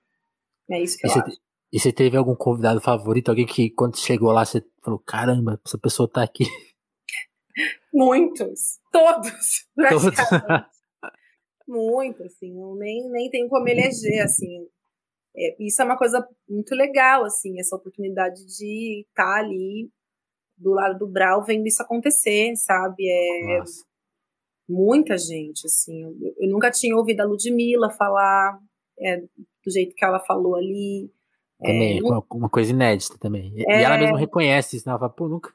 É 0.70 0.82
isso 0.82 0.98
que 0.98 1.06
e 1.06 1.08
eu 1.08 1.14
você, 1.14 1.20
acho. 1.20 1.40
E 1.72 1.80
você 1.80 1.90
teve 1.90 2.18
algum 2.18 2.36
convidado 2.36 2.82
favorito? 2.82 3.30
Alguém 3.30 3.46
que, 3.46 3.70
quando 3.70 3.96
chegou 3.96 4.30
lá, 4.30 4.44
você 4.44 4.62
falou: 4.84 4.98
caramba, 4.98 5.58
essa 5.66 5.78
pessoa 5.78 6.06
tá 6.06 6.22
aqui? 6.22 6.44
Muitos. 7.94 8.78
Todos. 8.92 9.66
Todos. 9.88 10.14
Muito, 11.66 12.24
assim. 12.24 12.60
Eu 12.60 12.74
nem, 12.74 13.10
nem 13.10 13.30
tenho 13.30 13.48
como 13.48 13.66
eleger, 13.66 14.22
assim. 14.22 14.68
É, 15.36 15.56
isso 15.64 15.80
é 15.80 15.84
uma 15.84 15.96
coisa 15.96 16.26
muito 16.48 16.74
legal, 16.74 17.24
assim, 17.24 17.58
essa 17.58 17.76
oportunidade 17.76 18.44
de 18.46 19.04
estar 19.08 19.24
tá 19.24 19.38
ali 19.38 19.90
do 20.56 20.72
lado 20.72 20.98
do 20.98 21.08
Brau 21.08 21.42
vendo 21.44 21.66
isso 21.66 21.82
acontecer, 21.82 22.54
sabe? 22.56 23.08
É 23.08 23.58
Nossa. 23.58 23.84
muita 24.68 25.16
gente, 25.18 25.66
assim. 25.66 26.02
Eu, 26.02 26.34
eu, 26.38 26.50
nunca 26.50 26.70
tinha 26.70 26.96
ouvido 26.96 27.20
a 27.20 27.24
Ludmilla 27.24 27.90
falar 27.90 28.58
é, 28.98 29.20
do 29.20 29.70
jeito 29.70 29.94
que 29.94 30.04
ela 30.04 30.20
falou 30.20 30.54
ali. 30.54 31.10
Também, 31.60 31.98
é, 31.98 32.02
uma, 32.02 32.24
uma, 32.32 32.48
coisa 32.48 32.70
inédita 32.70 33.16
também. 33.18 33.52
E, 33.56 33.64
é, 33.68 33.82
ela 33.82 33.98
mesma 33.98 34.18
reconhece 34.18 34.76
isso, 34.76 34.86
né? 34.86 34.90
Ela 34.90 35.00
fala, 35.00 35.12
pô, 35.12 35.28
nunca, 35.28 35.52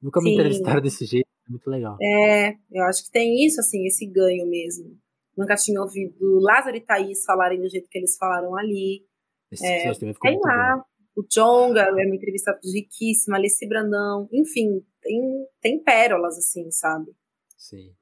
nunca 0.00 0.20
me 0.20 0.32
entrevistaram 0.32 0.80
desse 0.80 1.04
jeito, 1.04 1.28
é 1.46 1.50
muito 1.50 1.68
legal. 1.68 1.96
É, 2.00 2.56
eu 2.70 2.84
acho 2.84 3.04
que 3.04 3.10
tem 3.10 3.44
isso, 3.44 3.60
assim, 3.60 3.86
esse 3.86 4.06
ganho 4.06 4.46
mesmo. 4.48 4.96
Nunca 5.36 5.54
tinha 5.54 5.80
ouvido 5.80 6.38
Lázaro 6.40 6.76
e 6.76 6.80
Thaís 6.80 7.24
falarem 7.24 7.60
do 7.60 7.68
jeito 7.68 7.88
que 7.88 7.98
eles 7.98 8.16
falaram 8.16 8.56
ali. 8.56 9.04
Esse 9.50 9.66
é, 9.66 9.92
tem 9.94 10.40
lá. 10.44 10.76
Bom. 10.76 10.82
O 11.14 11.26
Jonga 11.30 11.82
é 11.82 12.06
uma 12.06 12.16
entrevista 12.16 12.58
riquíssima, 12.64 13.36
Alice 13.36 13.68
Brandão, 13.68 14.28
enfim, 14.32 14.82
tem, 15.02 15.46
tem 15.60 15.82
pérolas, 15.82 16.38
assim, 16.38 16.70
sabe? 16.70 17.12
Sim. 17.58 17.94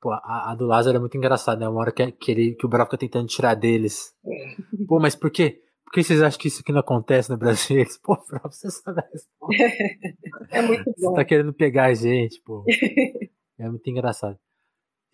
Pô, 0.00 0.12
a, 0.12 0.52
a, 0.52 0.54
do 0.54 0.66
Lázaro 0.66 0.96
é 0.96 1.00
muito 1.00 1.16
engraçada, 1.16 1.58
né? 1.58 1.68
Uma 1.68 1.80
hora 1.80 1.92
que, 1.92 2.12
que, 2.12 2.30
ele, 2.30 2.54
que 2.54 2.64
o 2.64 2.68
Bravo 2.68 2.86
fica 2.86 2.98
tentando 2.98 3.26
tirar 3.26 3.54
deles. 3.54 4.14
É. 4.24 4.84
Pô, 4.86 5.00
mas 5.00 5.16
por 5.16 5.30
quê? 5.30 5.60
Por 5.84 5.92
que 5.92 6.04
vocês 6.04 6.22
acham 6.22 6.38
que 6.38 6.48
isso 6.48 6.60
aqui 6.60 6.72
não 6.72 6.80
acontece 6.80 7.30
no 7.30 7.38
Brasil? 7.38 7.78
Eles, 7.80 7.98
pô, 7.98 8.16
Bravo, 8.28 8.52
você 8.52 8.70
sabe 8.70 9.00
a 9.00 9.08
resposta. 9.10 9.64
é 10.50 10.62
muito 10.62 10.84
bom. 10.84 11.10
Você 11.10 11.14
tá 11.14 11.24
querendo 11.24 11.52
pegar 11.52 11.86
a 11.86 11.94
gente, 11.94 12.40
pô. 12.44 12.64
é 13.58 13.68
muito 13.68 13.88
engraçado. 13.88 14.38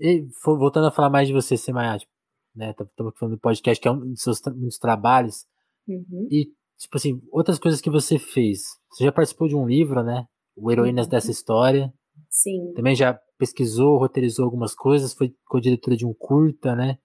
E 0.01 0.26
voltando 0.45 0.86
a 0.86 0.90
falar 0.90 1.11
mais 1.11 1.28
de 1.28 1.34
você, 1.34 1.57
Semaiá, 1.57 1.99
tipo, 1.99 2.12
né? 2.55 2.70
Estamos 2.70 3.14
falando 3.18 3.36
do 3.36 3.40
podcast, 3.40 3.80
que 3.80 3.88
é 3.88 3.90
um 3.90 4.12
dos 4.12 4.22
seus 4.22 4.40
muitos 4.55 4.78
trabalhos. 4.78 5.47
Uhum. 5.86 6.28
E 6.30 6.51
tipo 6.78 6.97
assim, 6.97 7.20
outras 7.30 7.59
coisas 7.59 7.80
que 7.80 7.90
você 7.90 8.18
fez. 8.18 8.62
Você 8.90 9.05
já 9.05 9.12
participou 9.12 9.49
de 9.49 9.57
um 9.57 9.66
livro, 9.66 10.03
né? 10.03 10.26
O 10.57 10.70
Heroínas 10.70 11.07
dessa 11.07 11.30
História. 11.30 11.93
Sim. 12.28 12.72
Também 12.74 12.95
já 12.95 13.18
pesquisou, 13.38 13.99
roteirizou 13.99 14.45
algumas 14.45 14.74
coisas, 14.74 15.14
foi 15.14 15.34
co-diretora 15.47 15.97
de 15.97 16.07
um 16.07 16.14
curta, 16.14 16.74
né? 16.74 16.99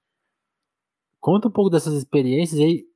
Conta 1.19 1.47
um 1.47 1.51
pouco 1.51 1.69
dessas 1.69 1.93
experiências 1.93 2.59
e 2.59 2.87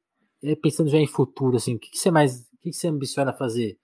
aí, 0.43 0.55
pensando 0.55 0.89
já 0.89 0.97
em 0.97 1.07
futuro, 1.07 1.57
assim, 1.57 1.75
o 1.75 1.79
que, 1.79 1.89
que 1.89 1.97
você 1.97 2.11
mais, 2.11 2.41
o 2.53 2.57
que, 2.61 2.69
que 2.69 2.75
você 2.75 2.87
ambiciona 2.87 3.33
fazer? 3.33 3.77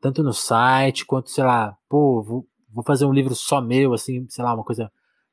Tanto 0.00 0.22
no 0.22 0.32
site, 0.32 1.04
quanto, 1.04 1.30
sei 1.30 1.44
lá, 1.44 1.76
pô, 1.88 2.22
vou, 2.22 2.48
vou 2.72 2.84
fazer 2.84 3.04
um 3.04 3.12
livro 3.12 3.34
só 3.34 3.60
meu, 3.60 3.92
assim, 3.92 4.26
sei 4.28 4.44
lá, 4.44 4.54
uma 4.54 4.64
coisa, 4.64 4.90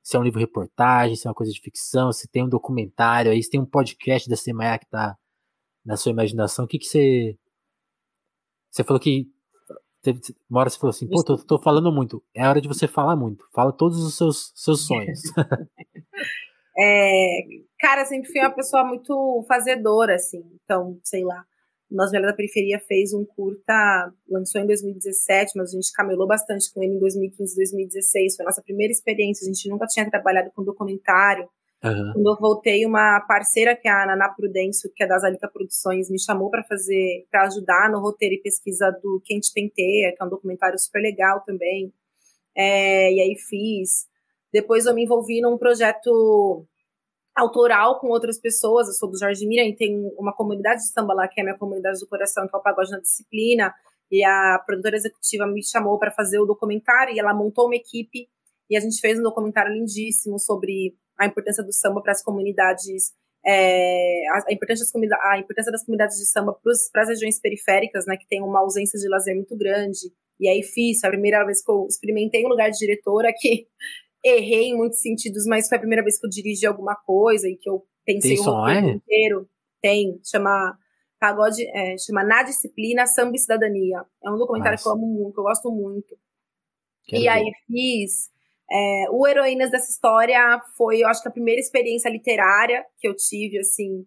se 0.08 0.16
é 0.16 0.20
um 0.22 0.24
livro 0.24 0.39
reportagem, 0.39 1.18
se 1.18 1.28
é 1.28 1.30
uma 1.30 1.36
coisa 1.36 1.51
de 1.51 1.60
ficção, 1.60 2.14
se 2.14 2.30
tem 2.30 2.41
um 2.41 2.47
documentário 2.47 3.30
aí, 3.30 3.43
se 3.43 3.49
tem 3.49 3.60
um 3.60 3.66
podcast 3.66 4.30
da 4.30 4.38
Semaia 4.38 4.80
que 4.80 4.86
tá 4.86 5.18
na 5.86 5.97
sua 5.97 6.14
imaginação, 6.14 6.64
o 6.64 6.68
que 6.68 6.80
que 6.80 6.86
você... 6.86 7.38
Você 8.72 8.86
falou 8.86 9.01
que 9.01 9.30
uma 10.49 10.62
hora 10.62 10.70
você 10.70 10.80
falou 10.80 10.91
assim, 10.91 11.10
pô, 11.10 11.22
tô, 11.26 11.38
tô, 11.38 11.60
falando 11.60 11.91
muito. 11.91 12.24
É 12.34 12.47
hora 12.47 12.62
de 12.62 12.70
você 12.70 12.88
falar 12.88 13.18
muito. 13.18 13.45
Fala 13.53 13.74
todos 13.74 14.01
os 14.01 14.16
seus, 14.16 14.53
seus 14.55 14.88
sonhos. 14.88 15.20
é, 16.80 17.39
cara, 17.78 18.05
sempre 18.05 18.32
fui 18.32 18.39
uma 18.39 18.55
pessoa 18.55 18.86
muito 18.86 19.43
fazedora, 19.45 20.16
assim. 20.16 20.41
Então, 20.64 20.97
sei 21.03 21.26
lá. 21.26 21.45
Nós 21.90 22.12
Velha 22.12 22.28
da 22.28 22.34
Periferia 22.34 22.80
fez 22.80 23.14
um 23.14 23.24
curta, 23.24 24.12
lançou 24.30 24.60
em 24.60 24.66
2017, 24.68 25.54
mas 25.56 25.70
a 25.70 25.76
gente 25.76 25.92
camelou 25.94 26.28
bastante 26.28 26.72
com 26.74 26.84
ele 26.84 26.96
em 26.96 27.00
2015, 27.00 27.56
2016. 27.56 28.36
Foi 28.36 28.44
a 28.44 28.48
nossa 28.48 28.62
primeira 28.62 28.92
experiência. 28.92 29.46
A 29.46 29.54
gente 29.54 29.70
nunca 29.70 29.86
tinha 29.88 30.10
trabalhado 30.10 30.52
com 30.54 30.64
documentário. 30.64 31.48
Uhum. 31.84 32.12
Quando 32.14 32.28
eu 32.28 32.38
voltei, 32.40 32.86
uma 32.86 33.22
parceira, 33.22 33.76
que 33.76 33.88
é 33.88 33.92
a 33.92 34.06
Naná 34.06 34.30
Prudêncio, 34.30 34.92
que 34.94 35.04
é 35.04 35.08
das 35.08 35.24
Alita 35.24 35.48
Produções, 35.48 36.10
me 36.10 36.20
chamou 36.20 36.50
para 36.50 36.64
fazer, 36.64 37.26
para 37.32 37.46
ajudar 37.46 37.90
no 37.90 38.00
roteiro 38.00 38.36
e 38.36 38.42
pesquisa 38.42 38.92
do 39.02 39.22
Quente 39.24 39.52
Penteia, 39.54 40.14
que 40.16 40.22
é 40.22 40.26
um 40.26 40.30
documentário 40.30 40.78
super 40.80 41.02
legal 41.02 41.42
também. 41.46 41.94
É, 42.56 43.14
e 43.14 43.22
aí 43.22 43.36
fiz. 43.38 44.08
Depois 44.52 44.86
eu 44.86 44.94
me 44.94 45.04
envolvi 45.04 45.40
num 45.40 45.58
projeto 45.58 46.66
autoral 47.38 48.00
com 48.00 48.08
outras 48.08 48.40
pessoas. 48.40 48.88
Eu 48.88 48.94
sou 48.94 49.10
do 49.10 49.18
Jorge 49.18 49.46
Mira 49.46 49.64
e 49.64 49.76
tem 49.76 50.12
uma 50.18 50.34
comunidade 50.34 50.82
de 50.82 50.90
samba 50.90 51.14
lá, 51.14 51.28
que 51.28 51.40
é 51.40 51.44
a 51.44 51.46
minha 51.46 51.58
comunidade 51.58 52.00
do 52.00 52.08
coração, 52.08 52.48
que 52.48 52.56
é 52.56 52.60
o 52.60 52.62
Pagode 52.62 52.92
na 52.92 53.00
Disciplina. 53.00 53.74
E 54.12 54.24
a 54.24 54.62
produtora 54.66 54.96
executiva 54.96 55.46
me 55.46 55.64
chamou 55.64 56.00
para 56.00 56.12
fazer 56.12 56.40
o 56.40 56.46
documentário 56.46 57.14
e 57.14 57.20
ela 57.20 57.34
montou 57.34 57.66
uma 57.66 57.76
equipe 57.76 58.28
e 58.70 58.76
a 58.76 58.80
gente 58.80 59.00
fez 59.00 59.20
um 59.20 59.24
documentário 59.24 59.74
lindíssimo 59.74 60.40
sobre 60.40 60.96
a 61.18 61.26
importância 61.26 61.64
do 61.64 61.72
samba 61.74 62.02
para 62.02 62.12
as 62.12 62.24
comunidades, 62.24 63.14
é, 63.46 64.24
a, 64.30 64.52
importância 64.52 64.86
das, 64.86 65.12
a 65.24 65.40
importância 65.40 65.72
das 65.72 65.84
comunidades 65.84 66.18
de 66.18 66.26
samba 66.26 66.58
para 66.92 67.04
as 67.04 67.10
regiões 67.10 67.40
periféricas, 67.40 68.06
né, 68.06 68.18
que 68.18 68.28
tem 68.28 68.42
uma 68.42 68.60
ausência 68.60 69.00
de 69.00 69.08
lazer 69.08 69.36
muito 69.36 69.56
grande. 69.58 70.12
E 70.40 70.48
aí 70.48 70.62
fiz, 70.64 71.04
a 71.04 71.10
primeira 71.10 71.44
vez 71.46 71.64
que 71.64 71.72
eu 71.72 71.86
experimentei 71.88 72.46
um 72.46 72.50
lugar 72.50 72.70
de 72.70 72.78
diretora 72.78 73.34
que 73.36 73.68
errei 74.24 74.70
em 74.70 74.78
muitos 74.78 74.99
sentidos, 74.99 75.45
mas 75.45 75.68
foi 75.68 75.78
a 75.78 75.82
primeira 75.82 76.03
vez 76.03 76.20
que 76.20 76.26
eu 76.26 76.30
dirigi 76.30 76.65
alguma 76.65 76.95
coisa 76.95 77.47
e 77.47 77.57
que 77.57 77.70
eu 77.70 77.86
pensei 78.05 78.36
tem 78.36 78.39
o 78.39 78.43
roteiro 78.43 78.88
inteiro. 78.89 79.49
Tem, 79.82 80.20
chama 80.24 80.78
Pagode, 81.20 81.65
é, 81.70 81.97
chama 81.97 82.24
Na 82.24 82.43
Disciplina, 82.43 83.05
Samba 83.05 83.36
e 83.36 83.39
Cidadania. 83.39 84.03
É 84.24 84.30
um 84.30 84.38
documentário 84.38 84.74
Nossa. 84.74 84.84
que 84.84 84.89
eu 84.89 84.93
amo 84.93 85.07
muito, 85.07 85.34
que 85.34 85.39
eu 85.39 85.43
gosto 85.43 85.72
muito. 85.72 86.18
Quero 87.05 87.22
e 87.22 87.26
ver. 87.26 87.30
aí 87.30 87.51
fiz 87.68 88.30
é, 88.70 89.05
o 89.11 89.26
Heroínas 89.26 89.72
dessa 89.72 89.89
história 89.89 90.61
foi, 90.78 91.01
eu 91.01 91.07
acho 91.07 91.22
que 91.22 91.30
a 91.30 91.32
primeira 91.32 91.59
experiência 91.59 92.09
literária 92.09 92.86
que 92.99 93.07
eu 93.07 93.15
tive, 93.15 93.59
assim, 93.59 94.05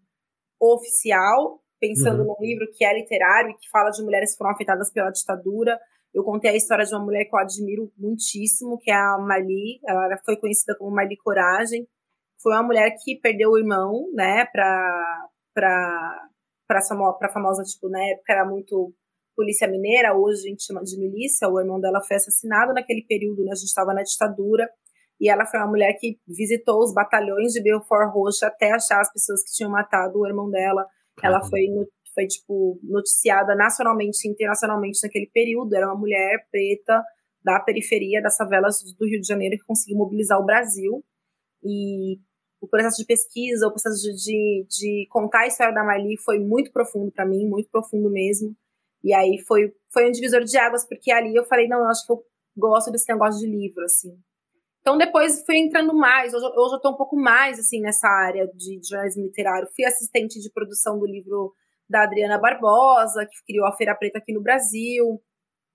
oficial, 0.61 1.63
pensando 1.81 2.21
uhum. 2.21 2.37
num 2.39 2.47
livro 2.47 2.67
que 2.75 2.85
é 2.85 2.95
literário 2.95 3.51
e 3.51 3.55
que 3.55 3.71
fala 3.71 3.91
de 3.91 4.03
mulheres 4.03 4.33
que 4.33 4.39
foram 4.39 4.51
afetadas 4.51 4.93
pela 4.93 5.11
ditadura. 5.11 5.81
Eu 6.13 6.25
contei 6.25 6.51
a 6.51 6.57
história 6.57 6.85
de 6.85 6.95
uma 6.95 7.05
mulher 7.05 7.25
que 7.25 7.35
eu 7.35 7.39
admiro 7.39 7.93
muitíssimo, 7.97 8.79
que 8.79 8.91
é 8.91 8.95
a 8.95 9.17
Marli. 9.19 9.81
Ela 9.87 10.19
foi 10.25 10.37
conhecida 10.37 10.77
como 10.77 10.95
Marli 10.95 11.17
Coragem. 11.17 11.87
Foi 12.43 12.53
uma 12.53 12.63
mulher 12.63 12.95
que 13.03 13.21
perdeu 13.21 13.51
o 13.51 13.59
irmão, 13.59 14.11
né, 14.15 14.47
pra, 14.47 15.29
pra, 15.55 16.29
pra, 16.67 16.81
pra 17.19 17.29
famosa, 17.29 17.63
tipo, 17.63 17.89
na 17.89 18.03
época 18.03 18.33
era 18.33 18.45
muito 18.47 18.95
polícia 19.37 19.69
mineira, 19.69 20.17
hoje 20.17 20.47
a 20.47 20.51
gente 20.51 20.65
chama 20.65 20.83
de 20.83 20.99
milícia, 20.99 21.49
o 21.49 21.59
irmão 21.61 21.81
dela 21.81 22.01
foi 22.07 22.17
assassinado 22.17 22.73
naquele 22.75 23.05
período, 23.07 23.45
né, 23.45 23.53
a 23.53 23.55
gente 23.55 23.69
estava 23.69 23.95
na 23.95 24.03
ditadura, 24.03 24.69
e 25.21 25.31
ela 25.31 25.47
foi 25.47 25.61
uma 25.61 25.69
mulher 25.69 25.95
que 25.99 26.19
visitou 26.27 26.79
os 26.79 26.95
batalhões 26.95 27.53
de 27.53 27.63
Belfort 27.63 28.11
Roxo 28.13 28.45
até 28.47 28.71
achar 28.71 29.01
as 29.01 29.13
pessoas 29.13 29.43
que 29.43 29.53
tinham 29.53 29.71
matado 29.71 30.19
o 30.19 30.27
irmão 30.27 30.51
dela. 30.51 30.87
Ela 31.23 31.43
foi, 31.43 31.61
foi 32.15 32.27
tipo, 32.27 32.79
noticiada 32.83 33.55
nacionalmente 33.55 34.27
e 34.27 34.31
internacionalmente 34.31 35.01
naquele 35.03 35.27
período, 35.27 35.75
era 35.75 35.87
uma 35.87 35.99
mulher 35.99 36.47
preta 36.51 37.03
da 37.43 37.59
periferia 37.61 38.21
das 38.21 38.37
favelas 38.37 38.83
do 38.99 39.07
Rio 39.07 39.21
de 39.21 39.27
Janeiro 39.27 39.57
que 39.57 39.65
conseguiu 39.65 39.97
mobilizar 39.97 40.39
o 40.39 40.45
Brasil, 40.45 41.05
e 41.63 42.19
o 42.61 42.69
processo 42.69 42.99
de 42.99 43.07
pesquisa, 43.07 43.67
o 43.67 43.71
processo 43.71 44.01
de, 44.03 44.15
de, 44.15 44.67
de 44.69 45.07
contar 45.11 45.41
a 45.41 45.47
história 45.47 45.75
da 45.75 45.85
Marli 45.85 46.17
foi 46.19 46.39
muito 46.39 46.73
profundo 46.73 47.11
para 47.11 47.27
mim, 47.27 47.47
muito 47.47 47.71
profundo 47.71 48.11
mesmo. 48.11 48.55
E 49.03 49.15
aí 49.15 49.39
foi, 49.47 49.73
foi 49.91 50.09
um 50.09 50.13
divisor 50.13 50.45
de 50.45 50.59
águas, 50.59 50.87
porque 50.87 51.11
ali 51.11 51.35
eu 51.35 51.45
falei, 51.45 51.67
não, 51.69 51.79
eu 51.79 51.87
acho 51.87 52.07
que 52.07 52.13
eu 52.13 52.23
gosto 52.57 52.91
desse 52.91 53.11
negócio 53.11 53.41
de 53.41 53.47
livro, 53.47 53.83
assim. 53.85 54.15
Então 54.81 54.99
depois 54.99 55.43
fui 55.45 55.57
entrando 55.57 55.95
mais, 55.95 56.35
hoje, 56.35 56.45
hoje 56.47 56.75
eu 56.75 56.77
estou 56.77 56.93
um 56.93 56.97
pouco 56.97 57.17
mais, 57.17 57.59
assim, 57.59 57.81
nessa 57.81 58.09
área 58.09 58.47
de, 58.47 58.79
de 58.79 58.89
jornalismo 58.89 59.25
literário. 59.25 59.69
Fui 59.75 59.85
assistente 59.85 60.39
de 60.39 60.51
produção 60.51 60.99
do 60.99 61.07
livro 61.07 61.55
da 61.91 62.05
Adriana 62.05 62.39
Barbosa, 62.39 63.27
que 63.27 63.45
criou 63.45 63.67
a 63.67 63.77
Feira 63.77 63.97
Preta 63.97 64.19
aqui 64.19 64.33
no 64.33 64.41
Brasil. 64.41 65.21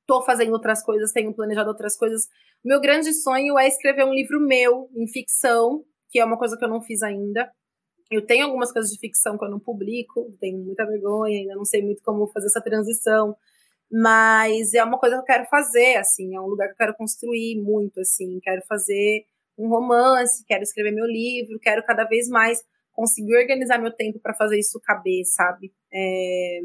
Estou 0.02 0.24
fazendo 0.24 0.54
outras 0.54 0.82
coisas, 0.82 1.12
tenho 1.12 1.34
planejado 1.34 1.68
outras 1.70 1.98
coisas. 1.98 2.28
Meu 2.64 2.80
grande 2.80 3.14
sonho 3.14 3.60
é 3.60 3.68
escrever 3.68 4.06
um 4.06 4.14
livro 4.14 4.40
meu, 4.40 4.90
em 4.96 5.08
ficção, 5.08 5.84
que 6.10 6.20
é 6.20 6.26
uma 6.26 6.38
coisa 6.38 6.58
que 6.58 6.64
eu 6.64 6.70
não 6.70 6.82
fiz 6.82 7.04
ainda. 7.04 7.52
Eu 8.10 8.26
tenho 8.26 8.46
algumas 8.46 8.72
coisas 8.72 8.92
de 8.92 9.00
ficção 9.00 9.38
que 9.38 9.44
eu 9.44 9.50
não 9.50 9.60
publico, 9.60 10.32
tenho 10.40 10.60
muita 10.60 10.86
vergonha, 10.86 11.40
ainda 11.40 11.56
não 11.56 11.66
sei 11.66 11.82
muito 11.82 12.02
como 12.04 12.28
fazer 12.28 12.48
essa 12.48 12.62
transição, 12.62 13.36
mas 13.92 14.74
é 14.74 14.84
uma 14.84 15.00
coisa 15.00 15.16
que 15.16 15.22
eu 15.22 15.26
quero 15.26 15.46
fazer, 15.50 15.98
assim, 15.98 16.36
é 16.36 16.40
um 16.40 16.46
lugar 16.46 16.68
que 16.68 16.74
eu 16.74 16.78
quero 16.78 16.96
construir 16.96 17.62
muito, 17.62 18.00
assim, 18.00 18.40
quero 18.42 18.62
fazer 18.68 19.26
um 19.58 19.68
romance, 19.68 20.46
quero 20.46 20.64
escrever 20.64 20.92
meu 20.92 21.06
livro, 21.06 21.60
quero 21.60 21.84
cada 21.84 22.04
vez 22.06 22.30
mais 22.30 22.64
conseguir 22.96 23.36
organizar 23.36 23.78
meu 23.78 23.92
tempo 23.92 24.20
para 24.20 24.34
fazer 24.34 24.58
isso 24.58 24.80
caber, 24.82 25.24
sabe? 25.26 25.74
É... 25.96 26.60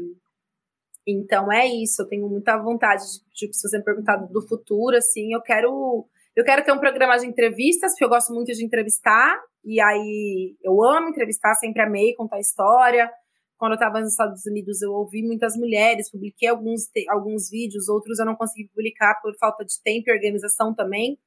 Então 1.07 1.51
é 1.51 1.65
isso, 1.67 2.01
eu 2.01 2.07
tenho 2.07 2.27
muita 2.29 2.57
vontade 2.57 3.03
de, 3.03 3.33
tipo, 3.33 3.53
se 3.53 3.67
você 3.67 3.77
me 3.77 3.83
perguntar 3.83 4.17
do 4.17 4.47
futuro, 4.47 4.95
assim, 4.97 5.33
eu 5.33 5.41
quero 5.41 6.05
eu 6.35 6.45
quero 6.45 6.63
ter 6.63 6.71
um 6.71 6.79
programa 6.79 7.17
de 7.17 7.27
entrevistas, 7.27 7.91
porque 7.91 8.05
eu 8.05 8.09
gosto 8.09 8.33
muito 8.33 8.53
de 8.53 8.63
entrevistar, 8.63 9.37
e 9.65 9.81
aí 9.81 10.55
eu 10.63 10.81
amo 10.83 11.09
entrevistar, 11.09 11.53
sempre 11.55 11.81
amei 11.81 12.15
contar 12.15 12.39
história. 12.39 13.11
Quando 13.57 13.73
eu 13.73 13.75
estava 13.75 13.99
nos 13.99 14.11
Estados 14.11 14.45
Unidos, 14.45 14.81
eu 14.81 14.91
ouvi 14.91 15.21
muitas 15.23 15.55
mulheres, 15.55 16.09
publiquei 16.09 16.49
alguns, 16.49 16.83
alguns 17.09 17.49
vídeos, 17.49 17.89
outros 17.89 18.17
eu 18.19 18.25
não 18.25 18.35
consegui 18.35 18.69
publicar 18.69 19.19
por 19.21 19.35
falta 19.37 19.63
de 19.65 19.73
tempo 19.83 20.09
e 20.09 20.13
organização 20.13 20.73
também. 20.73 21.19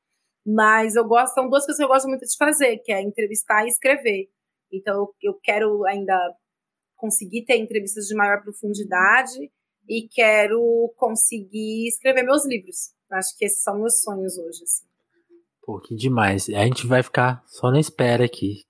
Mas 0.47 0.97
eu 0.97 1.05
gosto, 1.07 1.35
são 1.35 1.49
duas 1.49 1.65
coisas 1.65 1.77
que 1.79 1.85
eu 1.85 1.89
gosto 1.89 2.09
muito 2.09 2.27
de 2.27 2.37
fazer, 2.37 2.79
que 2.79 2.93
é 2.93 3.03
entrevistar 3.03 3.65
e 3.65 3.69
escrever. 3.69 4.29
Então 4.73 5.09
eu 5.23 5.35
quero 5.43 5.85
ainda 5.87 6.35
conseguir 7.05 7.45
ter 7.45 7.59
entrevistas 7.59 8.07
de 8.07 8.15
maior 8.15 8.43
profundidade 8.43 9.51
e 9.87 10.09
quero 10.11 10.91
conseguir 10.97 11.87
escrever 11.87 12.23
meus 12.23 12.47
livros. 12.47 12.95
Acho 13.13 13.37
que 13.37 13.45
esses 13.45 13.63
são 13.63 13.79
meus 13.79 14.03
sonhos 14.03 14.39
hoje. 14.39 14.63
Assim. 14.63 14.87
Pô, 15.63 15.79
que 15.81 15.95
demais. 15.95 16.49
A 16.49 16.65
gente 16.65 16.87
vai 16.87 17.03
ficar 17.03 17.43
só 17.47 17.71
na 17.71 17.79
espera 17.79 18.25
aqui. 18.25 18.63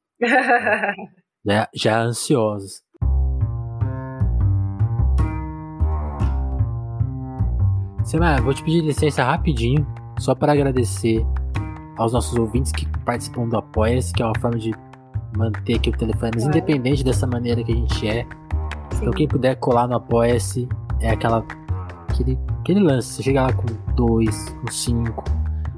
já, 1.47 1.71
já 1.73 2.03
ansiosos. 2.03 2.83
Semana, 8.05 8.43
vou 8.43 8.53
te 8.53 8.65
pedir 8.65 8.83
licença 8.83 9.23
rapidinho, 9.23 9.87
só 10.19 10.35
para 10.35 10.53
agradecer 10.53 11.25
aos 11.97 12.13
nossos 12.13 12.37
ouvintes 12.37 12.73
que 12.73 12.85
participam 13.05 13.49
do 13.49 13.57
Apoia-se, 13.57 14.13
que 14.13 14.23
é 14.23 14.27
uma 14.27 14.39
forma 14.41 14.59
de 14.59 14.73
manter 15.37 15.77
aqui 15.77 15.91
o 15.91 15.97
telefone 15.97 16.45
independente 16.45 17.05
dessa 17.05 17.27
maneira 17.27 17.63
que 17.63 17.73
a 17.73 17.77
gente 17.77 18.09
é. 18.09 18.23
Sim. 18.23 18.99
Então 19.01 19.13
quem 19.13 19.29
puder 19.29 19.57
colar 19.57 19.87
no 19.87 19.97
Apoia-se 19.97 20.69
é 21.01 21.11
aquela 21.11 21.45
aquele, 22.09 22.39
aquele 22.61 22.81
lance, 22.81 23.09
você 23.09 23.23
chega 23.23 23.43
lá 23.43 23.53
com 23.53 23.67
dois, 23.95 24.49
com 24.61 24.71
cinco, 24.71 25.25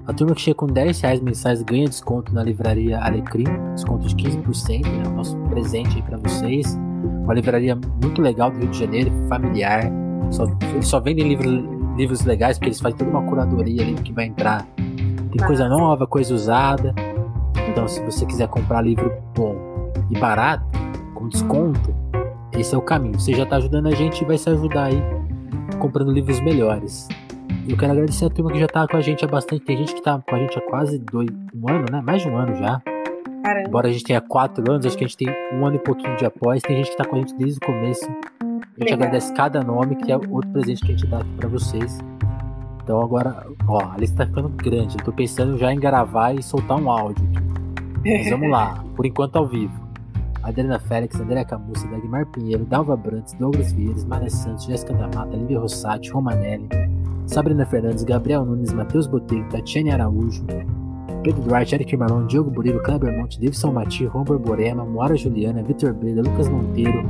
a 0.07 0.13
turma 0.13 0.37
que 0.37 0.41
chega 0.41 0.55
com 0.55 0.67
10 0.67 1.01
reais 1.01 1.21
mensais 1.21 1.63
ganha 1.63 1.89
desconto 1.89 2.33
na 2.33 2.43
livraria 2.43 3.01
Alecrim, 3.01 3.47
desconto 3.75 4.07
de 4.07 4.15
15%, 4.15 4.83
né? 4.83 5.09
O 5.09 5.11
nosso 5.11 5.37
presente 5.49 5.97
aí 5.97 6.03
pra 6.03 6.17
vocês. 6.17 6.79
Uma 7.25 7.35
livraria 7.35 7.75
muito 7.75 8.23
legal 8.23 8.53
do 8.53 8.59
Rio 8.61 8.69
de 8.69 8.79
Janeiro, 8.79 9.11
familiar. 9.29 9.91
Só, 10.31 10.47
eles 10.73 10.87
só 10.87 11.01
vendem 11.01 11.29
livro, 11.29 11.97
livros 11.97 12.25
legais 12.25 12.57
porque 12.57 12.69
eles 12.69 12.81
fazem 12.81 12.99
toda 12.99 13.11
uma 13.11 13.23
curadoria 13.23 13.83
ali 13.83 13.95
que 13.95 14.13
vai 14.13 14.27
entrar. 14.27 14.65
Tem 14.77 15.45
coisa 15.45 15.69
nova, 15.69 16.07
coisa 16.07 16.33
usada. 16.33 16.95
Então, 17.77 17.87
se 17.87 18.03
você 18.03 18.25
quiser 18.25 18.49
comprar 18.49 18.81
livro 18.81 19.13
bom 19.35 19.55
e 20.11 20.19
barato, 20.19 20.65
com 21.15 21.29
desconto, 21.29 21.95
esse 22.59 22.75
é 22.75 22.79
o 22.79 22.81
caminho. 22.81 23.21
Você 23.21 23.35
já 23.35 23.43
está 23.43 23.57
ajudando 23.57 23.89
a 23.89 23.91
gente 23.91 24.23
e 24.23 24.25
vai 24.25 24.39
se 24.39 24.49
ajudar 24.49 24.85
aí 24.85 25.03
comprando 25.79 26.11
livros 26.11 26.41
melhores. 26.41 27.07
Eu 27.69 27.77
quero 27.77 27.93
agradecer 27.93 28.25
a 28.25 28.31
turma 28.31 28.51
que 28.51 28.59
já 28.59 28.67
tá 28.67 28.89
com 28.89 28.97
a 28.97 29.03
gente 29.03 29.27
há 29.27 29.29
bastante. 29.29 29.63
Tem 29.63 29.77
gente 29.77 29.95
que 29.95 30.03
tá 30.03 30.19
com 30.27 30.35
a 30.35 30.39
gente 30.39 30.59
há 30.59 30.63
quase 30.63 30.99
dois, 30.99 31.29
um 31.55 31.69
ano, 31.69 31.85
né? 31.93 32.01
Mais 32.01 32.23
de 32.23 32.31
um 32.31 32.39
ano 32.39 32.57
já. 32.57 32.81
Caramba. 33.45 33.69
Embora 33.69 33.89
a 33.89 33.93
gente 33.93 34.05
tenha 34.05 34.23
quatro 34.23 34.73
anos, 34.73 34.87
acho 34.87 34.97
que 34.97 35.05
a 35.05 35.07
gente 35.07 35.19
tem 35.19 35.29
um 35.53 35.67
ano 35.67 35.77
e 35.77 35.79
pouquinho 35.79 36.17
de 36.17 36.25
após. 36.25 36.63
Tem 36.63 36.79
gente 36.79 36.93
que 36.93 36.97
tá 36.97 37.05
com 37.05 37.17
a 37.17 37.19
gente 37.19 37.35
desde 37.35 37.59
o 37.59 37.61
começo. 37.61 38.07
A 38.07 38.09
gente 38.09 38.79
Legal. 38.79 38.95
agradece 38.95 39.35
cada 39.35 39.63
nome, 39.63 39.97
que 39.97 40.11
é 40.11 40.17
outro 40.17 40.49
presente 40.51 40.81
que 40.81 40.93
a 40.93 40.97
gente 40.97 41.07
dá 41.09 41.19
aqui 41.19 41.31
pra 41.37 41.49
vocês. 41.51 41.99
Então 42.83 43.03
agora, 43.03 43.47
ó, 43.69 43.93
a 43.93 43.99
lista 43.99 44.17
tá 44.17 44.27
ficando 44.27 44.49
grande. 44.49 44.97
Eu 44.99 45.05
tô 45.05 45.13
pensando 45.13 45.59
já 45.59 45.71
em 45.71 45.79
gravar 45.79 46.33
e 46.33 46.43
soltar 46.43 46.79
um 46.79 46.91
áudio. 46.91 47.29
Mas 48.07 48.31
vamos 48.31 48.51
lá, 48.51 48.85
por 48.95 49.05
enquanto 49.05 49.37
ao 49.37 49.47
vivo. 49.47 49.87
Adriana 50.43 50.79
Félix, 50.79 51.19
André 51.19 51.45
Camussa, 51.45 51.89
Dagmar 51.89 52.25
Pinheiro, 52.27 52.65
Dalva 52.65 52.97
Brantes, 52.97 53.35
Douglas 53.35 53.73
Vieiras, 53.73 54.05
Maria 54.05 54.31
Santos, 54.31 54.65
Jéssica 54.65 54.95
da 54.95 55.09
Mata, 55.09 55.37
Lívia 55.37 55.59
Rossati, 55.59 56.09
Romanelli, 56.11 56.69
Sabrina 57.27 57.67
Fernandes, 57.67 58.05
Gabriel 58.05 58.45
Nunes, 58.45 58.73
Matheus 58.73 59.09
Botelho, 59.09 59.45
Tatiane 59.49 59.91
Araújo, 59.91 60.45
Pedro 61.25 61.43
Duarte, 61.43 61.75
Eric 61.75 61.97
Marlon, 61.97 62.29
Diogo 62.29 62.49
Burilo, 62.49 62.81
Kleber 62.81 63.13
Monte, 63.19 63.41
Davidson 63.41 63.73
Mati, 63.73 64.07
Romber 64.07 64.39
Borema, 64.39 64.85
Moara 64.85 65.17
Juliana, 65.17 65.65
Vitor 65.65 65.93
Breda, 65.93 66.23
Lucas 66.23 66.49
Monteiro, 66.49 67.05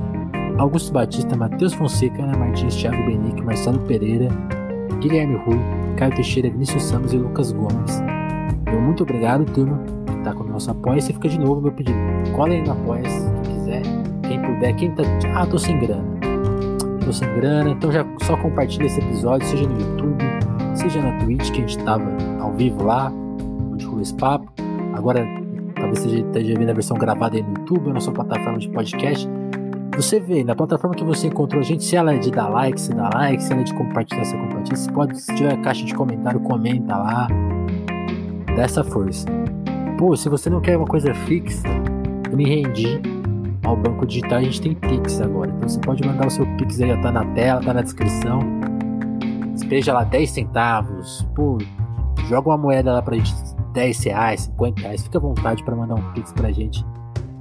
Augusto 0.56 0.90
Batista, 0.90 1.36
Matheus 1.36 1.74
Fonseca, 1.74 2.22
Ana 2.22 2.38
Martins, 2.38 2.74
Thiago 2.74 3.04
Benique, 3.04 3.42
Marcelo 3.42 3.78
Pereira, 3.80 4.28
Guilherme 5.00 5.36
Rui, 5.44 5.58
Caio 5.98 6.14
Teixeira, 6.14 6.48
Vinícius 6.48 6.84
Samos 6.84 7.12
e 7.12 7.18
Lucas 7.18 7.52
Gomes. 7.52 8.00
Meu 8.64 8.80
muito 8.80 9.02
obrigado, 9.02 9.44
turma, 9.52 9.84
tá 10.26 10.34
com 10.34 10.42
o 10.42 10.48
nosso 10.48 10.70
apoio. 10.70 11.00
Você 11.00 11.12
fica 11.12 11.28
de 11.28 11.38
novo 11.38 11.60
meu 11.60 11.72
pedido. 11.72 11.98
Cola 12.34 12.52
aí 12.52 12.62
no 12.62 12.72
apoio, 12.72 13.02
quem 13.02 13.54
quiser, 13.54 13.82
quem 14.22 14.42
puder, 14.42 14.76
quem 14.76 14.90
tá. 14.90 15.02
Ah, 15.34 15.46
tô 15.46 15.58
sem 15.58 15.78
grana. 15.78 16.04
Tô 17.04 17.12
sem 17.12 17.28
grana, 17.34 17.70
então 17.70 17.92
já 17.92 18.04
só 18.22 18.36
compartilha 18.36 18.86
esse 18.86 19.00
episódio, 19.00 19.46
seja 19.46 19.68
no 19.68 19.80
YouTube, 19.80 20.24
seja 20.74 21.00
na 21.00 21.16
Twitch, 21.18 21.52
que 21.52 21.62
a 21.62 21.66
gente 21.66 21.78
tava 21.84 22.04
ao 22.40 22.52
vivo 22.52 22.82
lá, 22.82 23.12
onde 23.70 23.84
rolou 23.86 24.02
esse 24.02 24.14
papo. 24.14 24.52
Agora, 24.92 25.24
talvez 25.76 26.00
você 26.00 26.18
esteja 26.18 26.54
vendo 26.58 26.70
a 26.70 26.74
versão 26.74 26.96
gravada 26.96 27.36
aí 27.36 27.42
no 27.44 27.50
YouTube, 27.50 27.92
na 27.92 28.00
sua 28.00 28.12
plataforma 28.12 28.58
de 28.58 28.68
podcast. 28.70 29.28
Você 29.94 30.18
vê, 30.18 30.42
na 30.42 30.56
plataforma 30.56 30.96
que 30.96 31.04
você 31.04 31.28
encontrou 31.28 31.60
a 31.60 31.64
gente, 31.64 31.84
se 31.84 31.94
ela 31.94 32.12
é 32.12 32.18
de 32.18 32.30
dar 32.32 32.48
like, 32.48 32.78
você 32.78 32.92
dá 32.92 33.08
like, 33.14 33.42
se 33.42 33.52
ela 33.52 33.60
é 33.62 33.64
de 33.64 33.72
compartilhar, 33.72 34.24
você 34.24 34.36
compartilha. 34.36 34.76
Se 34.76 34.92
pode, 34.92 35.20
se 35.20 35.34
tiver 35.34 35.56
caixa 35.62 35.84
de 35.84 35.94
comentário, 35.94 36.40
comenta 36.40 36.96
lá. 36.96 37.28
Dá 38.56 38.62
essa 38.62 38.82
força. 38.82 39.26
Pô, 39.98 40.14
se 40.14 40.28
você 40.28 40.50
não 40.50 40.60
quer 40.60 40.76
uma 40.76 40.86
coisa 40.86 41.14
fixa, 41.14 41.66
eu 42.30 42.36
me 42.36 42.44
rendi 42.44 43.00
ao 43.64 43.74
banco 43.74 44.04
digital, 44.06 44.38
a 44.38 44.42
gente 44.42 44.60
tem 44.60 44.74
Pix 44.74 45.22
agora. 45.22 45.50
Então 45.50 45.68
você 45.68 45.80
pode 45.80 46.06
mandar 46.06 46.26
o 46.26 46.30
seu 46.30 46.46
Pix 46.56 46.80
aí, 46.82 47.00
tá 47.00 47.10
na 47.10 47.24
tela, 47.34 47.62
tá 47.62 47.72
na 47.72 47.80
descrição. 47.80 48.40
Despeja 49.54 49.94
lá 49.94 50.04
10 50.04 50.30
centavos. 50.30 51.26
Pô, 51.34 51.56
joga 52.28 52.50
uma 52.50 52.58
moeda 52.58 52.92
lá 52.92 53.00
pra 53.00 53.16
gente, 53.16 53.32
10 53.72 54.04
reais, 54.04 54.40
50 54.42 54.82
reais. 54.82 55.02
Fica 55.02 55.16
à 55.16 55.20
vontade 55.20 55.64
para 55.64 55.74
mandar 55.74 55.94
um 55.94 56.12
Pix 56.12 56.30
pra 56.32 56.52
gente 56.52 56.84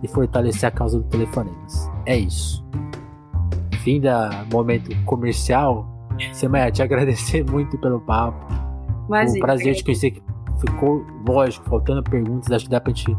e 0.02 0.08
fortalecer 0.08 0.70
a 0.70 0.72
causa 0.72 0.98
do 0.98 1.04
telefonemas. 1.10 1.92
É 2.06 2.18
isso. 2.18 2.66
Fim 3.84 4.00
da 4.00 4.46
momento 4.50 4.96
comercial. 5.04 5.86
Semana, 6.32 6.72
te 6.72 6.82
agradecer 6.82 7.44
muito 7.52 7.78
pelo 7.78 8.00
papo. 8.00 8.40
Imagina, 9.10 9.38
o 9.38 9.42
prazer 9.42 9.76
de 9.76 9.84
conhecer 9.84 10.24
ficou, 10.60 11.06
lógico, 11.28 11.70
faltando 11.70 12.04
perguntas. 12.04 12.52
Acho 12.52 12.66
que 12.66 12.72
dá 12.72 12.80
pra 12.80 12.94
gente 12.94 13.16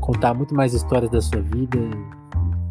contar 0.00 0.34
muito 0.34 0.54
mais 0.54 0.74
histórias 0.74 1.10
da 1.10 1.20
sua 1.20 1.40
vida, 1.40 1.78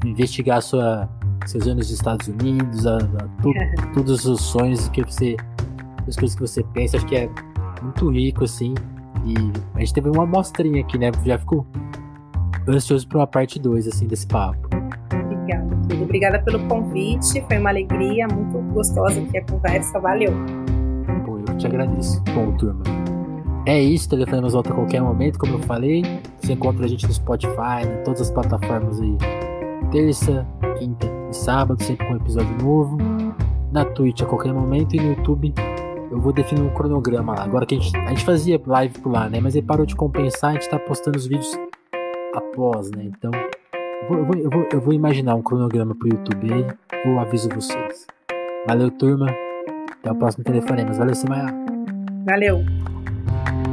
investigar 0.06 0.62
sua, 0.62 1.10
seus 1.46 1.64
anos 1.66 1.88
nos 1.88 1.92
Estados 1.92 2.28
Unidos, 2.28 2.86
a, 2.86 2.98
a, 2.98 3.88
todos 3.94 4.26
os 4.26 4.42
sonhos 4.42 4.88
que 4.90 5.04
você, 5.04 5.36
as 6.08 6.16
coisas 6.16 6.36
que 6.36 6.42
você 6.42 6.64
pensa. 6.74 6.98
Acho 6.98 7.06
que 7.06 7.16
é 7.16 7.30
muito 7.82 8.10
rico, 8.10 8.44
assim. 8.44 8.74
E 9.26 9.36
a 9.76 9.80
gente 9.80 9.94
teve 9.94 10.10
uma 10.10 10.24
amostrinha 10.24 10.82
aqui, 10.82 10.98
né? 10.98 11.12
Já 11.26 11.38
ficou 11.38 11.66
ansioso 12.68 13.08
para 13.08 13.20
uma 13.20 13.28
parte 13.28 13.60
2 13.60 13.88
assim 13.88 14.08
desse 14.08 14.28
papo. 14.28 14.70
Obrigada, 15.14 15.78
filho. 15.88 16.04
Obrigada 16.04 16.40
pelo 16.44 16.68
convite. 16.68 17.42
Foi 17.48 17.58
uma 17.58 17.70
alegria, 17.70 18.28
muito 18.28 18.60
gostosa 18.74 19.22
aqui 19.22 19.38
a 19.38 19.46
conversa. 19.46 20.00
Valeu. 20.00 20.34
Pô, 21.26 21.40
eu 21.40 21.58
te 21.58 21.68
agradeço. 21.68 22.22
Bom, 22.34 22.52
turma. 22.58 23.03
É 23.66 23.82
isso, 23.82 24.10
telefone 24.10 24.42
nos 24.42 24.54
volta 24.54 24.72
a 24.72 24.76
qualquer 24.76 25.02
momento, 25.02 25.40
como 25.40 25.54
eu 25.54 25.60
falei. 25.60 26.04
Você 26.42 26.54
encontra 26.54 26.86
a 26.86 26.88
gente 26.88 27.08
no 27.08 27.14
Spotify, 27.14 27.84
em 27.86 28.04
todas 28.04 28.22
as 28.22 28.30
plataformas 28.30 29.00
aí. 29.00 29.18
Terça, 29.90 30.46
quinta 30.78 31.08
e 31.30 31.34
sábado, 31.34 31.82
sempre 31.82 32.06
com 32.06 32.14
um 32.14 32.18
episódio 32.18 32.58
novo. 32.62 32.98
Na 33.72 33.86
Twitch 33.86 34.22
a 34.22 34.26
qualquer 34.26 34.54
momento 34.54 34.96
e 34.96 35.00
no 35.00 35.10
YouTube 35.10 35.54
eu 36.12 36.20
vou 36.20 36.34
definir 36.34 36.62
um 36.62 36.70
cronograma 36.70 37.34
lá. 37.34 37.44
Agora 37.44 37.66
que 37.66 37.76
a 37.76 37.80
gente, 37.80 37.96
a 37.98 38.10
gente 38.10 38.26
fazia 38.26 38.62
live 38.68 39.00
por 39.00 39.12
lá, 39.12 39.30
né? 39.30 39.40
Mas 39.42 39.56
ele 39.56 39.66
parou 39.66 39.86
de 39.86 39.96
compensar, 39.96 40.52
a 40.52 40.54
gente 40.54 40.70
tá 40.70 40.78
postando 40.78 41.18
os 41.18 41.26
vídeos 41.26 41.58
após, 42.36 42.92
né? 42.92 43.06
Então, 43.06 43.32
eu 43.34 44.08
vou, 44.08 44.18
eu 44.18 44.26
vou, 44.26 44.36
eu 44.36 44.50
vou, 44.50 44.68
eu 44.74 44.82
vou 44.82 44.94
imaginar 44.94 45.36
um 45.36 45.42
cronograma 45.42 45.96
pro 45.96 46.10
YouTube 46.10 46.54
aí, 46.54 46.68
eu 47.06 47.20
aviso 47.20 47.50
vocês. 47.50 48.06
Valeu, 48.68 48.92
turma. 48.92 49.28
Até 50.00 50.12
o 50.12 50.16
próximo 50.16 50.44
telefonema. 50.44 50.94
Valeu, 50.94 51.16
Simaya. 51.16 51.48
Valeu. 52.26 52.93
Thank 53.26 53.68
you. 53.68 53.73